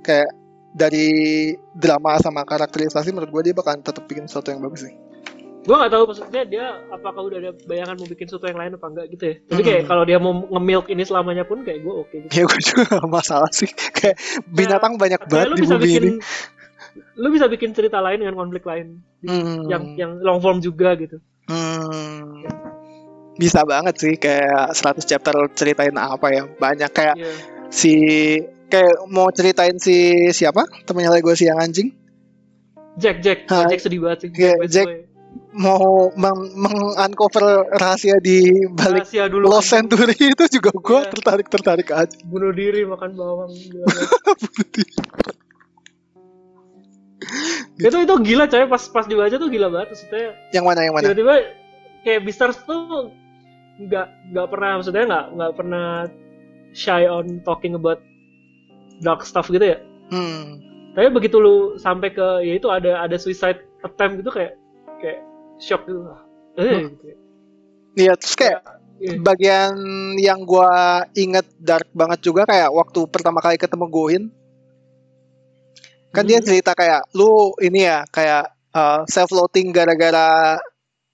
kayak 0.00 0.28
dari 0.70 1.08
drama 1.72 2.16
sama 2.16 2.44
karakterisasi 2.44 3.10
menurut 3.10 3.30
gua 3.30 3.42
dia 3.42 3.52
bakalan 3.52 3.80
tetap 3.80 4.04
bikin 4.04 4.24
sesuatu 4.24 4.50
yang 4.50 4.60
bagus 4.60 4.84
sih. 4.84 4.94
gue 5.66 5.74
nggak 5.74 5.90
tahu 5.90 6.04
maksudnya 6.06 6.42
dia 6.46 6.64
apakah 6.94 7.26
udah 7.26 7.38
ada 7.42 7.50
bayangan 7.66 7.98
mau 7.98 8.06
bikin 8.06 8.30
sesuatu 8.30 8.46
yang 8.46 8.54
lain 8.54 8.78
apa 8.78 8.86
enggak 8.86 9.06
gitu 9.10 9.24
ya 9.26 9.34
tapi 9.50 9.62
kayak 9.66 9.80
Hmm. 9.82 9.90
kalau 9.90 10.02
dia 10.06 10.18
mau 10.22 10.32
nge-milk 10.46 10.86
ini 10.86 11.02
selamanya 11.02 11.42
pun 11.42 11.66
kayak 11.66 11.82
gue 11.82 11.90
oke 11.90 12.14
gitu 12.22 12.30
Ya 12.30 12.42
gue 12.46 12.60
juga 12.62 12.82
gak 12.86 13.08
masalah 13.10 13.50
sih 13.50 13.66
kayak 13.90 14.14
binatang 14.46 14.94
banyak 14.94 15.18
kayak 15.18 15.26
banget 15.26 15.58
di 15.58 15.62
bisa 15.66 15.74
bumi 15.74 15.82
bikin 15.82 16.02
ini. 16.06 16.12
lu 17.18 17.28
bisa 17.34 17.46
bikin 17.50 17.74
cerita 17.74 17.98
lain 17.98 18.22
dengan 18.22 18.38
konflik 18.38 18.62
lain 18.62 19.02
Hmm. 19.26 19.66
yang 19.66 19.98
yang 19.98 20.10
long 20.22 20.38
form 20.38 20.62
juga 20.62 20.94
gitu 20.94 21.18
Hmm. 21.46 22.42
Bisa 23.36 23.62
banget 23.62 23.94
sih 23.96 24.14
kayak 24.14 24.72
100 24.72 25.04
chapter 25.04 25.34
ceritain 25.52 25.92
apa 25.92 26.26
ya 26.28 26.42
banyak 26.48 26.88
kayak 26.88 27.14
Iya. 27.14 27.30
si 27.68 27.92
kayak 28.66 29.06
mau 29.06 29.28
ceritain 29.28 29.76
si 29.76 29.96
siapa 30.30 30.64
temennya 30.82 31.12
Lego 31.12 31.30
si 31.32 31.44
yang 31.44 31.56
anjing 31.56 31.92
Jack 32.96 33.20
Jack 33.20 33.38
Ha, 33.46 33.68
Jack 33.68 33.78
sedih 33.78 34.00
banget 34.00 34.18
sih 34.22 34.30
iya, 34.34 34.56
Bad 34.56 34.70
Jack 34.70 34.88
boy. 34.88 34.98
mau 35.54 36.08
meng, 36.16 36.40
uncover 36.96 37.44
rahasia 37.70 38.16
di 38.18 38.40
balik 38.72 39.04
Rahasia 39.04 39.28
dulu 39.28 39.44
Lost. 39.46 39.68
Century 39.68 40.16
itu 40.32 40.44
juga 40.50 40.72
gue 40.72 40.98
Iya. 40.98 41.10
tertarik 41.12 41.46
tertarik 41.46 41.88
aja 41.90 42.16
bunuh 42.24 42.50
diri 42.50 42.82
makan 42.82 43.10
bawang 43.12 43.52
banget. 47.78 47.88
itu 47.88 47.96
itu 48.06 48.14
gila 48.32 48.44
coy 48.48 48.64
pas 48.66 48.82
pas 48.90 49.06
dibaca 49.06 49.36
tuh 49.36 49.50
gila 49.50 49.68
banget 49.72 49.88
maksudnya 49.94 50.32
yang 50.54 50.64
mana 50.64 50.80
yang 50.86 50.94
mana 50.94 51.04
tiba-tiba 51.10 51.34
kayak 52.06 52.20
Beastars 52.24 52.58
tuh 52.64 53.10
nggak 53.76 54.06
nggak 54.32 54.46
pernah 54.48 54.70
maksudnya 54.80 55.04
nggak 55.04 55.26
nggak 55.36 55.52
pernah 55.58 55.88
shy 56.72 57.04
on 57.04 57.40
talking 57.44 57.76
about 57.76 58.00
dark 59.04 59.26
stuff 59.26 59.52
gitu 59.52 59.76
ya 59.76 59.78
hmm. 60.12 60.60
tapi 60.96 61.08
begitu 61.12 61.36
lu 61.36 61.76
sampai 61.76 62.14
ke 62.14 62.26
ya 62.46 62.56
itu 62.56 62.68
ada 62.72 63.04
ada 63.04 63.16
suicide 63.20 63.60
attempt 63.84 64.24
gitu 64.24 64.30
kayak 64.32 64.56
kayak 65.02 65.20
shock 65.60 65.84
gitu 65.84 66.00
eh 66.56 66.64
Hmm. 66.64 66.88
gitu. 66.96 67.04
Iya 67.96 68.12
terus 68.16 68.36
kayak 68.36 68.60
Iya. 68.96 69.20
bagian 69.20 69.76
yang 70.16 70.40
gua 70.48 71.04
inget 71.12 71.44
dark 71.60 71.84
banget 71.92 72.24
juga 72.24 72.48
kayak 72.48 72.72
waktu 72.72 73.04
pertama 73.12 73.44
kali 73.44 73.60
ketemu 73.60 73.86
Goin 73.92 74.24
kan 76.14 76.24
dia 76.26 76.38
Hmm. 76.38 76.46
cerita 76.46 76.72
kayak 76.72 77.08
lu 77.16 77.54
ini 77.62 77.86
ya 77.86 78.04
kayak 78.08 78.50
self 79.08 79.32
loating 79.32 79.72
gara-gara 79.72 80.60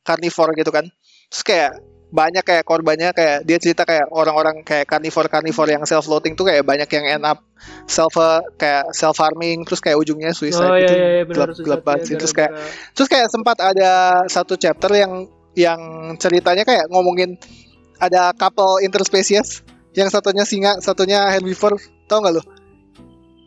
carnivore 0.03 0.53
gitu 0.59 0.75
kan 0.75 0.87
terus 1.31 1.45
kayak 1.47 1.73
banyak 2.13 2.45
kayak 2.45 2.69
korbannya 2.69 3.09
kayak 3.17 3.41
dia 3.49 3.57
cerita 3.57 3.89
kayak 3.89 4.05
orang-orang 4.13 4.61
kayak 4.61 4.85
carnivore 4.85 5.33
carnivore 5.33 5.73
yang 5.73 5.87
self 5.89 6.05
loating 6.11 6.37
tuh 6.37 6.45
kayak 6.45 6.61
banyak 6.61 6.85
yang 6.93 7.07
end 7.09 7.25
up 7.25 7.41
self 7.89 8.13
kayak 8.61 8.93
self 8.93 9.17
harming 9.17 9.65
terus 9.65 9.81
kayak 9.81 9.97
ujungnya 9.97 10.37
suicide 10.37 10.69
oh 10.69 10.77
iya 10.77 10.85
gitu 10.85 10.95
iya 10.99 11.09
iya, 11.09 11.23
benar 11.25 11.49
gelap 11.49 11.65
gelap 11.65 11.81
banget 11.87 12.01
ya, 12.03 12.07
sih 12.07 12.15
terus 12.21 12.35
kayak 12.37 12.53
Terus 12.93 13.09
kayak 13.09 13.29
sempat 13.33 13.57
ada 13.65 13.93
satu 14.29 14.61
chapter 14.61 14.93
yang 14.93 15.25
yang 15.57 15.81
ceritanya 16.21 16.69
kayak 16.69 16.85
ngomongin 16.93 17.41
ada 17.97 18.35
couple 18.37 18.83
interspesies 18.85 19.63
yang 19.93 20.09
satunya 20.09 20.45
singa, 20.49 20.81
satunya 20.81 21.29
herbivore. 21.31 21.77
Tau 22.09 22.25
nggak 22.25 22.35
lo? 22.35 22.43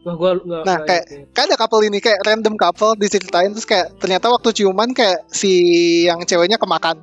Wah 0.05 0.13
gua 0.13 0.31
nggak 0.37 0.63
Nah, 0.63 0.77
kayak- 0.85 1.07
ya. 1.07 1.25
Kan 1.31 1.49
ada 1.49 1.57
couple 1.57 1.81
ini 1.83 1.97
kayak 1.97 2.21
random 2.21 2.55
couple 2.55 2.93
diceritain 2.95 3.49
terus 3.49 3.65
kayak 3.65 3.97
ternyata 3.97 4.29
waktu 4.29 4.53
ciuman 4.53 4.93
kayak 4.93 5.25
si 5.27 5.51
yang 6.05 6.21
ceweknya 6.21 6.55
kemakan. 6.55 7.01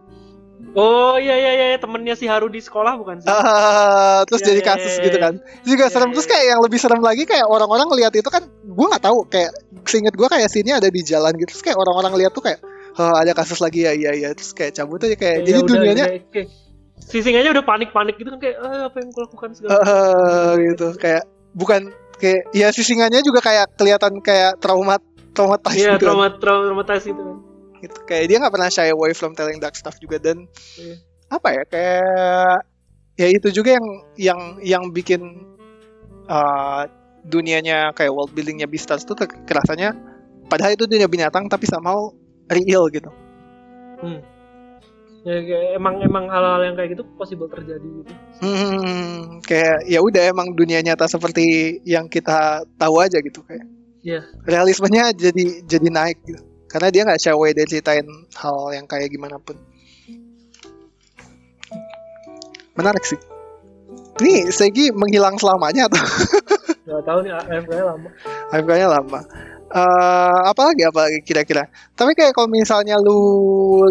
oh 0.73 1.21
iya 1.21 1.37
iya 1.37 1.51
iya 1.53 1.77
temennya 1.77 2.15
si 2.15 2.25
Haru 2.25 2.49
di 2.49 2.57
sekolah 2.57 2.97
bukan 2.97 3.21
sih 3.21 3.29
Ah, 3.29 4.25
terus 4.25 4.41
Iya, 4.41 4.49
jadi 4.49 4.61
iya, 4.63 4.69
kasus 4.71 4.95
iya, 4.95 5.05
gitu 5.05 5.19
iya. 5.19 5.25
kan. 5.29 5.35
Itu 5.61 5.69
juga 5.69 5.85
Iya, 5.85 5.93
serem 5.93 6.09
iya, 6.09 6.15
terus 6.15 6.25
iya. 6.25 6.33
kayak 6.33 6.45
yang 6.49 6.61
lebih 6.65 6.79
serem 6.81 7.03
lagi 7.03 7.23
kayak 7.23 7.45
orang-orang 7.45 7.87
ngeliat 7.87 8.15
itu 8.15 8.25
kan 8.27 8.43
gue 8.49 8.87
nggak 8.89 9.05
tahu 9.05 9.19
kayak 9.29 9.51
seinget 9.85 10.15
gue 10.15 10.25
kayak 10.25 10.49
sini 10.49 10.71
ada 10.71 10.89
di 10.89 11.03
jalan 11.03 11.35
gitu 11.37 11.53
terus 11.53 11.61
kayak 11.61 11.77
orang-orang 11.77 12.13
lihat 12.17 12.33
tuh 12.33 12.41
kayak 12.41 12.65
oh, 12.95 13.13
ada 13.13 13.33
kasus 13.33 13.61
lagi 13.61 13.85
ya 13.85 13.93
iya 13.93 14.11
iya 14.15 14.29
terus 14.33 14.55
kayak 14.55 14.73
cabut 14.73 15.03
aja 15.03 15.13
kayak 15.13 15.37
Ya 15.43 15.45
jadi 15.45 15.59
udah, 15.61 15.69
dunianya 15.69 16.07
kayak, 16.09 16.25
kayak, 16.31 16.49
si 17.03 17.19
singanya 17.21 17.51
udah 17.53 17.65
panik-panik 17.67 18.15
gitu 18.17 18.29
kan 18.31 18.41
kayak 18.41 18.57
eh, 18.57 18.83
apa 18.87 18.97
yang 18.97 19.09
gua 19.11 19.23
lakukan 19.27 19.51
segala 19.53 19.73
Eh, 19.77 20.53
gitu 20.73 20.87
kayak 20.97 21.23
bukan 21.53 21.93
kayak 22.23 22.41
ya 22.53 22.71
si 22.71 22.81
singanya 22.81 23.19
juga 23.19 23.43
kayak 23.43 23.75
kelihatan 23.75 24.23
kayak 24.23 24.57
traumat 24.57 25.03
traumatized 25.33 25.75
Iya, 25.77 25.99
gitu, 25.99 26.07
kan. 26.07 26.07
trauma 26.07 26.27
traumatized 26.39 27.07
gitu 27.09 27.19
kan. 27.21 27.37
Gitu. 27.77 27.99
kayak 28.07 28.25
dia 28.27 28.37
nggak 28.39 28.55
pernah 28.55 28.71
shy 28.71 28.87
away 28.89 29.11
from 29.11 29.35
telling 29.35 29.59
dark 29.59 29.75
stuff 29.75 29.99
juga 29.99 30.17
dan 30.17 30.47
Iya. 30.79 30.97
apa 31.29 31.49
ya 31.51 31.63
kayak 31.67 32.59
ya 33.13 33.27
itu 33.29 33.49
juga 33.51 33.75
yang 33.75 33.87
yang 34.15 34.41
yang 34.63 34.83
bikin 34.89 35.51
uh, 36.25 36.87
dunianya 37.23 37.91
kayak 37.91 38.11
world 38.11 38.31
buildingnya 38.31 38.67
Beastars 38.67 39.03
tuh 39.03 39.15
ke- 39.15 39.43
kerasanya 39.43 39.99
padahal 40.47 40.73
itu 40.73 40.87
dunia 40.87 41.07
binatang 41.07 41.47
tapi 41.47 41.67
somehow 41.67 42.11
real 42.47 42.87
gitu 42.87 43.11
Hmm. 43.99 44.19
Ya 45.23 45.39
kayak 45.39 45.67
emang 45.79 45.95
emang 46.03 46.25
hal-hal 46.27 46.61
yang 46.67 46.75
kayak 46.75 46.99
gitu 46.99 47.03
possible 47.15 47.47
terjadi 47.47 47.87
gitu 48.03 48.13
Hmm, 48.43 49.39
kayak 49.47 49.87
ya 49.87 50.03
udah 50.03 50.35
emang 50.35 50.51
dunia 50.59 50.83
nyata 50.83 51.07
seperti 51.07 51.79
yang 51.87 52.11
kita 52.11 52.67
tahu 52.75 52.99
aja 52.99 53.23
gitu 53.23 53.39
kayak. 53.47 53.63
Iya. 54.03 54.27
Realismenya 54.43 55.15
jadi 55.15 55.63
jadi 55.63 55.89
naik 55.95 56.19
gitu. 56.27 56.43
Karena 56.67 56.91
dia 56.91 57.07
nggak 57.07 57.23
shy 57.23 57.31
away 57.31 57.55
dari 57.55 57.71
ceritain 57.71 58.03
hal 58.35 58.75
yang 58.75 58.87
kayak 58.91 59.15
gimana 59.15 59.39
pun. 59.39 59.55
Menarik 62.75 63.07
sih. 63.07 63.21
Ini 64.19 64.51
Segi 64.51 64.91
menghilang 64.91 65.39
selamanya 65.39 65.87
atau 65.87 66.03
nggak 66.91 67.03
tahu 67.07 67.19
nih 67.23 67.33
AFK-nya 67.33 67.85
lama 67.87 68.09
AFK-nya 68.51 68.89
lama. 68.91 69.21
Eh, 69.73 70.39
apa 70.51 70.63
lagi 70.69 70.83
apa 70.85 71.01
lagi 71.09 71.19
kira-kira? 71.25 71.65
Tapi 71.95 72.13
kayak 72.13 72.35
kalau 72.35 72.51
misalnya 72.51 72.99
lu 72.99 73.87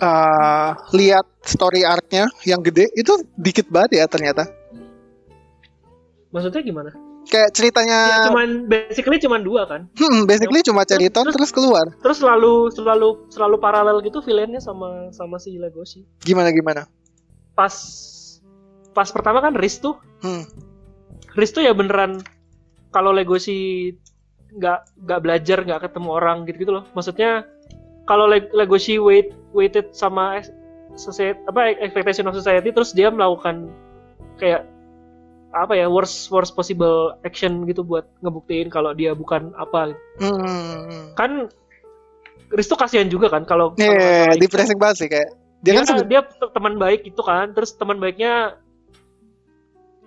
eh, 0.00 0.68
lihat 0.92 1.26
story 1.42 1.84
arc-nya 1.84 2.24
yang 2.42 2.60
gede 2.60 2.88
itu 2.92 3.12
dikit 3.34 3.68
banget 3.68 4.00
ya 4.00 4.06
ternyata. 4.06 4.48
maksudnya 6.30 6.62
gimana 6.62 6.90
Kayak 7.20 7.52
ceritanya 7.52 7.98
ya 8.08 8.26
cuman 8.26 8.48
basically 8.64 9.18
cuman 9.18 9.40
dua 9.40 9.62
kan 9.64 9.86
Hmm, 9.92 10.24
basically 10.24 10.62
cuma 10.62 10.82
Cheriton 10.84 11.26
Terus- 11.26 11.36
terus 11.36 11.50
keluar. 11.52 11.86
terus 11.98 12.18
selalu 12.18 12.70
selalu 12.70 13.08
selalu 13.28 13.56
paralel 13.58 14.00
gitu 14.00 14.18
villainnya 14.20 14.58
sama 14.58 15.10
sama 15.10 15.36
si 15.36 15.54
Legoshi 15.54 16.06
Gimana 16.20 16.48
gimana? 16.50 16.86
pas 17.52 17.74
pas 18.90 19.06
pertama 19.06 19.38
kan 19.38 19.52
Riz 19.52 19.78
tuh 19.78 19.98
Hmm. 20.22 20.46
Riz 21.34 21.50
tuh 21.50 21.60
ya 21.60 21.70
beneran 21.70 22.22
kalau 22.88 23.10
Legoshi 23.10 23.92
nggak 24.50 24.78
nggak 25.00 25.20
belajar 25.20 25.58
nggak 25.60 25.80
ketemu 25.84 26.08
orang 26.10 26.42
gitu 26.44 26.56
gitu 26.58 26.72
loh 26.72 26.84
maksudnya 26.90 27.42
kalau 28.10 28.26
Le- 28.26 28.50
Legoshi 28.50 28.98
wait 28.98 29.30
waited 29.54 29.94
sama 29.94 30.42
society 30.98 31.38
apa 31.46 31.78
expectation 31.78 32.26
of 32.26 32.34
society 32.34 32.74
terus 32.74 32.90
dia 32.90 33.06
melakukan 33.06 33.70
kayak 34.34 34.66
apa 35.54 35.78
ya 35.78 35.86
worst 35.86 36.26
worst 36.30 36.54
possible 36.54 37.14
action 37.22 37.62
gitu 37.66 37.86
buat 37.86 38.10
ngebuktiin 38.22 38.66
kalau 38.66 38.90
dia 38.90 39.14
bukan 39.14 39.54
apa 39.54 39.94
gitu. 39.94 40.02
Hmm. 40.26 41.14
kan 41.14 41.46
Riz 42.50 42.66
tuh 42.66 42.74
kasihan 42.74 43.06
juga 43.06 43.30
kan 43.30 43.46
kalau 43.46 43.78
kalau 43.78 43.94
masalah 43.94 44.34
itu. 44.34 44.42
depressing 44.42 44.78
banget 44.82 44.96
sih 44.98 45.08
kayak. 45.08 45.30
Dia 45.62 45.70
dia 45.70 45.78
kan 45.78 45.86
sebe- 45.86 46.08
dia 46.10 46.20
te- 46.26 46.50
teman 46.50 46.74
baik 46.82 47.06
gitu 47.06 47.22
kan 47.22 47.54
terus 47.54 47.70
teman 47.78 48.02
baiknya 48.02 48.58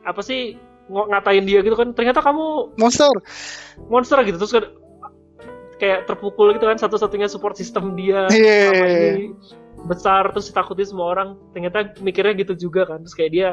apa 0.04 0.20
sih 0.20 0.60
ng- 0.92 1.08
ngatain 1.08 1.48
dia 1.48 1.64
gitu 1.64 1.80
kan 1.80 1.96
ternyata 1.96 2.20
kamu 2.20 2.76
monster. 2.76 3.08
monster 3.88 4.20
gitu 4.28 4.36
terus 4.44 4.52
kan 4.52 4.64
kayak 5.80 6.06
terpukul 6.10 6.54
gitu 6.56 6.66
kan 6.66 6.78
satu-satunya 6.78 7.28
support 7.28 7.58
system 7.58 7.94
dia. 7.98 8.28
Iya. 8.30 8.72
selama 8.72 8.86
ini 8.88 9.26
besar 9.84 10.24
terus 10.32 10.48
ditakuti 10.52 10.84
semua 10.88 11.12
orang. 11.14 11.30
Ternyata 11.52 11.98
mikirnya 12.00 12.34
gitu 12.40 12.54
juga 12.70 12.88
kan 12.88 13.04
terus 13.04 13.16
kayak 13.18 13.32
dia 13.32 13.50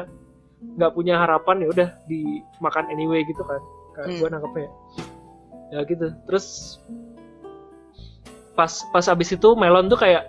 nggak 0.61 0.93
punya 0.93 1.17
harapan 1.17 1.65
ya 1.65 1.67
udah 1.73 1.89
dimakan 2.05 2.85
anyway 2.93 3.25
gitu 3.25 3.41
kan. 3.43 3.61
Kayak 3.97 4.07
Hmm. 4.07 4.19
gue 4.19 4.27
nangkepnya. 4.29 4.69
Ya 5.71 5.79
gitu. 5.87 6.05
Terus 6.29 6.45
pas 8.55 8.71
pas 8.91 9.05
abis 9.07 9.31
itu 9.33 9.49
Melon 9.55 9.87
tuh 9.87 9.99
kayak 9.99 10.27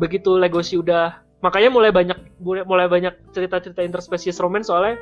begitu 0.00 0.40
Legoshi 0.40 0.80
udah 0.80 1.20
makanya 1.44 1.68
mulai 1.68 1.92
banyak 1.92 2.16
mulai 2.40 2.88
banyak 2.88 3.12
cerita-cerita 3.36 3.84
interspecies 3.84 4.40
romance 4.40 4.72
soalnya 4.72 4.96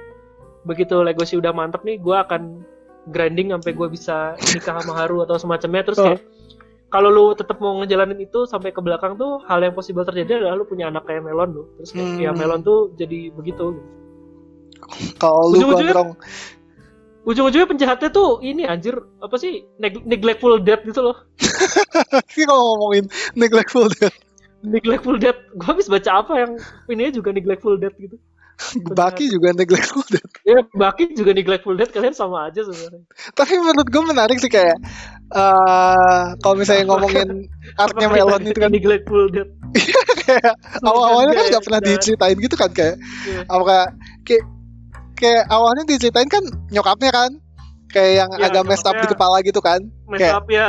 begitu 0.66 0.98
Legoshi 1.00 1.38
udah 1.38 1.54
mantep 1.54 1.86
nih 1.86 2.02
gue 2.02 2.16
akan 2.16 2.66
grinding 3.06 3.48
sampai 3.50 3.72
gue 3.72 3.88
bisa 3.88 4.16
nikah 4.50 4.76
sama 4.76 4.92
Haru 4.94 5.22
atau 5.22 5.36
semacamnya 5.36 5.82
terus 5.82 5.98
kayak 5.98 6.20
kalau 6.90 7.06
lu 7.06 7.26
tetap 7.32 7.56
mau 7.56 7.78
ngejalanin 7.78 8.18
itu 8.18 8.44
sampai 8.44 8.70
ke 8.70 8.80
belakang 8.80 9.14
tuh 9.14 9.38
hal 9.46 9.62
yang 9.62 9.72
possible 9.72 10.02
terjadi 10.02 10.42
adalah 10.42 10.58
lu 10.58 10.64
punya 10.64 10.88
anak 10.88 11.06
kayak 11.06 11.22
Melon 11.22 11.54
tuh 11.54 11.66
terus 11.76 11.90
kayak 11.90 12.08
Hmm. 12.08 12.18
ya 12.18 12.30
Melon 12.30 12.60
tuh 12.60 12.92
jadi 12.94 13.30
begitu 13.30 13.64
gitu. 13.72 13.88
Kalau 15.16 15.48
lu 15.48 15.70
gondrong. 15.70 16.16
ujung-ujungnya 17.22 17.68
penjahatnya 17.68 18.08
tuh 18.10 18.40
ini 18.40 18.64
anjir 18.64 18.96
apa 19.20 19.36
sih 19.36 19.62
neg- 19.76 20.02
neglectful 20.02 20.56
death 20.58 20.80
gitu 20.82 21.04
loh 21.04 21.16
Sih 22.32 22.42
kalau 22.42 22.74
ngomongin 22.74 23.06
neglectful 23.34 23.86
death. 23.92 24.16
neglectful 24.60 25.14
death 25.14 25.36
gue 25.52 25.66
habis 25.68 25.86
baca 25.86 26.10
apa 26.16 26.32
yang 26.36 26.50
ini 26.88 27.12
juga 27.12 27.30
neglectful 27.30 27.76
death 27.76 27.94
gitu 27.96 28.16
Baki 28.98 29.30
juga 29.32 29.52
neglectful 29.56 30.04
death. 30.10 30.30
ya 30.44 30.60
Baki 30.72 31.16
juga 31.16 31.32
neglectful 31.32 31.74
death 31.76 31.90
kalian 31.90 32.12
sama 32.12 32.48
aja 32.48 32.60
sebenarnya 32.64 33.02
Tapi 33.32 33.52
menurut 33.58 33.88
gue 33.88 34.02
menarik 34.04 34.36
sih 34.38 34.50
kayak 34.50 34.76
eh 35.30 36.24
kalau 36.42 36.54
misalnya 36.58 36.84
ngomongin 36.90 37.46
artnya 37.78 38.06
Melon 38.10 38.42
itu 38.44 38.58
kan 38.58 38.70
neglectful 38.72 39.30
death 39.30 39.50
kayak 40.26 40.54
awal-awalnya 40.82 41.32
kan 41.32 41.44
Iya, 41.46 41.50
nggak 41.56 41.64
pernah 41.66 41.80
iya. 41.82 41.88
diceritain 41.94 42.38
gitu 42.38 42.56
kan 42.58 42.70
kayak 42.70 42.96
Iya. 43.26 43.40
apa 43.46 43.62
kayak, 44.26 44.44
kayak 45.16 45.44
awalnya 45.48 45.84
diceritain 45.86 46.28
kan 46.28 46.42
nyokapnya 46.70 47.10
kan 47.12 47.30
kayak 47.90 48.12
yang 48.16 48.30
Iya, 48.32 48.46
agak 48.46 48.62
messed 48.64 48.86
up 48.86 48.94
di 48.94 49.06
kepala 49.06 49.36
gitu 49.42 49.58
kan? 49.58 49.80
mess 50.06 50.18
Kayak- 50.18 50.36
up 50.36 50.46
ya 50.46 50.68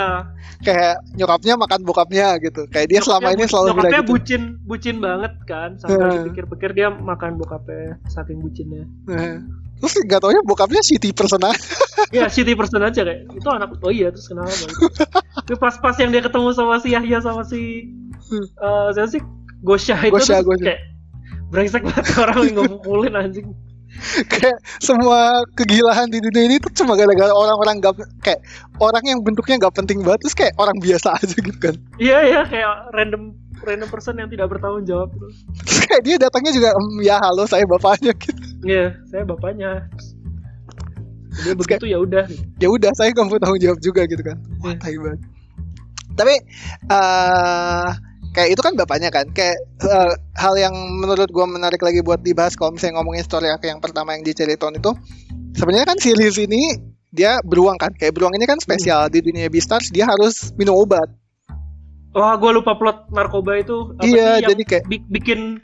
kayak 0.61 0.93
nyokapnya 1.15 1.53
makan 1.56 1.81
bokapnya 1.81 2.38
gitu. 2.38 2.69
Kayak 2.69 2.88
dia 2.88 2.99
selama 3.02 3.30
ini 3.30 3.41
Nyokapnya 3.41 3.48
selalu 3.48 3.65
bilang 3.65 3.77
nyokapnya 3.80 3.98
gitu. 3.99 4.11
bucin 4.11 4.41
bucin 4.64 4.95
banget 4.98 5.34
kan 5.43 5.69
sampai 5.76 5.98
Heeh. 5.98 6.14
dipikir-pikir 6.22 6.69
dia 6.72 6.88
makan 6.89 7.31
bokapnya 7.35 7.98
saking 8.07 8.38
bucinnya. 8.38 8.85
Nah, 9.07 9.41
terus 9.77 9.93
nggak 9.99 10.19
taunya 10.19 10.41
bokapnya 10.43 10.81
shitty 10.81 11.10
person 11.11 11.41
aja. 11.41 11.57
ya 12.18 12.26
city 12.27 12.53
person 12.53 12.81
aja 12.81 13.02
kayak 13.02 13.26
itu 13.27 13.48
anak 13.48 13.73
oh 13.76 13.89
iya 13.89 14.10
terus 14.10 14.27
kenapa. 14.27 14.53
Itu 15.41 15.57
pas-pas 15.57 15.98
yang 15.98 16.10
dia 16.10 16.22
ketemu 16.22 16.53
sama 16.53 16.77
si 16.77 16.89
Yahya 16.91 17.18
sama 17.19 17.41
si 17.41 17.89
eh 18.31 18.88
siapa 18.91 19.10
sih? 19.10 19.22
Gosha 19.61 19.93
itu 19.99 20.10
Gosha, 20.11 20.41
terus 20.41 20.48
Gosha. 20.48 20.65
kayak 20.68 20.81
brengsek 21.49 21.81
banget 21.84 22.06
orang 22.22 22.38
yang 22.43 22.56
ngepukulin 22.60 23.14
anjing 23.15 23.48
kayak 24.32 24.58
semua 24.80 25.44
kegilaan 25.54 26.10
di 26.10 26.20
dunia 26.20 26.44
ini 26.46 26.56
tuh 26.58 26.72
cuma 26.74 26.96
gara-gara 26.96 27.30
orang-orang 27.30 27.78
nggak 27.78 27.94
kayak 28.20 28.42
orang 28.78 29.04
yang 29.06 29.20
bentuknya 29.22 29.60
nggak 29.60 29.76
penting 29.76 30.02
banget 30.02 30.20
terus 30.24 30.36
kayak 30.36 30.54
orang 30.58 30.78
biasa 30.78 31.14
aja 31.20 31.36
gitu 31.36 31.60
kan. 31.60 31.76
Iya 31.98 32.18
iya 32.26 32.42
kayak 32.44 32.92
random 32.92 33.36
random 33.62 33.90
person 33.90 34.18
yang 34.18 34.26
tidak 34.26 34.50
bertanggung 34.50 34.84
jawab 34.84 35.14
gitu 35.14 35.28
terus 35.62 35.86
kayak 35.86 36.02
dia 36.02 36.16
datangnya 36.18 36.52
juga 36.52 36.70
"Em, 36.74 36.88
ya 37.06 37.16
halo 37.22 37.46
saya 37.46 37.62
bapaknya 37.66 38.12
gitu. 38.24 38.42
Iya 38.64 38.86
saya 39.08 39.24
bapaknya. 39.24 39.86
Dia 41.32 41.54
Terus 41.56 41.60
begitu 41.64 41.86
ya 41.88 41.98
udah. 41.98 42.26
ya 42.60 42.68
udah 42.68 42.92
saya 42.92 43.14
nggak 43.14 43.24
mau 43.24 43.40
tanggung 43.40 43.62
jawab 43.62 43.80
juga 43.80 44.04
gitu 44.04 44.20
kan. 44.20 44.36
Wah 44.60 44.74
Iya. 44.74 44.80
tai 44.82 44.96
banget. 44.98 45.20
Tapi 46.12 46.36
eh 46.92 47.90
kayak 48.32 48.49
itu 48.52 48.62
kan 48.62 48.74
bapaknya 48.74 49.10
kan. 49.10 49.28
Kayak 49.32 49.58
eh, 49.82 50.12
hal 50.36 50.53
yang 50.56 50.74
menurut 50.74 51.30
gua 51.30 51.45
menarik 51.45 51.80
lagi 51.80 51.99
buat 51.99 52.20
dibahas 52.20 52.56
kalau 52.56 52.74
misalnya 52.74 52.99
ngomongin 52.99 53.22
story 53.22 53.48
arc 53.48 53.64
yang 53.64 53.80
pertama 53.80 54.14
yang 54.14 54.24
di 54.24 54.32
Cheriton 54.32 54.76
itu 54.76 54.91
sebenarnya 55.53 55.88
kan 55.88 55.98
si 55.99 56.12
Liz 56.12 56.36
ini 56.36 56.76
dia 57.10 57.40
beruang 57.44 57.76
kan. 57.76 57.91
Kayak 57.91 58.16
beruang 58.16 58.34
ini 58.34 58.45
kan 58.45 58.58
spesial 58.58 59.08
di 59.08 59.20
dunia 59.20 59.48
Beastars 59.48 59.91
dia 59.91 60.08
harus 60.08 60.52
minum 60.56 60.76
obat. 60.76 61.08
Wah 62.12 62.36
gue 62.36 62.52
lupa 62.52 62.76
plot 62.76 63.08
narkoba 63.10 63.56
itu 63.56 63.95
apa 63.95 64.03
Iya, 64.03 64.44
sih 64.44 64.52
jadi 64.52 64.64
kayak- 64.68 64.86
bi- 64.88 65.08
bikin 65.10 65.64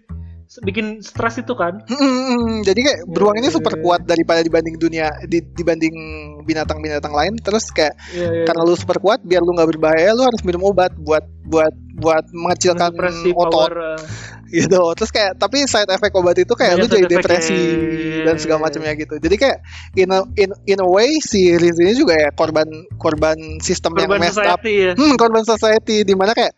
bikin 0.63 1.03
stres 1.03 1.37
itu 1.37 1.53
kan? 1.53 1.83
Hmm, 1.85 2.63
jadi 2.63 2.79
kayak 2.79 2.99
beruang 3.11 3.35
ini 3.37 3.47
Iya, 3.47 3.55
super 3.59 3.73
iya, 3.75 3.81
kuat 3.83 4.01
daripada 4.03 4.39
dibanding 4.39 4.75
dunia 4.79 5.07
di, 5.27 5.43
dibanding 5.43 5.95
binatang-binatang 6.43 7.11
lain. 7.11 7.35
Terus 7.39 7.67
kayak 7.69 7.93
Iya, 8.15 8.27
iya. 8.31 8.43
karena 8.47 8.61
lu 8.63 8.73
super 8.73 8.97
kuat 8.97 9.19
biar 9.21 9.43
lu 9.43 9.51
nggak 9.53 9.69
berbahaya 9.75 10.15
lu 10.15 10.23
harus 10.23 10.41
minum 10.47 10.63
obat 10.65 10.95
buat 10.95 11.23
buat 11.43 11.73
buat 11.97 12.25
mengecilkan 12.31 12.93
Mensupresi 12.93 13.29
otot. 13.33 13.71
power 13.71 13.73
uh, 13.97 13.99
gitu. 14.57 14.81
Terus 14.95 15.11
kayak 15.11 15.31
tapi 15.35 15.57
side 15.67 15.91
effect 15.91 16.13
obat 16.15 16.37
itu 16.39 16.53
kayak 16.55 16.79
lu 16.79 16.85
jadi 16.87 17.05
depresi 17.09 17.57
Iya, 17.57 18.23
dan 18.31 18.35
iya, 18.37 18.41
segala 18.41 18.59
iya. 18.61 18.65
macamnya 18.71 18.93
gitu. 18.95 19.15
Jadi 19.19 19.35
kayak 19.35 19.57
in 19.99 20.09
a, 20.13 20.19
in 20.39 20.49
in 20.63 20.79
a 20.79 20.87
way 20.87 21.19
si 21.19 21.51
Riz 21.55 21.75
ini 21.75 21.93
juga 21.97 22.15
ya 22.15 22.29
korban 22.31 22.67
korban 22.95 23.35
sistem 23.59 23.97
yang 23.99 24.07
korban 24.07 24.21
messed 24.23 24.39
up. 24.39 24.59
society 24.63 24.73
ya 24.79 24.91
hmm, 24.95 25.13
korban 25.19 25.43
society 25.43 25.97
di 26.07 26.15
mana 26.15 26.31
kayak 26.31 26.53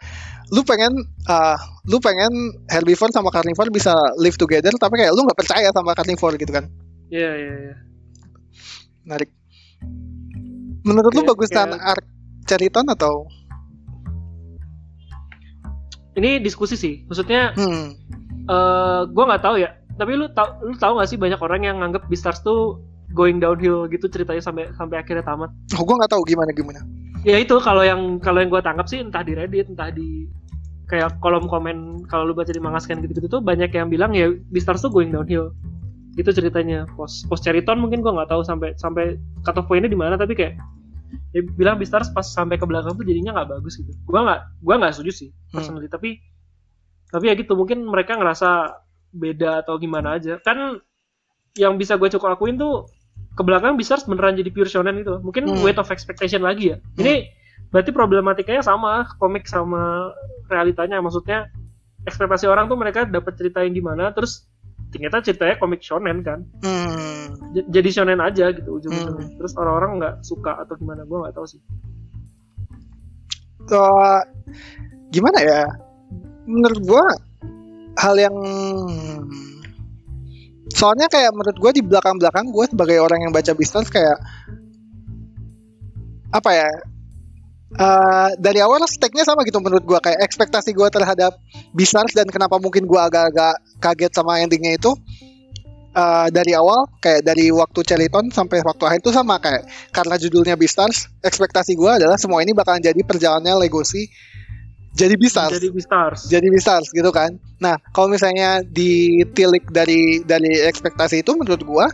lu 0.50 0.62
pengen 0.66 0.94
ah 1.30 1.58
lu 1.86 2.02
pengen 2.02 2.32
herbivore 2.70 3.14
sama 3.14 3.30
carnivore 3.30 3.70
bisa 3.70 3.94
live 4.18 4.38
together 4.38 4.74
tapi 4.82 4.98
kayak 4.98 5.14
lu 5.14 5.22
nggak 5.26 5.40
percaya 5.40 5.70
sama 5.70 5.94
carnivore 5.94 6.36
gitu 6.42 6.50
kan? 6.50 6.66
Iya 7.14 7.32
iya 7.38 7.54
iya. 7.70 7.76
Menarik. 9.06 9.30
Menurut 10.86 11.12
lu 11.14 11.22
Kayak- 11.22 11.32
bagusan 11.38 11.70
kayak- 11.74 11.86
arc 11.86 12.06
Cheriton 12.50 12.88
atau? 12.90 13.14
Ini 16.18 16.42
diskusi 16.42 16.76
sih. 16.76 17.06
Maksudnya 17.06 17.54
hmm. 17.54 17.88
eh 18.50 19.02
gue 19.08 19.24
nggak 19.24 19.44
tahu 19.46 19.56
ya. 19.62 19.70
Tapi 20.00 20.12
lu 20.16 20.32
tau 20.34 20.58
lu 20.66 20.74
tahu 20.80 20.98
nggak 20.98 21.10
sih 21.12 21.18
banyak 21.20 21.40
orang 21.40 21.62
yang 21.64 21.78
nganggap 21.84 22.08
Beastars 22.10 22.42
tuh 22.42 22.82
going 23.14 23.42
downhill 23.42 23.86
gitu 23.90 24.06
ceritanya 24.10 24.42
sampai 24.42 24.70
sampai 24.74 24.98
akhirnya 25.02 25.26
tamat? 25.26 25.50
Oh 25.78 25.84
gue 25.86 25.96
nggak 25.96 26.12
tahu 26.12 26.24
gimana 26.26 26.52
gimana. 26.56 26.82
Ya 27.28 27.36
itu 27.38 27.56
kalau 27.60 27.84
yang 27.84 28.18
kalau 28.24 28.40
yang 28.40 28.50
gue 28.50 28.62
tangkap 28.64 28.88
sih 28.88 29.04
entah 29.04 29.22
di 29.22 29.36
Reddit 29.36 29.68
entah 29.68 29.92
di 29.92 30.24
kayak 30.90 31.22
kolom 31.22 31.46
komen 31.46 32.04
kalau 32.10 32.26
lu 32.26 32.34
baca 32.34 32.50
di 32.50 32.58
Mangascan 32.58 33.00
gitu-gitu 33.06 33.30
tuh 33.30 33.42
banyak 33.46 33.70
yang 33.70 33.88
bilang 33.88 34.12
ya 34.18 34.34
Beastars 34.50 34.82
tuh 34.82 34.90
going 34.90 35.14
downhill. 35.14 35.54
Itu 36.18 36.34
ceritanya. 36.34 36.90
Post 36.98 37.30
post 37.30 37.46
Cheriton 37.46 37.78
mungkin 37.78 38.02
gue 38.02 38.10
nggak 38.10 38.28
tahu 38.34 38.42
sampai 38.42 38.74
sampai 38.76 39.16
cut 39.46 39.56
off 39.56 39.70
pointnya 39.70 39.88
di 39.88 39.96
mana 39.96 40.18
tapi 40.18 40.34
kayak 40.34 40.58
dia 41.30 41.42
bilang 41.46 41.78
Beastars 41.78 42.10
pas 42.10 42.26
sampai 42.26 42.58
ke 42.58 42.66
belakang 42.66 42.98
tuh 42.98 43.06
jadinya 43.06 43.38
nggak 43.38 43.62
bagus 43.62 43.78
gitu. 43.78 43.94
Gue 44.10 44.20
nggak 44.20 44.42
gue 44.66 44.76
nggak 44.76 44.94
setuju 44.98 45.12
sih 45.14 45.30
Hmm. 45.30 45.62
personally. 45.62 45.88
Tapi 45.88 46.10
tapi 47.10 47.24
ya 47.30 47.34
gitu 47.38 47.54
mungkin 47.54 47.86
mereka 47.86 48.18
ngerasa 48.18 48.78
beda 49.14 49.62
atau 49.62 49.78
gimana 49.78 50.18
aja. 50.18 50.42
Kan 50.42 50.82
yang 51.58 51.78
bisa 51.78 51.98
gue 51.98 52.10
cukup 52.10 52.34
akuin 52.38 52.58
tuh 52.58 52.90
ke 53.38 53.42
belakang 53.46 53.78
bisa 53.78 53.96
beneran 54.04 54.36
jadi 54.36 54.50
pure 54.52 54.68
shonen 54.68 55.00
itu 55.00 55.22
mungkin 55.22 55.46
Hmm. 55.48 55.62
weight 55.62 55.78
of 55.78 55.90
expectation 55.94 56.42
lagi 56.42 56.74
ya. 56.74 56.78
Ini 56.98 57.30
berarti 57.70 57.92
problematikanya 57.94 58.66
sama 58.66 59.06
komik 59.18 59.46
sama 59.46 60.10
realitanya 60.50 60.98
maksudnya 61.00 61.50
ekspektasi 62.04 62.50
orang 62.50 62.66
tuh 62.66 62.78
mereka 62.78 63.06
dapat 63.06 63.38
ceritain 63.38 63.70
gimana 63.70 64.10
terus 64.10 64.50
ternyata 64.90 65.22
ceritanya 65.22 65.56
komik 65.62 65.86
shonen 65.86 66.26
kan 66.26 66.42
Hmm. 66.66 67.30
J- 67.54 67.70
jadi 67.70 67.90
shonen 67.94 68.18
aja 68.18 68.50
gitu 68.50 68.82
ujung-ujungnya 68.82 69.26
Hmm. 69.30 69.38
terus 69.38 69.54
orang-orang 69.54 70.02
nggak 70.02 70.16
suka 70.26 70.58
atau 70.58 70.74
gimana 70.76 71.06
gue 71.06 71.18
nggak 71.18 71.36
tahu 71.38 71.46
sih 71.46 71.62
Eh, 73.70 74.22
gimana 75.14 75.38
ya? 75.46 75.62
Menurut 76.50 76.82
gua 76.82 77.06
hal 78.02 78.16
yang 78.18 78.34
soalnya 80.74 81.06
kayak 81.06 81.30
menurut 81.38 81.58
gua 81.62 81.70
di 81.70 81.86
belakang-belakang 81.86 82.50
gua 82.50 82.66
sebagai 82.66 82.98
orang 82.98 83.30
yang 83.30 83.32
baca 83.36 83.54
bisnis 83.54 83.94
kayak 83.94 84.18
apa 86.34 86.50
ya? 86.50 86.70
Eh, 87.76 88.30
dari 88.40 88.60
awal 88.64 88.82
stake-nya 88.90 89.28
sama 89.28 89.46
gitu 89.46 89.62
menurut 89.62 89.84
gua. 89.86 90.00
Kayak 90.02 90.26
ekspektasi 90.26 90.74
gua 90.74 90.90
terhadap 90.90 91.38
Beastars 91.76 92.16
dan 92.18 92.26
kenapa 92.30 92.58
mungkin 92.58 92.90
gua 92.90 93.12
agak-agak 93.12 93.62
kaget 93.78 94.12
sama 94.16 94.42
endingnya 94.42 94.78
itu 94.80 94.92
eh, 95.94 96.28
dari 96.34 96.54
awal 96.58 96.90
kayak 96.98 97.22
dari 97.22 97.54
waktu 97.54 97.80
Cheriton 97.86 98.34
sampai 98.34 98.66
waktu 98.66 98.84
akhir 98.86 99.00
itu 99.06 99.12
sama 99.14 99.38
kayak 99.38 99.70
karena 99.94 100.16
judulnya 100.18 100.56
Beastars 100.58 101.10
ekspektasi 101.22 101.78
gua 101.78 102.02
adalah 102.02 102.18
semua 102.18 102.42
ini 102.42 102.58
bakalan 102.58 102.82
jadi 102.82 103.02
perjalanannya 103.06 103.70
Legacy 103.70 104.10
jadi 104.90 105.14
Beastars 105.16 105.54
jadi 105.54 105.70
Beastars 105.70 106.20
jadi 106.26 106.48
Beastars 106.50 106.90
gitu 106.90 107.12
kan. 107.14 107.38
Nah, 107.62 107.78
kalau 107.94 108.10
misalnya 108.10 108.64
ditilik 108.66 109.68
dari 109.70 110.24
dari 110.26 110.64
ekspektasi 110.66 111.22
itu 111.22 111.38
menurut 111.38 111.62
gua 111.62 111.88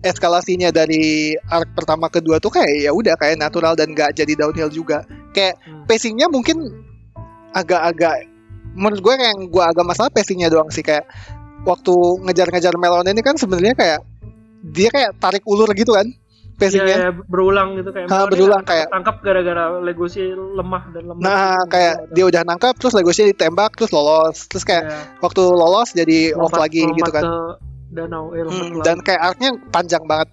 eskalasinya 0.00 0.70
dari 0.70 1.32
arc 1.44 1.74
pertama 1.74 2.06
kedua 2.06 2.38
tuh 2.38 2.50
kayak 2.50 2.70
ya 2.80 2.90
udah 2.90 3.14
kayak 3.14 3.36
natural 3.36 3.74
dan 3.74 3.90
gak 3.92 4.14
jadi 4.14 4.32
downhill 4.34 4.68
juga. 4.68 5.02
Kayak 5.30 5.58
Hmm. 5.60 5.84
pacingnya 5.84 6.26
mungkin 6.26 6.62
agak-agak 7.50 8.28
menurut 8.72 9.00
gue 9.00 9.14
kayak 9.16 9.28
yang 9.28 9.42
gue 9.44 9.64
agak 9.64 9.82
masalah 9.82 10.06
pacingnya 10.08 10.46
doang 10.46 10.68
sih 10.68 10.82
kayak 10.82 11.02
waktu 11.64 11.94
ngejar-ngejar 12.22 12.74
Melon 12.76 13.06
ini 13.06 13.20
kan 13.20 13.34
sebenarnya 13.34 13.74
kayak 13.74 14.00
dia 14.60 14.88
kayak 14.88 15.18
tarik 15.18 15.42
ulur 15.44 15.66
gitu 15.72 15.90
kan 15.92 16.06
pacingnya. 16.54 16.96
ya, 17.00 17.10
berulang 17.14 17.74
gitu 17.74 17.90
kayak 17.90 18.06
Ha, 18.06 18.26
berulang 18.26 18.62
kayak- 18.62 18.90
tangkap 18.90 19.22
gara-gara 19.22 19.78
Legosi 19.78 20.26
lemah 20.34 20.90
dan 20.90 21.02
lemah 21.06 21.22
Nah, 21.22 21.54
gitu. 21.56 21.70
kayak 21.70 21.94
dia 22.10 22.24
udah 22.26 22.42
nangkap 22.44 22.74
terus 22.74 22.94
Legosnya 22.94 23.26
ditembak 23.28 23.74
terus 23.74 23.90
lolos. 23.90 24.46
Terus 24.46 24.62
kayak 24.62 24.84
Ya, 24.84 24.98
waktu 25.18 25.38
lolos 25.40 25.88
jadi 25.92 26.34
off 26.34 26.50
lompat- 26.50 26.62
lagi 26.66 26.82
lompat 26.82 26.98
gitu 26.98 27.10
kan. 27.12 27.22
ke 27.22 27.34
danau 27.88 28.30
eh, 28.32 28.44
Hmm, 28.44 28.80
dan 28.80 29.00
kayak 29.00 29.20
arc-nya 29.22 29.50
panjang 29.68 30.04
banget. 30.04 30.28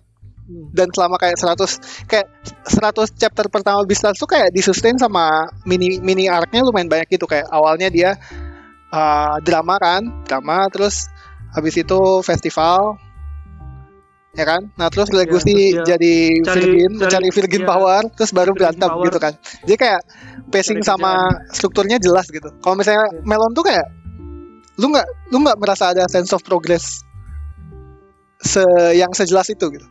Hmm. 0.45 0.69
dan 0.77 0.85
selama 0.93 1.17
kayak 1.17 1.41
100 1.41 1.57
kayak 2.05 2.29
100 2.69 3.17
chapter 3.17 3.49
pertama 3.49 3.81
Beastars 3.81 4.13
tuh 4.15 4.29
kayak 4.29 4.53
disustain 4.53 4.93
sama 4.93 5.41
mini 5.65 5.97
mini 5.97 6.29
arc-nya 6.29 6.61
lumayan 6.61 6.85
banyak 6.85 7.09
gitu. 7.09 7.25
Kayak 7.25 7.49
awalnya 7.49 7.89
dia 7.89 8.13
uh, 8.91 9.41
drama 9.41 9.81
kan 9.81 10.05
drama 10.21 10.69
terus 10.69 11.09
habis 11.49 11.73
itu 11.73 11.97
festival 12.21 12.93
ya 14.35 14.45
kan? 14.45 14.69
Nah 14.75 14.91
terus 14.91 15.09
Legacy 15.09 15.73
terus 15.73 15.87
dia 15.87 15.97
jadi 15.97 16.15
cari- 16.43 16.61
virgin 16.61 16.91
cari- 16.99 17.09
cari 17.09 17.27
virgin 17.33 17.61
iya, 17.63 17.67
power 17.67 18.01
terus 18.13 18.29
baru 18.29 18.51
virgin 18.51 18.59
berantem 18.61 18.89
power. 18.91 19.05
gitu 19.09 19.17
kan. 19.17 19.33
Jadi 19.65 19.75
kayak 19.79 20.01
pacing 20.51 20.77
Cari 20.77 20.85
sama 20.85 21.11
strukturnya 21.49 21.97
jelas 21.97 22.29
gitu. 22.29 22.53
Kalau 22.61 22.75
misalnya 22.77 23.01
Iya. 23.09 23.25
Melon 23.25 23.51
tuh 23.55 23.65
kayak 23.65 23.85
lu 24.77 24.91
nggak 24.91 25.07
lu 25.31 25.41
nggak 25.41 25.57
merasa 25.57 25.89
ada 25.89 26.03
sense 26.05 26.35
of 26.35 26.43
progress 26.43 27.01
se 28.45 28.61
yang 28.93 29.09
sejelas 29.11 29.49
itu 29.49 29.65
gitu 29.67 29.87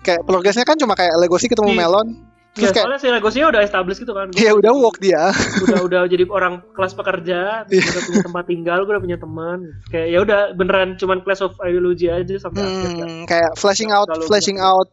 kayak 0.00 0.22
progresnya 0.22 0.62
kan 0.62 0.74
cuma 0.74 0.94
kayak 0.94 1.12
Legosi 1.16 1.46
ketemu 1.46 1.70
Iya. 1.70 1.80
Melon 1.82 2.08
Ya, 2.56 2.72
terus 2.72 2.72
kayak 2.72 2.84
soalnya 2.88 3.00
si 3.04 3.08
Legosinya 3.12 3.46
udah 3.52 3.60
established 3.60 4.00
gitu 4.00 4.16
kan. 4.16 4.32
ya 4.32 4.56
udah 4.56 4.72
walk 4.72 4.96
dia 4.96 5.28
udah 5.68 5.76
udah 5.84 6.00
jadi 6.08 6.24
orang 6.24 6.64
kelas 6.72 6.96
pekerja, 6.96 7.68
Iya. 7.68 7.84
udah 7.84 8.00
punya 8.00 8.20
tempat 8.24 8.44
tinggal, 8.48 8.78
udah 8.80 8.96
punya 8.96 9.18
teman. 9.20 9.58
Kayak 9.92 10.08
ya 10.08 10.18
udah 10.24 10.40
beneran 10.56 10.96
cuman 10.96 11.20
class 11.20 11.44
of 11.44 11.52
ideology 11.60 12.08
aja 12.08 12.32
sampai 12.40 12.64
akhir. 12.64 12.96
kan. 12.96 13.08
hmm, 13.12 13.22
kayak 13.28 13.50
flashing 13.60 13.92
out 13.92 14.08
flashing 14.24 14.56
out 14.56 14.88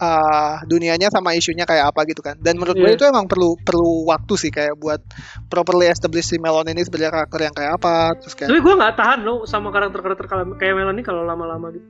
uh, 0.00 0.60
dunianya 0.68 1.08
sama 1.08 1.32
isunya 1.32 1.64
kayak 1.64 1.92
apa 1.92 2.04
gitu 2.08 2.20
kan 2.20 2.36
dan 2.40 2.56
menurut 2.60 2.76
gue 2.76 2.90
Iya. 2.92 2.96
itu 2.96 3.04
emang 3.08 3.26
perlu 3.28 3.56
perlu 3.60 4.04
waktu 4.08 4.34
sih 4.36 4.50
kayak 4.52 4.76
buat 4.76 5.00
properly 5.48 5.88
establish 5.88 6.28
si 6.28 6.36
Melon 6.36 6.68
ini 6.68 6.84
sebagai 6.84 7.08
karakter 7.12 7.48
yang 7.48 7.54
kayak 7.56 7.72
apa 7.80 8.16
terus 8.20 8.34
kayak 8.36 8.48
Tapi 8.52 8.60
gue 8.60 8.74
nggak 8.76 8.94
tahan 8.96 9.18
loh 9.24 9.44
sama 9.48 9.68
karakter-karakter 9.72 10.26
kayak 10.56 10.74
Melon 10.76 10.96
ini 10.96 11.04
kalau 11.04 11.24
lama-lama 11.24 11.72
gitu. 11.72 11.86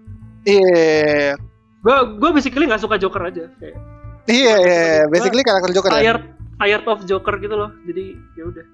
iya 0.47 1.35
Gue 1.87 1.97
gue 2.19 2.31
basically 2.35 2.66
nggak 2.66 2.83
suka 2.83 2.99
Joker 2.99 3.23
aja. 3.31 3.47
Iya 4.27 4.55
iya 4.59 5.07
basically 5.07 5.47
karakter 5.47 5.70
Joker 5.70 5.91
ya 5.95 6.03
tired 6.03 6.24
tired 6.59 6.85
of 6.91 6.99
Joker 7.07 7.35
gitu 7.39 7.55
loh. 7.55 7.70
Jadi 7.87 8.15
ya 8.35 8.43
udah. 8.51 8.65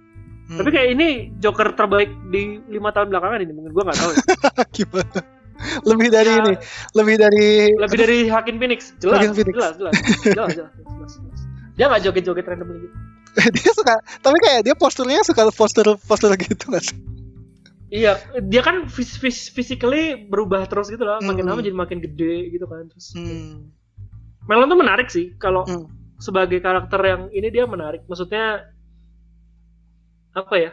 Hmm. 0.49 0.59
Tapi 0.65 0.69
kayak 0.73 0.89
ini 0.97 1.09
Joker 1.37 1.77
terbaik 1.77 2.09
di 2.33 2.57
lima 2.73 2.89
tahun 2.89 3.13
belakangan 3.13 3.45
ini 3.45 3.53
mungkin 3.53 3.73
gue 3.77 3.85
nggak 3.85 3.99
tahu. 4.01 4.11
Ya. 4.17 4.25
gimana 4.81 5.21
lebih 5.91 6.09
dari 6.09 6.33
Ya, 6.33 6.41
ini 6.41 6.53
lebih 6.93 7.17
dari 7.17 7.49
Lebih 7.75 7.99
dari 7.99 8.19
Hakim 8.27 8.57
Phoenix, 8.59 8.81
jelas, 8.99 9.31
Phoenix. 9.31 9.55
jelas, 9.55 9.75
jelas, 9.77 9.95
jelas, 9.95 10.17
jelas, 10.25 10.51
jelas, 10.55 10.71
jelas. 11.17 11.41
Dia 11.73 11.85
nggak 11.89 12.03
joget-joget 12.03 12.47
random 12.47 12.69
gitu. 12.77 12.89
dia 13.57 13.73
suka 13.73 13.97
tapi 14.21 14.37
kayak 14.45 14.61
dia 14.61 14.77
posturnya 14.77 15.25
suka 15.25 15.49
postur 15.51 15.97
postur 16.05 16.29
gitu 16.37 16.69
nggak 16.69 16.85
sih 16.85 16.99
Iya, 17.89 18.17
dia 18.49 18.65
kan 18.65 18.89
fis 18.89 19.21
fis 19.21 19.53
physically 19.53 20.17
berubah 20.17 20.65
terus 20.65 20.89
gitu 20.89 21.05
loh, 21.05 21.21
makin 21.21 21.45
Hmm. 21.45 21.53
lama 21.53 21.61
jadi 21.61 21.77
makin 21.77 22.01
gede 22.01 22.49
gitu 22.49 22.65
kan. 22.65 22.89
Terus 22.89 23.13
hmm. 23.13 23.69
Melon 24.49 24.73
tuh 24.73 24.81
menarik 24.81 25.13
sih 25.13 25.37
kalau 25.37 25.69
Hmm. 25.69 25.93
sebagai 26.17 26.57
karakter 26.59 26.97
yang 27.05 27.23
ini 27.29 27.53
dia 27.53 27.69
menarik. 27.69 28.01
Maksudnya 28.09 28.65
apa 30.33 30.55
ya? 30.57 30.73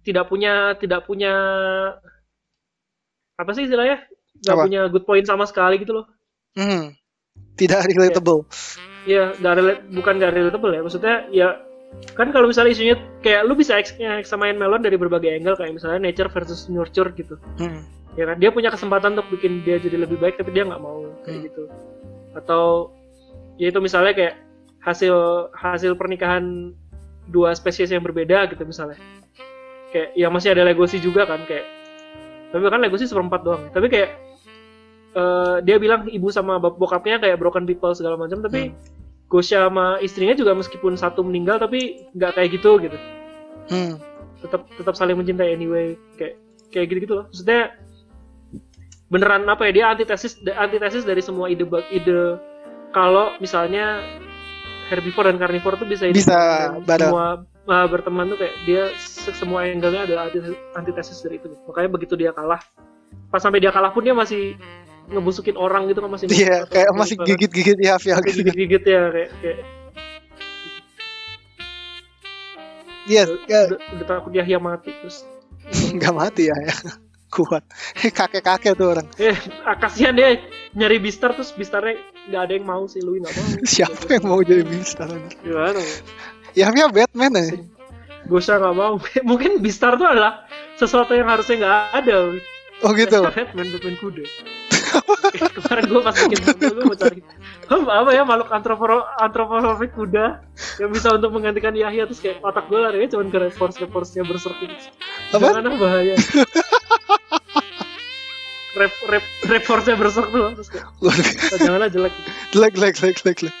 Tidak 0.00 0.24
punya 0.26 0.72
tidak 0.80 1.04
punya 1.04 1.32
apa 3.40 3.50
sih 3.50 3.64
istilahnya? 3.64 4.04
Gak 4.40 4.54
Apa? 4.54 4.64
punya 4.64 4.80
good 4.86 5.04
point 5.04 5.24
sama 5.24 5.44
sekali 5.44 5.76
gitu 5.76 5.92
loh. 5.94 6.06
Hmm. 6.52 6.92
tidak 7.54 7.84
relatable 7.86 8.48
Iya, 9.04 9.32
gak 9.36 9.54
relate, 9.54 9.80
bukan 9.90 10.16
gak 10.16 10.32
relatable 10.32 10.72
ya. 10.72 10.80
Maksudnya 10.80 11.14
ya 11.30 11.48
kan 12.14 12.30
kalau 12.30 12.46
misalnya 12.46 12.70
isunya 12.70 12.94
kayak 13.18 13.44
lu 13.44 13.52
bisa 13.52 13.74
eks- 13.74 13.96
eksamain 13.98 14.54
Melon 14.54 14.80
dari 14.80 14.94
berbagai 14.94 15.28
angle 15.30 15.56
kayak 15.56 15.74
misalnya 15.74 15.98
nature 16.00 16.28
versus 16.28 16.68
nurture 16.68 17.10
gitu. 17.12 17.34
Hmm. 17.56 17.82
ya 18.12 18.26
kan 18.26 18.36
dia 18.36 18.50
punya 18.50 18.68
kesempatan 18.68 19.14
untuk 19.14 19.30
bikin 19.30 19.62
dia 19.62 19.78
jadi 19.78 20.02
lebih 20.02 20.18
baik 20.18 20.34
tapi 20.34 20.50
dia 20.50 20.66
nggak 20.66 20.78
mau 20.78 21.06
kayak 21.22 21.30
Hmm. 21.30 21.46
gitu 21.46 21.62
atau 22.34 22.90
ya 23.54 23.70
itu 23.70 23.78
misalnya 23.78 24.12
kayak 24.12 24.34
hasil 24.82 25.14
hasil 25.52 25.94
pernikahan 25.94 26.74
dua 27.26 27.54
spesies 27.54 27.90
yang 27.90 28.02
berbeda 28.02 28.50
gitu 28.50 28.66
misalnya 28.66 28.98
kayak 29.90 30.10
ya 30.14 30.26
masih 30.26 30.54
ada 30.54 30.66
legosi 30.66 30.98
juga 30.98 31.22
kan 31.22 31.42
kayak 31.46 31.62
tapi 32.50 32.62
kan 32.66 32.82
legosi 32.82 33.06
seperempat 33.06 33.40
doang 33.42 33.62
tapi 33.70 33.86
kayak 33.86 34.10
eh, 35.14 35.56
dia 35.62 35.76
bilang 35.78 36.06
ibu 36.06 36.28
sama 36.30 36.58
bokapnya 36.58 37.18
kayak 37.18 37.38
broken 37.38 37.66
people 37.66 37.94
segala 37.94 38.18
macam 38.18 38.42
tapi 38.42 38.74
Gosha 39.30 39.70
sama 39.70 40.02
istrinya 40.02 40.34
juga 40.34 40.58
meskipun 40.58 40.98
satu 40.98 41.22
meninggal 41.22 41.62
tapi 41.62 42.02
nggak 42.18 42.34
kayak 42.34 42.50
gitu 42.58 42.82
gitu 42.82 42.98
Hmm. 43.70 44.02
tetap 44.42 44.66
tetap 44.74 44.98
saling 44.98 45.14
mencintai 45.14 45.54
anyway 45.54 45.94
kayak 46.18 46.34
kayak 46.74 46.90
gitu 46.90 46.98
gitu 47.06 47.14
loh 47.22 47.24
maksudnya 47.30 47.70
beneran 49.06 49.46
apa 49.46 49.70
ya 49.70 49.72
dia 49.74 49.84
antitesis 49.94 50.42
antitesis 50.50 51.06
dari 51.06 51.22
semua 51.22 51.46
ide 51.46 51.62
ide 51.90 52.34
kalau 52.90 53.30
misalnya 53.38 54.02
herbivore 54.90 55.30
dan 55.30 55.38
carnivore 55.38 55.78
tuh 55.78 55.86
bisa 55.86 56.10
Bisa 56.10 56.74
bareng. 56.82 57.14
semua 57.14 57.26
uh, 57.70 57.86
berteman 57.86 58.26
tuh 58.28 58.38
kayak 58.38 58.54
dia 58.64 58.82
se- 58.96 59.30
semua 59.32 59.62
angle-nya 59.62 60.04
adalah 60.04 60.26
anti- 60.26 60.42
antitesis 60.74 61.22
dari 61.22 61.38
itu 61.38 61.46
makanya 61.64 61.88
begitu 61.88 62.14
dia 62.14 62.30
kalah 62.30 62.58
pas 63.26 63.38
sampai 63.38 63.58
dia 63.58 63.70
kalah 63.70 63.90
pun 63.90 64.02
dia 64.02 64.12
masih 64.12 64.58
ngebusukin 65.06 65.54
orang 65.54 65.86
gitu 65.86 65.98
kan 65.98 66.10
masih 66.10 66.26
Iya, 66.28 66.62
ngebusuk 66.62 66.70
kayak 66.70 66.86
atau 66.86 66.98
masih 66.98 67.16
kan. 67.16 67.26
gigit-gigit 67.26 67.78
ya 67.80 67.94
Via 67.96 68.14
Masih 68.14 68.20
gitu. 68.20 68.38
gigit-gigit 68.44 68.82
ya 68.84 69.00
kayak, 69.08 69.30
kayak 69.40 69.58
Iya, 73.06 73.22
ya, 73.48 73.60
udah, 73.66 73.80
udah 73.96 74.06
takut 74.06 74.32
Yahya 74.32 74.58
mati 74.58 74.90
terus 74.92 75.26
nggak 75.96 76.14
mati 76.14 76.46
ya, 76.46 76.56
ya. 76.60 76.74
Kuat. 77.30 77.62
Kakek-kakek 78.18 78.74
tuh 78.74 78.90
orang. 78.90 79.06
Eh, 79.14 79.30
ah, 79.62 79.74
kasihan 79.74 80.10
dia 80.10 80.34
nyari 80.72 80.98
Bistar 80.98 81.30
terus 81.30 81.50
Bistarnya 81.50 81.94
nggak 82.26 82.42
ada 82.42 82.52
yang 82.52 82.66
mau 82.66 82.82
sih, 82.86 82.98
Louis 82.98 83.18
nggak 83.18 83.30
mau. 83.32 83.46
Siapa 83.64 84.06
yang 84.10 84.24
mau 84.26 84.40
jadi 84.42 84.62
Beastar? 84.62 85.06
Gimana? 85.40 85.78
Ya 86.54 86.70
Via 86.74 86.88
Batman 86.90 87.32
ya. 87.36 87.46
Gosha 88.26 88.60
nggak 88.60 88.74
mau. 88.76 88.94
Mungkin 89.30 89.62
Bistar 89.64 89.96
tuh 89.96 90.06
adalah 90.06 90.46
sesuatu 90.76 91.14
yang 91.16 91.28
harusnya 91.30 91.56
nggak 91.60 91.76
ada. 92.04 92.16
Oh 92.86 92.92
gitu. 92.94 93.18
Batman, 93.26 93.66
Batman 93.74 93.96
kuda. 93.98 94.24
Kemarin 95.54 95.84
gue 95.86 96.02
pas 96.02 96.16
bikin 96.18 96.40
video 96.50 96.70
gue 96.74 96.82
mau 96.82 96.98
cari 96.98 97.22
"Hah, 97.70 98.02
apa 98.02 98.10
ya 98.10 98.26
makhluk 98.26 98.50
antroporo 98.50 99.06
antropomorfik 99.22 99.94
kuda 99.94 100.42
yang 100.82 100.90
bisa 100.90 101.14
untuk 101.14 101.30
menggantikan 101.30 101.70
Yahya 101.78 102.10
terus 102.10 102.18
kayak 102.18 102.42
otak 102.42 102.66
gue 102.66 102.74
larinya 102.74 103.06
cuma 103.06 103.30
ke 103.30 103.38
reforce 103.38 103.78
reforce 103.78 104.18
nya 104.18 104.26
berserk 104.26 104.58
gitu. 104.58 104.74
Apa? 105.30 105.62
Ah, 105.62 105.62
bahaya. 105.62 106.14
rap 108.80 108.92
rap 109.06 109.24
rap 109.46 109.62
force 109.66 109.90
bersok 109.94 110.26
tuh 110.30 110.42
terus 110.58 110.68
kayak 110.70 110.86
oh, 110.90 111.58
janganlah 111.58 111.90
jelek 111.90 112.14
jelek 112.50 112.72
jelek 112.74 112.94
jelek 112.98 113.16
jelek. 113.18 113.54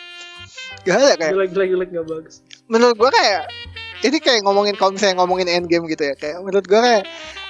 Gak 0.86 0.96
ada 0.96 1.08
kayak 1.18 1.32
jelek 1.34 1.50
jelek 1.54 1.68
jelek 1.70 1.88
nggak 1.94 2.06
bagus 2.10 2.36
menurut 2.70 2.96
gua 2.96 3.10
kayak 3.10 3.50
ini 4.00 4.16
kayak 4.22 4.40
ngomongin 4.46 4.78
kalau 4.78 4.96
misalnya 4.96 5.20
ngomongin 5.20 5.50
endgame 5.50 5.84
gitu 5.90 6.08
ya 6.08 6.14
kayak 6.16 6.40
menurut 6.40 6.64
gua 6.64 6.80
kayak 6.80 7.04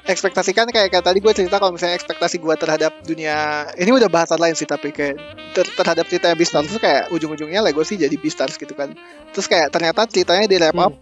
ekspektasikan 0.09 0.67
kayak, 0.73 0.89
kayak 0.89 1.05
tadi 1.05 1.21
gue 1.21 1.33
cerita 1.37 1.61
kalau 1.61 1.77
misalnya 1.77 1.95
ekspektasi 2.01 2.41
gua 2.41 2.57
terhadap 2.57 3.05
dunia 3.05 3.69
ini 3.77 3.93
udah 3.93 4.09
bahasan 4.09 4.41
lain 4.41 4.57
sih 4.57 4.65
tapi 4.65 4.91
kayak 4.91 5.21
ter- 5.53 5.75
terhadap 5.77 6.09
cerita 6.09 6.33
Beastars 6.33 6.73
tuh 6.73 6.81
kayak 6.81 7.13
ujung-ujungnya 7.13 7.61
Legacy 7.61 8.01
jadi 8.01 8.17
Beastars 8.17 8.57
gitu 8.57 8.73
kan. 8.73 8.97
Terus 9.31 9.47
kayak 9.47 9.69
ternyata 9.69 10.09
ceritanya 10.09 10.49
di 10.49 10.57
wrap 10.57 10.79
up 10.81 10.93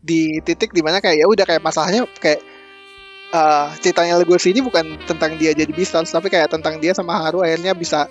di 0.00 0.40
titik 0.40 0.72
di 0.72 0.80
mana 0.80 1.02
kayak 1.02 1.20
ya 1.20 1.26
udah 1.28 1.44
kayak 1.44 1.62
masalahnya 1.62 2.08
kayak 2.16 2.40
eh, 3.34 3.66
ceritanya 3.84 4.16
Legacy 4.24 4.56
ini 4.56 4.64
bukan 4.64 5.04
tentang 5.04 5.36
dia 5.36 5.52
jadi 5.52 5.70
Beastars 5.70 6.08
tapi 6.08 6.32
kayak 6.32 6.48
tentang 6.48 6.80
dia 6.80 6.96
sama 6.96 7.20
Haru 7.20 7.44
akhirnya 7.44 7.76
bisa 7.76 8.08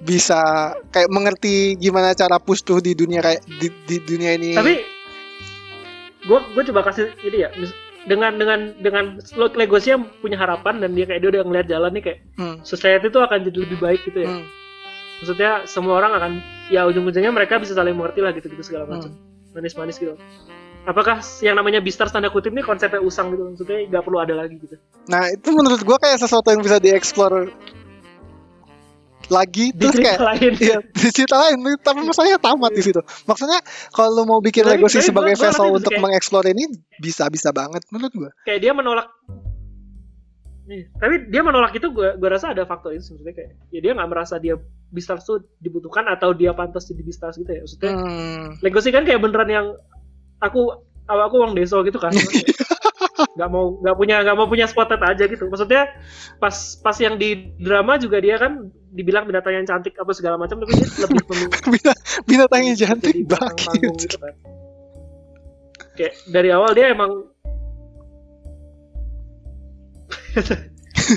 bisa 0.00 0.72
kayak 0.88 1.12
mengerti 1.12 1.76
gimana 1.76 2.16
cara 2.16 2.40
push 2.40 2.64
tuh 2.64 2.80
di 2.80 2.96
dunia 2.96 3.20
kayak 3.20 3.44
di, 3.44 3.68
di 3.84 3.96
dunia 4.00 4.32
ini. 4.32 4.56
Tapi 4.56 4.99
gue 6.20 6.38
gue 6.52 6.62
coba 6.72 6.80
kasih 6.90 7.12
ini 7.24 7.44
ya 7.46 7.50
dengan 8.08 8.32
dengan 8.40 8.72
dengan 8.80 9.04
Legosi 9.36 9.92
yang 9.92 10.08
punya 10.24 10.40
harapan 10.40 10.80
dan 10.80 10.96
dia 10.96 11.04
kayak 11.04 11.20
dia 11.20 11.30
udah 11.36 11.42
ngeliat 11.44 11.66
jalan 11.68 11.90
nih 11.92 12.02
kayak 12.04 12.18
Hmm, 12.40 12.56
society 12.64 13.12
itu 13.12 13.20
akan 13.20 13.44
jadi 13.44 13.58
lebih 13.68 13.78
baik 13.80 14.00
gitu 14.08 14.24
ya. 14.24 14.30
Hmm, 14.32 14.44
maksudnya 15.20 15.50
semua 15.68 16.00
orang 16.00 16.12
akan 16.16 16.32
ya 16.72 16.88
ujung-ujungnya 16.88 17.28
mereka 17.28 17.60
bisa 17.60 17.76
saling 17.76 17.92
mengerti 17.92 18.24
lah 18.24 18.32
gitu-gitu 18.32 18.64
segala 18.64 18.88
hmm. 18.88 18.92
macam. 18.96 19.10
Manis-manis 19.52 20.00
gitu. 20.00 20.16
Apakah 20.88 21.20
yang 21.44 21.60
namanya 21.60 21.84
Beastars 21.84 22.08
tanda 22.08 22.32
kutip 22.32 22.56
nih 22.56 22.64
konsepnya 22.64 23.04
usang 23.04 23.28
gitu? 23.36 23.52
Maksudnya 23.52 23.84
nggak 23.92 24.02
perlu 24.08 24.18
ada 24.24 24.32
lagi 24.32 24.56
gitu. 24.56 24.80
Nah 25.12 25.28
itu 25.28 25.48
menurut 25.52 25.84
gua 25.84 26.00
kayak 26.00 26.24
sesuatu 26.24 26.48
yang 26.48 26.64
bisa 26.64 26.80
dieksplor 26.80 27.52
lagi 29.30 29.70
di 29.70 29.78
terus 29.80 29.96
kayak 29.96 30.18
lain 30.20 30.52
Iya, 30.52 30.78
di 30.84 31.08
cerita 31.08 31.36
lain, 31.38 31.56
tapi 31.78 32.00
masalahnya 32.04 32.36
tamat 32.36 32.70
di 32.70 32.82
situ. 32.82 32.98
Maksudnya 33.24 33.62
kalau 33.90 34.10
lu 34.12 34.22
mau 34.24 34.38
bikin 34.38 34.62
Tapi- 34.62 34.76
Legacy 34.76 35.00
sebagai 35.00 35.32
gua- 35.32 35.38
gua 35.38 35.44
vessel 35.46 35.64
ngerti 35.64 35.78
untuk 35.78 35.90
kayak- 35.90 36.02
mengeksplor 36.04 36.44
ini 36.46 36.64
bisa 36.98 37.24
bisa 37.26 37.48
banget 37.50 37.82
menurut 37.88 38.12
gua. 38.12 38.30
kayak 38.42 38.60
dia 38.60 38.72
menolak 38.72 39.08
Iya, 40.62 40.86
tapi 40.94 41.14
dia 41.26 41.42
menolak 41.42 41.74
itu 41.74 41.90
gue 41.90 42.14
gue 42.14 42.28
rasa 42.28 42.50
ada 42.50 42.62
faktor 42.62 42.94
itu 42.94 43.02
sebenarnya 43.04 43.34
kayak 43.36 43.50
ya 43.68 43.80
dia 43.80 43.92
nggak 43.92 44.06
merasa 44.08 44.38
dia 44.38 44.54
Beastars 44.88 45.22
tuh 45.24 45.42
dibutuhkan 45.56 46.06
atau 46.06 46.30
dia 46.30 46.50
pantas 46.52 46.86
jadi 46.86 47.02
Beastars 47.02 47.34
gitu 47.36 47.50
ya 47.50 47.60
maksudnya 47.60 47.90
Hmm. 47.92 48.46
Legacy 48.60 48.90
kan 48.90 49.02
kayak 49.02 49.18
beneran 49.18 49.50
yang 49.50 49.66
aku 50.38 50.70
aku 51.02 51.34
uang 51.36 51.54
deso 51.54 51.82
gitu 51.82 51.98
kan 51.98 52.14
nggak 53.40 53.48
mau 53.48 53.64
nggak 53.74 53.96
punya 53.96 54.16
nggak 54.20 54.36
mau 54.36 54.44
punya 54.44 54.66
spotlight 54.66 55.00
aja 55.02 55.24
gitu 55.24 55.48
maksudnya 55.48 55.88
pas 56.36 56.52
pas 56.76 56.96
yang 56.96 57.16
di 57.16 57.30
drama 57.56 57.96
juga 57.96 58.20
dia 58.20 58.36
kan 58.36 58.52
dibilang 58.90 59.24
binatang 59.24 59.54
yang 59.54 59.64
cantik 59.64 59.96
apa 59.96 60.12
segala 60.12 60.36
macam 60.36 60.60
tapi 60.60 60.72
dia 60.74 60.84
lebih 61.00 61.24
memilih 61.30 61.48
Bina- 61.70 62.00
Binatangnya 62.22 62.72
jadi 62.74 62.88
cantik 62.92 63.14
banget. 63.24 63.96
gitu 63.96 64.16
kan 64.16 64.34
kayak 65.92 66.12
dari 66.26 66.48
awal 66.50 66.70
dia 66.70 66.90
emang 66.90 67.10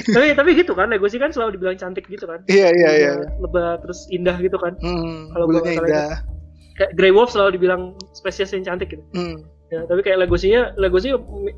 tapi 0.10 0.34
tapi 0.34 0.50
gitu 0.56 0.74
kan 0.74 0.88
Legosi 0.88 1.18
kan 1.18 1.30
selalu 1.30 1.58
dibilang 1.58 1.76
cantik 1.76 2.06
gitu 2.08 2.24
kan 2.24 2.42
Iya 2.48 2.70
iya 2.72 2.90
iya. 2.94 3.12
Lebat, 3.14 3.38
lebat 3.44 3.78
terus 3.82 4.08
indah 4.10 4.38
gitu 4.38 4.56
kan 4.56 4.74
Hmm, 4.80 5.30
Kalau 5.30 5.46
salah 5.52 5.70
indah. 5.84 6.14
kayak 6.74 6.92
Grey 6.94 7.12
Wolf 7.12 7.30
selalu 7.30 7.58
dibilang 7.58 7.82
spesies 8.12 8.50
yang 8.50 8.64
cantik 8.64 8.90
gitu 8.90 9.04
Hmm. 9.12 9.46
Ya 9.74 9.82
tapi 9.90 10.06
kayak 10.06 10.22
Legosinya 10.22 10.78
Legosi 10.78 11.10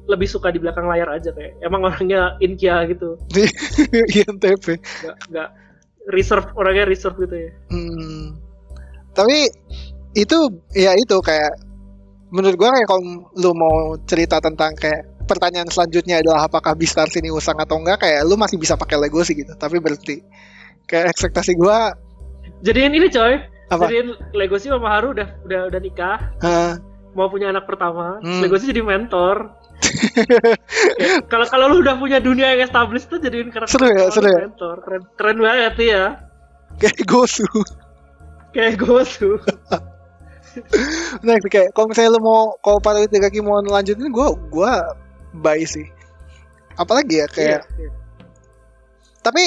lebih 0.07 0.27
suka 0.31 0.47
di 0.55 0.63
belakang 0.63 0.87
layar 0.87 1.11
aja 1.11 1.35
kayak 1.35 1.59
emang 1.59 1.83
orangnya 1.83 2.39
inkia 2.39 2.87
gitu 2.87 3.19
INTP. 4.15 4.79
nggak 4.79 5.17
nggak 5.31 5.49
reserve 6.15 6.47
orangnya 6.55 6.87
reserve 6.87 7.19
gitu 7.19 7.35
ya 7.35 7.51
Hmm. 7.67 8.39
Tapi 9.15 9.47
itu 10.11 10.37
ya 10.75 10.91
itu 10.95 11.15
kayak 11.23 11.55
menurut 12.31 12.55
gua 12.59 12.75
kayak 12.75 12.87
kalau 12.87 13.01
lu 13.31 13.51
mau 13.55 13.95
cerita 14.03 14.39
tentang 14.43 14.75
kayak 14.75 15.07
pertanyaan 15.25 15.71
selanjutnya 15.71 16.19
adalah 16.19 16.47
apakah 16.51 16.75
Beastars 16.75 17.15
ini 17.15 17.31
usang 17.31 17.55
atau 17.57 17.79
enggak 17.79 18.03
kayak 18.03 18.27
lu 18.27 18.35
masih 18.35 18.59
bisa 18.59 18.75
pakai 18.75 18.99
Legacy 18.99 19.39
gitu 19.39 19.55
tapi 19.55 19.79
berarti 19.79 20.19
kayak 20.85 21.15
ekspektasi 21.15 21.55
gua 21.57 21.95
jadiin 22.61 22.93
ini 22.93 23.07
coy 23.09 23.39
Apa? 23.71 23.89
jadiin 23.89 24.13
Legosi 24.37 24.69
sama 24.69 24.93
Haru 24.93 25.17
udah 25.17 25.27
udah 25.47 25.61
udah 25.73 25.79
nikah 25.81 26.17
Hah, 26.43 26.77
mau 27.15 27.27
punya 27.27 27.49
anak 27.49 27.63
pertama 27.63 28.19
Hmm. 28.19 28.43
Legosi 28.43 28.69
jadi 28.69 28.83
mentor 28.83 29.55
kalau 31.31 31.45
kalau 31.45 31.65
lu 31.67 31.79
udah 31.79 31.95
punya 31.95 32.19
dunia 32.19 32.51
yang 32.51 32.63
established 32.63 33.07
tuh 33.07 33.17
jadiin 33.17 33.49
karakter 33.49 33.71
Seru 33.71 33.87
ya, 33.87 34.05
seru 34.09 34.27
ya. 34.27 34.39
mentor 34.45 34.75
keren 34.81 35.03
keren 35.15 35.37
banget 35.39 35.75
ya 35.81 36.03
kayak 36.75 36.95
Gosu 37.05 37.47
kayak 38.51 38.75
Gosu 38.77 39.39
nah 41.25 41.35
kayak 41.41 41.71
kalau 41.71 41.87
misalnya 41.87 42.15
lu 42.15 42.21
mau 42.21 42.55
kalau 42.59 42.79
para 42.79 43.03
tiga 43.03 43.27
kaki 43.27 43.39
mau 43.39 43.59
lanjutin 43.59 44.07
gua 44.07 44.31
gua 44.47 44.71
buy 45.35 45.59
sih 45.61 45.83
apalagi 46.75 47.19
ya 47.19 47.27
kayak 47.27 47.61
Iya, 47.65 47.81
iya. 47.81 47.91
tapi 49.19 49.43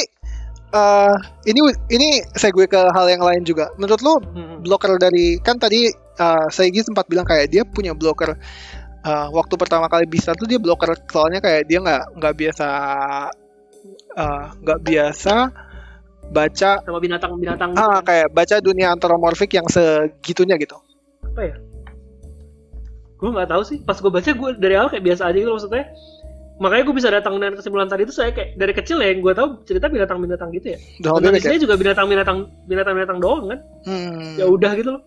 eh 0.68 1.14
ini 1.46 1.60
ini 1.88 2.08
saya 2.30 2.52
gue 2.52 2.64
ke 2.64 2.76
hal 2.76 3.08
yang 3.08 3.24
lain 3.24 3.40
juga 3.40 3.72
menurut 3.76 4.00
lu 4.00 4.14
Hmm. 4.20 4.60
blocker 4.60 5.00
dari 5.00 5.40
kan 5.40 5.56
tadi 5.56 5.88
uh, 6.18 6.46
Saigi 6.50 6.84
sempat 6.84 7.06
bilang 7.06 7.24
kayak 7.24 7.48
dia 7.48 7.62
punya 7.64 7.94
blocker 7.94 8.36
uh, 9.06 9.28
waktu 9.32 9.54
pertama 9.56 9.86
kali 9.86 10.04
bisa 10.04 10.34
tuh 10.34 10.44
dia 10.44 10.60
blocker 10.60 10.92
soalnya 11.08 11.40
kayak 11.40 11.66
dia 11.70 11.78
nggak 11.80 12.04
nggak 12.18 12.34
biasa 12.34 12.68
uh, 14.18 14.44
nggak 14.62 14.80
biasa 14.82 15.34
baca 16.28 16.70
sama 16.84 17.00
binatang-binatang. 17.00 17.72
Ah 17.72 18.04
kayak 18.04 18.28
baca 18.32 18.60
dunia 18.60 18.92
anthropomorphic 18.92 19.56
yang 19.56 19.66
segitunya 19.68 20.60
gitu. 20.60 20.76
Apa 21.24 21.40
ya? 21.40 21.56
Gue 23.16 23.30
nggak 23.32 23.48
tahu 23.48 23.62
sih. 23.64 23.78
Pas 23.82 23.96
gue 23.96 24.12
baca 24.12 24.28
gue 24.28 24.50
dari 24.60 24.74
awal 24.76 24.92
kayak 24.92 25.04
biasa 25.08 25.22
aja 25.32 25.38
gitu 25.40 25.52
maksudnya. 25.56 25.88
Makanya 26.58 26.82
gue 26.90 26.96
bisa 26.98 27.08
datang 27.08 27.38
dengan 27.38 27.54
kesimpulan 27.54 27.86
tadi 27.86 28.02
itu 28.02 28.12
saya 28.12 28.34
kayak 28.34 28.58
dari 28.58 28.72
kecil 28.74 28.98
ya 28.98 29.14
yang 29.14 29.22
gue 29.22 29.30
tahu 29.30 29.62
cerita 29.64 29.86
binatang-binatang 29.88 30.50
gitu 30.52 30.74
ya. 30.74 30.78
Dan 31.00 31.32
ya 31.32 31.38
isinya 31.38 31.60
juga 31.64 31.74
binatang-binatang 31.78 32.38
binatang-binatang 32.66 33.18
doang 33.22 33.44
kan. 33.48 33.60
Hmm. 33.88 34.36
ya 34.36 34.44
udah 34.50 34.72
gitu 34.76 34.90
loh 34.98 35.02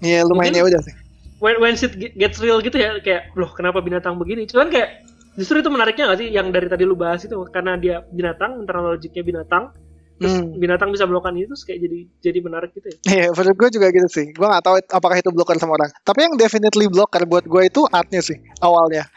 Iya 0.00 0.24
lumayan 0.24 0.56
ya 0.56 0.64
udah 0.64 0.80
sih 0.80 0.94
when 1.40 1.56
when 1.60 1.74
shit 1.76 1.96
ge- 1.96 2.12
gets 2.16 2.36
real 2.40 2.60
gitu 2.60 2.76
ya 2.76 3.00
kayak 3.00 3.32
loh 3.36 3.48
kenapa 3.52 3.80
binatang 3.80 4.20
begini 4.20 4.44
cuman 4.44 4.68
kayak 4.68 5.04
justru 5.40 5.64
itu 5.64 5.70
menariknya 5.72 6.12
gak 6.12 6.20
sih 6.20 6.28
yang 6.28 6.52
dari 6.52 6.68
tadi 6.68 6.84
lu 6.84 6.98
bahas 6.98 7.24
itu 7.24 7.32
karena 7.48 7.80
dia 7.80 8.04
binatang 8.12 8.60
internal 8.60 8.92
logiknya 8.96 9.24
binatang 9.24 9.72
terus 10.20 10.36
Hmm. 10.36 10.52
binatang 10.60 10.92
bisa 10.92 11.08
melakukan 11.08 11.32
itu 11.40 11.48
terus 11.48 11.64
kayak 11.64 11.80
jadi 11.80 11.98
jadi 12.20 12.38
menarik 12.44 12.70
gitu 12.76 12.92
ya 12.92 12.98
Iya, 13.08 13.26
menurut 13.32 13.56
gue 13.56 13.68
juga 13.72 13.86
gitu 13.88 14.08
sih. 14.12 14.26
Gue 14.36 14.44
gak 14.44 14.60
tahu 14.60 14.76
apakah 14.92 15.16
itu 15.16 15.32
blocker 15.32 15.56
sama 15.56 15.80
orang. 15.80 15.88
Tapi 16.04 16.28
yang 16.28 16.36
definitely 16.36 16.92
blocker 16.92 17.24
buat 17.24 17.48
gue 17.48 17.62
itu 17.64 17.88
artnya 17.88 18.20
sih 18.20 18.36
awalnya. 18.60 19.08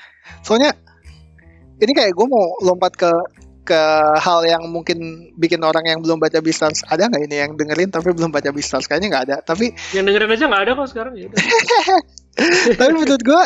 Soalnya 0.47 0.71
ini 1.83 1.91
kayak 1.91 2.15
gue 2.15 2.23
mau 2.23 2.55
lompat 2.63 2.95
ke 2.95 3.11
ke 3.63 3.81
hal 4.19 4.43
yang 4.43 4.67
mungkin 4.67 5.31
bikin 5.39 5.63
orang 5.63 5.87
yang 5.87 5.99
belum 6.03 6.19
baca 6.19 6.43
Beastars 6.43 6.83
ada 6.91 7.07
nggak 7.07 7.23
ini 7.31 7.35
yang 7.39 7.51
dengerin 7.55 7.89
tapi 7.89 8.11
belum 8.11 8.29
baca 8.29 8.51
Beastars? 8.51 8.85
Kayaknya 8.91 9.07
nggak 9.11 9.25
ada 9.31 9.37
tapi 9.43 9.71
yang 9.95 10.03
dengerin 10.03 10.35
aja 10.35 10.45
nggak 10.51 10.63
ada 10.67 10.71
kok 10.75 10.87
sekarang 10.91 11.13
ya 11.15 11.27
tapi 12.79 12.91
menurut 12.91 13.23
gue 13.23 13.43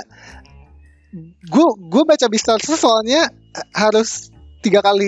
gue 1.48 1.68
gue 1.88 2.04
baca 2.04 2.26
Beastars 2.28 2.66
itu 2.68 2.76
soalnya 2.76 3.30
harus 3.74 4.30
tiga 4.62 4.84
kali 4.84 5.08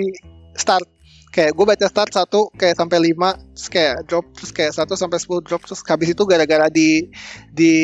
start. 0.56 0.86
Kayak 1.30 1.54
gue 1.54 1.62
baca 1.62 1.86
start 1.86 2.10
satu 2.10 2.50
kayak 2.58 2.74
sampai 2.74 2.98
lima 2.98 3.38
terus 3.54 3.70
kayak 3.70 4.02
drop 4.10 4.26
terus 4.34 4.50
kayak 4.50 4.74
satu 4.74 4.98
sampai 4.98 5.22
sepuluh 5.22 5.38
drop 5.38 5.62
terus 5.62 5.78
habis 5.86 6.10
itu 6.10 6.26
gara-gara 6.26 6.66
di 6.66 7.06
di 7.54 7.74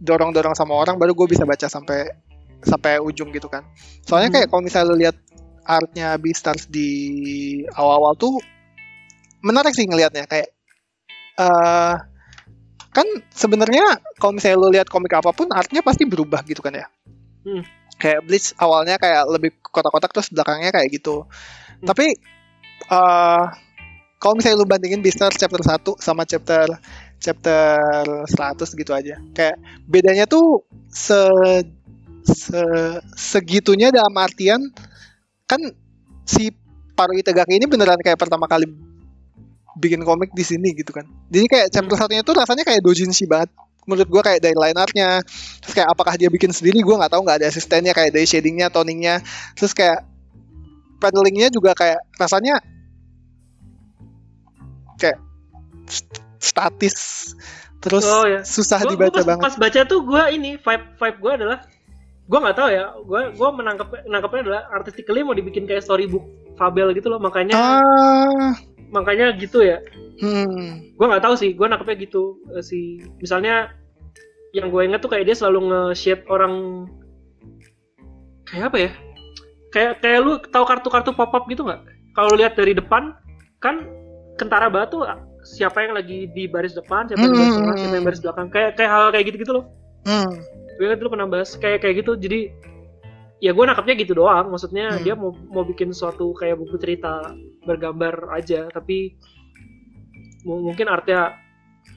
dorong 0.00 0.32
dorong 0.32 0.56
sama 0.56 0.72
orang 0.72 0.96
baru 0.96 1.12
gue 1.12 1.36
bisa 1.36 1.44
baca 1.44 1.68
sampai 1.68 2.08
sampai 2.64 2.96
ujung 3.04 3.28
gitu 3.36 3.52
kan. 3.52 3.60
Soalnya 4.08 4.32
Hmm. 4.32 4.36
kayak 4.40 4.48
kalau 4.48 4.62
misalnya 4.64 4.88
lu 4.88 4.96
lihat 4.96 5.16
artnya 5.66 6.14
Beastars 6.16 6.70
di 6.70 6.88
awal-awal 7.74 8.14
tuh 8.14 8.38
menarik 9.42 9.74
sih 9.74 9.84
ngelihatnya 9.86 10.24
kayak 10.30 10.48
eh 11.36 11.94
kan 12.96 13.06
sebenarnya 13.28 14.00
kalau 14.16 14.32
misalnya 14.32 14.56
lu 14.56 14.72
lihat 14.72 14.88
komik 14.88 15.12
apa 15.12 15.36
pun 15.36 15.52
artnya 15.52 15.84
pasti 15.84 16.08
berubah 16.08 16.40
gitu 16.46 16.64
kan 16.64 16.72
ya 16.74 16.86
Hmm. 17.46 17.62
kayak 18.02 18.26
Bleach 18.26 18.58
awalnya 18.58 18.98
kayak 18.98 19.22
lebih 19.30 19.54
kotak-kotak 19.62 20.10
terus 20.10 20.34
belakangnya 20.34 20.74
kayak 20.74 20.90
gitu 20.90 21.28
Hmm. 21.78 21.86
tapi 21.86 22.16
eh 22.88 23.44
kalau 24.16 24.34
misalnya 24.34 24.58
lu 24.58 24.66
bandingin 24.66 25.04
Beastars 25.04 25.36
chapter 25.36 25.60
1 25.60 25.94
sama 26.00 26.24
chapter 26.24 26.66
chapter 27.20 27.78
100 28.26 28.80
gitu 28.80 28.90
aja 28.96 29.20
kayak 29.36 29.60
bedanya 29.86 30.24
tuh 30.26 30.64
se, 30.88 31.20
se- 32.26 33.00
segitunya 33.14 33.92
dalam 33.92 34.12
artian 34.16 34.60
kan 35.46 35.62
si 36.22 36.50
Paru 36.92 37.14
Itagaki 37.14 37.54
ini 37.54 37.64
beneran 37.64 37.98
kayak 37.98 38.18
pertama 38.18 38.44
kali 38.44 38.66
bikin 39.76 40.02
komik 40.02 40.32
di 40.32 40.40
sini 40.40 40.72
gitu 40.72 40.90
kan. 40.90 41.04
Jadi 41.28 41.46
kayak 41.46 41.66
chapter 41.70 41.94
satunya 41.94 42.20
tuh 42.20 42.34
rasanya 42.34 42.64
kayak 42.64 42.82
dojinshi 42.82 43.24
banget. 43.24 43.48
menurut 43.86 44.10
gue 44.10 44.18
kayak 44.18 44.42
dari 44.42 44.58
line 44.58 44.74
artnya 44.74 45.22
terus 45.62 45.70
kayak 45.70 45.86
apakah 45.86 46.18
dia 46.18 46.26
bikin 46.26 46.50
sendiri 46.50 46.82
gue 46.82 46.90
nggak 46.90 47.06
tahu 47.06 47.22
nggak 47.22 47.38
ada 47.38 47.46
asistennya 47.46 47.94
kayak 47.94 48.10
dari 48.10 48.26
shadingnya 48.26 48.66
toningnya 48.66 49.22
terus 49.54 49.70
kayak 49.70 50.02
pedalingnya 50.98 51.54
juga 51.54 51.70
kayak 51.70 52.02
rasanya 52.18 52.58
kayak 54.98 55.22
st- 55.86 56.18
statis 56.42 56.96
terus 57.78 58.02
Oh, 58.02 58.26
ya. 58.26 58.42
susah 58.42 58.82
Gua- 58.82 58.90
dibaca 58.90 59.10
gua 59.12 59.22
pas, 59.22 59.26
banget 59.30 59.44
pas 59.46 59.54
baca 59.54 59.80
tuh 59.86 60.00
gue 60.02 60.22
ini 60.34 60.50
vibe 60.58 60.86
vibe 60.98 61.18
gue 61.22 61.32
adalah 61.38 61.58
gue 62.26 62.38
nggak 62.38 62.56
tahu 62.58 62.68
ya. 62.74 62.84
Gue 63.06 63.20
gue 63.32 63.48
menangkap 63.54 63.88
menangkapnya 64.06 64.40
adalah 64.50 64.62
artistically 64.74 65.22
mau 65.22 65.34
dibikin 65.34 65.64
kayak 65.64 65.86
storybook 65.86 66.26
fabel 66.58 66.90
gitu 66.96 67.06
loh 67.12 67.22
makanya 67.22 67.54
ah. 67.54 68.52
makanya 68.90 69.30
gitu 69.38 69.62
ya. 69.62 69.78
Hmm. 70.18 70.90
Gue 70.98 71.06
nggak 71.06 71.22
tahu 71.22 71.34
sih 71.38 71.54
gue 71.54 71.66
nangkepnya 71.66 71.96
gitu. 72.02 72.38
Eh, 72.54 72.62
si 72.62 73.02
misalnya 73.22 73.70
yang 74.50 74.72
gue 74.72 74.82
inget 74.82 75.00
tuh 75.04 75.10
kayak 75.12 75.28
dia 75.28 75.36
selalu 75.36 75.70
nge-shape 75.70 76.26
orang 76.26 76.86
kayak 78.50 78.74
apa 78.74 78.78
ya? 78.78 78.90
Kayak 79.70 79.92
kayak 80.02 80.18
lu 80.22 80.32
tahu 80.50 80.64
kartu-kartu 80.66 81.10
pop 81.14 81.30
up 81.30 81.44
gitu 81.46 81.62
nggak? 81.62 81.82
Kalau 82.16 82.32
lihat 82.34 82.56
dari 82.56 82.72
depan 82.72 83.14
kan 83.62 83.86
kentara 84.40 84.66
batu 84.72 85.04
siapa 85.46 85.78
yang 85.84 85.94
lagi 85.94 86.26
di 86.34 86.50
baris 86.50 86.74
depan 86.74 87.06
siapa 87.06 87.22
yang 87.22 87.32
di 87.32 87.38
baris 87.38 87.54
Hmm. 87.54 87.60
tengah 87.62 87.76
siapa 87.78 87.94
yang 87.94 88.06
baris 88.08 88.22
belakang. 88.24 88.46
Kayak 88.50 88.70
kayak 88.74 88.90
hal 88.90 89.04
kayak 89.14 89.24
gitu 89.30 89.36
gitu 89.46 89.52
loh. 89.62 89.64
Hmm 90.08 90.55
gue 90.76 90.84
inget 90.84 90.98
dulu 90.98 91.10
pernah 91.12 91.26
bahas 91.26 91.54
kayak 91.54 91.80
kayak 91.80 92.04
gitu 92.04 92.14
jadi 92.14 92.40
ya 93.36 93.52
gue 93.52 93.64
nangkapnya 93.64 93.94
gitu 93.96 94.12
doang 94.14 94.48
maksudnya 94.48 94.96
Hmm. 94.96 95.02
dia 95.02 95.12
mau 95.12 95.32
mau 95.48 95.60
bikin 95.62 95.90
suatu 95.90 96.32
kayak 96.32 96.56
buku 96.56 96.76
cerita 96.76 97.20
bergambar 97.64 98.32
aja 98.32 98.68
tapi 98.68 99.16
mu- 100.42 100.64
mungkin 100.64 100.86
artnya 100.86 101.36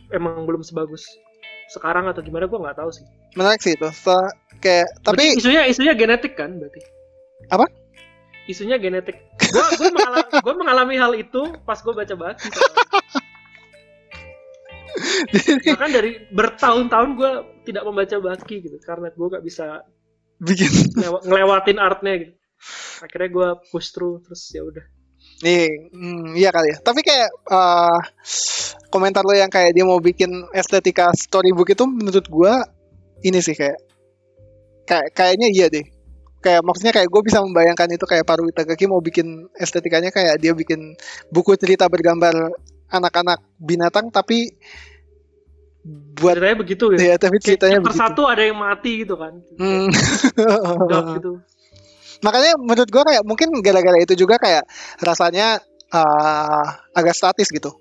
emang 0.10 0.44
belum 0.44 0.60
sebagus 0.60 1.06
sekarang 1.70 2.10
atau 2.10 2.20
gimana 2.20 2.44
gue 2.44 2.60
nggak 2.60 2.76
tahu 2.76 2.90
sih 2.90 3.06
menarik 3.36 3.62
sih 3.62 3.74
itu 3.74 3.88
So, 3.94 4.16
kayak 4.58 4.90
tapi 5.00 5.16
Berarti 5.16 5.38
isunya 5.38 5.62
isunya 5.64 5.94
genetik 5.94 6.34
kan 6.34 6.58
berarti 6.58 6.82
Apa? 7.48 7.66
isunya 8.46 8.76
genetik 8.76 9.22
gue 9.40 9.66
gue 9.78 9.90
mengalami, 9.94 10.30
mengalami 10.58 10.96
hal 10.98 11.14
itu 11.14 11.42
pas 11.64 11.78
gue 11.78 11.94
baca 11.94 12.14
baki 12.14 12.48
soalnya. 12.50 12.84
bahkan 15.76 15.92
dari 15.92 16.12
bertahun-tahun 16.34 17.10
gue 17.16 17.32
tidak 17.70 17.84
membaca 17.88 18.16
baki 18.20 18.56
gitu 18.66 18.78
karena 18.84 19.12
gue 19.14 19.28
gak 19.28 19.46
bisa 19.46 19.84
bikin. 20.42 20.70
ngelewa- 20.96 21.24
ngelewatin 21.26 21.78
artnya 21.80 22.14
gitu. 22.20 22.34
Akhirnya 23.00 23.30
gue 23.32 23.48
push 23.72 23.96
through 23.96 24.20
terus 24.24 24.52
ya 24.52 24.64
udah. 24.64 24.84
Nih 25.40 25.68
hmm, 25.92 26.36
iya 26.36 26.50
kali 26.52 26.76
ya. 26.76 26.78
Tapi 26.84 27.00
kayak 27.00 27.30
eh, 27.32 28.00
komentar 28.92 29.24
lo 29.24 29.36
yang 29.36 29.52
kayak 29.52 29.72
dia 29.72 29.86
mau 29.88 30.00
bikin 30.04 30.30
estetika 30.52 31.12
storybook 31.16 31.72
itu 31.72 31.84
menurut 31.88 32.26
gua 32.28 32.64
ini 33.24 33.40
sih 33.40 33.56
kayak 33.56 33.80
kayak 34.84 35.08
kayaknya 35.16 35.48
iya 35.52 35.68
deh. 35.72 35.86
Kayak 36.40 36.64
maksudnya 36.64 36.96
kayak 36.96 37.12
gue 37.12 37.22
bisa 37.28 37.44
membayangkan 37.44 37.92
itu 37.92 38.06
kayak 38.08 38.24
Paru 38.24 38.48
Itagaki 38.48 38.88
mau 38.88 39.04
bikin 39.04 39.52
estetikanya 39.60 40.08
kayak 40.08 40.40
dia 40.40 40.56
bikin 40.56 40.96
buku 41.28 41.52
cerita 41.60 41.92
bergambar 41.92 42.32
anak-anak 42.88 43.44
binatang 43.60 44.08
tapi 44.08 44.56
buat 46.20 46.36
ceritanya 46.36 46.58
begitu 46.60 46.84
gitu 46.92 47.04
ya 47.08 47.16
tapi 47.16 47.40
Kayak 47.40 47.46
ceritanya 47.48 47.78
chapter 47.80 47.92
begitu. 47.96 48.04
satu 48.04 48.22
ada 48.28 48.44
yang 48.44 48.58
mati 48.60 48.92
gitu 49.08 49.16
kan. 49.16 49.34
Hmm. 49.56 49.88
Gitu. 51.16 51.32
Makanya 52.20 52.52
menurut 52.60 52.90
gua 52.92 53.04
kayak 53.08 53.24
mungkin 53.24 53.48
gara-gara 53.64 53.96
itu 54.04 54.14
juga 54.20 54.36
kayak 54.36 54.68
rasanya 55.00 55.64
uh, 55.96 56.66
agak 56.92 57.16
statis 57.16 57.48
gitu. 57.48 57.72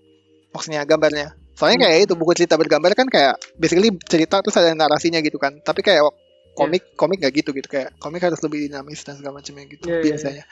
Maksudnya 0.55 0.87
gambarnya. 0.87 1.35
Soalnya 1.59 1.91
kayak 1.91 2.07
itu 2.07 2.15
buku 2.15 2.39
cerita 2.39 2.55
bergambar 2.55 2.95
kan 2.95 3.11
kayak 3.11 3.35
basically 3.59 3.91
cerita 4.07 4.39
terus 4.39 4.55
ada 4.63 4.71
narasinya 4.79 5.19
gitu 5.19 5.43
kan. 5.43 5.59
Tapi 5.59 5.83
kayak 5.83 6.07
komik 6.55 6.95
komik 6.95 7.19
gak 7.19 7.35
gitu 7.35 7.51
gitu. 7.51 7.67
Kayak 7.67 7.99
komik 7.99 8.23
harus 8.23 8.39
lebih 8.47 8.71
dinamis 8.71 9.03
dan 9.03 9.19
segala 9.19 9.43
macamnya 9.43 9.67
gitu 9.67 9.91
Iya, 9.91 9.99
iya, 9.99 10.05
biasanya. 10.07 10.45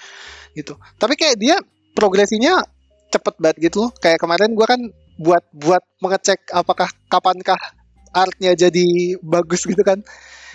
Gitu. 0.51 0.75
Tapi 0.99 1.15
kayak 1.15 1.37
dia 1.39 1.57
progresinya 1.95 2.59
cepet 3.15 3.35
banget 3.39 3.71
gitu 3.71 3.87
loh. 3.87 3.91
Kayak 4.03 4.19
kemarin 4.19 4.51
gua 4.59 4.67
kan 4.67 4.83
buat 5.17 5.45
buat 5.53 5.83
mengecek 6.01 6.53
apakah 6.53 6.89
kapankah 7.09 7.59
artnya 8.13 8.57
jadi 8.57 9.17
bagus 9.21 9.65
gitu 9.69 9.81
kan 9.85 10.01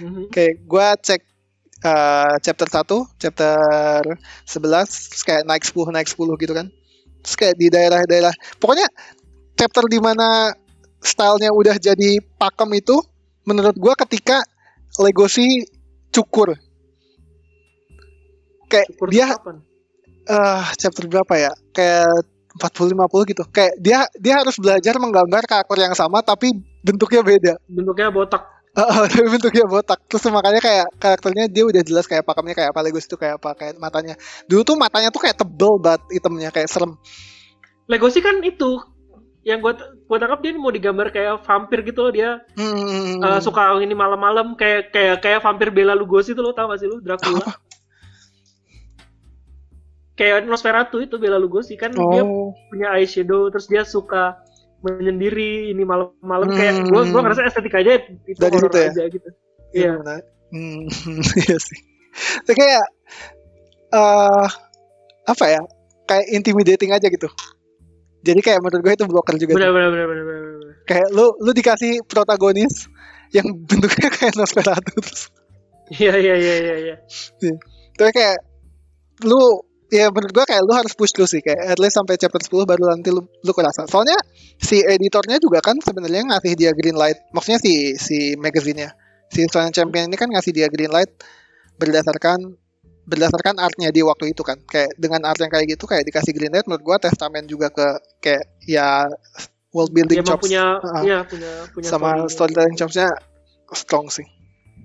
Mhm. 0.02 0.34
kayak 0.34 0.66
gua 0.66 0.98
cek 0.98 1.22
uh, 1.86 2.34
chapter 2.42 2.66
1, 2.66 3.06
chapter 3.22 3.54
11 4.50 4.90
terus 5.14 5.22
kayak 5.22 5.44
naik 5.46 5.62
10 5.62 5.94
naik 5.94 6.10
10 6.10 6.34
gitu 6.42 6.54
kan. 6.58 6.68
Terus 7.22 7.36
kayak 7.38 7.56
di 7.60 7.68
daerah-daerah 7.70 8.34
pokoknya 8.58 8.88
chapter 9.54 9.86
di 9.86 10.02
mana 10.02 10.50
stylenya 11.02 11.54
udah 11.54 11.76
jadi 11.78 12.18
pakem 12.40 12.70
itu 12.82 12.98
menurut 13.46 13.76
gua 13.78 13.94
ketika 13.94 14.42
Legosi 14.98 15.62
cukur. 16.10 16.56
Kayak 18.72 18.88
Syukur 18.90 19.08
dia 19.12 19.26
kapan? 19.28 19.58
eh 20.32 20.64
chapter 20.80 21.06
berapa 21.12 21.34
ya? 21.36 21.52
Kayak 21.76 22.10
40 22.58 22.96
50 22.96 23.32
gitu. 23.32 23.44
Kayak 23.52 23.74
dia 23.80 24.00
dia 24.20 24.34
harus 24.42 24.56
belajar 24.60 24.98
menggambar 25.00 25.44
karakter 25.48 25.78
yang 25.80 25.96
sama 25.96 26.20
tapi 26.26 26.52
bentuknya 26.82 27.22
beda. 27.22 27.54
bentuknya 27.70 28.10
botak 28.10 28.44
Heeh, 28.72 29.04
tapi 29.12 29.28
bentuknya 29.28 29.66
botak. 29.68 30.00
Terus 30.08 30.32
makanya 30.32 30.64
kayak 30.64 30.88
karakternya 30.96 31.46
dia 31.52 31.64
udah 31.68 31.84
jelas 31.84 32.08
kayak 32.08 32.24
pakemnya 32.24 32.56
kayak 32.56 32.70
apa 32.72 32.80
Legos 32.88 33.04
itu 33.04 33.20
kayak 33.20 33.44
apa 33.44 33.52
kayak 33.56 33.74
matanya. 33.84 34.16
Dulu 34.48 34.62
tuh 34.64 34.76
matanya 34.80 35.12
tuh 35.12 35.22
kayak 35.28 35.36
tebel 35.36 35.76
banget 35.76 36.02
itemnya 36.16 36.50
kayak 36.56 36.72
serem. 36.72 36.96
Legosi 37.92 38.24
kan 38.24 38.40
itu 38.40 38.80
yang 39.42 39.60
gue 39.60 39.74
gue 39.76 40.18
tangkap 40.22 40.40
dia 40.40 40.54
mau 40.54 40.70
digambar 40.70 41.10
kayak 41.10 41.42
vampir 41.42 41.82
gitu 41.82 42.06
loh 42.06 42.14
dia 42.14 42.46
Hmm. 42.54 43.18
eh, 43.26 43.40
suka 43.42 43.74
ini 43.82 43.98
malam-malam 43.98 44.54
kayak 44.54 44.94
kayak 44.94 45.18
kayak 45.18 45.40
vampir 45.42 45.74
Bela 45.74 45.98
Lugosi 45.98 46.38
itu 46.38 46.46
lo 46.46 46.54
tau 46.54 46.70
gak 46.70 46.78
sih 46.78 46.86
lo 46.86 47.02
Dracula 47.02 47.50
kayak 50.14 50.46
Nosferatu 50.46 51.00
itu 51.00 51.16
Bela 51.18 51.38
Lugosi 51.38 51.76
kan 51.76 51.90
dia 51.92 52.22
oh. 52.22 52.52
punya 52.70 52.92
eyeshadow 52.94 53.48
terus 53.50 53.66
dia 53.66 53.82
suka 53.84 54.38
menyendiri 54.82 55.70
ini 55.70 55.84
malam-malam 55.84 56.50
kayak 56.52 56.74
Hmm. 56.82 56.90
gue 56.90 57.02
gue 57.10 57.22
ngerasa 57.22 57.42
estetikanya 57.46 58.02
itu 58.26 58.40
Dari 58.40 58.56
horror 58.58 58.70
situ 58.70 58.78
ya? 58.78 58.90
aja 58.90 59.04
gitu 59.08 59.30
Iya. 59.72 59.92
iya. 59.96 60.16
Hmm, 60.52 60.84
iya 61.48 61.58
sih. 61.58 61.80
Itu 62.44 62.52
kayak 62.52 62.86
eh 63.92 64.48
apa 65.24 65.46
ya? 65.48 65.62
Kayak 66.04 66.26
intimidating 66.28 66.92
aja 66.92 67.08
gitu. 67.08 67.30
Jadi 68.22 68.40
kayak 68.44 68.60
menurut 68.60 68.84
gue 68.84 68.94
itu 68.94 69.06
blocker 69.08 69.36
juga. 69.40 69.56
benar 69.56 69.72
benar 69.72 69.90
benar 69.96 70.08
benar 70.12 70.24
benar. 70.28 70.76
Kayak 70.84 71.08
lu 71.16 71.26
lu 71.40 71.52
dikasih 71.56 72.04
protagonis 72.04 72.92
yang 73.32 73.48
bentuknya 73.64 74.12
kayak 74.20 74.36
Nosferatu 74.36 74.92
terus 75.00 75.32
iya 75.92 76.16
iya 76.16 76.36
iya 76.36 76.56
iya 76.60 76.76
iya 76.78 76.96
Tapi 77.96 78.12
kayak 78.12 78.44
lu 79.24 79.40
ya 79.92 80.08
menurut 80.08 80.32
gua 80.32 80.46
kayak 80.48 80.64
lu 80.64 80.72
harus 80.72 80.96
push 80.96 81.12
dulu 81.12 81.28
sih 81.28 81.44
kayak 81.44 81.76
at 81.76 81.78
least 81.78 82.00
sampai 82.00 82.16
chapter 82.16 82.40
10 82.40 82.64
baru 82.64 82.88
nanti 82.88 83.12
lu 83.12 83.28
lu 83.28 83.52
kerasa. 83.52 83.84
Soalnya 83.86 84.16
si 84.56 84.80
editornya 84.80 85.38
juga 85.38 85.60
kan 85.60 85.76
sebenarnya 85.84 86.32
ngasih 86.32 86.56
dia 86.56 86.72
green 86.72 86.96
light. 86.96 87.20
Maksudnya 87.36 87.60
si 87.60 88.00
si 88.00 88.40
magazine-nya. 88.40 88.96
Si 89.28 89.44
Shonen 89.48 89.76
Champion 89.76 90.08
ini 90.08 90.16
kan 90.16 90.32
ngasih 90.32 90.52
dia 90.56 90.68
green 90.72 90.92
light 90.92 91.12
berdasarkan 91.76 92.56
berdasarkan 93.04 93.60
artnya 93.60 93.92
di 93.92 94.00
waktu 94.00 94.32
itu 94.32 94.42
kan. 94.48 94.64
Kayak 94.64 94.96
dengan 94.96 95.28
art 95.28 95.44
yang 95.44 95.52
kayak 95.52 95.76
gitu 95.76 95.84
kayak 95.84 96.08
dikasih 96.08 96.32
green 96.32 96.56
light 96.56 96.66
menurut 96.72 96.84
gua 96.88 96.98
testament 96.98 97.52
juga 97.52 97.68
ke 97.68 97.88
kayak 98.24 98.44
ya 98.64 99.12
world 99.76 99.92
building 99.92 100.24
chops 100.24 100.48
punya 100.48 100.80
Heeh. 100.80 101.04
iya 101.08 101.20
punya 101.28 101.52
punya 101.72 101.88
sama 101.88 102.28
story. 102.28 102.32
storytelling 102.32 102.76
chopsnya 102.80 103.08
strong 103.76 104.08
sih. 104.08 104.28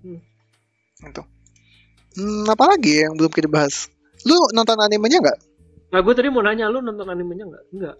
Hmm. 0.02 0.18
Itu. 1.06 1.22
Hmm, 2.16 2.48
apa 2.48 2.64
lagi 2.74 3.06
yang 3.06 3.14
belum 3.14 3.30
kita 3.30 3.46
bahas? 3.50 3.92
Lu 4.26 4.38
nonton 4.52 4.78
animenya 4.82 5.18
nggak? 5.22 5.38
nah 5.86 6.02
gue 6.02 6.14
tadi 6.18 6.26
mau 6.34 6.42
nanya 6.42 6.66
lu 6.66 6.82
nonton 6.82 7.06
animenya 7.06 7.46
nggak 7.46 7.64
nggak 7.70 7.96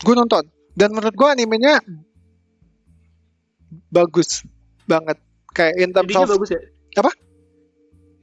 Gue 0.00 0.14
nonton. 0.16 0.44
Dan 0.72 0.92
menurut 0.96 1.12
gue 1.12 1.28
animenya 1.28 1.80
bagus 3.92 4.44
banget. 4.84 5.20
Kayak 5.52 5.74
in 5.80 5.90
terms 5.92 6.08
Jadinya 6.12 6.28
of 6.28 6.32
bagus 6.36 6.50
ya 6.52 6.60
Apa? 7.00 7.12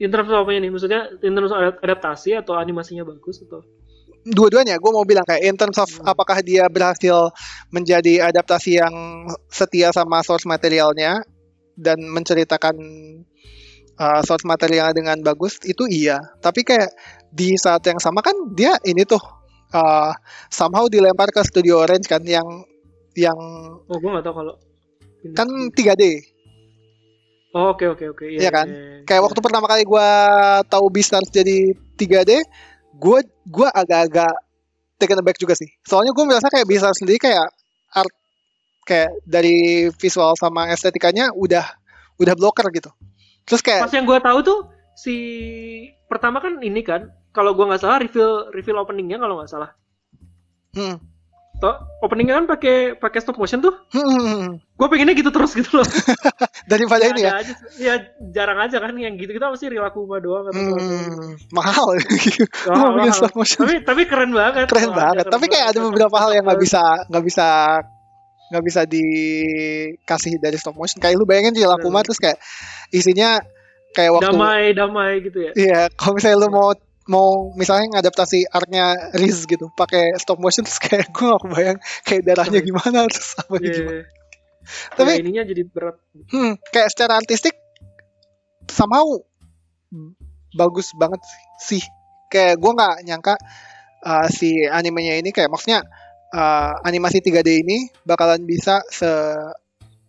in 0.02 0.10
terms 0.10 0.26
of 0.26 0.42
apanya 0.42 0.66
nih 0.66 0.70
maksudnya 0.74 1.00
in 1.22 1.32
terms 1.38 1.54
of 1.54 1.58
adaptasi 1.78 2.34
atau 2.34 2.58
animasinya 2.58 3.06
bagus 3.06 3.42
atau 3.46 3.62
dua-duanya. 4.26 4.80
Gue 4.82 4.90
mau 4.90 5.06
bilang 5.06 5.22
kayak 5.22 5.42
in 5.46 5.54
terms 5.54 5.78
of 5.78 5.86
Hmm. 5.86 6.10
apakah 6.10 6.42
dia 6.42 6.66
berhasil 6.66 7.30
menjadi 7.70 8.26
adaptasi 8.34 8.82
yang 8.82 8.94
setia 9.46 9.94
sama 9.94 10.24
source 10.26 10.48
materialnya 10.48 11.22
dan 11.78 12.02
menceritakan 12.10 12.74
uh, 13.98 14.42
materialnya 14.44 14.94
dengan 14.94 15.18
bagus 15.22 15.58
itu 15.64 15.86
iya. 15.90 16.18
Tapi 16.42 16.62
kayak 16.66 16.90
di 17.34 17.54
saat 17.58 17.82
yang 17.86 17.98
sama 17.98 18.22
kan 18.22 18.34
dia 18.54 18.78
ini 18.86 19.02
tuh 19.02 19.20
uh, 19.74 20.12
somehow 20.50 20.86
dilempar 20.86 21.30
ke 21.34 21.42
Studio 21.42 21.82
Orange 21.82 22.06
kan 22.06 22.22
yang 22.22 22.46
yang 23.14 23.38
oh 23.86 23.96
gue 23.98 24.10
nggak 24.10 24.26
tahu 24.26 24.34
kalau 24.42 24.54
kan 25.32 25.48
3D. 25.72 26.02
oh, 27.56 27.72
oke 27.72 27.86
oke 27.96 28.04
oke 28.12 28.24
Iya 28.28 28.50
kan? 28.52 28.68
iya, 28.68 29.06
Kayak 29.08 29.20
iya. 29.22 29.26
waktu 29.30 29.40
pertama 29.40 29.66
kali 29.70 29.88
gua 29.88 30.08
tahu 30.68 30.90
Beastars 30.92 31.32
jadi 31.32 31.72
3D, 31.96 32.44
gua 32.98 33.24
gua 33.48 33.72
agak-agak 33.72 34.34
taken 35.00 35.22
aback 35.22 35.38
juga 35.40 35.56
sih. 35.56 35.70
Soalnya 35.86 36.12
gua 36.12 36.28
merasa 36.28 36.50
kayak 36.52 36.68
Beastars 36.68 37.00
sendiri 37.00 37.16
kayak 37.16 37.46
art 37.94 38.12
kayak 38.84 39.16
dari 39.24 39.88
visual 39.96 40.36
sama 40.36 40.68
estetikanya 40.68 41.32
udah 41.32 41.64
udah 42.20 42.34
blocker 42.36 42.68
gitu 42.74 42.92
terus 43.44 43.60
kayak 43.60 43.84
Pas 43.84 43.92
yang 43.92 44.04
gue 44.04 44.18
tahu 44.18 44.38
tuh 44.40 44.58
si 44.94 45.14
pertama 46.06 46.38
kan 46.38 46.56
ini 46.58 46.80
kan, 46.80 47.08
kalau 47.30 47.52
gue 47.52 47.64
nggak 47.64 47.82
salah 47.82 47.98
reveal 47.98 48.48
reveal 48.50 48.78
openingnya 48.78 49.18
kalau 49.18 49.36
nggak 49.36 49.50
salah. 49.50 49.70
hmm, 50.72 50.96
Toh, 51.54 51.70
openingnya 52.02 52.34
kan 52.34 52.46
pakai 52.50 52.76
pakai 52.94 53.18
stop 53.22 53.38
motion 53.38 53.62
tuh. 53.62 53.74
hmm, 53.90 54.58
Gue 54.74 54.86
pengennya 54.90 55.14
gitu 55.14 55.30
terus 55.30 55.54
gitu 55.54 55.78
loh. 55.78 55.86
daripada 56.70 57.06
ini 57.06 57.22
ya 57.22 57.38
aja, 57.38 57.54
ya 57.76 57.94
jarang 58.32 58.58
aja 58.58 58.80
kan 58.80 58.90
yang 58.94 59.14
gitu 59.14 59.30
kita 59.30 59.46
pasti 59.46 59.70
Rilakuma 59.70 60.18
doang 60.18 60.48
atau 60.48 60.58
hmm, 60.58 61.52
mahal 61.52 61.94
Mahal, 62.66 62.88
mahal. 62.98 63.12
stop 63.12 63.32
motion 63.34 63.62
Tapi 63.62 63.74
tapi 63.86 64.02
keren 64.08 64.34
banget. 64.34 64.66
keren 64.66 64.90
banget 64.90 65.24
keren 65.26 65.32
tapi 65.32 65.44
kayak 65.46 65.66
ada 65.74 65.80
beberapa 65.84 66.16
hal 66.18 66.30
yang 66.32 66.44
nggak 66.44 66.58
bisa 66.58 66.82
nggak 67.06 67.24
bisa 67.24 67.46
nggak 68.52 68.64
bisa 68.64 68.84
dikasih 68.84 70.36
dari 70.36 70.56
stop 70.60 70.76
motion 70.76 71.00
kayak 71.00 71.16
lu 71.16 71.24
bayangin 71.24 71.52
di 71.52 71.64
Lakuma 71.64 72.00
Bener. 72.00 72.06
terus 72.06 72.20
kayak 72.20 72.38
isinya 72.90 73.40
kayak 73.92 74.10
waktu 74.14 74.26
damai 74.30 74.64
damai 74.74 75.12
gitu 75.22 75.38
ya. 75.40 75.52
iya 75.56 75.80
kalau 75.94 76.18
misalnya 76.18 76.38
lu 76.44 76.48
mau 76.50 76.68
mau 77.04 77.28
misalnya 77.52 78.00
ngadaptasi 78.00 78.48
artnya 78.48 79.12
Riz 79.12 79.44
gitu 79.44 79.68
pakai 79.72 80.16
stop 80.16 80.40
motion 80.40 80.64
terus 80.64 80.80
kayak 80.80 81.12
gue 81.12 81.24
gak 81.24 81.42
kebayang 81.44 81.78
kayak 82.02 82.22
darahnya 82.24 82.60
Iya. 82.60 82.66
gimana 82.68 82.98
terus 83.12 83.30
apa 83.36 83.54
Iya. 83.60 83.72
gimana 83.72 84.02
Tapi 84.96 84.96
Tapi- 84.96 85.20
ininya 85.20 85.42
jadi 85.44 85.62
berat. 85.68 85.96
hmm, 86.32 86.52
kayak 86.72 86.88
secara 86.88 87.20
artistik 87.20 87.52
somehow 88.72 89.04
bagus 90.54 90.94
banget 90.96 91.20
sih 91.60 91.82
kayak 92.30 92.56
gue 92.58 92.72
nggak 92.72 92.94
nyangka 93.04 93.34
uh, 94.02 94.26
si 94.30 94.64
animenya 94.66 95.20
ini 95.20 95.30
kayak 95.30 95.50
maksudnya 95.52 95.84
uh, 96.34 96.82
animasi 96.82 97.18
3D 97.20 97.62
ini 97.62 97.78
bakalan 98.02 98.42
bisa 98.42 98.82
se 98.90 99.06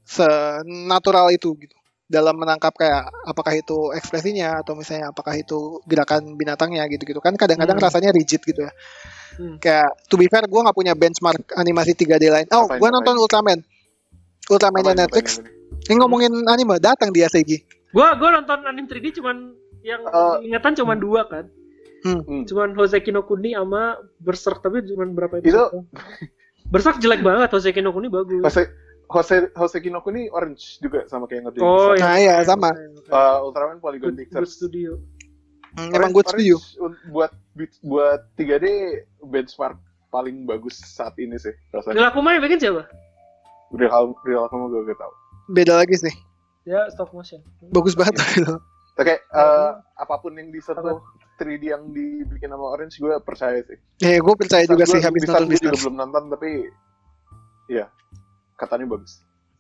se 0.04 0.26
natural 0.66 1.30
itu 1.30 1.54
gitu 1.56 1.74
dalam 2.06 2.38
menangkap 2.38 2.70
kayak 2.72 3.10
apakah 3.24 3.50
itu 3.52 3.90
ekspresinya 3.92 4.62
atau 4.62 4.74
misalnya 4.74 5.10
apakah 5.10 5.34
itu 5.34 5.82
gerakan 5.84 6.34
binatangnya 6.34 6.86
gitu-gitu 6.86 7.18
kan 7.18 7.34
kadang-kadang 7.34 7.78
Hmm. 7.78 7.86
rasanya 7.86 8.10
rigid 8.10 8.38
gitu 8.40 8.62
ya 8.62 8.74
Hmm. 9.36 9.58
kayak 9.58 9.90
to 10.06 10.16
be 10.16 10.26
fair 10.26 10.46
gue 10.46 10.62
nggak 10.62 10.74
punya 10.74 10.94
benchmark 10.94 11.42
animasi 11.54 11.92
3D 11.94 12.30
lain 12.30 12.46
oh 12.52 12.66
gue 12.68 12.78
apain? 12.78 12.94
nonton 12.94 13.16
Ultraman 13.18 13.60
Ultraman 14.46 14.84
Apa- 14.84 14.94
Netflix 14.96 15.26
ini? 15.36 15.50
ini 15.86 15.96
ngomongin 15.98 16.34
anime 16.46 16.78
datang 16.78 17.10
dia 17.10 17.26
Segi 17.26 17.66
Gua 17.90 18.12
gua 18.14 18.28
nonton 18.34 18.60
anime 18.62 18.86
3D 18.86 19.16
cuman 19.16 19.56
yang 19.80 20.04
Oh. 20.06 20.36
ingatan 20.38 20.76
cuman 20.76 20.98
dua 20.98 21.24
kan. 21.26 21.48
Hmm. 22.06 22.46
Cuman 22.46 22.70
Hoseki 22.72 23.10
no 23.10 23.26
Kuni 23.26 23.52
sama 23.52 23.98
Berserk 24.18 24.62
tapi 24.62 24.86
cuman 24.86 25.12
berapa 25.12 25.42
Itu- 25.42 25.50
episode. 25.50 25.90
Berserk 26.66 26.98
jelek 26.98 27.20
banget, 27.20 27.50
Hoseki 27.50 27.82
no 27.82 27.90
Kuni 27.90 28.08
bagus. 28.08 28.42
Jose 28.42 28.70
Jose 29.08 29.54
Jose 29.54 29.78
Kinoko 29.80 30.10
ini 30.10 30.26
orange 30.28 30.78
juga 30.80 31.06
sama 31.06 31.26
kayak 31.26 31.46
ngerti. 31.46 31.60
Oh, 31.60 31.94
Nah, 31.94 32.18
iya, 32.18 32.42
sama. 32.42 32.74
Uh, 33.06 33.38
Ultraman 33.44 33.78
Polygon 33.78 34.14
Good, 34.14 34.18
good 34.18 34.22
Pictures. 34.34 34.54
studio. 34.56 34.98
Hmm, 35.74 35.92
emang 35.92 36.10
good 36.10 36.26
studio 36.26 36.58
buat 37.12 37.30
buat 37.84 38.32
3D 38.34 38.66
benchmark 39.22 39.76
paling 40.08 40.48
bagus 40.48 40.80
saat 40.80 41.14
ini 41.18 41.36
sih 41.36 41.54
rasanya. 41.70 42.02
Rilakuma 42.02 42.32
yang 42.32 42.42
bikin 42.42 42.60
siapa? 42.60 42.88
Real 43.72 44.16
real 44.24 44.48
kamu 44.48 44.72
gue 44.72 44.82
gak 44.88 44.98
tau. 44.98 45.14
beda 45.48 45.78
lagi 45.78 45.94
sih 45.96 46.14
Ya, 46.64 46.90
stop 46.90 47.12
motion. 47.12 47.44
bagus 47.70 47.94
banget 47.94 48.18
Oke, 48.96 49.20
Oh. 49.28 49.38
uh, 49.38 49.72
apa 49.94 50.16
pun 50.18 50.34
yang 50.34 50.50
disentuh 50.50 51.04
3D 51.36 51.64
yang 51.68 51.84
dibikin 51.92 52.50
sama 52.52 52.66
Orange 52.76 52.96
gue 53.00 53.12
percaya 53.24 53.60
sih. 53.68 53.80
ya 54.00 54.20
gue 54.20 54.36
percaya 54.36 54.64
juga 54.64 54.88
Beastars 54.88 54.94
sih 54.96 55.02
habis 55.04 55.22
Beastars 55.24 55.36
nonton 55.36 55.48
gua 55.48 55.56
juga 55.56 55.62
Beastars 55.62 55.82
belum 55.84 55.96
nonton 56.00 56.24
tapi 56.32 56.50
ya 57.72 57.86
katanya 58.56 58.86
bagus. 58.88 59.12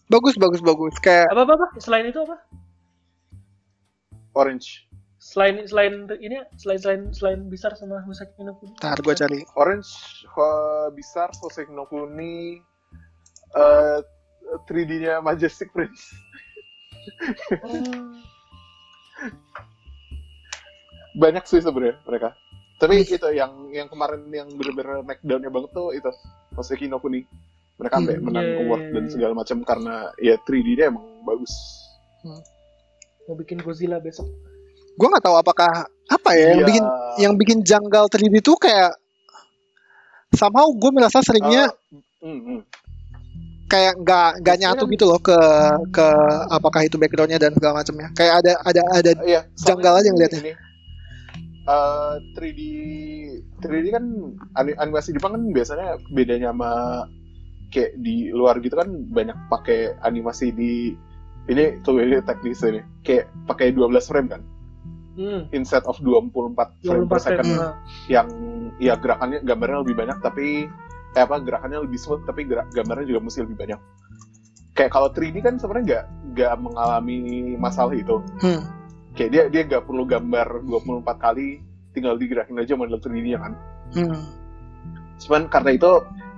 bagus 0.05 0.35
bagus 0.37 0.61
bagus 0.61 0.95
kayak 1.01 1.27
Apa 1.33 1.41
apa 1.43 1.53
apa? 1.57 1.67
Selain 1.81 2.05
itu 2.07 2.19
apa? 2.21 2.37
Orange. 4.37 4.85
Selain 5.17 5.65
selain 5.65 6.05
ini 6.21 6.37
selain 6.61 6.79
selain 6.79 7.01
selain 7.09 7.39
besar 7.49 7.73
sama 7.73 8.03
Hoseki 8.05 8.45
no 8.45 8.53
Kuni. 8.61 8.77
ntar 8.77 9.01
gue 9.01 9.15
cari 9.17 9.41
Orange 9.57 9.89
uh, 10.37 10.93
besar 10.93 11.33
Sosek 11.33 11.67
no 11.73 11.89
Kuni 11.89 12.61
uh, 13.57 13.99
3D-nya 14.69 15.25
Majestic 15.25 15.73
Prince. 15.73 16.13
Oh. 17.65 17.81
Banyak 21.15 21.43
sih 21.45 21.59
sebenarnya 21.59 21.95
mereka. 22.03 22.35
Tapi 22.75 23.01
itu 23.01 23.15
yang 23.31 23.71
yang 23.71 23.87
kemarin 23.87 24.27
yang 24.27 24.51
bener-bener 24.51 24.99
naik 25.01 25.19
down-nya 25.21 25.47
banget 25.47 25.71
tuh 25.71 25.89
itu 25.89 26.11
Soseki 26.53 26.85
no 26.85 26.99
Kuni. 26.99 27.23
Mereka 27.75 27.93
sampai 27.93 28.15
Hmm, 28.15 28.25
menang 28.25 28.45
iya, 28.45 28.57
award 28.61 28.81
iya, 28.81 28.91
dan 28.91 29.03
iya. 29.03 29.11
segala 29.11 29.33
macam 29.33 29.57
karena 29.61 29.93
ya 30.17 30.35
3D-nya 30.39 30.85
emang 30.87 31.05
bagus. 31.23 31.51
Mau 33.21 33.35
bikin 33.35 33.59
Godzilla 33.59 33.97
besok. 33.97 34.27
gue 34.95 35.03
nggak 35.05 35.21
tahu 35.21 35.35
apakah 35.35 35.71
apa 36.07 36.29
ya 36.31 36.55
yang 36.55 36.57
Iya. 36.57 36.67
bikin 36.67 36.83
yang 37.17 37.33
bikin 37.35 37.57
janggal 37.61 38.07
3D 38.07 38.39
itu 38.39 38.55
kayak 38.55 38.95
somehow 40.31 40.71
gue 40.71 40.87
merasa 40.89 41.19
seringnya 41.19 41.67
Uh, 42.17 42.25
mm, 42.25 42.41
mm. 42.47 42.59
kayak 43.65 43.93
nggak 43.99 44.29
nggak 44.39 44.57
nyatu 44.57 44.83
gitu 44.87 45.03
loh 45.03 45.19
ke 45.19 45.35
ke 45.91 46.07
apakah 46.47 46.81
itu 46.81 46.95
backgroundnya 46.95 47.35
dan 47.35 47.51
segala 47.51 47.83
macamnya 47.83 48.07
kayak 48.13 48.33
ada 48.39 48.53
ada 48.63 48.81
ada 48.89 49.11
Iya, 49.21 49.41
Janggal 49.59 49.93
soalnya 49.93 49.99
aja 49.99 50.09
ngeliatnya. 50.09 50.41
ini, 50.41 50.51
eh, 51.65 52.13
3D 52.37 52.61
3D 53.61 53.87
kan 53.93 54.05
ani- 54.55 54.77
animasi 54.77 55.13
Jepang 55.17 55.35
kan 55.37 55.43
biasanya 55.49 55.97
bedanya 56.13 56.53
sama 56.53 56.71
kayak 57.73 57.97
di 57.99 58.29
luar 58.31 58.61
gitu 58.63 58.77
kan 58.77 58.87
banyak 59.11 59.35
pakai 59.51 59.97
animasi 60.05 60.53
di 60.53 60.93
ini 61.45 61.77
tuh 61.85 62.01
ini 62.01 62.21
teknis 62.25 62.61
ini. 62.65 62.81
Kayak 63.05 63.29
pakai 63.45 63.73
12 63.73 64.09
frame 64.09 64.29
kan? 64.29 64.41
Hmm. 65.15 65.47
instead 65.55 65.79
of 65.87 65.95
24 66.03 66.35
frame 66.83 67.07
per 67.07 67.23
24 67.23 67.23
second. 67.23 67.47
frame. 67.47 67.71
Yang 68.11 68.27
ya 68.83 68.93
gerakannya 68.99 69.39
gambarnya 69.47 69.79
lebih 69.87 69.95
banyak 69.95 70.17
tapi 70.19 70.67
eh 71.15 71.23
apa 71.23 71.39
gerakannya 71.39 71.87
lebih 71.87 71.95
smooth 71.95 72.27
tapi 72.27 72.43
gerak, 72.43 72.67
gambarnya 72.75 73.07
juga 73.07 73.23
mesti 73.23 73.47
lebih 73.47 73.55
banyak. 73.55 73.79
Kayak 74.75 74.91
kalau 74.91 75.07
3D 75.15 75.39
kan 75.39 75.55
sebenarnya 75.55 75.85
nggak 75.87 76.05
nggak 76.35 76.53
mengalami 76.59 77.19
masalah 77.55 77.95
itu. 77.95 78.19
Hmm, 78.43 78.67
kayak 79.15 79.29
dia 79.31 79.43
dia 79.47 79.61
nggak 79.65 79.83
perlu 79.87 80.03
gambar 80.03 80.63
24 80.67 81.07
kali 81.23 81.63
tinggal 81.95 82.19
digerakin 82.19 82.59
aja 82.59 82.75
model 82.75 82.99
3D-nya 82.99 83.39
kan 83.39 83.53
hmm. 83.95 84.21
cuman 85.23 85.47
karena 85.47 85.71
itu 85.79 85.91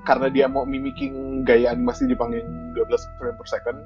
karena 0.06 0.28
dia 0.32 0.46
mau 0.48 0.64
mimiking 0.64 1.44
gaya 1.44 1.74
animasi 1.74 2.08
Jepang 2.08 2.32
yang 2.32 2.48
12 2.78 2.88
frame 3.20 3.38
per 3.38 3.48
second 3.50 3.78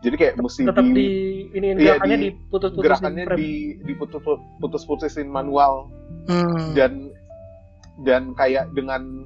jadi 0.00 0.16
kayak 0.16 0.34
mesti 0.40 0.64
tetap 0.64 0.84
di, 0.88 0.92
di 0.96 1.08
ini 1.52 1.66
iya, 1.76 2.00
gerakannya 2.00 2.16
di- 2.16 2.24
diputus-putusin 2.32 2.84
gerakannya 2.88 3.24
frame. 3.28 3.38
di 3.38 3.50
diputus 3.84 4.20
putus 4.58 4.82
putusin 4.88 5.28
manual 5.28 5.92
Hmm. 6.30 6.76
dan 6.76 7.10
dan 8.04 8.34
kayak 8.36 8.70
dengan 8.74 9.24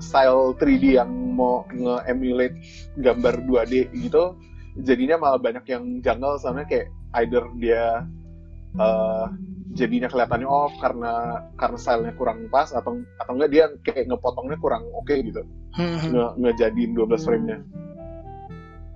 style 0.00 0.56
3D 0.56 0.96
yang 0.96 1.10
mau 1.36 1.64
nge-emulate 1.68 2.56
gambar 2.98 3.44
2D 3.44 3.92
gitu 4.08 4.36
jadinya 4.80 5.20
malah 5.20 5.40
banyak 5.40 5.64
yang 5.68 5.84
janggal 6.00 6.40
sama 6.40 6.64
kayak 6.64 6.88
either 7.20 7.44
dia 7.58 8.06
eh, 8.78 9.26
jadinya 9.74 10.10
kelihatannya 10.10 10.48
off 10.50 10.74
karena 10.82 11.46
karena 11.54 11.78
stylenya 11.78 12.14
kurang 12.18 12.50
pas 12.50 12.74
atau 12.74 12.98
atau 13.22 13.32
enggak 13.38 13.50
dia 13.50 13.64
kayak 13.86 14.10
ngepotongnya 14.10 14.58
kurang 14.58 14.82
oke 14.94 15.14
gitu. 15.14 15.42
Hmm. 15.70 16.10
nge 16.10 16.26
ngejadiin 16.42 16.98
12 16.98 17.26
frame-nya. 17.26 17.58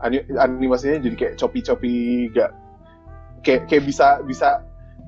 Ani- 0.02 0.26
animasinya 0.36 0.98
jadi 1.00 1.16
kayak 1.16 1.34
choppy-choppy 1.38 2.28
gak 2.34 2.50
kayak 3.46 3.70
kayak 3.70 3.86
bisa 3.86 4.20
bisa 4.26 4.60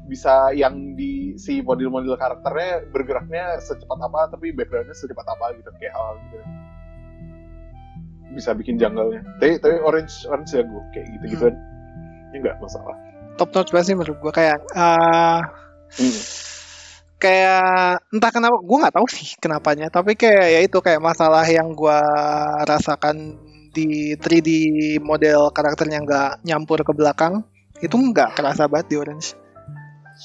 bisa 0.07 0.55
yang 0.55 0.95
di 0.95 1.35
si 1.35 1.59
model-model 1.59 2.15
karakternya 2.15 2.87
bergeraknya 2.95 3.59
secepat 3.59 3.99
apa 3.99 4.31
tapi 4.31 4.55
backgroundnya 4.55 4.95
secepat 4.95 5.27
apa 5.27 5.59
gitu 5.59 5.71
kayak 5.83 5.95
hal 5.99 6.15
gitu. 6.31 6.39
Bisa 8.39 8.55
bikin 8.55 8.79
janggalnya 8.79 9.27
tapi 9.43 9.59
tapi 9.59 9.83
orange 9.83 10.23
orange 10.31 10.55
jago 10.55 10.79
kayak 10.95 11.11
gitu 11.19 11.25
gitu 11.35 11.47
ini 12.31 12.37
nggak 12.47 12.63
masalah 12.63 12.95
top 13.37 13.53
notch 13.55 13.71
banget 13.73 13.87
sih 13.93 13.97
menurut 13.97 14.19
gue 14.21 14.33
kayak 14.33 14.59
ah, 14.75 15.41
Hmm. 15.87 16.19
kayak 17.17 18.03
entah 18.11 18.31
kenapa 18.35 18.59
gue 18.59 18.77
nggak 18.83 18.97
tahu 18.99 19.07
sih 19.09 19.39
kenapanya 19.39 19.87
tapi 19.89 20.19
kayak 20.19 20.47
ya 20.51 20.61
itu 20.67 20.79
kayak 20.83 21.01
masalah 21.01 21.47
yang 21.47 21.73
gue 21.73 22.01
rasakan 22.67 23.39
di 23.71 24.19
3D 24.19 24.49
model 25.01 25.55
karakternya 25.55 26.03
nggak 26.05 26.31
nyampur 26.45 26.83
ke 26.83 26.93
belakang 26.93 27.47
itu 27.81 27.95
nggak 27.95 28.35
kerasa 28.37 28.67
banget 28.69 28.87
di 28.93 28.97
Orange 28.99 29.29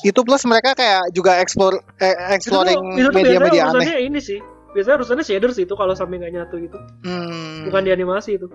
itu 0.02 0.20
plus 0.24 0.44
mereka 0.48 0.72
kayak 0.72 1.12
juga 1.12 1.38
explore 1.44 1.84
eh, 2.00 2.16
exploring 2.32 2.80
media-media 3.12 3.68
biasanya 3.68 3.92
aneh 3.92 4.08
ini 4.08 4.20
sih. 4.24 4.40
Biasanya 4.72 5.04
urusannya 5.04 5.26
shaders 5.28 5.60
itu 5.60 5.74
kalau 5.76 5.92
sampai 5.92 6.16
nggak 6.16 6.32
nyatu 6.32 6.56
gitu. 6.64 6.80
hmm. 7.04 7.68
Bukan 7.68 7.82
di 7.84 7.92
animasi 7.92 8.40
itu. 8.40 8.48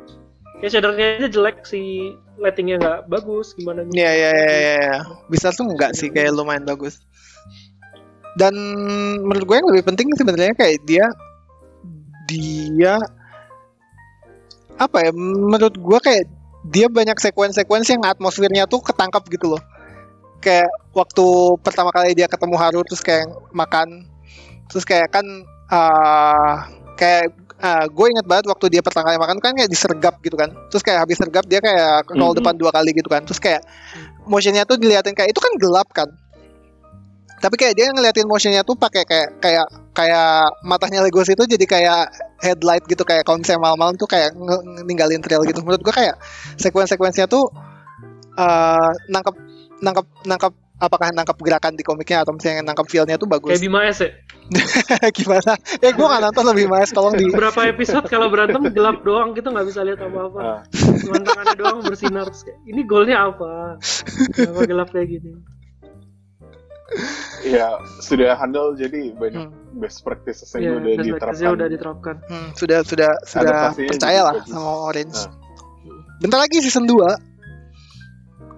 Ya 0.64 0.68
shadernya 0.72 1.20
aja 1.20 1.28
jelek 1.28 1.68
si 1.68 2.12
lightingnya 2.40 2.76
nggak 2.80 3.00
bagus 3.12 3.52
gimana 3.56 3.84
gitu. 3.84 3.96
Iya 3.96 4.10
iya 4.12 4.30
iya, 4.32 4.56
iya. 4.56 4.96
Bisa 5.28 5.52
tuh 5.52 5.68
enggak 5.68 5.92
sih 5.92 6.08
kayak 6.08 6.32
lumayan 6.32 6.64
bagus. 6.64 7.00
Dan 8.36 8.52
menurut 9.24 9.44
gue 9.48 9.56
yang 9.56 9.68
lebih 9.72 9.84
penting 9.88 10.12
sebenarnya 10.16 10.52
kayak 10.52 10.80
dia 10.84 11.06
dia 12.26 13.00
apa 14.76 15.08
ya 15.08 15.10
menurut 15.14 15.76
gua 15.80 15.98
kayak 16.02 16.28
dia 16.66 16.90
banyak 16.90 17.16
sekuen-sekuen 17.16 17.86
yang 17.86 18.02
atmosfernya 18.04 18.68
tuh 18.68 18.82
ketangkap 18.84 19.24
gitu 19.30 19.56
loh 19.56 19.62
kayak 20.42 20.68
waktu 20.92 21.26
pertama 21.64 21.88
kali 21.94 22.12
dia 22.12 22.28
ketemu 22.28 22.56
Haru 22.60 22.80
terus 22.84 23.00
kayak 23.00 23.24
makan 23.56 24.04
terus 24.68 24.84
kayak 24.84 25.08
kan 25.08 25.24
uh, 25.72 26.66
kayak 26.98 27.32
uh, 27.62 27.84
gue 27.88 28.06
inget 28.12 28.26
banget 28.26 28.44
waktu 28.50 28.66
dia 28.72 28.82
pertama 28.84 29.12
kali 29.12 29.18
makan 29.20 29.38
kan 29.40 29.52
kayak 29.56 29.70
disergap 29.70 30.14
gitu 30.20 30.36
kan. 30.36 30.52
Terus 30.68 30.82
kayak 30.84 31.06
habis 31.06 31.16
sergap 31.16 31.44
dia 31.48 31.60
kayak 31.60 32.12
nol 32.16 32.32
Mhm. 32.32 32.38
depan 32.42 32.54
dua 32.56 32.70
kali 32.72 32.90
gitu 32.92 33.08
kan. 33.08 33.22
Terus 33.24 33.40
kayak 33.40 33.62
motionnya 34.28 34.64
tuh 34.68 34.76
diliatin 34.76 35.14
kayak 35.16 35.32
itu 35.32 35.40
kan 35.40 35.52
gelap 35.56 35.88
kan? 35.92 36.08
Tapi 37.36 37.54
kayak 37.60 37.74
dia 37.76 37.92
ngeliatin 37.92 38.24
motionnya 38.24 38.64
tuh 38.64 38.74
pakai 38.80 39.04
kayak 39.04 39.28
kayak 39.44 39.66
kayak 39.92 40.48
matanya 40.64 41.04
Legos 41.04 41.28
itu 41.28 41.44
jadi 41.44 41.66
kayak 41.68 42.02
headlight 42.40 42.84
gitu. 42.88 43.04
Kayak 43.04 43.28
kalau 43.28 43.40
misalnya 43.40 43.60
malam-malam 43.60 43.94
tuh 44.00 44.08
kayak 44.08 44.32
ninggalin 44.88 45.20
trail 45.20 45.44
gitu. 45.44 45.60
Menurut 45.60 45.84
gue 45.84 45.94
kayak 45.94 46.16
sekuen-sekuensinya 46.56 47.28
tuh 47.28 47.44
uh, 48.40 48.90
nangkep 49.12 49.36
nangkep 49.84 50.06
nangkep 50.24 50.52
apakah 50.76 51.08
nangkep 51.08 51.36
gerakan 51.40 51.72
di 51.72 51.80
komiknya 51.80 52.20
atau 52.20 52.32
misalnya 52.32 52.60
nangkep 52.62 52.86
feel-nya 52.86 53.16
tuh 53.16 53.24
bagus 53.24 53.48
Kayak 53.48 53.64
Bima 53.64 53.80
S 53.84 54.04
ya. 54.04 54.10
gimana 55.18 55.52
ya 55.80 55.90
gue 55.90 56.06
gak 56.06 56.22
nonton 56.22 56.44
lebih 56.46 56.66
mas 56.66 56.92
tolong 56.92 57.16
di 57.16 57.26
Berapa 57.28 57.66
episode 57.66 58.06
kalau 58.06 58.28
berantem 58.28 58.62
gelap 58.70 59.00
doang 59.02 59.32
gitu 59.32 59.48
nggak 59.48 59.66
bisa 59.66 59.80
lihat 59.82 59.98
apa-apa. 59.98 60.38
Ah. 60.38 60.60
Cuma 61.00 61.16
tangannya 61.18 61.56
doang 61.56 61.76
bersinar. 61.80 62.28
Terus 62.28 62.44
kayak, 62.44 62.58
ini 62.64 62.80
golnya 62.84 63.16
apa? 63.26 63.80
Kenapa 64.30 64.60
gelap 64.64 64.88
kayak 64.90 65.08
gini? 65.10 65.32
ya 67.42 67.66
sudah 67.98 68.38
handle 68.38 68.74
jadi 68.74 69.10
banyak 69.12 69.50
Hmm. 69.50 69.80
best 69.82 70.06
practices 70.06 70.46
Iya, 70.54 70.70
yang 70.70 70.74
udah 70.78 70.92
best 70.94 71.02
diterapkan 71.02 71.50
udah 71.50 71.68
diterapkan. 71.68 72.14
Hmm, 72.30 72.48
sudah 72.54 72.78
sudah 72.82 73.10
sudah 73.26 73.74
percaya 73.74 74.20
lah 74.22 74.34
bagus. 74.38 74.50
sama 74.50 74.70
Orange 74.86 75.18
Nah. 75.18 75.34
bentar 76.20 76.38
lagi 76.38 76.56
season 76.60 76.86
2 76.86 77.34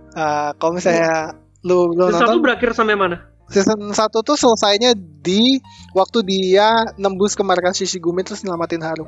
Uh, 0.09 0.51
kalau 0.57 0.75
misalnya 0.75 1.31
lu 1.69 1.93
belum 1.93 2.09
Season 2.09 2.17
satu 2.17 2.33
nonton 2.33 2.45
berakhir 2.45 2.71
sampai 2.73 2.97
mana? 2.97 3.17
season 3.49 3.81
1 3.81 3.97
tuh 3.97 4.37
selesainya 4.37 4.93
di 4.97 5.57
waktu 5.93 6.21
dia 6.21 6.69
nembus 6.97 7.33
ke 7.33 7.41
markas 7.41 7.77
Shishigumi 7.77 8.21
terus 8.21 8.41
nyelamatin 8.41 8.81
Haru 8.81 9.05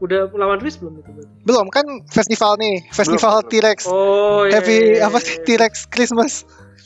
Udah 0.00 0.26
lawan 0.34 0.58
Riz 0.58 0.76
belum 0.76 0.98
itu 0.98 1.10
berarti? 1.12 1.30
belum 1.46 1.66
kan 1.68 1.86
festival 2.08 2.58
nih 2.58 2.82
festival 2.90 3.38
belum. 3.38 3.50
T-Rex 3.52 3.78
Oh, 3.86 4.42
iya. 4.44 4.58
Happy 4.58 4.74
iya, 4.74 4.88
iya, 4.98 5.02
apa 5.06 5.16
iya. 5.16 5.26
sih 5.28 5.36
T-Rex 5.44 5.72
Christmas 5.86 6.32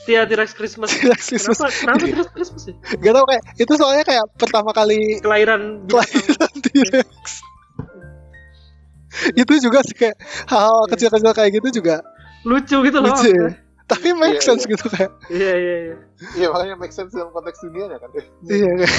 Tia 0.05 0.23
T-Rex 0.23 0.51
Christmas. 0.53 0.91
T-Rex 1.01 1.23
Christmas 1.25 1.59
Kenapa? 1.59 1.73
Kenapa 1.81 2.05
T-Rex 2.11 2.29
Christmas 2.31 2.63
ya? 2.67 2.75
gak 2.93 3.13
tau 3.15 3.25
kayak 3.25 3.43
itu 3.57 3.73
soalnya 3.73 4.05
kayak 4.05 4.25
pertama 4.37 4.71
kali 4.71 5.01
Kelahiran 5.19 5.63
kelahiran 5.89 6.53
T-Rex 6.61 7.17
itu 9.33 9.55
juga 9.65 9.81
sih 9.81 9.97
kayak 9.97 10.17
hal 10.45 10.75
Iya. 10.77 10.91
kecil-kecil 10.93 11.33
kayak 11.33 11.51
gitu 11.57 11.81
juga 11.81 12.05
lucu 12.47 12.77
gitu 12.87 12.99
loh. 13.03 13.11
lucu 13.11 13.29
ya. 13.29 13.49
tapi 13.87 14.15
make 14.15 14.39
Iya, 14.39 14.47
sense 14.47 14.65
iya. 14.67 14.71
gitu 14.75 14.85
kayak 14.87 15.11
Iya 15.31 15.53
iya 15.55 15.77
iya. 15.83 15.97
iya 16.39 16.47
makanya 16.51 16.75
make 16.79 16.95
sense 16.95 17.11
dalam 17.11 17.31
konteks 17.31 17.59
dunia 17.63 17.87
kan 17.99 18.11
iya 18.47 18.71
kayak 18.79 18.95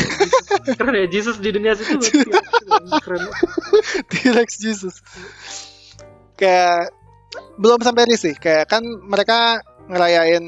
Keren 0.75 0.95
ya 0.95 1.07
Jesus 1.07 1.39
di 1.39 1.49
dunia 1.51 1.73
situ. 1.75 1.95
Keren. 3.03 3.23
T-Rex 4.07 4.49
Jesus 4.59 4.95
kayak 6.35 6.91
belum 7.57 7.79
sampai 7.81 8.05
Riz 8.07 8.23
sih 8.23 8.35
kayak 8.35 8.67
kan 8.69 8.83
mereka 8.83 9.59
ngerayain 9.87 10.43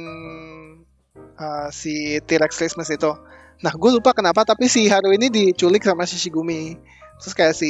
uh, 1.36 1.68
si 1.72 2.20
T-Rex 2.24 2.56
Christmas 2.56 2.92
itu 2.92 3.12
nah 3.60 3.76
gue 3.76 3.92
lupa 3.92 4.16
kenapa 4.16 4.48
tapi 4.48 4.72
si 4.72 4.88
Haru 4.88 5.12
ini 5.12 5.28
diculik 5.28 5.84
sama 5.84 6.08
Shishigumi 6.08 6.80
terus 7.20 7.36
kayak 7.36 7.52
si 7.52 7.68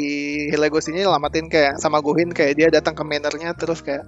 Legos 0.54 0.86
ini 0.94 1.02
nyelamatin 1.02 1.50
kayak 1.50 1.82
sama 1.82 1.98
Gohin 2.06 2.30
kayak 2.30 2.54
dia 2.54 2.68
datang 2.70 2.94
ke 2.94 3.02
manornya 3.02 3.58
terus 3.58 3.82
kayak 3.82 4.06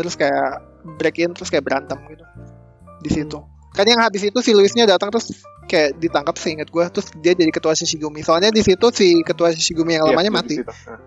terus 0.00 0.16
kayak 0.16 0.64
break 0.96 1.20
in 1.20 1.36
terus 1.36 1.52
kayak 1.52 1.64
berantem 1.68 2.00
gitu 2.08 2.24
di 3.04 3.10
situ 3.12 3.38
kan 3.70 3.84
yang 3.84 4.00
habis 4.00 4.24
itu 4.24 4.38
si 4.40 4.56
Luisnya 4.56 4.88
datang 4.88 5.12
terus 5.12 5.30
kayak 5.68 6.00
ditangkap 6.00 6.34
seingat 6.40 6.72
gue 6.72 6.84
terus 6.90 7.12
dia 7.20 7.36
jadi 7.36 7.52
ketua 7.52 7.76
Shishigumi 7.76 8.24
soalnya 8.24 8.48
di 8.48 8.64
situ 8.64 8.86
si 8.90 9.20
ketua 9.20 9.52
Shishigumi 9.52 10.00
yang 10.00 10.08
lamanya 10.08 10.32
Iya, 10.32 10.38
mati 10.40 10.54
di 10.56 10.60
situ. 10.64 10.72
Nah. 10.72 11.00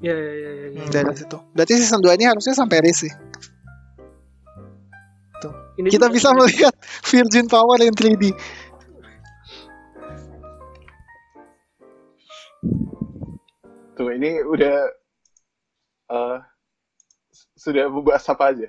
Iya 0.00 0.16
iya 0.16 0.32
iya 0.32 0.50
iya. 0.72 0.80
Hmm, 0.80 0.88
dari 0.88 1.12
situ. 1.12 1.36
Berarti 1.52 1.72
season 1.76 2.00
2 2.00 2.16
ini 2.16 2.24
harusnya 2.24 2.56
sampai 2.56 2.80
Riz 2.80 3.04
sih. 3.04 3.12
Ini 5.76 5.88
Kita 5.92 6.08
juga- 6.08 6.16
bisa 6.16 6.28
melihat 6.32 6.74
Virgin 7.04 7.46
Power 7.48 7.78
in 7.84 7.92
3D. 7.92 8.32
tuh 13.96 14.08
ini 14.16 14.40
udah 14.40 14.76
eh, 16.10 16.36
sudah 17.60 17.84
membahas 17.92 18.24
apa 18.32 18.56
aja 18.56 18.66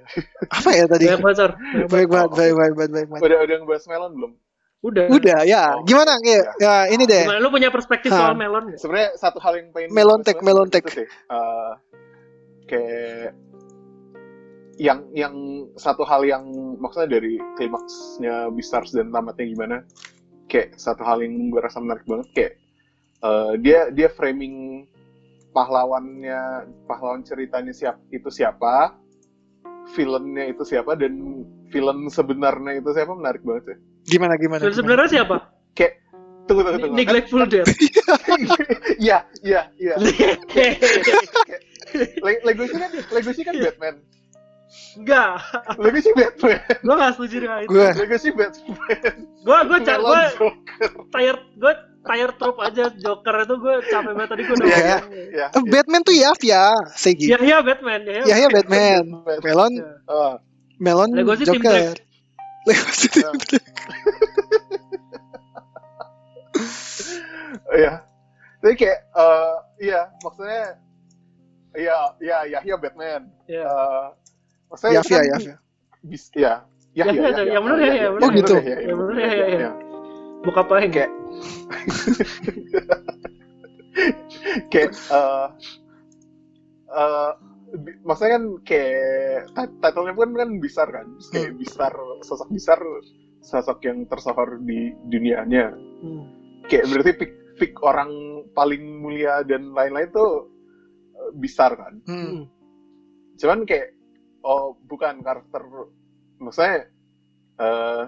Apa 0.51 0.69
ya 0.75 0.83
tadi? 0.83 1.07
Banyak 1.07 1.23
banget, 1.23 1.37
Sar. 1.39 1.51
Baik 1.55 1.87
banget. 1.87 2.09
banget, 2.11 2.31
baik 2.35 2.53
baik 2.59 2.73
baik 2.75 2.91
baik. 2.91 3.07
baik. 3.07 3.21
udah 3.23 3.37
udah 3.47 3.55
ngebahas 3.63 3.85
melon 3.87 4.13
belum 4.19 4.33
Udah. 4.81 5.05
Udah 5.13 5.45
ya. 5.45 5.77
Oh. 5.77 5.85
Gimana 5.85 6.17
ya? 6.25 6.41
Ya 6.57 6.73
ini 6.89 7.05
deh. 7.05 7.29
Gimana 7.29 7.37
lu 7.37 7.53
punya 7.53 7.69
perspektif 7.69 8.09
Hah. 8.09 8.17
soal 8.17 8.33
melon 8.33 8.65
nggak? 8.73 8.81
sebenarnya 8.81 9.09
satu 9.13 9.37
hal 9.37 9.53
yang 9.61 9.69
pengen 9.69 9.93
Melontek, 9.93 10.41
melontek. 10.41 10.83
sih. 10.89 11.05
Eh, 11.05 11.71
kayak 12.65 13.37
yang 14.81 15.05
yang 15.13 15.35
satu 15.77 16.01
hal 16.01 16.25
yang 16.25 16.41
maksudnya 16.81 17.21
dari 17.21 17.37
klimaksnya 17.61 18.49
Beastars 18.57 18.89
dan 18.97 19.13
tamatnya 19.13 19.45
gimana 19.45 19.77
kayak 20.49 20.73
satu 20.81 21.05
hal 21.05 21.21
yang 21.21 21.53
gue 21.53 21.61
rasa 21.61 21.77
menarik 21.77 22.01
banget 22.09 22.27
kayak 22.33 22.53
eh, 23.21 23.53
dia 23.61 23.93
dia 23.93 24.09
framing 24.09 24.89
pahlawannya 25.51 26.41
pahlawan 26.85 27.21
ceritanya 27.21 27.71
siap 27.71 27.99
itu 28.07 28.27
siapa 28.27 28.95
villainnya 29.91 30.47
itu 30.47 30.63
siapa 30.63 30.95
dan 30.95 31.13
villain 31.67 32.07
sebenarnya 32.07 32.77
itu 32.77 32.89
siapa 32.89 33.11
menarik 33.11 33.43
banget 33.43 33.65
ya 33.65 33.77
Gimana 34.01 34.33
gimana? 34.35 34.63
Gimana? 34.63 34.73
sebenarnya 34.73 35.09
siapa? 35.11 35.37
tunggu 36.41 36.65
tunggu 36.65 36.79
tunggu 36.81 36.95
Neglectful 36.97 37.43
Death. 37.45 37.69
iya 39.05 39.23
iya 39.41 39.61
iya 39.77 39.95
Le- 41.93 42.41
Legacy 42.43 42.75
kan 42.75 42.91
Legacy 43.11 43.41
kan 43.43 43.53
Batman 43.55 43.95
Enggak. 44.97 45.31
Legacy 45.77 46.09
Batman 46.11 46.59
Gua 46.81 46.95
gak 46.97 47.11
setuju 47.15 47.35
dengan 47.39 47.57
itu. 47.61 47.69
Gue 47.69 47.87
Legacy 47.93 48.29
Batman 48.31 49.15
Gua 49.43 49.57
gua 49.63 49.77
ca- 49.79 49.95
Melon 49.95 50.03
gua 50.03 50.21
Joker 50.31 50.91
tired 51.11 51.41
gua 51.55 51.73
tired 52.01 52.33
trope 52.35 52.59
aja 52.59 52.89
Joker 52.91 53.35
itu 53.39 53.55
gua 53.55 53.75
capek 53.79 54.11
banget 54.11 54.29
tadi 54.29 54.41
gua 54.43 54.55
udah 54.55 54.67
Iya, 54.67 54.95
ngomong. 54.97 55.13
ya 55.31 55.47
Eh, 55.49 55.63
Batman 55.67 56.01
tuh 56.01 56.15
ya 56.15 56.31
ya 56.41 56.63
Segi. 56.91 57.25
Ya 57.27 57.37
ya 57.39 57.57
Batman 57.59 58.01
ya. 58.03 58.21
Ya 58.25 58.35
ya 58.37 58.47
Batman. 58.47 59.03
Melon 59.39 59.73
Ya. 59.75 59.89
Ah, 60.07 60.33
Melon 60.77 61.09
Legosi 61.13 61.43
Joker. 61.43 61.93
Legosi 62.63 63.05
Tim 63.07 63.21
Ya. 63.21 63.29
Black. 63.31 63.65
iya 67.71 67.93
tapi 68.57 68.73
kayak 68.75 68.99
eh, 69.09 69.55
iya 69.81 69.99
maksudnya 70.19 70.63
iya 71.73 71.97
iya 72.19 72.37
Yahya 72.51 72.75
Batman 72.77 73.21
Ya. 73.45 73.65
Eh, 73.65 74.05
maksudnya 74.67 74.93
Yafia 74.99 75.17
kan 75.17 75.25
Yafia. 75.31 75.55
bis 76.01 76.23
ya 76.33 76.53
Ya, 76.91 77.07
Yahya, 77.07 77.15
ya, 77.15 77.29
Yahya. 77.31 77.43
yang 77.47 77.63
bener 77.63 77.77
Yahya, 77.79 77.87
Yahya, 77.87 78.09
bener. 78.09 78.19
Oh, 78.19 78.27
yang 78.27 78.35
gitu. 78.35 78.51
bener 78.53 78.67
Yahya, 78.67 78.83
Yang 78.83 78.97
bener 78.99 79.15
Yahya, 79.15 79.23
Yahya, 79.31 79.45
Yahya. 79.47 79.59
Yahya. 79.63 79.71
Buka 80.43 80.61
pahen. 80.67 80.89
Kayak- 80.91 81.13
kayak 84.71 84.91
eh 84.91 85.47
eh, 86.91 87.31
bi- 87.77 87.99
maksudnya 88.03 88.31
kan 88.39 88.45
kayak 88.67 89.51
ti- 89.55 89.77
title-nya 89.79 90.13
pun 90.15 90.29
kan 90.35 90.49
besar 90.59 90.87
kan? 90.91 91.07
Terus 91.17 91.29
kayak 91.31 91.51
besar 91.59 91.93
sosok 92.23 92.49
besar 92.51 92.79
sosok 93.41 93.79
yang 93.87 94.05
tersohor 94.05 94.61
di 94.61 94.93
dunianya. 95.09 95.73
Hmm. 96.01 96.23
kayak 96.65 96.87
berarti 96.89 97.11
pick 97.17 97.31
pick 97.59 97.73
orang 97.83 98.09
paling 98.57 99.01
mulia 99.01 99.45
dan 99.45 99.69
lain-lain 99.73 100.09
tuh 100.09 100.49
eh, 101.13 101.31
besar 101.37 101.73
kan? 101.77 101.93
Hmm. 102.05 102.45
cuman 103.37 103.65
kayak 103.65 103.97
oh 104.45 104.77
bukan 104.85 105.21
karakter 105.25 105.61
maksudnya 106.37 106.85
eh 107.57 108.03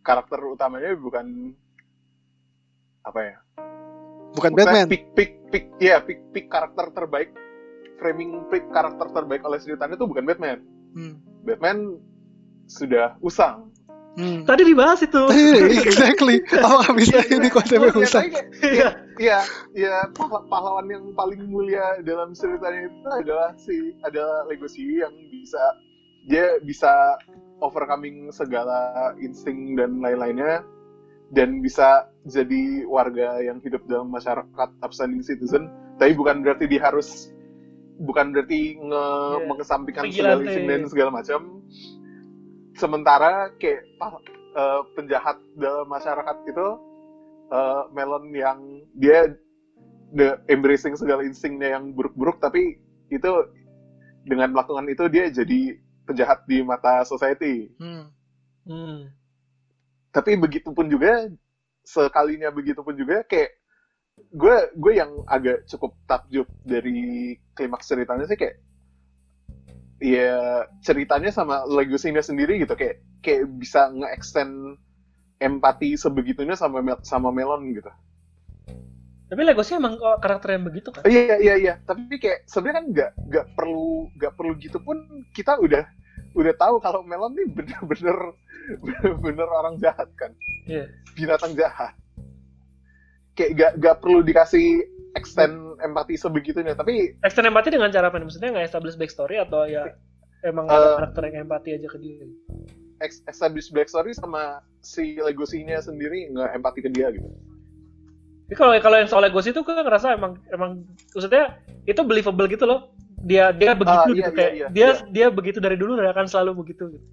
karakter 0.00 0.40
utamanya 0.48 0.96
bukan 0.96 1.52
apa 3.08 3.20
ya 3.22 3.36
Bukan 4.30 4.52
Maksudnya 4.52 4.84
Batman. 4.84 4.88
pick 4.88 5.04
pick 5.12 5.30
pick 5.48 5.64
ya 5.78 5.96
pick 5.98 6.20
pick 6.30 6.46
karakter 6.46 6.92
terbaik 6.92 7.32
framing 7.96 8.44
pick 8.46 8.68
karakter 8.68 9.08
terbaik 9.10 9.42
oleh 9.42 9.56
ceritanya 9.56 9.94
itu 9.94 10.04
bukan 10.04 10.22
Batman 10.22 10.60
Hmm. 10.90 11.14
Batman 11.42 11.96
sudah 12.66 13.16
usang 13.18 13.72
Hmm. 14.10 14.42
Tadi 14.42 14.66
dibahas 14.66 14.98
itu. 14.98 15.30
Eh, 15.30 15.78
exactly. 15.86 16.42
Apakah 16.50 16.90
bisa 16.92 17.22
ini 17.24 17.46
konsepnya 17.46 17.86
Oh, 17.86 18.02
iya, 18.02 18.10
kayak- 18.10 18.50
Iya. 18.58 18.88
Iya, 19.16 19.38
iya 19.72 19.94
pah- 20.10 20.42
pahlawan 20.44 20.90
yang 20.90 21.14
paling 21.14 21.46
mulia 21.46 22.02
dalam 22.02 22.34
ceritanya 22.34 22.82
itu 22.84 22.98
adalah 23.06 23.54
si 23.56 23.76
adalah 24.02 24.42
Legacy 24.44 24.98
yang 24.98 25.14
bisa 25.28 25.62
dia 26.26 26.58
bisa 26.58 26.90
overcoming 27.60 28.26
segala 28.30 28.90
insting 29.16 29.74
dan 29.74 29.98
lain-lainnya 29.98 30.66
dan 31.28 31.60
bisa 31.60 32.08
jadi 32.24 32.84
warga 32.88 33.40
yang 33.40 33.60
hidup 33.60 33.84
dalam 33.84 34.08
masyarakat 34.08 34.68
upstanding 34.80 35.20
citizen 35.20 35.68
tapi 36.00 36.16
bukan 36.16 36.40
berarti 36.40 36.64
dia 36.64 36.80
harus 36.82 37.28
bukan 37.98 38.30
berarti 38.32 38.78
nge 38.78 39.04
Iya. 39.34 39.46
mengesampingkan 39.46 40.04
segala 40.08 40.34
dan 40.70 40.80
segala 40.86 41.10
macam 41.12 41.40
sementara 42.74 43.32
kayak 43.58 43.82
eh, 44.54 44.80
penjahat 44.94 45.36
dalam 45.54 45.86
masyarakat 45.86 46.36
itu 46.46 46.68
eh, 47.50 47.82
Melon 47.92 48.24
yang 48.32 48.58
dia 48.94 49.34
the 50.08 50.40
embracing 50.48 50.96
segala 50.96 51.20
instingnya 51.20 51.76
yang 51.76 51.92
buruk-buruk 51.92 52.40
tapi 52.40 52.80
itu 53.10 53.32
dengan 54.24 54.52
melakukan 54.52 54.88
itu 54.88 55.04
dia 55.08 55.28
jadi 55.28 55.76
penjahat 56.04 56.44
di 56.48 56.64
mata 56.64 57.04
society 57.04 57.68
Hmm. 57.76 58.08
Hmm. 58.64 59.12
Tapi 60.14 60.36
begitu 60.40 60.72
pun 60.72 60.88
juga 60.88 61.28
sekalinya 61.84 62.52
begitu 62.52 62.80
pun 62.84 62.94
juga 62.96 63.24
kayak 63.24 63.50
gue 64.34 64.56
gue 64.74 64.92
yang 64.98 65.22
agak 65.30 65.64
cukup 65.70 65.94
takjub 66.10 66.48
dari 66.66 67.34
klimaks 67.54 67.86
ceritanya 67.86 68.26
sih 68.26 68.36
kayak 68.36 68.58
ya 69.98 70.66
ceritanya 70.82 71.30
sama 71.34 71.66
legasinya 71.66 72.22
sendiri 72.22 72.62
gitu 72.62 72.74
kayak 72.78 73.02
kayak 73.22 73.46
bisa 73.58 73.90
nge-extend 73.90 74.78
empati 75.38 75.94
sebegitunya 75.94 76.58
sama 76.58 76.82
Mel- 76.82 77.02
sama 77.06 77.30
Melon 77.30 77.70
gitu. 77.74 77.90
Tapi 79.28 79.44
Legosnya 79.44 79.76
emang 79.76 80.00
karakter 80.00 80.56
yang 80.56 80.64
begitu 80.64 80.88
kan? 80.88 81.04
Iya 81.04 81.36
iya 81.36 81.54
iya, 81.60 81.74
tapi 81.84 82.16
kayak 82.16 82.48
sebenarnya 82.48 82.76
kan 82.80 82.86
nggak 82.88 83.10
nggak 83.28 83.46
perlu 83.54 84.08
nggak 84.16 84.32
perlu 84.34 84.52
gitu 84.56 84.78
pun 84.80 84.98
kita 85.36 85.60
udah 85.60 85.84
udah 86.38 86.54
tahu 86.54 86.78
kalau 86.78 87.02
Melon 87.02 87.34
nih 87.34 87.46
bener-bener 87.50 88.16
bener-bener 88.84 89.48
orang 89.48 89.74
jahat 89.82 90.06
kan. 90.14 90.30
Iya. 90.68 90.86
binatang 91.16 91.56
jahat. 91.58 91.96
Kayak 93.34 93.50
gak, 93.56 93.72
gak 93.80 93.96
perlu 94.02 94.20
dikasih 94.22 94.82
extend 95.16 95.78
empati 95.82 96.14
sebegitunya, 96.14 96.74
tapi 96.78 97.16
Extend 97.24 97.48
empati 97.50 97.74
dengan 97.74 97.90
cara 97.90 98.10
apa 98.12 98.20
nih? 98.20 98.26
Maksudnya 98.28 98.50
nggak 98.54 98.66
establish 98.68 98.98
backstory 98.98 99.40
atau 99.40 99.66
ya 99.66 99.88
emang 100.46 100.68
Eh, 100.68 100.74
ada 100.74 101.02
karakter 101.02 101.22
yang 101.32 101.48
empati 101.48 101.74
aja 101.74 101.86
ke 101.90 101.98
dia? 101.98 102.26
ex- 103.00 103.22
establish 103.26 103.70
backstory 103.70 104.14
sama 104.14 104.62
si 104.82 105.18
legosinya 105.18 105.78
sendiri 105.78 106.30
nggak 106.34 106.50
empati 106.58 106.80
ke 106.82 106.90
dia 106.90 107.10
gitu. 107.14 107.26
Tapi 108.48 108.54
kalau 108.56 108.72
kalau 108.80 108.96
yang 108.96 109.08
soal 109.10 109.20
Legos 109.20 109.44
itu 109.44 109.60
gue 109.60 109.74
ngerasa 109.76 110.16
emang 110.16 110.40
emang 110.48 110.80
maksudnya 111.12 111.60
itu 111.84 112.00
believable 112.00 112.48
gitu 112.48 112.64
loh. 112.64 112.90
Dia 113.26 113.50
dia 113.50 113.74
begitu 113.74 113.98
Ah, 113.98 114.06
iya, 114.10 114.18
gitu 114.18 114.30
iya, 114.30 114.36
kayak 114.38 114.52
iya, 114.54 114.66
dia 114.70 114.88
iya. 114.88 114.94
dia 115.10 115.26
begitu 115.32 115.58
dari 115.58 115.74
dulu 115.74 115.98
dan 115.98 116.14
akan 116.14 116.26
selalu 116.30 116.62
begitu 116.62 116.94
gitu. 116.94 117.06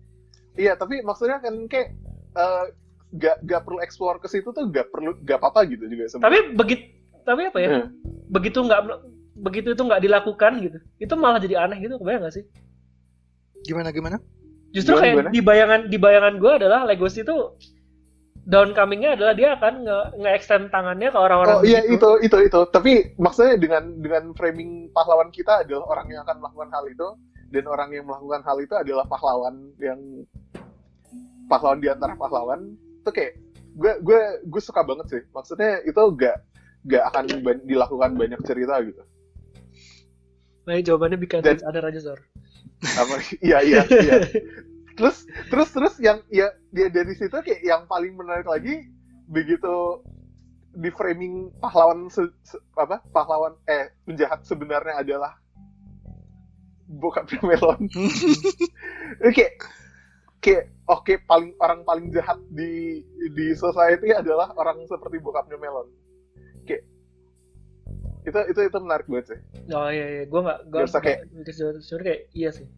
Iya, 0.55 0.77
tapi 0.77 1.01
maksudnya 1.01 1.41
kan 1.41 1.55
kayak 1.67 1.97
eh, 2.37 2.65
gak, 3.19 3.37
gak 3.43 3.61
perlu 3.65 3.79
explore 3.81 4.21
ke 4.21 4.27
situ 4.29 4.53
tuh 4.53 4.69
gak 4.69 4.93
perlu 4.93 5.17
gak 5.25 5.41
apa-apa 5.41 5.65
gitu 5.67 5.89
juga 5.89 6.07
sebenarnya. 6.07 6.29
Tapi 6.29 6.39
begitu 6.55 6.83
tapi 7.25 7.41
apa 7.49 7.57
ya? 7.57 7.69
Hmm. 7.81 7.89
Begitu 8.29 8.59
nggak 8.61 8.81
begitu 9.35 9.67
itu 9.73 9.81
nggak 9.81 10.01
dilakukan 10.05 10.51
gitu. 10.61 10.77
Itu 11.01 11.13
malah 11.17 11.41
jadi 11.41 11.57
aneh 11.65 11.81
gitu, 11.81 11.97
kebayang 11.97 12.29
gak 12.29 12.35
sih? 12.37 12.45
Gimana 13.65 13.89
gimana? 13.89 14.17
Justru 14.71 14.93
Gimana, 14.93 15.01
kayak 15.01 15.15
gimana? 15.15 15.29
di 15.33 15.41
bayangan 15.41 15.81
di 15.89 15.97
bayangan 15.97 16.33
gue 16.37 16.51
adalah 16.61 16.79
Legos 16.85 17.15
itu 17.17 17.35
downcoming-nya 18.45 19.17
adalah 19.17 19.33
dia 19.33 19.57
akan 19.57 19.73
nge, 19.83 19.99
nge-extend 20.21 20.69
tangannya 20.69 21.09
ke 21.09 21.17
orang-orang 21.17 21.55
Oh 21.59 21.65
iya 21.65 21.81
begitu. 21.81 22.21
itu 22.21 22.29
itu 22.29 22.37
itu. 22.45 22.61
Tapi 22.69 22.91
maksudnya 23.17 23.57
dengan 23.57 23.83
dengan 23.97 24.23
framing 24.37 24.93
pahlawan 24.93 25.33
kita 25.33 25.65
adalah 25.65 25.85
orang 25.89 26.07
yang 26.13 26.21
akan 26.23 26.37
melakukan 26.45 26.69
hal 26.69 26.85
itu 26.85 27.07
dan 27.49 27.63
orang 27.65 27.89
yang 27.89 28.05
melakukan 28.05 28.41
hal 28.45 28.57
itu 28.61 28.73
adalah 28.77 29.05
pahlawan 29.09 29.73
yang 29.81 29.99
pahlawan 31.49 31.81
di 31.81 31.89
antara 31.89 32.13
pahlawan. 32.13 32.77
Itu 33.01 33.09
kayak 33.09 33.33
gue 33.75 33.93
gue 34.05 34.19
gue 34.45 34.61
suka 34.61 34.85
banget 34.85 35.05
sih. 35.09 35.21
Maksudnya 35.33 35.81
itu 35.81 36.01
gak 36.13 36.37
gak 36.85 37.03
akan 37.09 37.25
dilakukan 37.65 38.13
banyak 38.13 38.41
cerita 38.45 38.77
gitu. 38.85 39.01
Nah, 40.65 40.81
jawabannya 40.81 41.17
it's 41.45 41.61
ada 41.61 41.77
Raja 41.81 42.01
Zor. 42.01 42.19
Apa? 42.81 43.21
Iya 43.41 43.57
iya 43.61 43.81
iya. 43.85 44.15
Terus 44.95 45.17
terus 45.51 45.69
terus 45.75 45.93
yang 45.99 46.23
ya 46.31 46.49
dia 46.71 46.87
dari 46.87 47.13
situ 47.13 47.35
kayak 47.35 47.61
yang 47.61 47.83
paling 47.85 48.15
menarik 48.15 48.47
lagi 48.47 48.87
begitu 49.27 49.99
di 50.75 50.91
framing 50.91 51.55
pahlawan 51.59 52.07
se- 52.07 52.35
se- 52.43 52.59
apa 52.75 52.99
pahlawan 53.11 53.55
eh 53.65 53.91
penjahat 54.03 54.43
sebenarnya 54.43 55.03
adalah 55.03 55.35
bokapnya 56.87 57.39
Melon. 57.41 57.81
Oke. 59.29 59.45
Kayak 60.39 60.69
oke 60.85 61.25
paling 61.25 61.57
orang 61.57 61.81
paling 61.81 62.13
jahat 62.13 62.37
di 62.53 63.01
di 63.33 63.47
society 63.57 64.13
adalah 64.13 64.53
orang 64.53 64.85
seperti 64.85 65.17
bokapnya 65.17 65.57
Melon. 65.57 65.89
Kayak 66.69 66.85
itu 68.25 68.39
itu 68.53 68.59
itu 68.61 68.77
menarik 68.77 69.09
banget 69.09 69.25
sih. 69.33 69.39
Oh 69.73 69.89
iya 69.89 70.05
iya, 70.05 70.23
gue 70.29 70.41
nggak 70.41 70.59
gue 70.69 70.79
kayak- 71.01 71.21
kayak 72.05 72.21
iya 72.37 72.49
sih. 72.53 72.69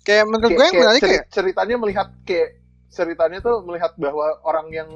Kayak 0.00 0.24
menurut 0.28 0.50
gue 0.50 0.56
kayak, 0.56 0.64
yang 0.64 0.72
kayak 0.72 0.84
menarik 0.84 1.02
kayak 1.02 1.24
ceritanya 1.28 1.76
melihat 1.76 2.08
kayak 2.24 2.50
ceritanya 2.90 3.38
tuh 3.38 3.56
melihat 3.62 3.92
bahwa 4.00 4.26
orang 4.42 4.68
yang 4.74 4.90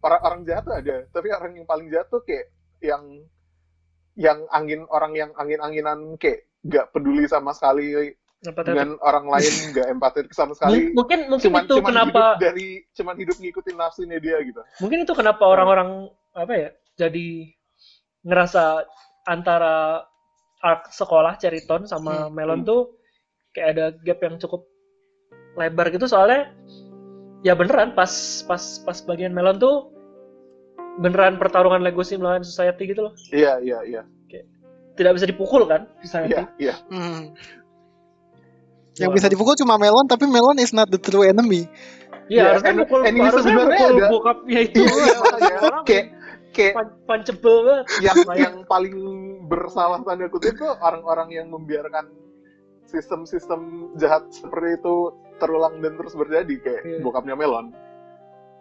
orang 0.00 0.20
orang 0.24 0.40
jahat 0.48 0.64
tuh 0.64 0.76
ada 0.76 0.96
tapi 1.12 1.28
orang 1.28 1.52
yang 1.60 1.66
paling 1.68 1.86
jahat 1.92 2.08
tuh 2.08 2.24
kayak 2.24 2.48
yang 2.80 3.04
yang 4.16 4.38
angin 4.50 4.88
orang 4.88 5.12
yang 5.12 5.30
angin-anginan 5.36 6.16
kayak 6.16 6.48
gak 6.64 6.92
peduli 6.92 7.24
sama 7.28 7.52
sekali 7.56 8.16
Kenapa 8.40 8.60
dengan 8.64 8.96
orang 9.04 9.28
lain 9.28 9.52
gak 9.76 9.88
empatik 9.92 10.32
sama 10.32 10.56
sekali. 10.56 10.96
Mungkin 10.96 11.28
mungkin 11.28 11.52
cuman 11.52 11.62
itu 11.68 11.74
cuman 11.76 11.88
kenapa 11.92 12.22
hidup 12.24 12.40
dari 12.40 12.68
cuman 12.96 13.14
hidup 13.20 13.36
ngikutin 13.36 13.76
nafsunya 13.76 14.16
dia 14.16 14.40
gitu. 14.40 14.60
Mungkin 14.80 15.04
itu 15.04 15.12
kenapa 15.12 15.44
orang-orang 15.44 16.08
apa 16.32 16.52
ya 16.56 16.70
jadi 16.96 17.52
ngerasa 18.24 18.88
antara 19.28 20.08
arc 20.60 20.88
sekolah 20.88 21.36
Ceriton 21.36 21.84
sama 21.84 22.28
Hmm, 22.28 22.32
Melon 22.32 22.64
hmm. 22.64 22.68
tuh 22.68 22.99
kayak 23.50 23.68
ada 23.74 23.84
gap 24.00 24.18
yang 24.20 24.36
cukup 24.36 24.66
lebar 25.54 25.90
gitu 25.90 26.06
soalnya 26.06 26.54
ya 27.40 27.52
beneran 27.52 27.92
pas 27.92 28.10
pas 28.44 28.62
pas 28.80 28.98
bagian 29.02 29.32
Melon 29.32 29.58
tuh 29.58 29.90
beneran 30.98 31.36
pertarungan 31.36 31.80
legacy 31.80 32.14
melawan 32.14 32.42
society 32.42 32.86
gitu 32.86 33.08
loh. 33.08 33.14
Iya 33.30 33.58
iya 33.60 33.78
iya. 33.82 34.02
Tidak 34.90 35.16
bisa 35.16 35.24
dipukul 35.24 35.64
kan 35.64 35.88
society? 36.02 36.34
Iya 36.34 36.44
iya. 36.60 36.74
Hmm, 36.92 37.32
yang 38.98 39.14
bisa 39.14 39.26
dipukul 39.26 39.56
cuma 39.56 39.80
Melon 39.80 40.04
tapi 40.04 40.28
Melon 40.28 40.60
is 40.60 40.70
not 40.70 40.90
the 40.90 41.00
true 41.00 41.24
enemy. 41.24 41.64
Iya, 42.28 42.30
Ya, 42.30 42.42
harusnya 42.52 42.74
mukul, 42.78 43.00
enemy 43.02 43.26
harusnya 43.26 43.42
sebenarnya 43.48 43.74
mukul 43.80 43.90
ada- 43.96 44.10
bokapnya 44.12 44.58
itu. 44.62 44.78
iya 44.78 44.94
iya 44.94 45.58
Orang 45.58 45.82
kayak 45.82 46.04
kayak 46.52 46.72
pan- 46.76 46.94
punchable 47.02 47.58
banget. 47.64 47.84
yang 48.04 48.16
yang 48.36 48.54
paling 48.66 48.94
bersalah 49.48 49.98
tanda 50.04 50.26
kutip 50.28 50.54
tuh 50.54 50.70
orang-orang 50.78 51.28
yang 51.32 51.46
membiarkan 51.48 52.06
sistem-sistem 52.90 53.60
jahat 53.94 54.26
seperti 54.28 54.76
itu 54.76 54.94
terulang 55.38 55.78
dan 55.78 55.94
terus 55.94 56.12
terjadi 56.12 56.54
kayak 56.58 56.82
Iya. 56.82 56.98
bokapnya 57.00 57.34
Melon. 57.34 57.72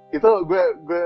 Itu 0.10 0.30
gue 0.44 0.64
gue 0.80 1.04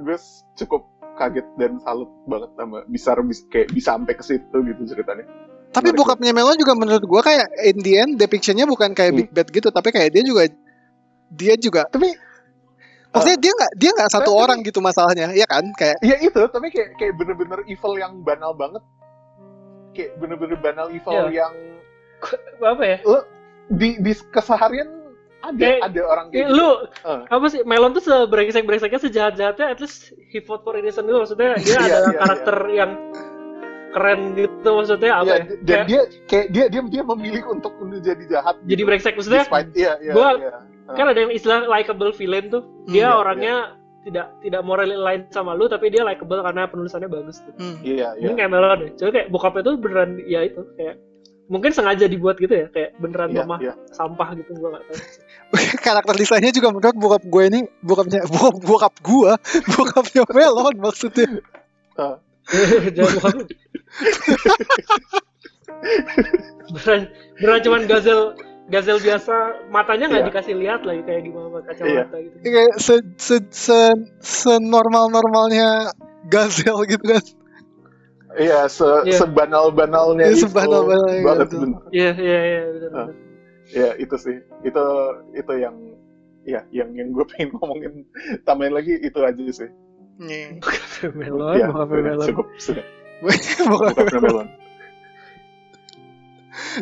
gue 0.00 0.16
cukup 0.56 0.86
kaget 1.12 1.46
dan 1.54 1.76
salut 1.78 2.08
banget 2.24 2.50
sama 2.54 2.78
bisa 2.86 3.10
bis- 3.20 3.46
kayak 3.46 3.68
bisa 3.68 3.92
sampai 3.92 4.14
ke 4.14 4.22
situ 4.22 4.56
gitu 4.64 4.82
ceritanya. 4.86 5.26
Tapi 5.70 5.86
Menarik 5.86 5.98
bokapnya 6.00 6.32
Melon 6.32 6.56
juga 6.56 6.74
menurut 6.74 7.04
gue 7.04 7.20
kayak 7.20 7.46
in 7.64 7.78
the 7.78 7.94
end 7.94 8.12
depictionnya 8.16 8.64
bukan 8.64 8.90
kayak 8.90 9.12
Hmm. 9.12 9.20
Big 9.20 9.30
Bad 9.30 9.48
gitu, 9.48 9.68
tapi 9.68 9.90
kayak 9.90 10.10
dia 10.10 10.22
juga 10.22 10.42
dia 11.30 11.54
juga 11.54 11.86
Tapi 11.86 12.10
maksudnya 13.10 13.38
dia 13.38 13.52
nggak 13.52 13.72
dia 13.76 13.90
nggak 13.92 14.10
satu 14.10 14.30
tapi- 14.30 14.40
orang 14.40 14.58
gitu 14.62 14.78
masalahnya, 14.80 15.30
ya 15.30 15.46
kan? 15.46 15.62
Kayak 15.74 15.98
ya 16.00 16.16
itu 16.18 16.40
tapi 16.48 16.70
kayak 16.70 16.96
kayak 16.96 17.14
bener-bener 17.14 17.60
evil 17.66 17.94
yang 17.94 18.18
banal 18.20 18.50
banget. 18.52 18.82
Kayak 19.90 20.18
bener-bener 20.18 20.58
banal 20.58 20.86
evil 20.88 21.28
Iya. 21.28 21.44
yang 21.44 21.54
Apa 22.62 22.82
ya? 22.84 22.98
di 23.68 23.96
di 23.96 24.12
keseharian 24.28 24.88
ada 25.40 25.56
Kayak- 25.56 25.82
ada 25.86 26.00
orang 26.04 26.26
Kayak 26.28 26.36
kayak 26.36 26.48
gitu. 26.48 26.58
lu 26.58 26.70
Eh. 27.02 27.20
apa 27.26 27.46
sih 27.48 27.60
Melon 27.62 27.92
tuh 27.92 28.02
sebrengsek-brengseknya 28.02 29.00
sejahat-jahatnya 29.00 29.66
at 29.68 29.78
least 29.78 29.98
he 30.26 30.38
fought 30.38 30.60
for 30.60 30.74
innocent 30.74 31.04
dulu 31.04 31.22
maksudnya 31.22 31.56
dia 31.58 31.70
Iya, 31.70 31.80
adalah 31.80 32.02
iya, 32.06 32.18
karakter 32.18 32.56
yang 32.70 32.90
keren 33.90 34.20
gitu 34.34 34.68
maksudnya 34.70 35.12
apa 35.16 35.24
Iya, 35.24 35.34
ya? 35.34 35.42
dan 35.42 35.56
Kayak 35.66 35.86
dia 35.86 36.00
kayak 36.26 36.46
dia 36.48 36.64
dia 36.68 36.80
dia 36.84 37.02
memilih 37.04 37.42
untuk 37.48 37.72
menjadi 37.76 38.24
jahat. 38.28 38.54
jadi 38.62 38.82
brengsek 38.84 39.14
maksudnya 39.14 39.42
Despite, 39.42 39.70
iya, 39.74 39.92
iya, 39.98 40.12
gua- 40.12 40.36
iya. 40.36 40.52
kan 40.88 41.06
ada 41.06 41.18
yang 41.18 41.32
istilah 41.32 41.66
likable 41.66 42.12
villain 42.12 42.46
tuh 42.48 42.62
dia 42.84 43.06
Iya, 43.06 43.10
orangnya 43.12 43.54
tidak 44.00 44.26
tidak 44.40 44.62
moral 44.62 44.88
lain 44.88 45.28
sama 45.28 45.52
lu 45.52 45.66
tapi 45.66 45.88
dia 45.88 46.00
likable 46.00 46.38
karena 46.38 46.64
penulisannya 46.64 47.06
bagus 47.06 47.40
tuh. 47.40 47.52
hmm. 47.52 47.80
Iya, 47.80 48.08
iya. 48.14 48.24
Mungkin 48.24 48.36
kayak 48.38 48.50
Melon 48.50 48.78
deh. 48.78 48.90
Coba 48.94 49.10
kayak 49.10 49.28
bokapnya 49.28 49.62
tuh 49.62 49.74
beneran 49.76 50.10
ya 50.24 50.40
itu 50.42 50.60
kayak 50.74 50.96
mungkin 51.50 51.74
sengaja 51.74 52.06
dibuat 52.06 52.38
gitu 52.38 52.54
ya 52.54 52.70
kayak 52.70 52.94
beneran 52.96 53.34
Iya, 53.34 53.42
rumah 53.42 53.58
iya. 53.58 53.74
sampah 53.90 54.38
gitu 54.38 54.54
gua 54.54 54.78
nggak 54.78 54.84
tahu. 54.86 54.98
karakter 55.84 56.14
desainnya 56.14 56.54
juga 56.54 56.70
menurut 56.70 56.94
bokap 56.94 57.22
gue 57.26 57.42
ini 57.50 57.60
bokapnya 57.82 58.22
bokap, 58.30 58.54
bokap 58.62 58.94
gue 59.02 59.32
bokapnya 59.74 60.22
Melon 60.30 60.74
maksudnya. 60.78 61.26
Jangan 62.94 63.12
bokap 63.18 63.34
lu. 63.34 63.44
beneran 66.70 67.00
beneran 67.38 67.60
cuman 67.66 67.82
gazel 67.84 68.20
gazel 68.70 68.98
biasa 69.02 69.34
matanya 69.68 70.06
nggak 70.06 70.22
Iya. 70.22 70.28
dikasih 70.30 70.54
lihat 70.54 70.80
lagi 70.86 71.02
kayak 71.02 71.22
gimana 71.26 71.58
kacamata 71.66 72.16
gitu. 72.22 72.34
Kayak 72.46 72.72
se 72.78 72.94
se 73.18 73.36
se, 73.50 73.78
se 74.22 74.52
normal 74.62 75.10
normalnya 75.10 75.90
gazel 76.30 76.78
gitu 76.86 77.02
kan. 77.02 77.24
Iya, 78.40 78.58
se 78.66 78.88
Iya. 79.04 79.20
sebanal-banalnya 79.20 80.24
Iya, 80.26 80.32
itu 80.32 80.48
sebanal-banalnya, 80.48 81.20
banget. 81.28 81.48
Iya 81.92 82.10
iya 82.16 82.38
iya 82.40 82.60
benar. 82.72 82.92
Ah. 82.96 83.08
Ya 83.70 83.88
itu 84.00 84.16
sih, 84.16 84.36
itu 84.64 84.84
itu 85.36 85.52
yang 85.54 85.76
ya 86.42 86.64
yang 86.72 86.88
yang 86.96 87.12
gue 87.12 87.24
pengen 87.30 87.52
ngomongin 87.54 87.92
tambahin 88.42 88.72
lagi 88.72 88.96
itu 88.96 89.18
aja 89.20 89.42
sih. 89.52 89.68
Iya. 90.20 90.56
Melon, 91.12 91.56
ya, 91.56 91.68
melon. 91.68 92.26
cukup 92.26 92.46
sudah. 92.56 92.84
Bukan- 93.20 94.24
melon. 94.24 94.48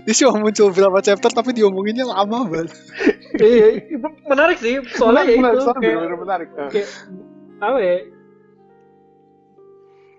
Dia 0.04 0.14
cuma 0.16 0.32
muncul 0.42 0.72
berapa 0.72 0.98
chapter 1.00 1.30
tapi 1.30 1.52
diomonginnya 1.52 2.08
lama 2.08 2.48
banget. 2.48 2.72
Iya, 3.36 3.66
menarik 4.26 4.58
sih. 4.58 4.80
Soalnya 4.96 5.22
ya 5.28 5.36
Menarik, 5.38 5.54
itu 5.54 5.62
soalnya 5.62 5.82
kayak, 5.84 6.18
menarik. 6.18 6.48
Eh, 6.48 6.68
kayak 6.72 6.88
apa 7.58 7.78
ya? 7.78 7.96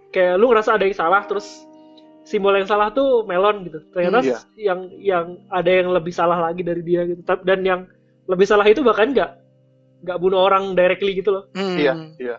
Kayak 0.09 0.41
lu 0.41 0.49
ngerasa 0.49 0.75
ada 0.77 0.85
yang 0.85 0.97
salah 0.97 1.21
terus 1.29 1.45
simbol 2.25 2.53
yang 2.53 2.69
salah 2.69 2.93
tuh 2.93 3.25
melon 3.25 3.65
gitu. 3.65 3.79
Ternyata 3.93 4.19
iya. 4.21 4.39
yang 4.57 4.79
yang 4.97 5.25
ada 5.49 5.69
yang 5.69 5.89
lebih 5.89 6.13
salah 6.13 6.37
lagi 6.37 6.61
dari 6.61 6.81
dia 6.85 7.05
gitu. 7.05 7.21
Tapi- 7.25 7.45
Dan 7.45 7.65
yang 7.65 7.81
lebih 8.29 8.45
salah 8.45 8.65
itu 8.69 8.85
bahkan 8.85 9.13
nggak 9.13 9.31
nggak 10.05 10.17
bunuh 10.21 10.39
orang 10.39 10.77
directly 10.77 11.17
gitu 11.17 11.33
loh. 11.33 11.43
Hmm. 11.57 11.77
Iya, 11.77 11.93
iya. 12.21 12.37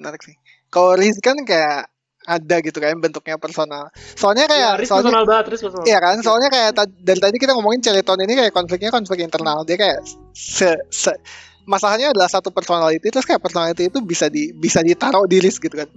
Menarik 0.00 0.24
sih. 0.24 0.36
Kalau 0.72 0.96
Riz 0.96 1.20
kan 1.20 1.36
kayak 1.44 1.90
ada 2.24 2.56
gitu 2.60 2.78
kan 2.80 2.96
bentuknya 3.00 3.36
personal. 3.40 3.92
Soalnya 4.16 4.48
kayak 4.48 4.72
Ya, 4.76 4.80
Riz 4.80 4.88
soalnya 4.88 5.12
personal 5.12 5.26
banget, 5.28 5.44
Riz 5.52 5.62
personal. 5.64 5.84
Iya 5.88 5.98
kan, 6.00 6.16
soalnya 6.20 6.48
kayak 6.52 6.70
dari 7.00 7.20
tadi 7.20 7.36
kita 7.36 7.52
ngomongin 7.56 7.80
Celeton 7.84 8.20
ini 8.24 8.34
kayak 8.36 8.52
konfliknya 8.52 8.90
konflik 8.92 9.20
internal. 9.24 9.64
Dia 9.64 9.76
kayak 9.76 9.98
se, 10.32 10.72
se 10.88 11.12
masalahnya 11.68 12.12
adalah 12.12 12.28
satu 12.28 12.48
personality 12.50 13.08
terus 13.08 13.24
kayak 13.24 13.40
personality 13.40 13.88
itu 13.88 13.98
bisa 14.00 14.26
di 14.28 14.52
bisa 14.52 14.80
ditaruh 14.80 15.24
di 15.28 15.38
list 15.40 15.60
gitu 15.60 15.76
kan. 15.76 15.88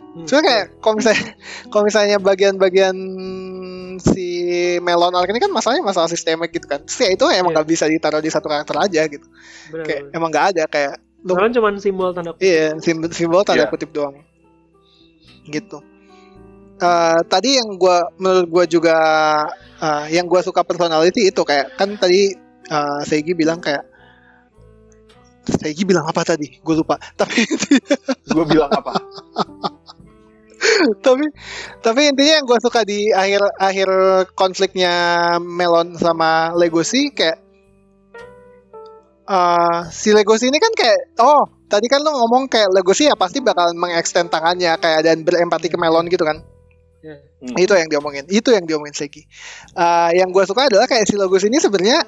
Hmm. 0.00 0.26
Cuma 0.26 0.40
kayak 0.42 0.82
kalau 0.82 0.94
misalnya 0.98 1.24
kalau 1.70 1.84
misalnya 1.86 2.16
bagian-bagian 2.18 2.96
si 4.00 4.26
Melon 4.80 5.14
Arc 5.14 5.28
ini 5.28 5.38
kan 5.38 5.52
masalahnya 5.52 5.84
masalah 5.84 6.08
sistemik 6.08 6.50
gitu 6.50 6.66
kan. 6.66 6.82
Terus 6.82 6.98
ya 7.04 7.08
itu 7.14 7.24
emang 7.30 7.52
Iya. 7.52 7.62
nggak 7.62 7.68
bisa 7.68 7.84
ditaruh 7.86 8.22
di 8.22 8.30
satu 8.32 8.48
karakter 8.48 8.76
aja 8.80 9.02
gitu. 9.06 9.26
Bener, 9.70 9.84
Kayak 9.86 10.00
bener. 10.08 10.16
emang 10.16 10.28
nggak 10.32 10.46
ada 10.56 10.64
kayak 10.66 10.92
lu 11.20 11.36
Sekarang 11.36 11.52
cuma 11.52 11.68
simbol 11.76 12.08
tanda 12.16 12.30
kutip. 12.32 12.48
Iya, 12.48 12.66
simbol, 12.80 13.08
simbol 13.12 13.42
tanda 13.44 13.68
Iya. 13.68 13.70
kutip 13.70 13.90
doang. 13.92 14.16
Gitu. 15.46 15.78
Eh, 16.80 17.20
tadi 17.28 17.60
yang 17.60 17.76
gua 17.76 18.08
menurut 18.16 18.46
gua 18.48 18.64
juga 18.64 18.96
eh, 19.78 20.16
yang 20.16 20.24
gua 20.24 20.40
suka 20.40 20.64
personality 20.64 21.28
itu 21.28 21.42
kayak 21.44 21.76
kan 21.76 21.92
tadi 22.00 22.32
eh, 22.70 23.00
Seigi 23.04 23.36
bilang 23.36 23.60
kayak 23.60 23.84
Seigi 25.50 25.82
bilang 25.82 26.06
apa 26.06 26.22
tadi? 26.22 26.46
Gue 26.62 26.78
lupa. 26.78 26.96
Tapi 26.96 27.46
Gue 28.34 28.44
bilang 28.46 28.70
apa? 28.70 28.94
tapi 31.04 31.24
tapi 31.80 32.00
intinya 32.12 32.34
yang 32.36 32.44
gue 32.44 32.58
suka 32.60 32.84
di 32.84 33.08
akhir 33.08 33.40
akhir 33.56 33.88
konfliknya 34.36 34.92
Melon 35.40 35.96
sama 35.96 36.52
Legosi 36.52 37.16
kayak 37.16 37.40
eh, 39.24 39.78
si 39.88 40.12
Legosi 40.12 40.52
ini 40.52 40.60
kan 40.60 40.72
kayak 40.76 41.16
oh 41.24 41.48
tadi 41.64 41.88
kan 41.88 42.04
lo 42.04 42.12
ngomong 42.12 42.52
kayak 42.52 42.76
Legosi 42.76 43.08
ya 43.08 43.16
pasti 43.16 43.40
bakal 43.40 43.72
mengextend 43.72 44.28
tangannya 44.28 44.76
kayak 44.76 45.00
dan 45.00 45.24
berempati 45.24 45.72
ke 45.72 45.80
Melon 45.80 46.12
gitu 46.12 46.28
kan 46.28 46.44
Iya. 47.00 47.16
Hmm. 47.16 47.56
itu 47.56 47.72
yang 47.72 47.88
diomongin 47.88 48.24
itu 48.28 48.52
yang 48.52 48.64
diomongin 48.68 48.92
Segi 48.92 49.24
Eh, 49.72 50.10
yang 50.20 50.28
gue 50.28 50.44
suka 50.44 50.68
adalah 50.68 50.84
kayak 50.84 51.08
si 51.08 51.16
Legosi 51.16 51.48
ini 51.48 51.56
sebenarnya 51.56 52.04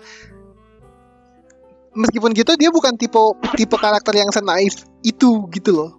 meskipun 1.93 2.33
gitu 2.33 2.53
dia 2.57 2.69
bukan 2.69 2.97
tipe 2.97 3.21
tipe 3.55 3.77
karakter 3.77 4.13
yang 4.13 4.29
senaif 4.29 4.73
itu 5.03 5.47
gitu 5.53 5.73
loh 5.73 5.91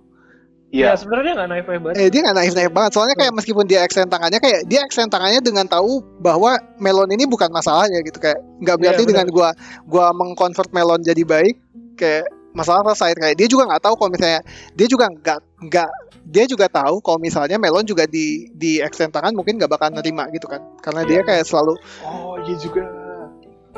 Ya, 0.74 0.90
Iya. 0.90 1.06
sebenarnya 1.06 1.38
nggak 1.38 1.50
naif 1.54 1.66
naif 1.70 1.82
banget. 1.86 1.98
Eh, 2.02 2.10
dia 2.10 2.20
nggak 2.26 2.34
naif-naif 2.34 2.72
banget. 2.74 2.92
Soalnya 2.98 3.14
kayak 3.14 3.34
meskipun 3.38 3.70
dia 3.70 3.86
extend 3.86 4.10
tangannya, 4.10 4.42
kayak 4.42 4.66
dia 4.66 4.82
extend 4.82 5.14
tangannya 5.14 5.38
dengan 5.38 5.70
tahu 5.70 6.02
bahwa 6.18 6.58
melon 6.82 7.14
ini 7.14 7.30
bukan 7.30 7.54
masalahnya 7.54 8.02
gitu. 8.02 8.18
Kayak 8.18 8.42
nggak 8.58 8.78
berarti 8.82 9.04
Iya, 9.06 9.10
dengan 9.14 9.28
gua 9.30 9.54
gua 9.86 10.10
mengconvert 10.18 10.74
melon 10.74 11.06
jadi 11.06 11.22
baik, 11.22 11.62
kayak 11.94 12.26
masalah 12.58 12.90
selesai. 12.90 13.14
Kayak 13.14 13.36
dia 13.38 13.46
juga 13.54 13.70
nggak 13.70 13.86
tahu 13.86 13.94
kalau 14.02 14.10
misalnya 14.18 14.42
dia 14.74 14.88
juga 14.90 15.06
nggak 15.14 15.40
nggak 15.70 15.90
dia 16.26 16.46
juga 16.50 16.66
tahu 16.66 17.06
kalau 17.06 17.20
misalnya 17.22 17.62
melon 17.62 17.86
juga 17.86 18.10
di 18.10 18.50
di 18.58 18.82
extend 18.82 19.14
tangan 19.14 19.38
mungkin 19.38 19.62
nggak 19.62 19.70
bakal 19.70 19.94
nerima 19.94 20.26
gitu 20.34 20.50
kan. 20.50 20.58
Karena 20.82 21.06
dia 21.06 21.22
Iya. 21.22 21.26
kayak 21.30 21.46
selalu 21.46 21.78
Oh 22.02 22.42
iya 22.50 22.58
juga. 22.58 22.82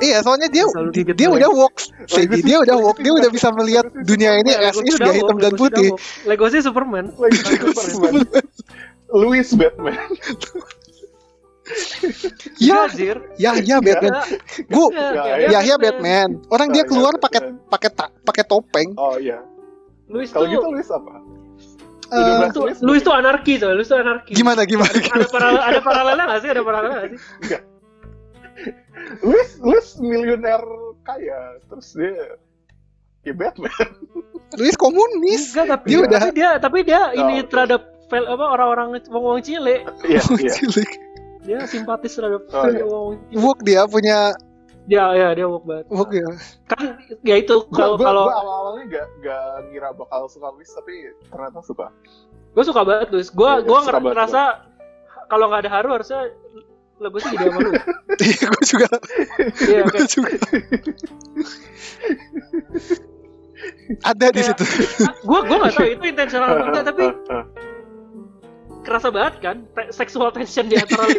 Iya 0.03 0.17
soalnya 0.23 0.49
dia 0.51 0.65
Selalu 0.67 0.89
dia, 0.91 0.97
gigit 1.03 1.15
dia 1.15 1.27
udah 1.31 1.49
walk 1.51 1.75
dia 2.43 2.57
udah 2.63 2.77
walk, 2.79 2.97
dia 2.99 3.13
udah 3.15 3.29
bisa 3.31 3.47
melihat 3.55 3.85
Legacy 3.91 4.07
dunia 4.07 4.31
ini 4.43 4.51
as 4.55 4.75
is 4.79 4.95
udah 4.95 5.07
dia 5.11 5.19
hitam 5.23 5.37
dan 5.39 5.53
putih. 5.55 5.89
woke. 5.91 6.03
Legosi 6.27 6.57
Superman. 6.59 7.05
Louis 9.11 9.47
Batman. 9.53 9.95
Ya, 12.61 12.85
ya, 13.41 13.51
ya 13.57 13.77
Batman. 13.81 14.13
Iya, 14.69 15.05
Ya, 15.49 15.49
ya, 15.49 15.59
Ya 15.65 15.75
Batman. 15.81 16.37
Orang 16.53 16.69
dia 16.69 16.85
keluar 16.85 17.17
pakai 17.17 17.57
pakai 17.65 17.89
pakai 18.21 18.43
topeng. 18.45 18.93
Oh 18.97 19.17
iya. 19.17 19.41
Louis 20.05 20.29
Kalau 20.29 20.45
tuh 20.45 20.53
gitu 20.53 20.67
Louis 20.69 20.89
apa? 20.93 21.13
Eh, 22.05 22.21
Udah 22.21 22.33
Louis 22.37 22.53
tuh 22.53 22.61
Louis 22.61 22.77
Louis 22.85 23.01
tuh 23.01 23.13
anarki 23.17 23.57
tuh, 23.57 23.73
Louis 23.73 23.89
tuh 23.89 23.97
anarki. 23.97 24.37
gimana 24.37 24.61
gimana? 24.69 24.93
Ada 24.93 25.25
paralel 25.25 25.61
ada 25.65 25.79
paralelnya 25.81 26.25
nggak 26.29 26.41
sih? 26.45 26.49
Ada 26.53 26.61
paralelnya 26.61 26.97
nggak 27.01 27.09
sih? 27.09 27.19
Louis 29.21 29.49
Louis 29.59 29.87
miliuner 29.99 30.61
kaya, 31.01 31.39
terus 31.65 31.93
dia 31.93 32.39
ya 33.21 33.33
Batman. 33.33 33.71
Luis 34.59 34.75
komunis. 34.75 35.51
Enggak, 35.51 35.67
tapi 35.73 35.87
Dia 35.87 35.99
udah- 36.01 36.21
tapi 36.21 36.31
dia 36.31 36.49
tapi 36.57 36.77
dia 36.81 37.01
ini 37.13 37.35
oke. 37.39 37.49
terhadap 37.49 37.81
fel 38.05 38.23
apa 38.23 38.45
orang-orang 38.49 38.87
wong-wong 39.05 39.41
Cile. 39.41 39.83
Iya 40.05 40.21
iya. 40.35 40.51
Cilik. 40.51 40.91
Dia 41.41 41.59
simpatis 41.63 42.11
terhadap 42.11 42.45
Oh, 42.49 42.65
iya. 42.65 42.83
wong 42.83 43.21
Wok 43.31 43.59
dia 43.61 43.85
punya 43.85 44.33
Ya 44.85 45.09
ya 45.11 45.33
dia 45.33 45.45
woke 45.45 45.65
banget. 45.65 45.89
wok 45.89 46.09
ya. 46.09 46.29
Kan 46.67 46.83
ya 47.21 47.35
itu 47.35 47.57
kalau 47.69 47.97
kalau 47.97 48.29
awal-awalnya 48.29 48.85
gak, 48.87 49.07
gak 49.19 49.43
ngira 49.67 49.89
bakal 49.91 50.25
suka 50.25 50.49
Louis, 50.51 50.69
tapi 50.69 50.93
ternyata 51.25 51.59
suka. 51.59 51.89
gue 52.53 52.63
suka 52.63 52.81
banget 52.81 53.09
Louis. 53.09 53.25
Gue 53.27 53.49
Iya, 53.49 53.57
iya, 53.57 53.65
gue 53.65 53.79
ngerasa 54.05 54.41
kalau 55.25 55.49
nggak 55.49 55.65
ada 55.65 55.71
Haru 55.73 55.89
harusnya 55.91 56.29
Legosi 56.95 57.27
jadi 57.29 57.45
sama 57.45 57.59
lu. 57.61 57.71
Iya 58.25 58.45
gue 58.47 58.63
juga. 58.65 58.87
Iya, 59.61 59.79
Gue 59.83 60.03
juga. 60.07 60.31
Ada 64.01 64.25
di 64.27 64.41
Kayak- 64.41 64.57
situ. 64.57 64.63
gue 65.21 65.39
gue 65.41 65.57
nggak 65.57 65.73
tahu 65.73 65.87
itu 65.89 66.03
intensional 66.05 66.47
atau 66.49 66.65
enggak 66.65 66.85
tapi 66.85 67.03
Eh, 67.05 67.13
eh, 67.33 67.43
kerasa 68.81 69.09
banget 69.09 69.33
kan 69.39 69.57
te- 69.67 69.89
sexual 69.89 70.29
tension 70.29 70.63
di 70.63 70.77
antara 70.77 71.09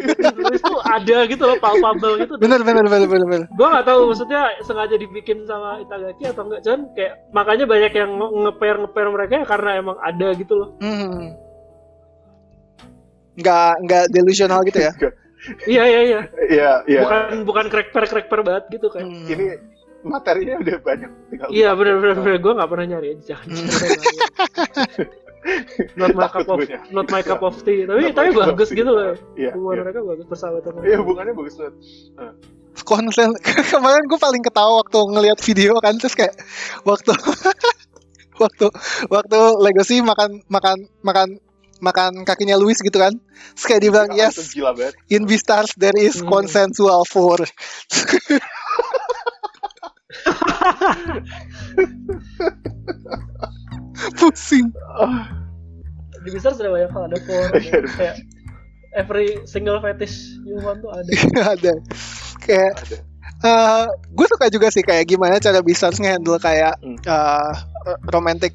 tuh 0.57 0.79
ada 0.81 1.17
gitu 1.25 1.43
loh 1.43 1.57
palpable 1.57 2.15
gitu. 2.17 2.33
Bener 2.37 2.63
bener 2.63 2.85
bener 2.85 3.05
bener 3.05 3.27
bener. 3.27 3.45
gue 3.45 3.67
nggak 3.67 3.85
tahu 3.85 3.99
maksudnya 4.07 4.41
sengaja 4.63 4.95
dibikin 4.95 5.43
sama 5.43 5.81
Itagaki 5.81 6.23
atau 6.25 6.43
enggak 6.43 6.61
cuman 6.63 6.81
kayak 6.93 7.13
makanya 7.29 7.65
banyak 7.65 7.91
yang 7.93 8.11
nge- 8.15 8.33
nge-pair 8.41 8.75
nge-pair 8.79 9.07
mereka 9.09 9.33
ya 9.35 9.45
karena 9.45 9.69
emang 9.75 9.97
ada 9.99 10.27
gitu 10.33 10.53
loh 10.55 10.69
Hmm. 10.79 11.35
Nggak 13.35 13.71
nggak 13.83 14.03
delusional 14.09 14.63
gitu 14.63 14.79
ya. 14.81 14.91
Iya 15.65 15.83
iya 15.83 16.01
iya 16.01 16.21
Iya 16.47 16.71
iya. 16.85 16.99
bukan 17.01 17.23
bukan 17.43 17.65
crack 17.67 17.89
pair 17.89 18.05
crack 18.05 18.27
pair 18.27 18.41
banget 18.41 18.63
gitu 18.69 18.87
kan 18.87 19.03
Hmm. 19.03 19.25
Ini 19.25 19.45
materinya 20.03 20.55
udah 20.57 20.77
banyak. 20.79 21.09
Tinggal 21.27 21.47
iya 21.49 21.69
benar 21.73 21.95
benar 21.97 22.15
benar 22.17 22.37
gue 22.37 22.53
nggak 22.53 22.69
pernah 22.69 22.85
nyari 22.87 23.07
aja 23.11 23.23
jangan 23.27 23.47
Hmm. 23.49 23.67
jangan. 23.67 24.03
not 25.95 26.11
my 26.13 26.27
cup 26.27 26.43
of 26.45 26.59
gue. 26.61 26.79
not 26.89 27.07
my 27.07 27.21
cup 27.21 27.41
of 27.41 27.55
tea 27.61 27.83
tapi 27.83 28.01
Not 28.03 28.13
tapi 28.13 28.29
bagus 28.33 28.69
gitu 28.69 28.87
loh 28.87 29.15
Iya. 29.33 29.51
hubungan 29.53 29.73
Iya, 29.73 29.81
mereka 29.81 29.99
bagus 30.03 30.25
persahabatan 30.27 30.71
Iya, 30.81 30.97
hubungannya 30.97 31.33
bagus 31.33 31.55
banget. 31.55 31.75
konsen 32.79 33.29
kemarin 33.71 34.03
gue 34.05 34.19
paling 34.19 34.41
ketawa 34.41 34.79
waktu 34.79 34.99
ngelihat 35.09 35.39
video 35.41 35.73
kan 35.77 35.95
terus 35.95 36.13
kayak 36.13 36.35
waktu 36.83 37.09
waktu 38.43 38.65
waktu 39.07 39.39
Legacy 39.57 39.97
makan 39.99 40.45
makan 40.45 40.77
makan 41.01 41.41
makan 41.79 42.23
kakinya 42.23 42.55
Luis 42.55 42.79
gitu 42.79 42.97
kan 42.97 43.13
terus 43.53 43.65
kayak 43.65 43.81
dia 43.81 43.91
bilang 43.91 44.09
Itu 44.11 44.19
yes 44.19 44.35
in 45.09 45.23
Beastars 45.25 45.71
there 45.77 45.95
is 45.95 46.19
Hmm. 46.19 46.29
consensual 46.29 47.03
for 47.03 47.37
pusing 54.17 54.69
di 56.23 56.29
besar 56.33 56.51
sudah 56.53 56.71
banyak 56.71 56.91
hal 56.91 57.03
ada 57.07 57.17
for 57.23 57.43
Iya, 57.55 57.71
ada. 57.79 57.89
kayak 57.95 58.15
every 58.93 59.27
single 59.47 59.79
fetish 59.79 60.35
you 60.43 60.59
want 60.59 60.81
tuh 60.81 60.91
ada 60.91 61.07
ada 61.55 61.73
kayak 62.43 62.71
Ada. 62.83 62.97
eh 63.37 63.85
gue 64.11 64.27
suka 64.27 64.45
juga 64.49 64.67
sih 64.73 64.81
kayak 64.81 65.05
gimana 65.07 65.37
cara 65.37 65.61
Beastars 65.61 66.01
ngehandle 66.01 66.37
kayak 66.37 66.75
Hmm. 66.81 66.97
eh 66.99 67.53
romantic 68.11 68.53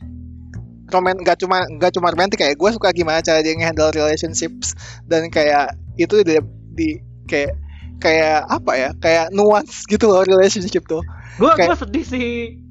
roman 0.93 1.16
gak 1.19 1.36
cuma 1.36 1.64
gak 1.77 1.93
cuma 1.93 2.09
romantic 2.09 2.39
kayak 2.39 2.55
gue 2.55 2.70
suka 2.70 2.93
gimana 2.93 3.19
cara 3.19 3.40
dia 3.40 3.52
ngehandle 3.52 3.90
relationships 3.90 4.77
dan 5.05 5.27
kayak 5.28 5.69
itu 5.97 6.20
di, 6.20 6.36
di 6.70 6.89
kayak 7.24 7.56
kayak 7.98 8.44
apa 8.47 8.73
ya 8.74 8.90
kayak 8.98 9.31
nuance 9.31 9.82
gitu 9.85 10.06
loh 10.06 10.23
relationship 10.23 10.85
tuh 10.85 11.01
gue 11.36 11.48
Kayak- 11.51 11.73
gue 11.73 11.77
sedih 11.81 12.05
si 12.05 12.20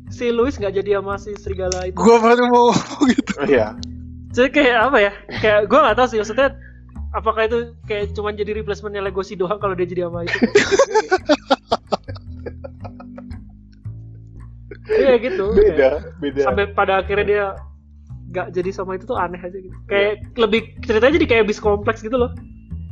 si 0.07 0.27
Louis 0.27 0.51
nggak 0.51 0.75
jadi 0.75 0.99
sama 0.99 1.15
si 1.15 1.31
serigala 1.35 1.87
itu 1.87 1.95
gue 1.95 2.15
baru 2.17 2.43
mau 2.47 2.69
gitu 3.07 3.33
Iya. 3.47 3.73
Jadi 4.31 4.47
kayak 4.49 4.77
apa 4.87 4.97
ya? 4.97 5.11
Kayak 5.39 5.67
gue 5.67 5.75
gak 5.77 5.95
tahu 5.95 6.07
sih 6.07 6.17
maksudnya 6.17 6.55
apakah 7.11 7.43
itu 7.43 7.57
kayak 7.83 8.15
cuman 8.15 8.31
jadi 8.31 8.55
replacementnya 8.55 9.03
Legosi 9.03 9.35
doang 9.35 9.59
kalau 9.59 9.75
dia 9.75 9.83
jadi 9.83 10.07
sama 10.07 10.23
itu. 10.23 10.37
Iya 14.91 15.13
gitu. 15.19 15.45
beda 15.51 15.71
kayak 15.77 15.97
beda 16.19 16.41
Sampai 16.43 16.65
pada 16.73 16.93
akhirnya 16.99 17.25
dia 17.25 17.45
gak 18.31 18.55
jadi 18.55 18.69
sama 18.71 18.95
itu 18.95 19.05
tuh 19.05 19.19
aneh 19.19 19.39
aja 19.39 19.53
gitu. 19.53 19.75
Kayak 19.87 20.23
lebih 20.39 20.61
ceritanya 20.83 21.13
jadi 21.19 21.27
kayak 21.27 21.45
bis 21.51 21.59
kompleks 21.59 22.01
gitu 22.01 22.15
loh. 22.15 22.31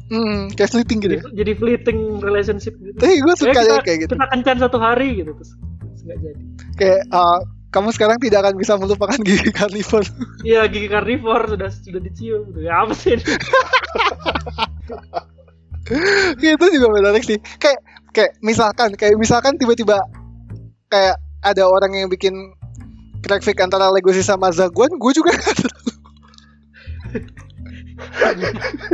Hmm, 0.10 0.50
kayak 0.58 0.74
fleeting 0.74 1.00
gitu. 1.06 1.16
Jadi, 1.16 1.22
ya. 1.22 1.32
jadi 1.46 1.52
fleeting 1.56 2.00
relationship 2.20 2.74
gitu. 2.82 2.98
Tapi 2.98 3.22
gue 3.22 3.34
suka 3.38 3.54
Kayak 3.54 3.62
ya 3.62 3.70
kita, 3.70 3.86
kayak 3.86 3.98
gitu. 4.04 4.14
Kita 4.18 4.28
kencan 4.34 4.58
satu 4.58 4.78
hari 4.82 5.08
gitu 5.22 5.32
terus 5.38 5.52
terus 5.56 6.02
nggak 6.06 6.20
jadi. 6.20 6.42
Kayak 6.76 7.02
uh, 7.14 7.40
kamu 7.70 7.90
sekarang 7.94 8.18
tidak 8.18 8.40
akan 8.42 8.56
bisa 8.58 8.74
melupakan 8.82 9.20
gigi 9.22 9.52
karnivor. 9.54 10.02
Iya 10.42 10.66
gigi 10.66 10.90
karnivor 10.90 11.46
sudah 11.46 11.70
sudah 11.70 12.02
dicium 12.02 12.50
gitu. 12.50 12.60
Ya 12.66 12.82
apa 12.82 12.94
sih 12.98 13.14
ini? 13.16 13.26
itu 16.58 16.66
juga 16.74 16.88
menarik 16.90 17.22
sih. 17.22 17.38
Kayak 17.62 17.80
kayak 18.10 18.32
misalkan 18.42 18.98
kayak 18.98 19.14
misalkan 19.22 19.54
tiba-tiba 19.62 20.02
kayak 20.90 21.22
ada 21.46 21.64
orang 21.70 21.94
yang 21.94 22.10
bikin 22.10 22.34
grafik 23.20 23.60
antara 23.60 23.90
Legosi 23.90 24.22
sama 24.22 24.50
Zaguan, 24.50 24.90
gue 24.92 25.12
juga 25.12 25.32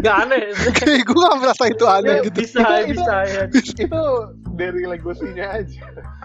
Gak 0.01 0.15
aneh. 0.19 0.41
kayak 0.73 1.03
gue 1.03 1.13
gak 1.15 1.37
merasa 1.37 1.63
itu 1.67 1.85
aneh 1.85 2.15
Ya, 2.15 2.23
gitu. 2.23 2.37
bisa 2.41 2.59
Itu- 2.81 2.89
bisa 2.91 3.15
ya. 3.23 3.41
itu 3.53 4.01
dari 4.55 4.81
legosinya 4.83 5.45
aja 5.53 5.83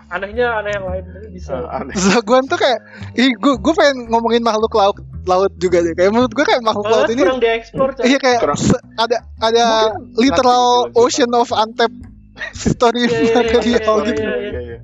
Anehnya 0.09 0.47
aneh 0.57 0.73
yang 0.73 0.87
lain 0.87 1.05
bisa. 1.31 1.55
Ah, 1.61 1.81
aneh 1.81 1.95
Zaguan 1.95 2.43
tuh 2.45 2.57
kayak, 2.57 2.81
ih 3.15 3.31
gue 3.33 3.55
gue 3.57 3.75
pengen 3.75 4.09
ngomongin 4.09 4.43
makhluk 4.43 4.73
laut 4.73 4.97
laut 5.23 5.53
juga 5.57 5.79
deh. 5.79 5.93
Kayak 5.93 6.11
menurut 6.11 6.33
gue 6.33 6.43
kayak 6.43 6.63
makhluk 6.65 6.89
laut 6.89 7.05
Malah 7.05 7.13
ini 7.13 7.23
kurang 7.23 7.39
dieksplor. 7.39 7.89
Iya 8.01 8.19
kayak 8.19 8.41
Kurang. 8.41 8.59
se- 8.59 8.85
ada 8.97 9.17
ada 9.39 9.65
Mungkin 9.93 10.19
literal 10.19 10.67
ocean 10.97 11.31
of 11.31 11.53
untapped 11.53 12.01
story 12.51 13.05
Iya, 13.05 13.13
iya, 13.13 13.21
iya, 13.21 13.35
material 13.37 13.63
iya, 13.63 14.09
gitu. 14.09 14.23
iya. 14.25 14.35
Iya, 14.35 14.61
iya. 14.65 14.79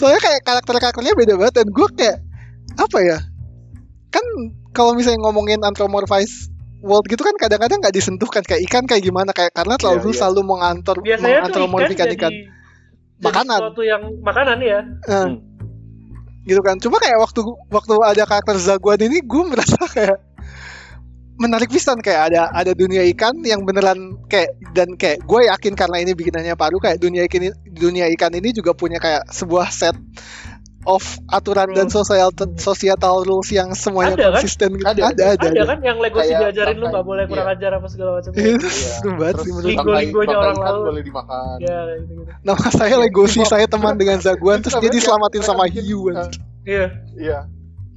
Soalnya 0.00 0.20
kayak 0.24 0.40
karakter-karakternya 0.42 1.12
beda 1.12 1.34
banget 1.36 1.54
dan 1.60 1.66
gue 1.68 1.88
kayak 1.92 2.18
apa 2.80 2.98
ya? 3.04 3.18
Kan 4.08 4.24
kalau 4.72 4.96
misalnya 4.96 5.20
ngomongin 5.20 5.60
anthropomorphize 5.60 6.48
world 6.80 7.04
gitu 7.04 7.20
kan 7.20 7.36
kadang-kadang 7.36 7.76
nggak 7.84 7.92
disentuhkan 7.92 8.40
kayak 8.40 8.64
ikan 8.64 8.88
kayak 8.88 9.04
gimana 9.04 9.36
kayak 9.36 9.52
karena 9.52 9.76
terlalu 9.76 10.00
Iya, 10.00 10.08
iya. 10.08 10.16
selalu 10.24 10.40
mengantor 10.48 10.96
Biasanya 11.04 11.40
tuh 11.52 11.64
ikan 11.68 12.08
ikan. 12.16 12.32
jadi 12.32 12.48
Makanan. 13.20 13.58
sesuatu 13.60 13.82
yang 13.84 14.02
makanan 14.24 14.58
ya. 14.64 14.80
Eh, 15.04 15.26
gitu 16.48 16.60
kan. 16.64 16.80
Cuma 16.80 16.96
kayak 16.96 17.20
waktu 17.20 17.40
waktu 17.68 17.92
ada 18.00 18.24
karakter 18.24 18.56
Zaguan 18.56 18.96
ini 19.04 19.20
gue 19.20 19.42
merasa 19.44 19.76
kayak 19.84 20.16
menarik 21.40 21.72
pisan 21.72 21.98
kayak 21.98 22.30
ada 22.30 22.52
ada 22.52 22.76
dunia 22.76 23.00
ikan 23.10 23.32
yang 23.40 23.64
beneran 23.64 23.96
kayak 24.28 24.52
dan 24.76 24.92
kayak 24.94 25.24
gue 25.24 25.48
yakin 25.48 25.72
karena 25.72 25.96
ini 25.98 26.12
bikinannya 26.12 26.52
paru 26.52 26.76
kayak 26.76 27.00
dunia 27.00 27.24
ikan 27.24 27.48
ini- 27.48 27.56
dunia 27.66 28.06
ikan 28.12 28.28
ini 28.30 28.52
juga 28.52 28.76
punya 28.76 29.00
kayak 29.00 29.24
sebuah 29.26 29.72
set 29.72 29.96
of 30.84 31.00
aturan 31.28 31.72
dan 31.72 31.88
sosial 31.88 32.32
societal 32.56 33.20
rules 33.24 33.52
yang 33.52 33.68
semuanya 33.72 34.16
Ada, 34.16 34.24
kan? 34.24 34.32
konsisten 34.32 34.68
gitu. 34.76 34.88
Ada, 34.88 35.00
ada, 35.12 35.24
ada, 35.36 35.46
Ada 35.52 35.64
kan 35.68 35.78
yang 35.84 35.98
Legosi 36.00 36.24
Kayak 36.24 36.40
diajarin 36.40 36.76
lu 36.80 36.86
nggak 36.88 37.04
boleh 37.04 37.24
kurang 37.28 37.48
iya. 37.48 37.56
ajar 37.60 37.70
apa 37.76 37.86
segala 37.92 38.10
macam. 38.16 38.30
Iya, 38.32 38.48
Iya. 38.56 38.92
seru 38.96 39.10
banget 39.12 39.34
Terus 39.36 39.44
sih 39.44 39.52
menurut 39.52 39.68
Linggo- 39.68 39.84
gue. 39.84 39.92
bangkai- 39.92 40.04
linggonya 40.08 40.28
bangkai 40.32 40.40
orang 40.40 40.56
laut. 40.72 40.88
boleh 40.88 41.02
dimakan 41.04 41.56
Ya 41.60 41.78
gitu 42.00 42.12
gitu. 42.16 42.32
Nama 42.40 42.68
saya 42.72 42.94
Legosi, 42.96 43.40
saya 43.44 43.66
teman 43.68 43.94
dengan 44.00 44.18
Zaguan 44.20 44.58
terus 44.60 44.76
dia 44.76 44.88
diselamatin 44.90 45.42
sama 45.44 45.64
hiu. 45.68 46.00
Iya. 46.64 46.84
iya 47.16 47.38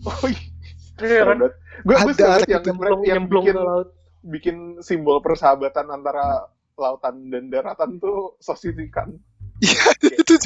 oh 0.03 0.27
iya 0.27 0.51
Iya 0.95 1.21
kan. 1.25 1.37
gue 1.39 1.49
gue 1.83 1.95
Ada 1.95 2.45
yang, 2.45 2.61
itu. 2.61 2.71
mereka- 2.71 3.01
yang 3.01 3.17
Nyemplung 3.19 3.43
bikin 3.43 3.55
ke 3.55 3.61
laut. 3.61 3.87
bikin 4.23 4.55
simbol 4.79 5.19
persahabatan 5.19 5.89
antara 5.89 6.47
lautan 6.73 7.27
dan 7.27 7.47
daratan 7.47 7.97
tuh 7.97 8.37
sosis 8.37 8.73
ikan 8.91 9.13
Itu 10.19 10.33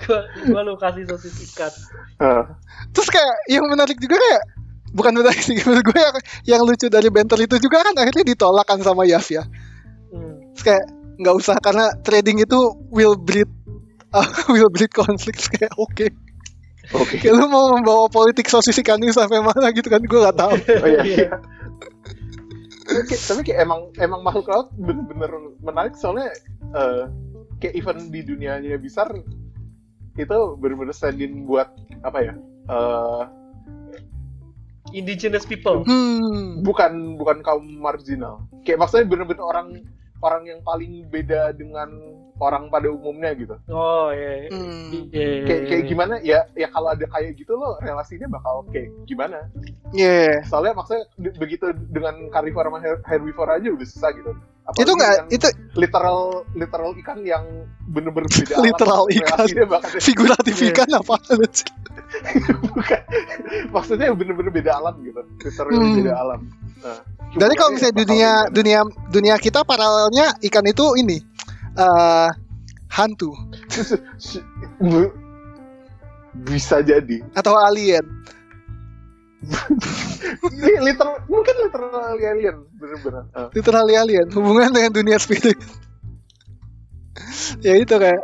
gua, 0.00 0.18
gua 0.46 0.60
lu 0.62 0.74
kasih 0.76 1.04
sosis 1.06 1.34
ikan. 1.50 1.72
Ah, 2.18 2.44
terus 2.90 3.08
kayak 3.08 3.34
yang 3.46 3.64
menarik 3.66 3.96
juga 3.96 4.16
kayak 4.16 4.42
bukan 4.90 5.12
menarik 5.14 5.38
sih 5.38 5.54
menurut 5.62 5.84
gue 5.84 5.98
yang, 5.98 6.16
yang 6.48 6.62
lucu 6.62 6.86
dari 6.88 7.08
Bentel 7.08 7.40
itu 7.40 7.56
juga 7.58 7.82
kan 7.82 7.94
akhirnya 7.94 8.24
ditolak 8.24 8.64
kan 8.64 8.80
sama 8.80 9.04
Yaf 9.04 9.28
ya 9.28 9.44
Hmm. 10.10 10.42
terus 10.50 10.64
kayak 10.66 10.84
nggak 11.16 11.34
usah 11.36 11.54
karena 11.56 11.86
trading 12.00 12.42
itu 12.42 12.58
will 12.90 13.14
breed 13.14 13.46
uh, 14.10 14.26
will 14.50 14.66
breed 14.66 14.90
conflict 14.90 15.46
kayak 15.48 15.70
oke 15.76 16.10
oke. 16.94 17.16
Lu 17.30 17.46
mau 17.46 17.74
membawa 17.74 18.06
politik 18.10 18.46
sosis 18.50 18.78
ikan 18.82 18.98
ini 19.02 19.14
sampai 19.14 19.42
mana 19.42 19.70
gitu 19.74 19.86
kan? 19.86 20.02
Gue 20.02 20.20
nggak 20.20 20.38
tahu. 20.38 20.54
Oh 20.56 20.88
iya. 20.88 21.02
Iya. 21.06 21.30
Oke, 22.90 23.14
tapi 23.14 23.40
kayak 23.46 23.62
emang 23.62 23.94
emang 24.02 24.20
makhluk 24.26 24.50
laut 24.50 24.68
bener-bener 24.74 25.30
menarik. 25.62 25.94
Soalnya 25.94 26.34
eh, 26.74 27.02
kayak 27.62 27.74
event 27.78 28.10
di 28.10 28.20
dunianya 28.26 28.74
besar 28.82 29.14
itu 30.18 30.38
bener-bener 30.58 30.90
stand 30.90 31.22
in 31.22 31.46
buat 31.46 31.70
apa 32.02 32.18
ya 32.18 32.34
eh, 32.66 33.24
Indigenous 34.90 35.46
people. 35.46 35.86
hmm. 35.86 36.66
Bukan 36.66 37.14
bukan 37.14 37.46
kaum 37.46 37.62
marginal. 37.78 38.42
Kayak 38.66 38.82
maksudnya 38.82 39.06
bener-bener 39.06 39.44
orang 39.46 39.66
orang 40.20 40.42
yang 40.44 40.60
paling 40.60 41.04
beda 41.06 41.52
dengan 41.52 41.88
orang 42.36 42.68
pada 42.68 42.88
umumnya 42.88 43.32
gitu 43.32 43.52
Oh 43.68 44.08
iya. 44.10 44.46
iya. 44.46 44.48
hmm 44.48 44.88
Iya, 45.10 45.26
iya, 45.26 45.42
kayak 45.44 45.62
kayak 45.66 45.82
iya. 45.82 45.88
gimana 45.88 46.14
ya 46.20 46.38
ya 46.54 46.68
kalau 46.68 46.88
ada 46.88 47.04
kayak 47.04 47.36
gitu 47.36 47.52
loh 47.52 47.76
relasinya 47.78 48.28
bakal 48.30 48.64
kayak 48.68 48.88
gimana 49.04 49.44
yeah. 49.90 50.40
soalnya 50.44 50.72
maksudnya 50.72 51.04
begitu 51.36 51.66
dengan 51.88 52.16
carnivore 52.28 52.68
sama 52.68 52.80
her- 52.80 53.02
herbivore 53.04 53.52
aja 53.54 53.68
udah 53.68 53.86
susah 53.86 54.12
gitu 54.12 54.32
Apalagi 54.60 54.82
itu 54.82 54.92
nggak 54.92 55.12
yang 55.16 55.28
itu 55.30 55.46
literal 55.74 56.20
literal 56.54 56.90
ikan 57.00 57.18
yang 57.24 57.44
bener-bener 57.90 58.28
beda 58.28 58.54
alam, 58.56 58.64
Literal 58.68 59.02
ikan. 59.10 59.36
bakal 59.66 59.90
figuratif 60.08 60.54
Iya. 60.56 60.68
ikan 60.70 60.88
apa 60.94 61.14
bukan 62.70 63.00
maksudnya 63.70 64.08
bener-bener 64.12 64.52
beda 64.52 64.72
alam 64.76 64.94
gitu 65.02 65.20
literally 65.44 65.76
Hmm. 65.80 65.96
beda 66.02 66.12
alam 66.14 66.40
nah, 66.82 67.00
Jadi 67.36 67.54
kalau 67.54 67.70
misalnya 67.76 67.94
dunia 67.94 68.30
dunia 68.50 68.80
dunia 69.08 69.34
kita 69.38 69.62
paralelnya 69.62 70.34
ikan 70.50 70.66
itu 70.66 70.84
ini 70.98 71.18
eh 71.78 72.30
hantu. 72.90 73.30
Bisa 76.46 76.82
jadi. 76.82 77.22
Atau 77.34 77.54
alien. 77.54 78.02
Literal 80.84 81.24
mungkin 81.30 81.54
literal 81.64 82.12
alien 82.20 82.56
bener-bener. 82.76 83.24
Ah. 83.32 83.48
literally 83.56 83.96
alien 83.96 84.28
hubungan 84.36 84.68
dengan 84.68 84.92
dunia 84.92 85.16
spirit. 85.16 85.56
Ya 87.64 87.76
itu 87.80 87.94
kayak 87.96 88.20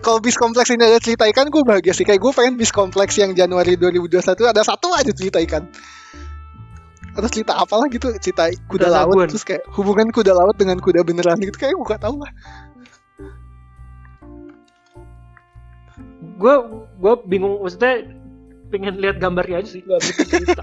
kalau 0.00 0.20
bis 0.20 0.36
kompleks 0.36 0.72
ini 0.72 0.84
ada 0.84 1.00
cerita 1.00 1.28
ikan 1.28 1.52
gue 1.52 1.60
bahagia 1.60 1.92
sih. 1.92 2.08
Kayak 2.08 2.24
gue 2.24 2.32
pengen 2.32 2.54
bis 2.56 2.72
kompleks 2.72 3.20
yang 3.20 3.36
Januari 3.36 3.76
2021 3.76 4.48
ada 4.48 4.62
satu 4.64 4.92
aja 4.96 5.12
cerita 5.12 5.40
ikan 5.44 5.68
atau 7.14 7.30
cerita 7.30 7.54
apalah 7.54 7.86
gitu 7.88 8.10
cerita 8.18 8.50
kuda 8.66 8.86
Kuda 8.86 8.88
laut 8.90 9.16
terus 9.30 9.46
kayak 9.46 9.62
hubungan 9.70 10.10
kuda 10.10 10.34
laut 10.34 10.58
dengan 10.58 10.82
kuda 10.82 11.06
beneran 11.06 11.38
gitu 11.38 11.54
kayak 11.54 11.74
gue 11.74 11.86
gak 11.86 12.02
tahu 12.02 12.18
lah 12.18 12.32
Gue 16.34 16.54
gue 16.98 17.12
bingung 17.30 17.62
maksudnya 17.62 18.02
pengen 18.68 18.98
lihat 18.98 19.22
gambarnya 19.22 19.62
aja 19.62 19.70
sih 19.70 19.80
nggak 19.86 20.00
begitu 20.02 20.22
cerita. 20.42 20.62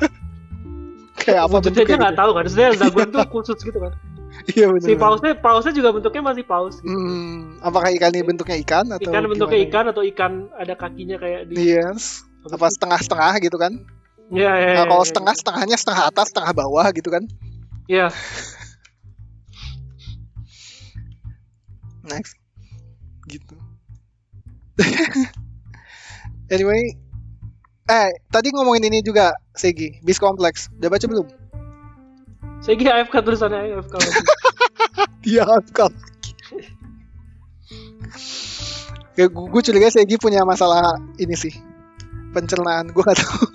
kayak 1.21 1.41
apa 1.47 1.55
Wujudnya 1.55 1.63
aja 1.63 1.69
bentuknya 1.71 1.97
nggak 2.01 2.13
gitu. 2.13 2.21
tahu 2.21 2.31
kan. 2.31 2.43
Maksudnya 2.43 2.69
Zaguan 2.81 3.07
tuh 3.09 3.21
khusus 3.31 3.59
gitu 3.61 3.79
kan. 3.79 3.93
iya 4.55 4.65
bener 4.71 4.87
Si 4.87 4.93
pausnya 4.95 5.31
pausnya 5.37 5.73
juga 5.75 5.89
bentuknya 5.91 6.23
masih 6.23 6.43
paus. 6.43 6.75
Gitu. 6.79 6.87
hmm, 6.87 7.61
apakah 7.63 7.89
ikan 7.95 8.11
ini 8.15 8.23
bentuknya 8.23 8.57
ikan 8.63 8.85
atau 8.89 9.11
Ikan 9.11 9.23
bentuknya 9.27 9.59
gimana? 9.59 9.67
ikan 9.71 9.85
atau 9.91 10.03
ikan 10.07 10.31
ada 10.55 10.73
kakinya 10.75 11.17
kayak 11.19 11.41
di. 11.47 11.55
yes 11.55 12.23
apa 12.41 12.67
setengah-setengah 12.73 13.33
gitu 13.43 13.57
kan 13.59 13.73
Ya, 14.31 14.55
ya, 14.55 14.71
nah, 14.71 14.83
ya, 14.83 14.83
kalau 14.87 15.03
ya. 15.03 15.09
setengah 15.11 15.35
setengahnya 15.35 15.75
setengah 15.75 16.03
atas 16.07 16.31
setengah 16.31 16.51
bawah 16.55 16.87
gitu 16.95 17.11
kan. 17.11 17.23
Ya. 17.91 18.07
next. 22.07 22.39
Gitu. 23.27 23.55
Anyway 26.51 26.99
eh 27.87 28.09
tadi 28.27 28.51
ngomongin 28.51 28.91
ini 28.91 28.99
juga 29.03 29.31
Segi. 29.55 30.03
Bis 30.03 30.19
kompleks 30.19 30.67
udah 30.79 30.91
baca 30.91 31.05
belum? 31.07 31.27
Kira 32.63 33.03
AFK 33.03 33.15
tulisannya 33.23 33.71
AFK. 33.71 33.95
iya 35.31 35.47
kan 35.71 35.91
ya 39.15 39.27
gue 39.27 39.61
curiga 39.61 39.91
Segi 39.91 40.15
punya 40.17 40.41
masalah 40.47 40.97
ini 41.19 41.35
sih 41.35 41.53
pencernaan 42.31 42.89
gue 42.91 43.03
gak 43.03 43.19
tahu 43.19 43.45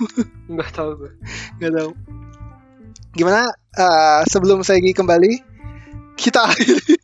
Nggak 0.53 0.71
tahu 0.73 0.91
gue. 1.01 1.11
gak 1.61 1.73
tahu 1.73 1.91
gimana 3.17 3.49
eh, 3.73 4.21
sebelum 4.29 4.61
Segi 4.61 4.93
kembali 4.93 5.33
kita 6.17 6.45
akhiri 6.45 6.97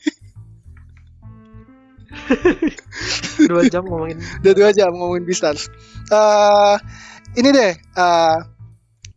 Dua 3.49 3.65
jam 3.66 3.82
ngomongin. 3.85 4.20
udah 4.44 4.53
dua 4.55 4.70
jam 4.70 4.93
ngomongin 4.94 5.24
Beastars. 5.27 5.69
Eh 6.12 6.77
ini 7.40 7.49
deh 7.51 7.73
uh, 7.97 8.36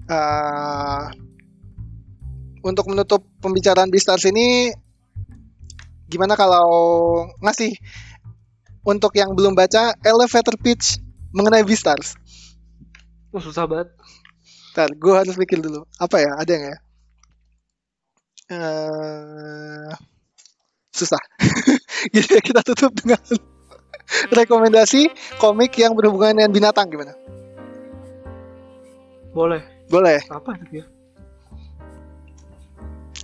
uh, 0.10 1.04
untuk 2.64 2.86
menutup 2.90 3.22
pembicaraan 3.44 3.92
Beastars 3.92 4.26
ini 4.26 4.72
gimana 6.08 6.34
kalau 6.40 6.66
ngasih 7.44 7.76
untuk 8.86 9.12
yang 9.18 9.34
belum 9.34 9.58
baca 9.58 9.98
elevator 10.02 10.56
pitch 10.58 11.02
mengenai 11.36 11.66
Beastars 11.66 12.16
Oh, 13.36 13.44
susah 13.44 13.68
banget. 13.68 13.92
Ntar, 14.72 14.96
gue 14.96 15.12
harus 15.12 15.36
pikir 15.36 15.60
dulu. 15.60 15.84
Apa 16.00 16.24
ya? 16.24 16.32
Ada 16.40 16.54
nggak 16.56 16.72
ya? 16.72 16.80
Eh, 18.56 19.92
susah. 20.96 21.20
Jadi 22.16 22.40
kita 22.40 22.64
tutup 22.64 22.96
dengan 22.96 23.20
rekomendasi 24.40 25.12
komik 25.36 25.76
yang 25.76 26.00
berhubungan 26.00 26.40
dengan 26.40 26.52
binatang 26.56 26.88
gimana? 26.88 27.12
Boleh. 29.36 29.60
Boleh. 29.92 30.24
Apa 30.32 30.56
itu 30.56 30.80
ya? 30.80 30.86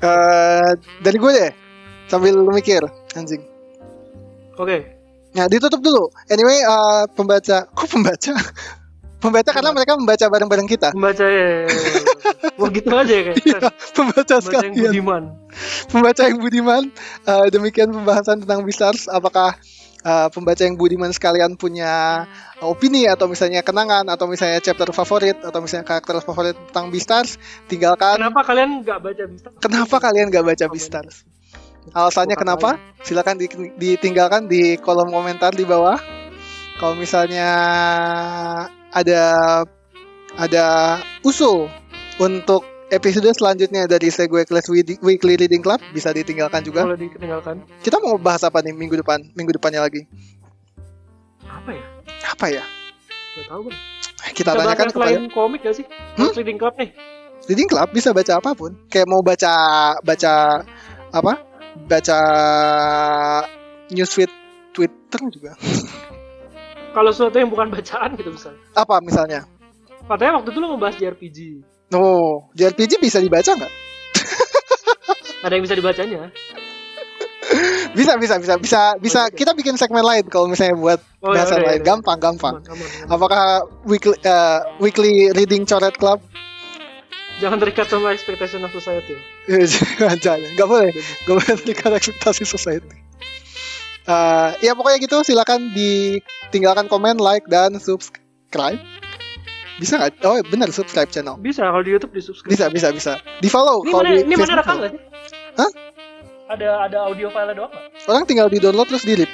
Eh, 0.04 0.72
dari 1.00 1.18
gue 1.24 1.32
deh. 1.40 1.52
Sambil 2.12 2.36
lu 2.36 2.52
mikir, 2.52 2.84
anjing. 3.16 3.48
Oke. 4.60 5.00
Nah, 5.32 5.48
ditutup 5.48 5.80
dulu. 5.80 6.12
Anyway, 6.28 6.60
eh, 6.60 7.04
pembaca, 7.16 7.64
kok 7.64 7.88
pembaca? 7.88 8.36
pembaca 9.22 9.50
karena 9.54 9.72
mereka 9.72 9.94
membaca 9.96 10.26
bareng-bareng 10.26 10.68
kita. 10.68 10.90
Membaca 10.98 11.26
ya. 11.30 11.70
Wah 12.58 12.70
gitu 12.74 12.90
aja 12.90 13.14
ya 13.14 13.24
kayak. 13.32 13.38
Iya, 13.46 13.60
pembaca 13.94 14.36
Membaca 14.42 14.66
yang 14.66 14.76
budiman. 14.76 15.24
pembaca 15.88 16.22
yang 16.26 16.40
budiman. 16.42 16.84
Eh, 17.24 17.48
demikian 17.54 17.90
pembahasan 17.94 18.42
tentang 18.44 18.66
Beastars. 18.66 19.06
Apakah 19.08 19.56
eh, 20.02 20.28
pembaca 20.34 20.62
yang 20.66 20.76
budiman 20.76 21.14
sekalian 21.14 21.54
punya 21.56 22.26
opini 22.62 23.06
atau 23.06 23.30
misalnya 23.30 23.62
kenangan 23.62 24.06
atau 24.10 24.26
misalnya 24.26 24.58
chapter 24.62 24.90
favorit 24.94 25.38
atau 25.42 25.62
misalnya 25.62 25.86
karakter 25.86 26.18
favorit 26.26 26.58
tentang 26.70 26.90
Beastars? 26.90 27.38
Tinggalkan. 27.70 28.18
Kenapa 28.18 28.42
kalian 28.42 28.82
nggak 28.82 29.00
baca 29.00 29.24
bisa? 29.30 29.48
Kenapa 29.62 29.96
kalian 30.02 30.34
gak 30.34 30.46
baca 30.46 30.66
Beastars? 30.70 31.16
Alasannya 31.98 32.38
Bukan 32.38 32.46
kenapa? 32.46 32.70
Silakan 33.02 33.42
di- 33.42 33.74
ditinggalkan 33.74 34.46
di 34.46 34.78
kolom 34.78 35.10
komentar 35.10 35.50
di 35.54 35.66
bawah. 35.66 35.98
Kalau 36.78 36.94
misalnya 36.94 37.50
ada 38.92 39.24
ada 40.36 40.66
usul 41.24 41.68
untuk 42.20 42.64
episode 42.92 43.32
selanjutnya 43.32 43.88
dari 43.88 44.12
Segway 44.12 44.44
Class 44.44 44.68
Weekly 45.00 45.36
Reading 45.40 45.64
Club 45.64 45.80
bisa 45.96 46.12
ditinggalkan 46.12 46.62
juga. 46.62 46.84
Boleh 46.84 47.00
ditinggalkan. 47.00 47.64
Kita 47.80 48.04
mau 48.04 48.20
bahas 48.20 48.44
apa 48.44 48.60
nih 48.60 48.76
minggu 48.76 49.00
depan? 49.00 49.24
Minggu 49.34 49.56
depannya 49.56 49.80
lagi. 49.80 50.04
Apa 51.48 51.72
ya? 51.72 51.84
Apa 52.36 52.46
ya? 52.52 52.64
Gak 53.40 53.48
tahu 53.48 53.62
kan. 53.72 53.76
Kita 54.36 54.52
Bisa 54.54 54.60
tanyakan 54.60 54.88
kepada 54.92 55.10
selain 55.10 55.32
komik 55.32 55.60
gak 55.64 55.76
sih? 55.80 55.86
Hmm? 56.20 56.32
Reading 56.36 56.60
Club 56.60 56.76
nih. 56.78 56.90
Reading 57.48 57.70
Club 57.72 57.90
bisa 57.96 58.10
baca 58.12 58.34
apa 58.38 58.52
pun. 58.54 58.72
Kayak 58.92 59.08
mau 59.08 59.24
baca 59.24 59.54
baca 60.04 60.34
apa? 61.16 61.34
Baca 61.88 62.20
newsfeed 63.90 64.32
Twitter 64.76 65.22
juga. 65.32 65.56
Kalau 66.92 67.10
sesuatu 67.10 67.38
yang 67.40 67.48
bukan 67.48 67.72
bacaan 67.72 68.20
gitu 68.20 68.30
misalnya. 68.32 68.60
Apa 68.76 69.00
misalnya? 69.00 69.40
Katanya 70.04 70.44
waktu 70.44 70.50
itu 70.52 70.60
lo 70.60 70.68
ngebahas 70.76 70.96
JRPG. 71.00 71.38
Oh, 71.92 72.52
JRPG 72.52 73.00
bisa 73.00 73.20
dibaca 73.20 73.48
nggak? 73.48 73.74
Ada 75.42 75.54
yang 75.56 75.64
bisa 75.66 75.76
dibacanya. 75.76 76.30
Bisa, 77.92 78.16
bisa, 78.16 78.40
bisa, 78.40 78.56
bisa, 78.56 78.96
bisa. 78.96 79.22
Boleh. 79.28 79.36
Kita 79.36 79.52
bikin 79.52 79.76
segmen 79.76 80.08
lain 80.08 80.24
kalau 80.32 80.48
misalnya 80.48 80.80
buat 80.80 81.04
Oh, 81.20 81.36
ya 81.36 81.44
udah, 81.44 81.52
ya 81.52 81.60
lain. 81.60 81.84
udah. 81.84 81.84
Gampang, 81.84 82.18
gampang. 82.24 82.56
Aman, 82.64 82.72
aman, 82.72 82.88
aman. 82.88 83.10
Apakah 83.12 83.44
weekly 83.84 84.16
eh, 84.24 84.60
weekly 84.80 85.28
reading 85.36 85.68
coret 85.68 85.92
club? 86.00 86.24
Jangan 87.44 87.60
terikat 87.60 87.92
sama 87.92 88.16
expectation 88.16 88.64
of 88.64 88.72
society. 88.72 89.20
Jangan, 89.74 90.16
jangan. 90.24 90.48
Nggak 90.56 90.68
boleh. 90.70 90.90
Nggak 90.96 91.36
boleh 91.44 91.56
terikat 91.60 91.92
ekspektasi 91.92 92.44
society. 92.48 92.96
Eh, 94.02 94.50
ya 94.66 94.74
pokoknya 94.74 94.98
gitu. 95.02 95.22
Silakan 95.22 95.74
ditinggalkan 95.74 96.90
komen, 96.90 97.22
like, 97.22 97.46
dan 97.46 97.78
subscribe. 97.78 98.82
Bisa 99.78 99.98
nggak? 99.98 100.22
Oh 100.26 100.38
benar 100.46 100.70
subscribe 100.70 101.10
channel. 101.10 101.42
Bisa 101.42 101.66
kalau 101.66 101.82
di 101.82 101.92
YouTube 101.94 102.14
di 102.14 102.22
subscribe. 102.22 102.54
Bisa, 102.54 102.66
bisa, 102.70 102.88
bisa. 102.94 103.14
Di 103.42 103.50
follow. 103.50 103.82
Ini 103.82 103.90
kalau 103.90 104.04
mana, 104.06 104.14
di 104.14 104.22
ini 104.26 104.36
mana 104.38 104.54
rekam 104.62 104.76
gak 104.78 104.92
sih? 104.94 105.02
Hah? 105.58 105.72
Ada 106.52 106.68
ada 106.86 106.98
audio 107.08 107.32
file 107.34 107.54
doang 107.58 107.72
nggak? 107.72 108.06
Orang 108.12 108.24
tinggal 108.30 108.48
di 108.52 108.62
download 108.62 108.86
terus 108.92 109.08
di 109.08 109.18
rip. 109.18 109.32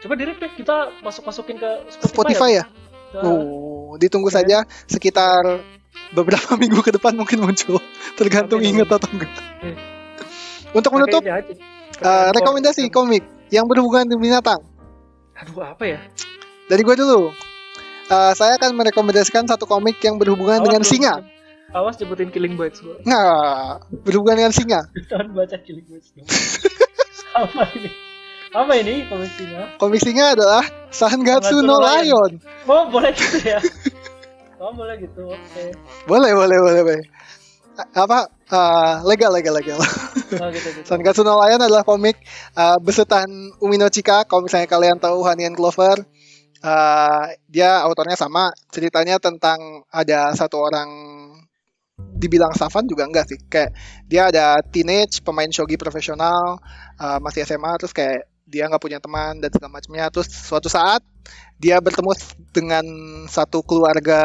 Coba 0.00 0.16
di 0.16 0.24
deh 0.24 0.36
kita 0.56 0.96
masuk 1.04 1.28
masukin 1.28 1.60
ke 1.60 1.70
Spotify. 1.92 2.08
Spotify 2.08 2.50
ya. 2.62 2.64
Nah, 3.10 3.22
Oh, 3.26 3.98
ditunggu 3.98 4.30
Oke. 4.30 4.38
saja 4.38 4.62
sekitar 4.86 5.60
beberapa 6.14 6.54
minggu 6.62 6.80
ke 6.80 6.94
depan 6.94 7.12
mungkin 7.18 7.42
muncul, 7.42 7.82
tergantung 8.14 8.62
Amin, 8.62 8.80
inget 8.80 8.88
atau 8.88 9.10
enggak. 9.10 9.30
Untuk 10.70 10.94
menutup, 10.94 11.20
eh, 12.00 12.28
rekomendasi 12.34 12.88
komik 12.88 13.22
yang 13.52 13.68
berhubungan 13.68 14.08
dengan 14.08 14.22
binatang. 14.40 14.60
Aduh 15.40 15.64
apa 15.64 15.84
ya? 15.84 16.00
Dari 16.68 16.82
gue 16.86 16.96
dulu, 16.96 17.34
Eh, 18.10 18.32
saya 18.34 18.58
akan 18.58 18.74
merekomendasikan 18.74 19.46
satu 19.46 19.70
komik 19.70 20.02
yang 20.02 20.18
berhubungan 20.18 20.58
Awas 20.58 20.66
dengan 20.66 20.82
singa. 20.82 21.14
Awas 21.70 21.94
nyebutin 22.02 22.34
Killing 22.34 22.58
Bites 22.58 22.82
gua. 22.82 22.98
Nah, 23.06 23.78
berhubungan 24.02 24.42
dengan 24.42 24.50
singa. 24.50 24.82
Jangan 25.10 25.30
baca 25.30 25.56
Killing 25.62 25.86
Bites 25.86 26.10
apa 27.30 27.62
ini? 27.78 27.90
Apa 28.50 28.72
ini 28.82 29.06
komik 29.06 29.30
singa? 29.38 29.62
Komik 29.78 30.02
singa 30.02 30.34
adalah 30.34 30.66
Sangatsu 30.90 31.62
no 31.62 31.78
Lion. 31.78 32.42
Oh 32.66 32.90
boleh 32.90 33.14
gitu 33.14 33.46
ya? 33.46 33.62
Oh 34.58 34.74
boleh 34.74 34.98
gitu, 34.98 35.30
oke. 35.30 35.64
Boleh, 36.10 36.34
boleh, 36.34 36.58
boleh, 36.58 36.82
boleh. 36.82 37.04
A- 37.80 37.88
Apa? 38.04 38.28
eh, 38.50 38.94
legal, 39.06 39.30
legal, 39.32 39.54
legal. 39.56 39.78
Oh 39.80 40.48
gitu 40.50 40.68
gitu. 40.76 40.86
Sangatsu 40.86 41.22
no 41.22 41.38
Lion 41.38 41.62
adalah 41.62 41.86
komik 41.86 42.18
uh, 42.58 42.76
besutan 42.82 43.26
Umino 43.62 43.86
Chika. 43.88 44.26
Kalau 44.26 44.44
misalnya 44.44 44.68
kalian 44.68 44.98
tahu 44.98 45.22
Honey 45.22 45.46
and 45.46 45.56
Clover, 45.56 46.02
uh, 46.62 47.24
dia 47.46 47.80
autornya 47.82 48.18
sama. 48.18 48.50
Ceritanya 48.74 49.16
tentang 49.22 49.86
ada 49.88 50.34
satu 50.34 50.60
orang 50.60 50.88
dibilang 52.20 52.52
Savan 52.52 52.84
juga 52.84 53.08
enggak 53.08 53.30
sih. 53.30 53.38
Kayak 53.48 53.70
dia 54.04 54.28
ada 54.28 54.60
teenage 54.68 55.24
pemain 55.24 55.48
shogi 55.48 55.80
profesional 55.80 56.60
uh, 57.00 57.18
masih 57.22 57.44
SMA 57.48 57.72
terus 57.80 57.94
kayak 57.96 58.28
dia 58.50 58.66
nggak 58.66 58.82
punya 58.82 58.98
teman 58.98 59.38
dan 59.38 59.50
segala 59.54 59.78
macamnya. 59.78 60.10
Terus 60.10 60.28
suatu 60.28 60.66
saat 60.66 61.00
dia 61.56 61.78
bertemu 61.78 62.12
dengan 62.50 62.84
satu 63.30 63.62
keluarga 63.62 64.22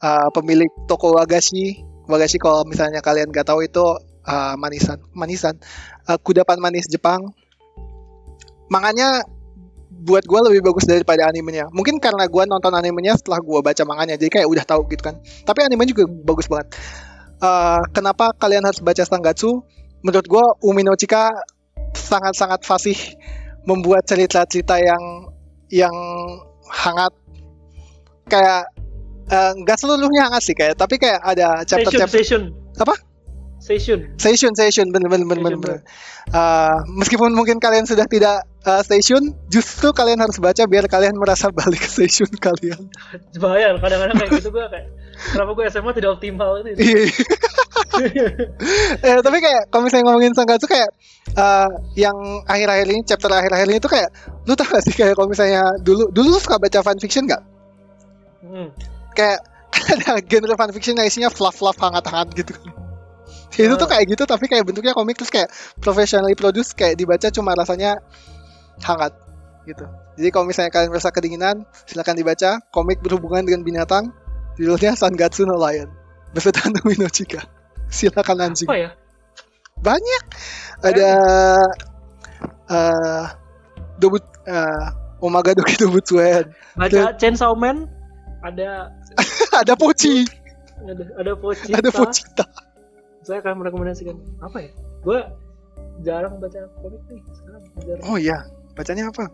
uh, 0.00 0.28
pemilik 0.32 0.70
toko 0.88 1.14
wagashi. 1.14 1.91
Wagashi 2.10 2.38
kalau 2.38 2.66
misalnya 2.66 2.98
kalian 2.98 3.30
nggak 3.30 3.46
tahu 3.46 3.62
itu 3.62 3.82
uh, 4.26 4.54
manisan, 4.58 4.98
manisan, 5.14 5.54
uh, 6.10 6.18
kudapan 6.18 6.58
manis 6.58 6.90
Jepang. 6.90 7.30
Manganya 8.70 9.22
buat 10.02 10.26
gue 10.26 10.40
lebih 10.50 10.66
bagus 10.66 10.88
daripada 10.88 11.30
animenya. 11.30 11.70
Mungkin 11.70 12.02
karena 12.02 12.26
gue 12.26 12.42
nonton 12.48 12.74
animenya 12.74 13.14
setelah 13.14 13.38
gue 13.38 13.58
baca 13.62 13.82
manganya, 13.86 14.18
jadi 14.18 14.42
kayak 14.42 14.48
udah 14.50 14.64
tahu 14.66 14.88
gitu 14.90 15.02
kan. 15.12 15.20
Tapi 15.46 15.58
anime 15.62 15.86
juga 15.86 16.08
bagus 16.10 16.50
banget. 16.50 16.74
Uh, 17.38 17.82
kenapa 17.94 18.34
kalian 18.38 18.66
harus 18.66 18.82
baca 18.82 19.02
Sangatsu? 19.02 19.62
Menurut 20.02 20.26
gue 20.26 20.44
Umino 20.66 20.94
Chika 20.98 21.30
sangat-sangat 21.94 22.66
fasih 22.66 22.98
membuat 23.62 24.02
cerita-cerita 24.08 24.78
yang 24.82 25.30
yang 25.70 25.94
hangat 26.66 27.14
kayak 28.26 28.66
eh, 29.32 29.52
nggak 29.64 29.76
seluruhnya 29.80 30.28
hangat 30.28 30.42
sih 30.44 30.54
kayak 30.54 30.76
tapi 30.76 31.00
kayak 31.00 31.24
ada 31.24 31.64
Session, 31.64 31.68
chapter-chapter 31.68 32.20
session. 32.20 32.42
Apa? 32.76 32.94
Session. 33.62 33.98
Station, 34.18 34.52
station, 34.58 34.90
bener 34.90 35.06
bener 35.06 35.22
bener 35.24 35.54
bener. 35.54 35.54
Station, 35.54 35.86
bener. 35.86 36.34
Uh, 36.34 36.78
meskipun 36.98 37.30
mungkin 37.30 37.62
kalian 37.62 37.86
sudah 37.86 38.10
tidak 38.10 38.42
uh, 38.66 38.82
station, 38.82 39.38
justru 39.46 39.94
kalian 39.94 40.18
harus 40.18 40.42
baca 40.42 40.66
biar 40.66 40.90
kalian 40.90 41.14
merasa 41.14 41.46
balik 41.54 41.78
ke 41.78 41.90
station 41.90 42.26
kalian. 42.42 42.90
Bahaya 43.38 43.78
kadang-kadang 43.78 44.18
kayak 44.18 44.30
gitu 44.42 44.50
gua 44.50 44.66
kayak 44.66 44.90
kenapa 45.30 45.50
gue 45.54 45.64
SMA 45.70 45.92
tidak 45.94 46.10
optimal 46.18 46.50
gitu. 46.66 46.78
Iya. 46.82 48.26
eh, 49.06 49.20
tapi 49.22 49.38
kayak 49.38 49.70
kalau 49.70 49.82
misalnya 49.86 50.04
ngomongin 50.10 50.34
Sangatsu 50.34 50.66
kayak 50.66 50.90
uh, 51.36 51.70
yang 51.94 52.16
akhir-akhir 52.48 52.86
ini 52.88 53.00
chapter 53.04 53.30
akhir-akhir 53.30 53.68
ini 53.68 53.78
tuh 53.78 53.92
kayak 53.92 54.10
lu 54.48 54.58
tau 54.58 54.66
gak 54.66 54.82
sih 54.82 54.94
kayak 54.96 55.14
kalau 55.14 55.28
misalnya 55.30 55.62
dulu 55.84 56.08
dulu 56.10 56.34
lu 56.34 56.38
suka 56.40 56.58
baca 56.58 56.82
fanfiction 56.82 57.28
nggak? 57.28 57.42
Hmm. 58.42 58.68
Kayak 59.18 59.40
ada 59.72 60.20
genre 60.20 60.54
fanfiction 60.54 60.94
yang 61.00 61.08
isinya 61.08 61.30
fluff-fluff 61.32 61.80
hangat-hangat 61.80 62.28
gitu. 62.36 62.54
Itu 63.52 63.74
tuh 63.76 63.88
kayak 63.88 64.04
gitu 64.08 64.24
tapi 64.24 64.48
kayak 64.48 64.64
bentuknya 64.64 64.96
komik 64.96 65.20
terus 65.20 65.28
kayak 65.28 65.52
professionally 65.80 66.32
produced 66.32 66.72
kayak 66.72 66.96
dibaca 66.96 67.28
cuma 67.28 67.52
rasanya 67.52 68.00
hangat 68.80 69.12
gitu. 69.68 69.84
Jadi 70.16 70.28
kalau 70.28 70.44
misalnya 70.44 70.72
kalian 70.72 70.90
merasa 70.92 71.08
kedinginan, 71.08 71.64
silakan 71.88 72.16
dibaca 72.16 72.60
komik 72.72 73.00
berhubungan 73.00 73.44
dengan 73.44 73.64
binatang. 73.64 74.12
Judulnya 74.60 74.92
Sangatsu 74.92 75.48
no 75.48 75.56
Lion. 75.56 75.88
Beserta 76.36 76.68
Nomino 76.68 77.08
Chika. 77.08 77.40
Silakan 77.92 78.52
anjing. 78.52 78.68
Apa 78.68 78.76
ya? 78.76 78.90
Banyak. 79.80 80.24
Ada 80.84 81.10
eh 82.68 83.24
Dobut 83.96 84.24
eh 84.44 84.86
Omaga 85.24 85.56
Doki 85.56 85.76
Dobutsuen. 85.80 86.52
Baca 86.76 87.16
Chainsaw 87.16 87.56
Man 87.56 87.88
ada 88.42 88.90
ada 89.62 89.74
Poci, 89.76 90.24
ada 90.82 91.04
ada 91.18 91.32
Pocinta. 91.36 91.78
ada 91.78 91.90
Pocinta. 91.90 92.44
Saya 93.22 93.38
akan 93.38 93.62
merekomendasikan 93.62 94.16
apa 94.42 94.58
ya? 94.66 94.70
Gue 95.02 95.18
jarang 96.02 96.42
baca 96.42 96.58
komik 96.82 97.02
nih 97.10 97.22
sekarang. 97.34 97.62
Jarang. 97.86 98.02
Oh 98.06 98.16
iya, 98.18 98.38
bacanya 98.74 99.10
apa? 99.10 99.30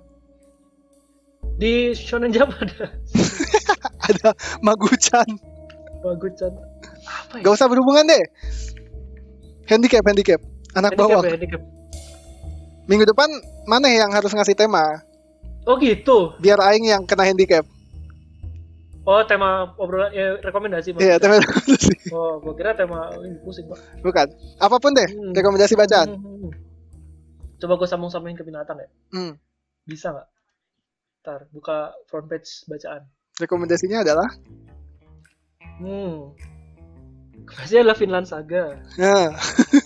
Di 1.58 1.90
Shonen 1.96 2.30
Jump 2.30 2.54
ada 2.54 2.92
Ada 4.08 4.28
Maguchan. 4.62 5.26
Bagusan. 5.98 6.52
Apa 7.04 7.34
ya? 7.38 7.42
Gak 7.42 7.54
usah 7.58 7.66
berhubungan 7.66 8.06
deh. 8.06 8.24
Handicap, 9.66 10.06
handicap. 10.06 10.40
Anak 10.72 10.94
Handicap 10.94 10.96
bawang. 10.96 11.24
ya, 11.26 11.32
handicap. 11.34 11.62
Minggu 12.88 13.04
depan 13.04 13.28
mana 13.68 13.90
yang 13.90 14.08
harus 14.14 14.32
ngasih 14.32 14.56
tema? 14.56 15.02
Oh 15.68 15.76
gitu. 15.76 16.32
Biar 16.40 16.56
Aing 16.62 16.88
yang 16.88 17.02
kena 17.04 17.28
handicap. 17.28 17.66
Oh 19.08 19.24
tema 19.24 19.72
obrolan 19.80 20.12
ya, 20.12 20.36
rekomendasi 20.36 20.92
Iya, 21.00 21.16
tema 21.16 21.40
Oh, 22.12 22.36
gua 22.44 22.52
kira 22.52 22.76
tema 22.76 23.08
ini 23.24 23.40
pusing 23.40 23.64
pak. 23.64 24.04
Bukan. 24.04 24.26
Apa 24.60 24.76
pun 24.76 24.92
deh, 24.92 25.08
Hmm. 25.08 25.32
rekomendasi 25.32 25.80
bacaan. 25.80 26.12
Hmm, 26.12 26.20
hmm, 26.20 26.38
hmm. 26.44 26.52
Coba 27.56 27.80
gue 27.80 27.88
sambung-sambungin 27.88 28.36
ke 28.36 28.44
binatang 28.44 28.76
ya. 28.76 28.88
Hmm. 29.16 29.32
Bisa 29.88 30.12
nggak? 30.12 30.28
Ntar 31.24 31.40
buka 31.50 31.96
front 32.04 32.28
page 32.28 32.68
bacaan. 32.68 33.08
Rekomendasinya 33.40 34.04
adalah 34.04 34.28
Hmm. 35.80 36.36
Pasti 37.48 37.80
adalah 37.80 37.96
Finland 37.96 38.28
Saga. 38.28 38.76
nah, 39.00 39.32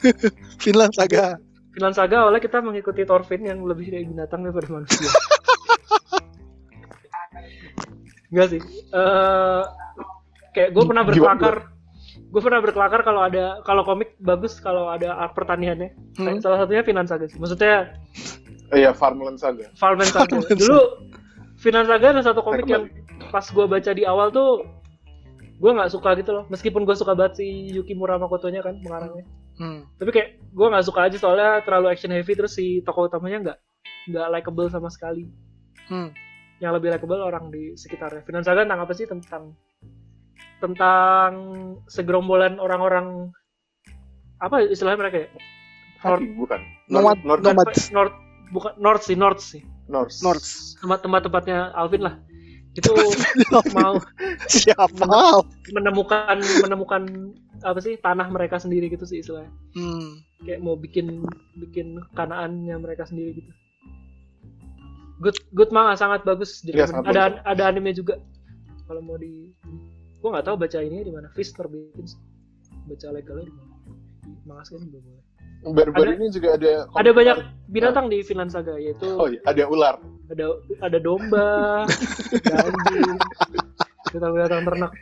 Finland 0.67 0.99
Saga. 0.99 1.39
Finland 1.71 1.95
Saga 1.95 2.27
awalnya 2.27 2.43
kita 2.43 2.59
mengikuti 2.59 3.07
Thorfinn 3.07 3.47
yang 3.47 3.63
lebih 3.63 3.87
dari 3.87 4.03
binatang 4.03 4.43
daripada 4.43 4.67
manusia. 4.67 5.07
Enggak 8.33 8.49
sih. 8.57 8.61
Eh 8.91 9.63
kayak 10.57 10.71
gue 10.73 10.85
pernah 10.89 11.05
berkelakar. 11.05 11.57
Gue 12.33 12.41
pernah 12.41 12.61
berkelakar 12.65 13.01
kalau 13.05 13.21
ada 13.21 13.61
kalau 13.69 13.85
komik 13.85 14.17
bagus 14.17 14.57
kalau 14.57 14.89
ada 14.89 15.13
art 15.13 15.37
pertaniannya. 15.37 15.93
Hmm. 16.17 16.41
Salah 16.41 16.65
satunya 16.65 16.81
Finland 16.81 17.13
Saga. 17.13 17.29
Maksudnya 17.37 17.93
Iya, 18.73 18.97
Farmland 18.97 19.37
Saga. 19.37 19.69
Farmland 19.77 20.09
Saga. 20.09 20.33
Farmland 20.33 20.57
Dulu 20.57 20.81
Finland 21.61 21.89
Saga 21.93 22.07
ada 22.17 22.23
satu 22.25 22.41
komik 22.41 22.65
yang 22.65 22.89
pas 23.29 23.45
gue 23.45 23.67
baca 23.69 23.91
di 23.93 24.03
awal 24.09 24.33
tuh 24.33 24.65
gue 25.61 25.71
nggak 25.71 25.93
suka 25.93 26.17
gitu 26.17 26.33
loh. 26.33 26.45
Meskipun 26.49 26.89
gue 26.89 26.97
suka 26.97 27.13
banget 27.13 27.45
si 27.45 27.47
Yukimura 27.77 28.17
Makotonya 28.17 28.65
kan 28.65 28.81
pengarangnya. 28.81 29.29
Hmm. 29.61 29.85
Tapi 30.01 30.11
kayak 30.11 30.29
gue 30.41 30.67
nggak 30.73 30.87
suka 30.89 31.01
aja 31.07 31.17
soalnya 31.21 31.61
terlalu 31.69 31.93
action 31.93 32.11
heavy 32.11 32.33
terus 32.33 32.57
si 32.57 32.81
tokoh 32.81 33.13
utamanya 33.13 33.39
nggak 33.45 33.59
nggak 34.09 34.27
likable 34.33 34.73
sama 34.73 34.89
sekali. 34.89 35.29
Hmm. 35.93 36.17
Yang 36.63 36.73
lebih 36.79 36.89
likable 36.95 37.19
orang 37.21 37.51
di 37.51 37.75
sekitarnya. 37.75 38.23
Finland 38.23 38.47
Saga 38.47 38.63
tentang 38.63 38.83
apa 38.87 38.93
sih 38.95 39.07
tentang 39.11 39.43
tentang 40.63 41.31
segerombolan 41.91 42.63
orang-orang 42.63 43.35
apa 44.39 44.63
istilahnya 44.63 44.99
mereka 45.03 45.17
ya? 45.27 45.29
Haki, 46.03 46.35
bukan. 46.39 46.61
Nomad, 46.87 47.19
North, 47.27 47.43
nomad. 47.43 47.67
North 47.95 48.15
bukan 48.55 48.73
North 48.79 49.03
sih 49.07 49.19
North 49.19 49.43
sih. 49.43 49.63
North. 49.91 50.23
North. 50.23 50.79
Tempat-tempat 50.79 51.21
tempatnya 51.27 51.75
Alvin 51.75 52.07
lah. 52.07 52.15
Itu 52.73 52.95
mau 53.77 53.99
Siapa? 54.49 55.43
menemukan 55.75 56.39
menemukan 56.63 57.03
apa 57.63 57.79
sih 57.79 58.01
tanah 58.01 58.27
mereka 58.33 58.59
sendiri 58.59 58.91
gitu 58.91 59.07
sih 59.07 59.23
istilahnya 59.23 59.53
Hmm. 59.77 60.19
kayak 60.43 60.59
mau 60.65 60.75
bikin 60.75 61.23
bikin 61.55 62.01
kanaannya 62.17 62.75
mereka 62.83 63.07
sendiri 63.07 63.39
gitu 63.39 63.51
good 65.23 65.39
good 65.53 65.71
manga 65.71 65.95
sangat 65.95 66.21
bagus 66.23 66.61
Iya, 66.61 66.83
Direkomend- 66.85 66.91
sangat 66.91 67.07
ada 67.09 67.23
bagus. 67.31 67.47
ada 67.47 67.63
anime 67.65 67.91
juga 67.93 68.15
kalau 68.85 69.01
mau 69.01 69.17
di 69.17 69.55
gua 70.19 70.29
nggak 70.33 70.45
tahu 70.45 70.57
baca 70.57 70.79
ini 70.81 70.99
di 71.01 71.11
mana 71.11 71.31
Fister 71.31 71.65
bikin 71.65 72.05
sih. 72.05 72.19
baca 72.85 73.07
legalnya 73.11 73.45
di 73.45 73.55
mana 73.55 73.73
di 74.29 74.45
manga 74.45 74.63
sekarang 74.63 74.87
juga 74.87 75.01
boleh 75.01 75.23
Baru-baru 75.63 76.09
Ada- 76.09 76.19
ini 76.19 76.27
juga 76.29 76.49
ada 76.53 76.73
ada 76.91 77.11
banyak 77.13 77.37
binatang 77.69 78.07
di 78.09 78.19
Finland 78.21 78.51
Saga 78.51 78.75
yaitu 78.77 79.07
Oh 79.13 79.27
iya, 79.27 79.39
ada 79.45 79.63
ular. 79.65 79.95
ada 80.29 80.45
ada 80.81 80.99
domba 80.99 81.87
ada 82.43 82.57
anjing 82.61 83.15
binatang-binatang 84.09 84.63
ternak 84.65 84.93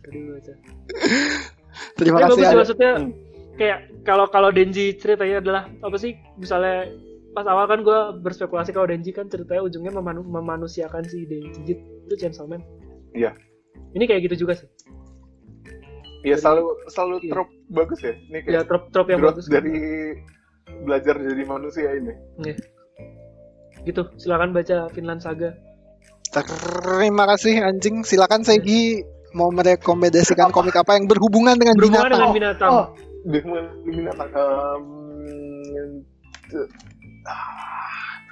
jadi 0.00 0.18
baca 0.30 0.52
Terima 1.94 2.16
Tapi 2.16 2.28
kasih. 2.28 2.38
bagus 2.40 2.54
maksudnya 2.56 2.90
Hmm. 2.94 3.10
kayak 3.54 3.78
kalau 4.02 4.26
kalau 4.26 4.50
Denji 4.50 4.94
ceritanya 4.94 5.40
adalah 5.40 5.62
apa 5.80 5.96
sih 5.96 6.12
misalnya 6.36 6.86
pas 7.34 7.44
awal 7.44 7.66
kan 7.66 7.82
gue 7.82 7.98
berspekulasi 8.22 8.70
kalau 8.70 8.86
Denji 8.86 9.10
kan 9.10 9.26
ceritanya 9.26 9.62
ujungnya 9.62 9.90
memanu- 9.90 10.22
memanusiakan 10.24 11.02
si 11.04 11.26
Denji 11.26 11.74
itu 11.74 12.14
Chainsaw 12.14 12.46
Man. 12.46 12.62
Iya. 13.10 13.34
Ini 13.92 14.04
kayak 14.06 14.30
gitu 14.30 14.46
juga 14.46 14.54
sih. 14.54 14.70
Iya, 16.22 16.38
selalu 16.38 16.62
selalu 16.88 17.16
Iya. 17.20 17.30
trop 17.30 17.48
bagus 17.68 18.00
ya. 18.00 18.14
Ini 18.16 18.38
Ya 18.38 18.42
kayak 18.62 18.66
trop 18.66 18.84
trop 18.88 19.06
yang 19.06 19.20
bagus 19.20 19.44
dari 19.46 19.74
belajar 20.86 21.14
jadi 21.18 21.42
manusia 21.44 21.90
ini. 21.92 22.14
gitu. 23.84 24.02
Silakan 24.16 24.54
baca 24.54 24.88
Finland 24.90 25.20
Saga. 25.20 25.52
Terima 26.30 27.28
kasih 27.28 27.60
anjing. 27.60 28.00
Silakan 28.02 28.40
Segi 28.42 29.04
mau 29.34 29.50
merekomendasikan 29.50 30.48
komik 30.48 30.74
apa 30.74 30.96
yang 30.96 31.04
berhubungan 31.04 31.54
dengan 31.54 31.74
Berhubungan 31.76 32.06
binatang. 32.06 32.18
dengan 32.18 32.32
binatang. 32.32 32.72
Oh, 32.72 32.86
dengan 33.26 33.64
binatang. 33.84 34.80
Em, 35.74 35.90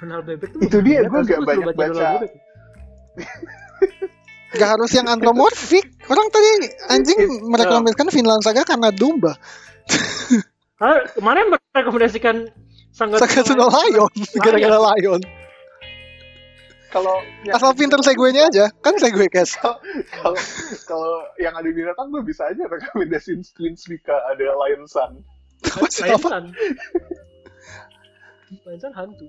Ronald 0.03 0.27
Bebek 0.27 0.51
tuh 0.51 0.59
Itu 0.59 0.77
dia, 0.83 1.07
nggak 1.07 1.25
Gua 1.25 1.47
banyak 1.47 1.67
baca. 1.75 2.07
Bebek. 2.19 2.31
Gak 4.53 4.69
harus 4.77 4.91
yang 4.93 5.09
antromorfik. 5.09 5.85
Orang 6.05 6.29
tadi 6.29 6.69
anjing 6.93 7.49
merekomendasikan 7.49 8.13
Finland 8.13 8.45
Saga 8.45 8.61
karena 8.61 8.93
domba. 8.93 9.33
Ah, 10.77 11.01
kemarin 11.17 11.49
merekomendasikan 11.49 12.53
Sangga 12.93 13.17
Saga 13.17 13.41
Tuna 13.41 13.65
Lion. 13.65 14.11
Gara-gara 14.37 14.77
Lion. 14.93 15.21
kalau 16.93 17.17
Asal 17.49 17.73
pinter 17.73 17.97
seguenya 18.05 18.45
aja. 18.53 18.69
Kan 18.85 18.93
segue 19.01 19.25
cash. 19.33 19.57
kalau 20.13 20.37
kalau 20.85 21.25
yang 21.41 21.57
ada 21.57 21.65
binatang 21.73 22.13
gue 22.13 22.21
bisa 22.21 22.45
aja 22.53 22.69
rekomendasiin 22.69 23.41
Twin 23.57 23.73
Speaka 23.73 24.13
ada 24.29 24.53
Lion 24.53 24.85
Sun. 24.85 25.25
Lion 25.65 26.21
Sun. 26.21 26.45
Sun 28.79 28.93
hantu. 28.93 29.25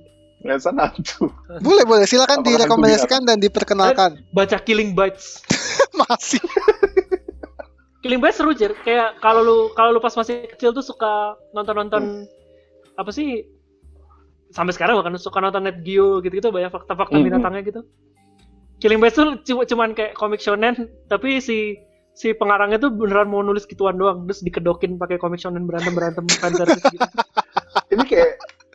Sun 0.61 0.77
hantu. 0.77 1.33
Boleh 1.65 1.85
boleh. 1.85 2.05
Silakan 2.05 2.41
Apakah 2.41 2.51
direkomendasikan 2.53 3.21
dan 3.25 3.41
diperkenalkan. 3.41 4.21
Baca 4.31 4.59
Killing 4.61 4.93
Bites. 4.93 5.41
Masih. 6.01 6.43
Killing 8.05 8.21
Bites 8.21 8.37
seru 8.37 8.53
Jir. 8.53 8.77
Kayak 8.85 9.21
kalau 9.25 9.41
lu 9.41 9.57
kalau 9.73 9.97
lu 9.97 10.01
pas 10.03 10.13
masih 10.13 10.45
kecil 10.53 10.77
tuh 10.77 10.85
suka 10.85 11.41
nonton-nonton 11.57 12.29
apa 12.95 13.11
sih? 13.11 13.49
Sampai 14.53 14.77
sekarang 14.77 15.01
bahkan 15.01 15.17
suka 15.17 15.41
nonton 15.41 15.65
Net 15.65 15.81
Geo 15.83 16.21
gitu-gitu 16.21 16.53
banyak 16.53 16.69
fakta-fakta 16.71 17.17
Hmm. 17.17 17.25
binatangnya 17.25 17.63
gitu. 17.65 17.81
Killing 18.79 19.01
Bites 19.01 19.17
tuh 19.17 19.41
cuma 19.43 19.65
cuman 19.65 19.97
kayak 19.97 20.13
komik 20.13 20.45
shonen 20.45 20.93
tapi 21.09 21.41
si 21.41 21.81
si 22.15 22.31
pengarangnya 22.31 22.79
tuh 22.79 22.93
beneran 22.95 23.27
mau 23.27 23.43
nulis 23.43 23.67
gituan 23.67 23.99
doang 23.99 24.29
terus 24.29 24.45
dikedokin 24.45 25.01
pakai 25.01 25.19
komik 25.19 25.41
shonen 25.41 25.65
berantem-berantem 25.65 26.29
fanservice 26.43 26.85
gitu. 26.93 27.01
Ini 27.91 28.05
kayak 28.05 28.31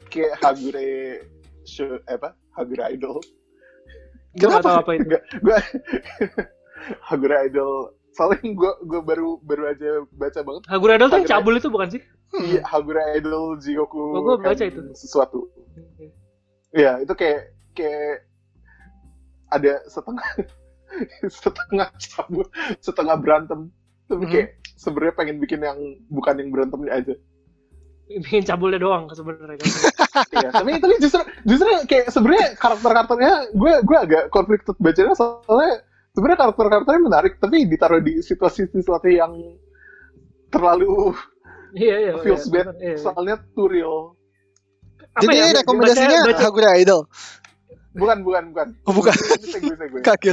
kayak 0.10 0.34
Hagure 0.41 1.23
show 1.64 1.98
eh, 2.03 2.18
apa? 2.18 2.34
Hagure 2.57 2.84
Idol. 2.91 3.18
Gue 4.34 4.45
gak 4.45 4.61
Kenapa? 4.61 4.65
tahu 4.65 4.77
apa 4.81 4.91
itu. 4.98 5.06
Gue 5.41 5.57
Hagure 7.07 7.38
Idol. 7.45 7.73
Soalnya 8.14 8.41
gue 8.41 8.72
gue 8.84 9.02
baru 9.06 9.38
baru 9.41 9.64
aja 9.69 9.90
baca 10.11 10.40
banget. 10.44 10.64
Hagure 10.68 10.94
Idol 10.98 11.07
tuh 11.07 11.18
yang 11.22 11.30
cabul 11.30 11.53
itu 11.56 11.69
bukan 11.69 11.90
sih? 11.94 12.02
Iya, 12.30 12.61
Hagure 12.61 13.02
Idol 13.18 13.57
Jigoku. 13.57 14.02
Oh, 14.14 14.22
gua 14.22 14.38
baca 14.38 14.61
and 14.61 14.69
itu. 14.69 14.81
Sesuatu. 14.94 15.49
Iya, 16.69 17.02
itu 17.02 17.14
kayak 17.18 17.57
kayak 17.73 18.30
ada 19.49 19.81
setengah 19.90 20.27
setengah 21.41 21.90
cabut, 21.98 22.48
setengah 22.81 23.18
berantem. 23.18 23.73
Tapi 24.06 24.26
Mhm. 24.26 24.31
kayak 24.34 24.49
sebenarnya 24.77 25.15
pengen 25.18 25.38
bikin 25.41 25.61
yang 25.61 25.80
bukan 26.10 26.38
yang 26.38 26.49
berantemnya 26.53 26.94
aja. 26.98 27.15
Bikin 28.10 28.41
cabulnya 28.41 28.81
doang 28.81 29.06
sebenarnya 29.10 29.56
kan. 29.56 29.69
Iya, 30.34 30.49
tapi 30.49 30.72
tapi 30.81 30.94
justru 30.98 31.22
justru 31.45 31.69
kayak 31.86 32.10
sebenarnya 32.10 32.57
karakter-karakternya 32.57 33.34
gue 33.53 33.73
gue 33.86 33.98
agak 33.99 34.23
conflicted 34.30 34.73
bacanya 34.77 35.14
soalnya 35.14 35.86
sebenarnya 36.11 36.40
karakter-karakternya 36.41 37.02
menarik 37.06 37.34
tapi 37.38 37.69
ditaruh 37.69 38.02
di 38.02 38.18
situasi-situasi 38.19 39.10
yang 39.14 39.34
terlalu 40.49 41.14
Iya 41.69 41.95
iya. 42.02 42.14
feels 42.19 42.49
iya, 42.49 42.53
bad 42.65 42.68
iya. 42.81 42.98
soalnya 42.98 43.36
too 43.53 43.69
real. 43.69 44.18
Apa 45.14 45.22
Jadi 45.22 45.36
ya, 45.38 45.45
rekomendasinya 45.61 46.19
baca- 46.19 46.30
baca- 46.34 46.44
Hagure 46.44 46.69
Idol. 46.76 47.02
Bukan 47.94 48.18
bukan 48.22 48.44
bukan. 48.49 48.68
Oh, 48.86 48.94
bukan. 48.94 49.14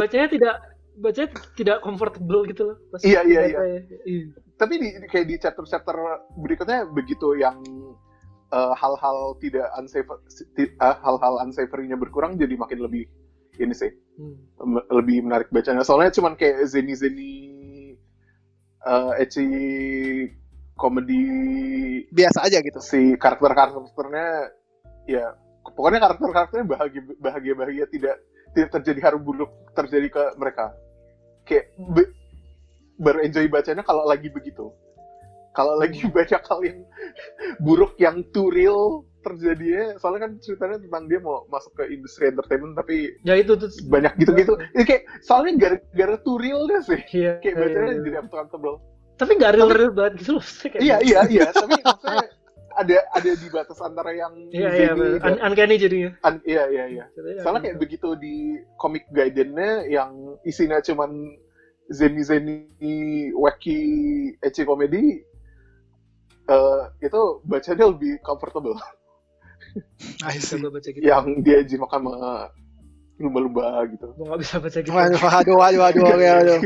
Bacanya 0.00 0.28
tidak 0.28 0.54
bacanya 0.96 1.28
tidak 1.54 1.78
comfortable 1.80 2.42
gitu 2.48 2.62
loh 2.66 2.76
pas 2.88 3.00
Iya, 3.00 3.20
iya, 3.22 3.40
baca 3.46 3.62
ya. 3.64 3.80
Iya. 4.04 4.24
Tapi 4.56 4.74
di, 4.80 4.88
di- 4.96 5.08
kayak 5.08 5.26
di 5.28 5.36
chapter-chapter 5.36 5.96
berikutnya 6.34 6.88
begitu 6.88 7.36
yang 7.36 7.60
eh, 8.48 8.74
hal-hal 8.74 9.36
tidak 9.38 9.68
unsafe 9.76 10.08
eh, 10.56 10.70
hal-hal 10.80 11.34
unsavory-nya 11.44 11.94
berkurang 11.94 12.34
jadi 12.34 12.56
makin 12.56 12.80
lebih 12.80 13.04
ini 13.56 13.72
sih 13.72 13.92
Hmm. 14.16 14.80
lebih 14.88 15.28
menarik 15.28 15.52
bacanya 15.52 15.84
soalnya 15.84 16.08
cuman 16.08 16.40
kayak 16.40 16.64
zeni 16.64 16.96
zeni 16.96 17.32
uh, 18.80 19.12
ecchi 19.20 19.44
komedi 20.72 21.20
Biasa 22.08 22.48
aja 22.48 22.64
gitu. 22.64 22.80
si 22.80 23.12
karakter 23.16 23.52
karakternya 23.52 24.56
ya 25.04 25.36
pokoknya 25.68 26.00
karakter 26.00 26.28
karakternya 26.32 26.64
bahagia 26.64 27.02
bahagia 27.20 27.52
bahagia 27.52 27.84
tidak 27.92 28.16
tidak 28.56 28.68
terjadi 28.80 29.00
haru 29.04 29.18
buruk 29.20 29.52
terjadi 29.76 30.08
ke 30.08 30.22
mereka 30.40 30.72
kayak 31.46 31.64
be- 31.88 32.12
baru 32.96 33.22
enjoy 33.22 33.46
bacanya 33.46 33.80
kalau 33.80 34.02
lagi 34.02 34.28
begitu 34.28 34.68
kalau 35.52 35.72
lagi 35.74 36.04
baca 36.06 36.36
hal 36.38 36.60
yang 36.60 36.78
buruk 37.64 37.96
yang 37.96 38.20
too 38.28 38.48
real 38.48 38.80
terjadinya 39.20 39.96
soalnya 39.96 40.20
kan 40.22 40.32
ceritanya 40.38 40.76
tentang 40.78 41.04
dia 41.04 41.18
mau 41.18 41.42
masuk 41.46 41.74
ke 41.74 41.88
industri 41.88 42.28
entertainment 42.28 42.74
tapi 42.74 43.10
Ya 43.20 43.34
itu 43.34 43.54
tuh. 43.54 43.66
banyak 43.84 44.14
gitu-gitu 44.16 44.54
ini 44.70 44.84
kayak 44.84 45.02
soalnya 45.20 45.52
gara-gara 45.58 46.16
too 46.20 46.36
real 46.36 46.62
deh 46.64 46.78
sih 46.80 47.00
Iya. 47.12 47.40
kayak 47.40 47.46
iya, 47.48 47.60
bacanya 47.60 47.86
iya. 47.88 47.98
jadi 48.00 48.16
uncomfortable 48.20 48.76
Tapi 49.16 49.32
nggak 49.34 49.52
real 49.54 49.70
real 49.70 49.90
banget 49.90 50.12
gitu 50.20 50.30
loh. 50.34 50.44
kayak- 50.44 50.76
iya 50.78 50.96
iya 51.00 51.20
iya 51.26 51.46
tapi 51.48 51.72
maksudnya 51.80 52.26
ada 52.76 52.96
ada 53.10 53.30
di 53.32 53.48
batas 53.48 53.80
antara 53.80 54.12
yang 54.12 54.32
Iya 54.48 54.68
iya. 54.70 54.90
Un- 54.92 55.40
uncanny 55.42 55.76
jadinya. 55.76 56.10
an- 56.20 56.44
iya 56.44 56.68
iya 56.68 56.84
iya 56.86 57.04
soalnya 57.40 57.64
kayak 57.64 57.80
begitu 57.80 58.12
di 58.14 58.54
komik 58.76 59.08
Gaiden-nya 59.08 59.88
yang 59.88 60.12
isinya 60.42 60.78
cuman 60.78 61.10
zeni 61.88 62.20
zeni 62.20 62.56
wacky 63.32 63.78
ecchi 64.38 64.62
komedi 64.62 65.24
eh, 66.46 66.82
itu 67.00 67.20
bacanya 67.42 67.84
lebih 67.88 68.20
comfortable 68.20 68.76
I 70.28 70.36
see. 70.36 70.56
Coba 70.56 70.78
baca 70.78 70.88
gitu. 70.88 71.02
yang 71.02 71.42
dia 71.42 71.60
jimak 71.62 71.90
sama 71.90 72.48
lumba-lumba 73.16 73.80
gitu. 73.88 74.12
Gua 74.12 74.24
nggak 74.28 74.40
bisa 74.44 74.54
baca 74.60 74.78
gitu. 74.84 74.92
Waduh, 74.92 75.20
waduh, 75.24 75.56
waduh, 75.56 75.80
waduh, 75.88 76.02
oke, 76.04 76.26
waduh. 76.28 76.58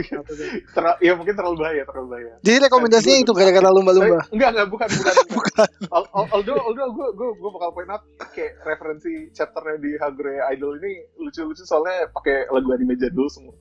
Terla- 0.74 0.98
ya 0.98 1.12
mungkin 1.14 1.35
terlalu 1.39 1.56
bahaya 1.62 1.82
terlalu 1.86 2.09
bahaya. 2.10 2.32
Jadi 2.43 2.56
rekomendasinya 2.66 3.18
itu 3.22 3.32
gara-gara 3.32 3.70
lumba-lumba. 3.70 4.18
Tapi- 4.18 4.35
enggak 4.35 4.51
enggak 4.59 4.68
bukan 4.68 4.89
bukan 5.31 5.68
al- 5.94 6.10
although 6.35 6.59
although 6.59 6.90
gue 6.90 7.09
gue 7.14 7.28
gue 7.39 7.51
bakal 7.55 7.70
point 7.70 7.90
out 7.90 8.02
kayak 8.35 8.59
referensi 8.66 9.31
chapternya 9.31 9.78
di 9.78 9.90
Hagure 9.94 10.43
Idol 10.51 10.74
ini 10.82 10.93
lucu-lucu 11.22 11.62
soalnya 11.62 12.10
pakai 12.10 12.51
lagu 12.51 12.68
anime 12.74 12.98
jadul 12.98 13.31
semua. 13.31 13.55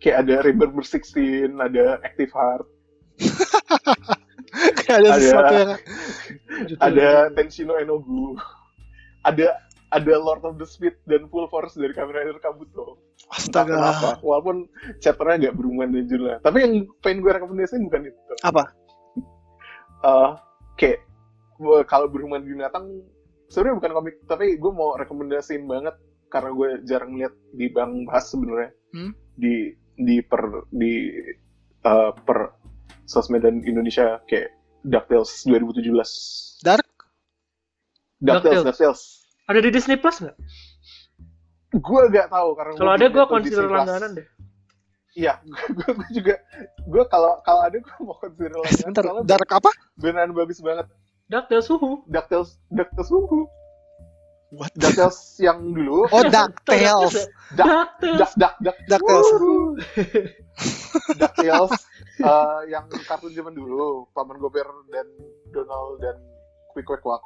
Kayak 0.00 0.16
ada 0.26 0.34
Remember 0.48 0.80
16 0.82 1.60
ada 1.60 2.00
Active 2.00 2.32
Heart. 2.32 2.66
Kayak 4.80 4.96
ada 4.96 5.08
Ada- 5.08 5.20
sesuatu 5.20 5.54
yang 5.54 5.72
ada 6.88 7.08
Tenshino 7.32 7.74
Enogu. 7.76 8.36
Ada 9.22 9.54
ada 9.92 10.14
Lord 10.16 10.42
of 10.42 10.56
the 10.56 10.64
Speed 10.64 10.96
dan 11.04 11.28
Full 11.28 11.46
Force 11.46 11.76
dari 11.76 11.92
Kamen 11.92 12.10
Rider 12.10 12.38
Kabuto 12.38 12.96
astaga. 13.28 13.68
kenapa 13.70 14.08
walaupun 14.20 14.64
chapternya 14.98 15.36
nggak 15.42 15.54
berhubungan 15.54 15.88
dengan 15.90 16.06
judulnya 16.06 16.38
tapi 16.40 16.58
yang 16.58 16.72
pengen 16.98 17.18
gue 17.20 17.32
rekomendasiin 17.34 17.82
bukan 17.84 18.02
itu 18.06 18.20
Apa? 18.40 18.62
eh 20.02 20.30
kayak 20.74 20.98
gua- 21.56 21.84
kalau 21.84 22.08
berhubungan 22.08 22.42
binatang 22.42 22.88
sebenarnya 23.46 23.78
bukan 23.78 23.92
komik 23.94 24.16
tapi 24.24 24.56
gue 24.56 24.72
mau 24.72 24.96
rekomendasiin 24.96 25.64
banget 25.64 25.94
karena 26.26 26.50
gue 26.50 26.68
jarang 26.82 27.12
lihat 27.14 27.34
di 27.52 27.66
bang 27.68 28.04
bahas 28.04 28.26
sebenarnya 28.26 28.72
Hmm? 28.90 29.12
di 29.34 29.72
di 29.94 30.20
per 30.20 30.40
di 30.68 31.08
eh, 31.80 32.12
per 32.18 32.38
sosmed 33.04 33.40
dan 33.40 33.60
Indonesia 33.60 34.20
kayak 34.22 34.52
DuckTales 34.82 35.44
2017 35.46 36.60
Dark? 36.60 36.84
DuckTales 38.18 38.64
DuckTales. 38.64 38.66
DuckTales 38.66 39.02
Ada 39.48 39.58
di 39.60 39.70
Disney 39.70 39.98
Plus 39.98 40.18
nggak? 40.20 40.36
gue 41.72 42.00
gak 42.12 42.28
tahu 42.28 42.52
karena 42.52 42.72
Kalau 42.76 42.92
ada 42.92 43.06
gue 43.08 43.24
consider 43.24 43.64
langganan 43.64 44.10
deh. 44.12 44.28
iya 45.12 45.40
gue 45.76 45.92
juga 46.12 46.36
gue 46.84 47.04
kalau 47.08 47.40
kalau 47.40 47.60
ada 47.64 47.76
gue 47.80 47.94
mau 48.00 48.16
consider 48.16 48.52
langganan 48.52 48.76
Sebentar, 48.76 49.04
Dark 49.24 49.50
apa? 49.50 49.70
beneran 49.96 50.32
bagus 50.32 50.60
banget 50.60 50.84
DuckTales 51.32 51.64
Suhu. 51.64 52.04
DuckTales 52.12 52.60
DuckTales 52.68 53.08
wuhu. 53.08 53.48
What? 54.52 54.68
DuckTales 54.76 55.16
yang 55.40 55.64
dulu 55.64 56.04
Oh, 56.12 56.20
DuckTales. 56.34 57.24
Duck, 57.56 57.96
DuckTales. 57.96 58.20
Duck, 58.20 58.32
Duck, 58.36 58.54
Duck, 58.60 58.76
DuckTales. 58.84 59.28
Wuhu. 59.32 59.80
DuckTales 61.20 61.72
eh, 62.20 62.60
yang 62.68 62.84
kartun 63.08 63.32
zaman 63.32 63.56
dulu, 63.56 64.04
Paman 64.12 64.36
Gober 64.36 64.68
dan 64.92 65.08
Donald 65.50 66.04
dan 66.04 66.20
Quick 66.76 66.84
Quack 66.84 67.00
Quack 67.00 67.24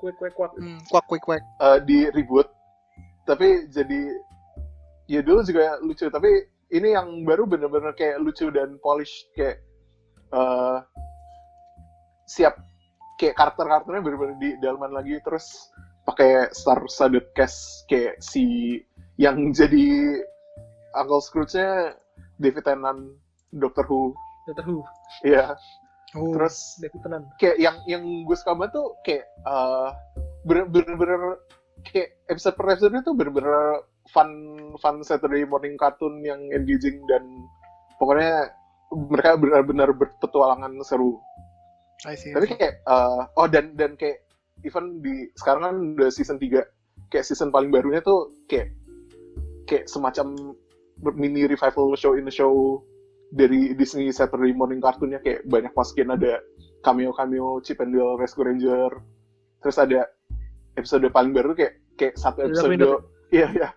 Kue 0.00 0.16
kue 0.16 0.32
kuat. 0.32 0.56
Hmm, 0.56 0.80
kuak, 0.88 1.04
kuik, 1.04 1.22
kuak. 1.22 1.44
eh, 1.44 1.78
di 1.84 2.08
reboot, 2.08 2.48
tapi 3.28 3.68
jadi 3.68 4.16
ya 5.12 5.20
dulu 5.20 5.44
juga 5.44 5.76
lucu, 5.84 6.08
tapi 6.08 6.48
ini 6.72 6.96
yang 6.96 7.28
baru 7.28 7.44
bener-bener 7.44 7.92
kayak 7.92 8.22
lucu 8.24 8.48
dan 8.48 8.80
polish 8.80 9.28
kayak 9.36 9.60
eh, 10.32 10.78
siap 12.30 12.56
kayak 13.20 13.36
karakter-karakternya 13.36 14.00
bener-bener 14.00 14.36
di 14.40 14.50
dalaman 14.62 14.94
lagi 14.94 15.18
terus 15.20 15.68
pakai 16.08 16.48
star 16.56 16.80
studded 16.88 17.28
cast 17.36 17.84
kayak 17.90 18.16
si 18.22 18.78
yang 19.20 19.52
jadi 19.52 20.16
Uncle 20.96 21.20
Scrooge-nya 21.20 21.92
David 22.40 22.64
Tennant 22.64 23.18
Doctor 23.52 23.84
Who 23.84 24.16
Doctor 24.48 24.64
Who. 24.64 24.80
ya 25.26 25.52
Oh. 26.18 26.34
terus 26.34 26.82
kayak 27.38 27.56
yang 27.62 27.76
yang 27.86 28.02
gue 28.26 28.34
suka 28.34 28.58
banget 28.58 28.74
tuh 28.74 28.98
kayak 29.06 29.30
eh, 29.46 29.88
bener 30.42 30.66
bener 30.66 30.94
bener 30.98 31.20
kayak 31.86 32.18
episode 32.26 32.58
per 32.58 32.66
episode 32.74 32.98
tuh 33.06 33.14
bener 33.14 33.30
bener 33.30 33.54
fun 34.10 34.30
fun 34.82 35.06
Saturday 35.06 35.46
morning 35.46 35.78
cartoon 35.78 36.18
yang 36.26 36.42
engaging 36.50 36.98
dan 37.06 37.22
pokoknya 38.02 38.50
mereka 38.90 39.38
benar-benar 39.38 39.94
berpetualangan 39.94 40.74
seru 40.82 41.22
I 42.02 42.18
see. 42.18 42.34
tapi 42.34 42.58
kayak 42.58 42.82
eh, 42.82 43.20
oh 43.38 43.46
dan 43.46 43.78
dan 43.78 43.94
kayak 43.94 44.26
even 44.66 44.98
di 44.98 45.30
sekarang 45.38 45.62
kan 45.62 45.76
udah 45.94 46.10
season 46.10 46.42
3 46.42 46.58
kayak 47.06 47.22
season 47.22 47.54
paling 47.54 47.70
barunya 47.70 48.02
tuh 48.02 48.34
kayak 48.50 48.74
kayak 49.70 49.86
semacam 49.86 50.58
mini 51.14 51.46
revival 51.46 51.94
show 51.94 52.18
in 52.18 52.26
the 52.26 52.34
show 52.34 52.82
dari 53.30 53.74
Disney 53.78 54.10
Saturday 54.10 54.50
Morning 54.50 54.82
Cartoonnya 54.82 55.22
kayak 55.22 55.46
banyak 55.46 55.70
masukin 55.74 56.10
ada 56.10 56.42
cameo 56.82 57.14
cameo 57.14 57.62
Chip 57.62 57.78
and 57.78 57.94
Dale 57.94 58.18
Rescue 58.18 58.46
Ranger 58.46 58.90
terus 59.62 59.76
ada 59.78 60.10
episode 60.74 61.06
paling 61.14 61.30
baru 61.30 61.54
kayak 61.54 61.78
kayak 61.94 62.18
satu 62.18 62.50
Darkwing 62.50 62.82
episode 62.82 63.06
iya 63.30 63.46
iya 63.54 63.68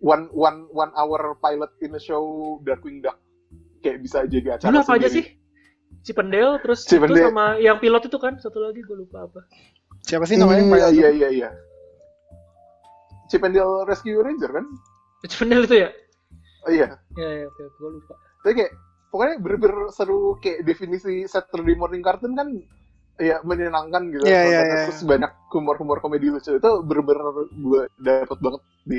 one 0.00 0.28
one 0.32 0.68
one 0.72 0.92
hour 0.96 1.36
pilot 1.40 1.72
in 1.84 1.92
the 1.92 2.00
show 2.00 2.56
Darkwing 2.64 3.04
Duck 3.04 3.20
kayak 3.84 4.00
bisa 4.00 4.24
jadi 4.24 4.56
acara 4.56 4.72
Dulu 4.72 4.80
apa 4.80 4.92
aja 4.96 5.08
sih? 5.12 5.24
Cipendale 6.04 6.60
terus 6.60 6.84
Chip 6.84 7.00
itu 7.00 7.08
and 7.08 7.16
Dale. 7.16 7.28
sama 7.32 7.46
yang 7.60 7.76
pilot 7.80 8.08
itu 8.08 8.18
kan 8.20 8.36
satu 8.40 8.60
lagi 8.60 8.80
gue 8.84 8.96
lupa 8.96 9.24
apa. 9.24 9.40
Siapa 10.04 10.28
sih 10.28 10.36
namanya? 10.36 10.64
Iya 10.64 10.72
Pak? 10.72 10.92
iya 10.92 11.08
iya 11.12 11.28
iya. 11.32 11.50
Chip 13.32 13.44
and 13.44 13.56
Dale 13.56 13.88
Rescue 13.88 14.20
Ranger 14.20 14.52
kan? 14.52 14.64
Cipendale 15.24 15.64
itu 15.64 15.76
ya? 15.80 15.88
Oh 16.68 16.72
iya. 16.72 16.88
Ya 17.16 17.28
ya 17.44 17.46
oke 17.48 17.62
gue 17.64 17.90
lupa. 18.00 18.14
Tapi 18.44 18.52
kayak 18.60 18.72
pokoknya 19.14 19.38
bener-bener 19.38 19.94
seru 19.94 20.34
kayak 20.42 20.66
definisi 20.66 21.22
Saturday 21.30 21.78
morning 21.78 22.02
cartoon 22.02 22.34
kan 22.34 22.50
ya 23.14 23.38
menyenangkan 23.46 24.10
gitu. 24.10 24.26
Iya, 24.26 24.42
Kontennya. 24.42 24.66
iya. 24.66 24.82
Terus 24.90 25.00
banyak 25.06 25.32
humor-humor 25.54 26.02
komedi 26.02 26.34
lucu 26.34 26.58
itu 26.58 26.70
bener-bener 26.82 27.46
gue 27.46 27.82
dapet 28.02 28.38
banget 28.42 28.62
di 28.82 28.98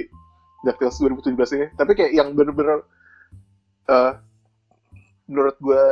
DuckTales 0.63 0.97
2017 1.03 1.35
ini. 1.59 1.67
Tapi 1.75 1.91
kayak 1.99 2.11
yang 2.15 2.31
bener-bener 2.31 2.79
eh, 3.91 4.13
menurut 5.27 5.59
gue 5.59 5.83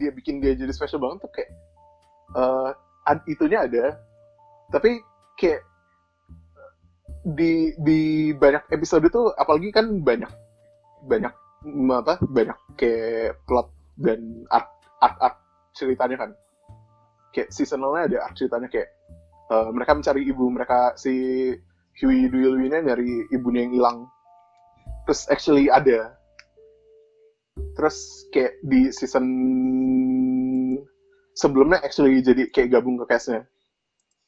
dia 0.00 0.10
bikin 0.16 0.40
dia 0.40 0.56
jadi 0.56 0.72
special 0.72 1.04
banget 1.04 1.28
tuh 1.28 1.32
kayak 1.36 1.50
eh, 2.40 2.70
ad- 3.04 3.26
itunya 3.28 3.68
ada 3.68 4.00
tapi 4.72 5.04
kayak 5.36 5.60
di 7.22 7.76
di 7.78 8.00
banyak 8.34 8.66
episode 8.72 9.06
tuh 9.12 9.30
apalagi 9.36 9.70
kan 9.70 9.86
banyak 10.00 10.30
banyak 11.06 11.34
apa 12.02 12.18
banyak 12.26 12.58
kayak 12.78 13.40
plot 13.46 13.68
dan 14.00 14.46
art 14.48 14.68
art 15.00 15.16
art 15.20 15.36
ceritanya 15.76 16.16
kan. 16.26 16.30
Kayak 17.32 17.48
seasonalnya 17.52 18.02
ada 18.08 18.18
art 18.28 18.34
ceritanya 18.36 18.68
kayak 18.68 18.88
eh, 19.52 19.68
mereka 19.72 19.92
mencari 19.96 20.22
ibu 20.28 20.44
mereka 20.52 20.94
si 20.96 21.14
Huey 22.00 22.28
Dewey 22.32 22.48
Louie-nya 22.48 22.80
nyari 22.80 23.28
ibunya 23.32 23.68
yang 23.68 23.74
hilang. 23.76 23.98
Terus 25.04 25.28
actually 25.28 25.68
ada. 25.68 26.16
Terus 27.76 28.28
kayak 28.32 28.56
di 28.64 28.88
season 28.92 29.26
sebelumnya 31.36 31.80
actually 31.84 32.24
jadi 32.24 32.48
kayak 32.48 32.72
gabung 32.80 32.96
ke 33.00 33.04
cast-nya. 33.08 33.44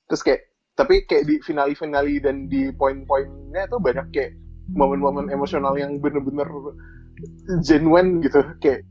Terus 0.08 0.20
kayak 0.20 0.40
tapi 0.74 1.06
kayak 1.06 1.24
di 1.30 1.38
finali-finali 1.40 2.18
dan 2.18 2.50
di 2.50 2.74
poin-poinnya 2.74 3.70
tuh 3.70 3.78
banyak 3.78 4.10
kayak 4.10 4.34
momen-momen 4.74 5.30
emosional 5.30 5.76
yang 5.78 6.02
bener-bener 6.02 6.48
genuine 7.60 8.18
gitu 8.18 8.40
kayak 8.58 8.82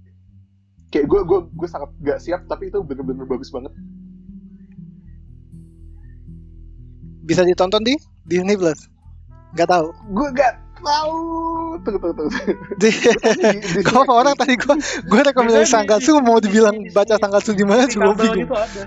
kayak 0.87 1.05
gue 1.05 1.21
gue 1.21 1.39
gue 1.49 1.67
sangat 1.67 1.89
gak 1.99 2.19
siap 2.19 2.45
tapi 2.45 2.67
itu 2.67 2.79
bener-bener 2.79 3.25
bagus 3.25 3.49
banget 3.49 3.73
Bisa 7.23 7.41
ditonton 7.41 7.79
di 7.81 7.95
Disney 8.23 8.53
Plus? 8.53 8.75
Gak 9.53 9.69
tahu. 9.69 9.95
gue 10.11 10.27
gak 10.33 10.53
tahu. 10.77 11.15
Tunggu, 11.79 11.97
tunggu, 11.97 12.15
tunggu. 12.19 12.35
Di, 12.75 12.89
Di- 13.39 13.63
di- 13.63 13.83
kalau 13.85 14.03
orang 14.13 14.35
tadi 14.35 14.59
gua 14.59 14.75
gua 15.07 15.21
rekomendasi 15.23 15.71
Sangatsu 15.71 16.19
mau 16.19 16.37
dibilang 16.37 16.75
di- 16.75 16.87
di- 16.87 16.91
baca 16.91 17.15
Sangatsu 17.15 17.55
gimana 17.55 17.87
Di 17.87 17.95
juga 17.95 18.11
kabel 18.11 18.23
bingung. 18.27 18.43
gitu 18.43 18.55
ada. 18.55 18.83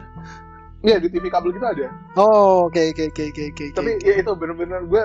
Iya 0.85 0.97
di 1.01 1.09
TV 1.09 1.25
kabel 1.27 1.51
gitu 1.51 1.65
ada. 1.65 1.87
Oh, 2.15 2.69
oke 2.69 2.79
oke 2.93 3.09
oke 3.09 3.23
oke 3.27 3.43
oke. 3.51 3.65
Tapi 3.73 3.91
ya 3.99 4.15
itu 4.15 4.33
bener-bener 4.35 4.85
gue 4.85 5.05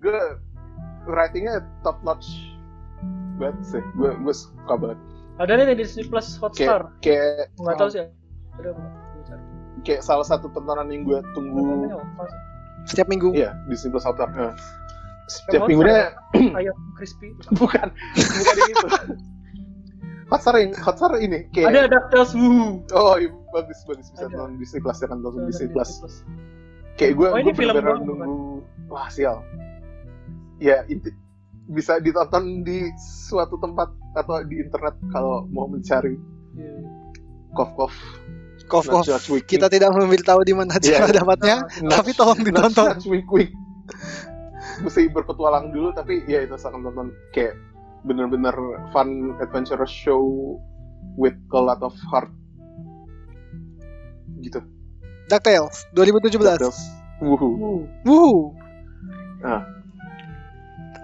gue 0.00 0.20
writingnya 1.04 1.60
top 1.82 2.00
notch 2.00 2.26
banget 3.38 3.62
sih. 3.64 3.82
Gue 3.94 4.10
gue 4.12 4.34
suka 4.34 4.74
banget. 4.74 4.98
Ada 5.38 5.52
nih 5.54 5.66
di 5.70 5.76
Disney 5.80 6.04
Plus 6.04 6.34
Hotstar. 6.36 6.90
Kayak 6.98 7.48
kayak 7.48 7.56
Nggak 7.56 7.76
tahu 7.76 7.88
sih. 7.88 8.04
Ada 8.58 8.68
apa? 8.70 8.82
kayak 9.78 10.02
salah 10.02 10.26
satu 10.26 10.50
tontonan 10.50 10.90
yang 10.90 11.06
gue 11.06 11.22
tunggu. 11.32 11.86
Setiap 12.84 13.06
minggu. 13.06 13.30
Iya 13.32 13.54
di 13.64 13.72
Disney 13.72 13.90
Plus 13.90 14.02
Hotstar. 14.02 14.28
Nah, 14.28 14.52
Setiap 15.28 15.64
minggunya 15.64 16.16
Ayam 16.58 16.74
crispy. 16.94 17.36
bukan 17.54 17.92
bukan 17.92 18.56
itu. 18.64 18.86
Hotstar 20.28 20.54
yang 20.56 20.72
Hotstar 20.74 21.12
ini 21.16 21.48
kayak 21.52 21.68
Ada 21.70 21.80
DuckTales 21.88 22.32
Woo. 22.36 22.84
oh 22.92 23.16
iya, 23.16 23.28
bagus 23.48 23.80
bagus 23.84 24.08
bisa 24.08 24.24
Ada. 24.24 24.34
nonton 24.34 24.56
Disney 24.56 24.80
Plus 24.80 24.98
ya 24.98 25.06
kan 25.06 25.18
nonton 25.20 25.40
Ada 25.40 25.48
Disney 25.48 25.68
di 25.68 25.72
Plus. 25.72 25.90
Kayak 26.98 27.12
gue 27.14 27.26
Oh, 27.28 27.38
ini 27.38 27.50
gue 27.50 27.64
bukan? 27.64 27.98
nunggu 28.02 28.26
wah 28.88 29.08
sial. 29.08 29.44
Ya 30.58 30.82
inti, 30.84 31.14
bisa 31.68 32.00
ditonton 32.00 32.64
di 32.64 32.88
suatu 32.96 33.60
tempat 33.60 33.92
atau 34.16 34.40
di 34.44 34.56
internet 34.58 34.96
kalau 35.12 35.44
mau 35.52 35.68
mencari 35.68 36.16
Iya. 36.56 36.74
kof 37.54 37.70
kof 37.76 37.94
Kof 38.68 38.84
kof. 38.84 39.08
Kita 39.48 39.72
tidak 39.72 39.96
memberitahu 39.96 40.44
di 40.44 40.52
mana 40.52 40.76
cara 40.76 41.08
iya. 41.08 41.24
dapatnya, 41.24 41.56
Nudge- 41.80 41.88
tapi 41.88 42.10
tolong 42.12 42.36
ditonton. 42.44 43.00
Wink 43.08 43.28
Wink. 43.32 43.50
Mesti 44.84 45.08
berpetualang 45.08 45.72
dulu 45.72 45.88
tapi 45.96 46.20
ya 46.28 46.44
itu 46.44 46.52
akan 46.52 46.84
tonton 46.84 47.08
kayak 47.32 47.56
bener-bener 48.04 48.52
fun 48.92 49.32
adventurous 49.40 49.88
show 49.88 50.20
with 51.16 51.32
a 51.56 51.60
lot 51.60 51.80
of 51.80 51.96
heart 52.12 52.28
gitu. 54.44 54.60
DuckTales 55.32 55.88
2017. 55.96 56.60
Terus, 56.60 56.78
wuhu. 57.24 57.84
Wuhu. 58.04 58.52
Ah. 59.40 59.64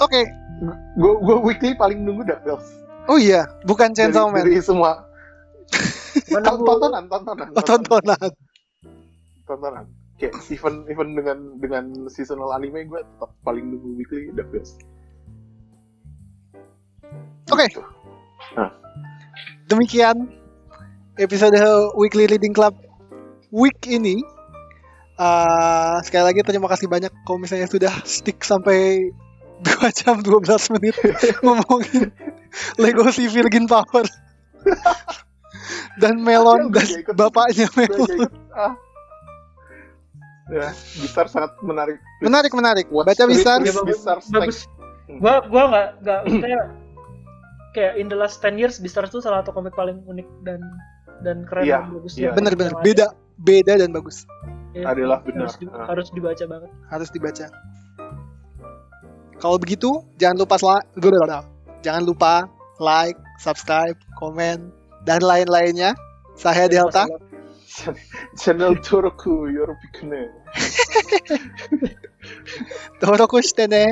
Oke. 0.04 0.20
Gue 0.94 1.12
gue 1.18 1.36
weekly 1.42 1.74
paling 1.74 2.06
nunggu 2.06 2.22
DuckTales. 2.26 2.66
Oh 3.10 3.18
iya, 3.20 3.44
bukan 3.68 3.92
Chainsaw 3.92 4.30
Man. 4.32 4.46
dari 4.46 4.62
semua 4.64 5.04
tontonan, 6.30 7.04
tontonan, 7.10 7.48
Oh, 7.52 7.64
tontonan. 7.64 8.30
tontonan. 9.44 9.84
Kayak 10.14 10.38
even 10.48 10.86
even 10.86 11.08
dengan 11.18 11.38
dengan 11.58 11.84
seasonal 12.06 12.54
anime 12.54 12.86
gue 12.86 13.02
tetap 13.02 13.30
paling 13.42 13.66
nunggu 13.66 13.98
weekly 13.98 14.30
DuckTales. 14.32 14.78
Oke. 17.50 17.66
Gitu. 17.68 17.82
Demikian 19.68 20.16
episode 21.18 21.56
Weekly 21.98 22.30
Reading 22.30 22.54
Club 22.54 22.78
week 23.50 23.78
ini. 23.86 24.22
Uh, 25.14 26.02
sekali 26.02 26.26
lagi 26.26 26.40
terima 26.42 26.66
kasih 26.66 26.90
banyak 26.90 27.10
kalau 27.22 27.38
misalnya 27.38 27.70
sudah 27.70 27.92
stick 28.02 28.42
sampai 28.42 29.14
2 29.60 29.70
jam 29.94 30.16
12 30.18 30.74
menit 30.74 30.94
ngomongin 31.40 32.10
Lego 32.76 33.06
si 33.10 33.26
Virgin 33.26 33.64
Power 33.64 34.02
dan 35.96 36.18
Melon 36.18 36.70
dan 36.70 36.86
bapaknya 37.12 37.70
Melon. 37.72 38.26
Ah. 38.50 38.74
Ya, 40.46 40.68
besar 40.98 41.24
sangat 41.24 41.56
menarik. 41.60 41.96
Menarik 42.20 42.52
menarik. 42.52 42.86
What's 42.88 43.08
Baca 43.08 43.24
bisa. 43.24 43.52
Please, 43.56 44.04
Ya, 44.04 44.12
bagus. 44.30 44.58
Gua 45.16 45.40
gua 45.44 45.62
nggak 45.68 45.88
nggak 46.00 46.18
maksudnya 46.22 46.60
kayak 47.72 47.92
in 47.96 48.06
the 48.06 48.14
last 48.14 48.38
10 48.38 48.54
years 48.54 48.76
Beastars 48.76 49.08
tuh 49.08 49.18
salah 49.18 49.40
satu 49.40 49.52
komik 49.52 49.72
paling 49.72 50.00
unik 50.02 50.28
dan 50.42 50.60
dan 51.20 51.44
keren 51.44 51.64
Iya, 51.64 51.78
dan 51.80 51.92
bagus 51.92 52.12
iya. 52.14 52.30
Bener-bener 52.32 52.70
yang 52.70 52.76
ada. 52.76 52.84
beda 52.84 53.06
beda 53.38 53.72
dan 53.78 53.90
bagus. 53.90 54.16
Iya, 54.72 54.84
Adalah 54.86 55.18
benar. 55.22 55.46
harus, 55.46 55.56
di- 55.56 55.70
Ah. 55.70 55.86
harus 55.86 56.06
dibaca 56.10 56.44
banget 56.44 56.70
Harus 56.88 57.08
dibaca. 57.08 57.46
Kalau 59.44 59.60
begitu, 59.60 60.00
jangan 60.16 60.40
lupa 60.40 60.56
jangan 61.84 62.00
lupa 62.08 62.48
like, 62.80 63.20
subscribe, 63.36 63.92
komen, 64.16 64.72
dan 65.04 65.20
lain-lainnya. 65.20 65.92
Saya 66.32 66.64
Delta. 66.64 67.04
Channel 68.40 68.80
Toroku 68.80 69.44
Yoropikune. 69.52 70.32
Toroku 73.04 73.36
shite 73.44 73.68
ne. 73.68 73.84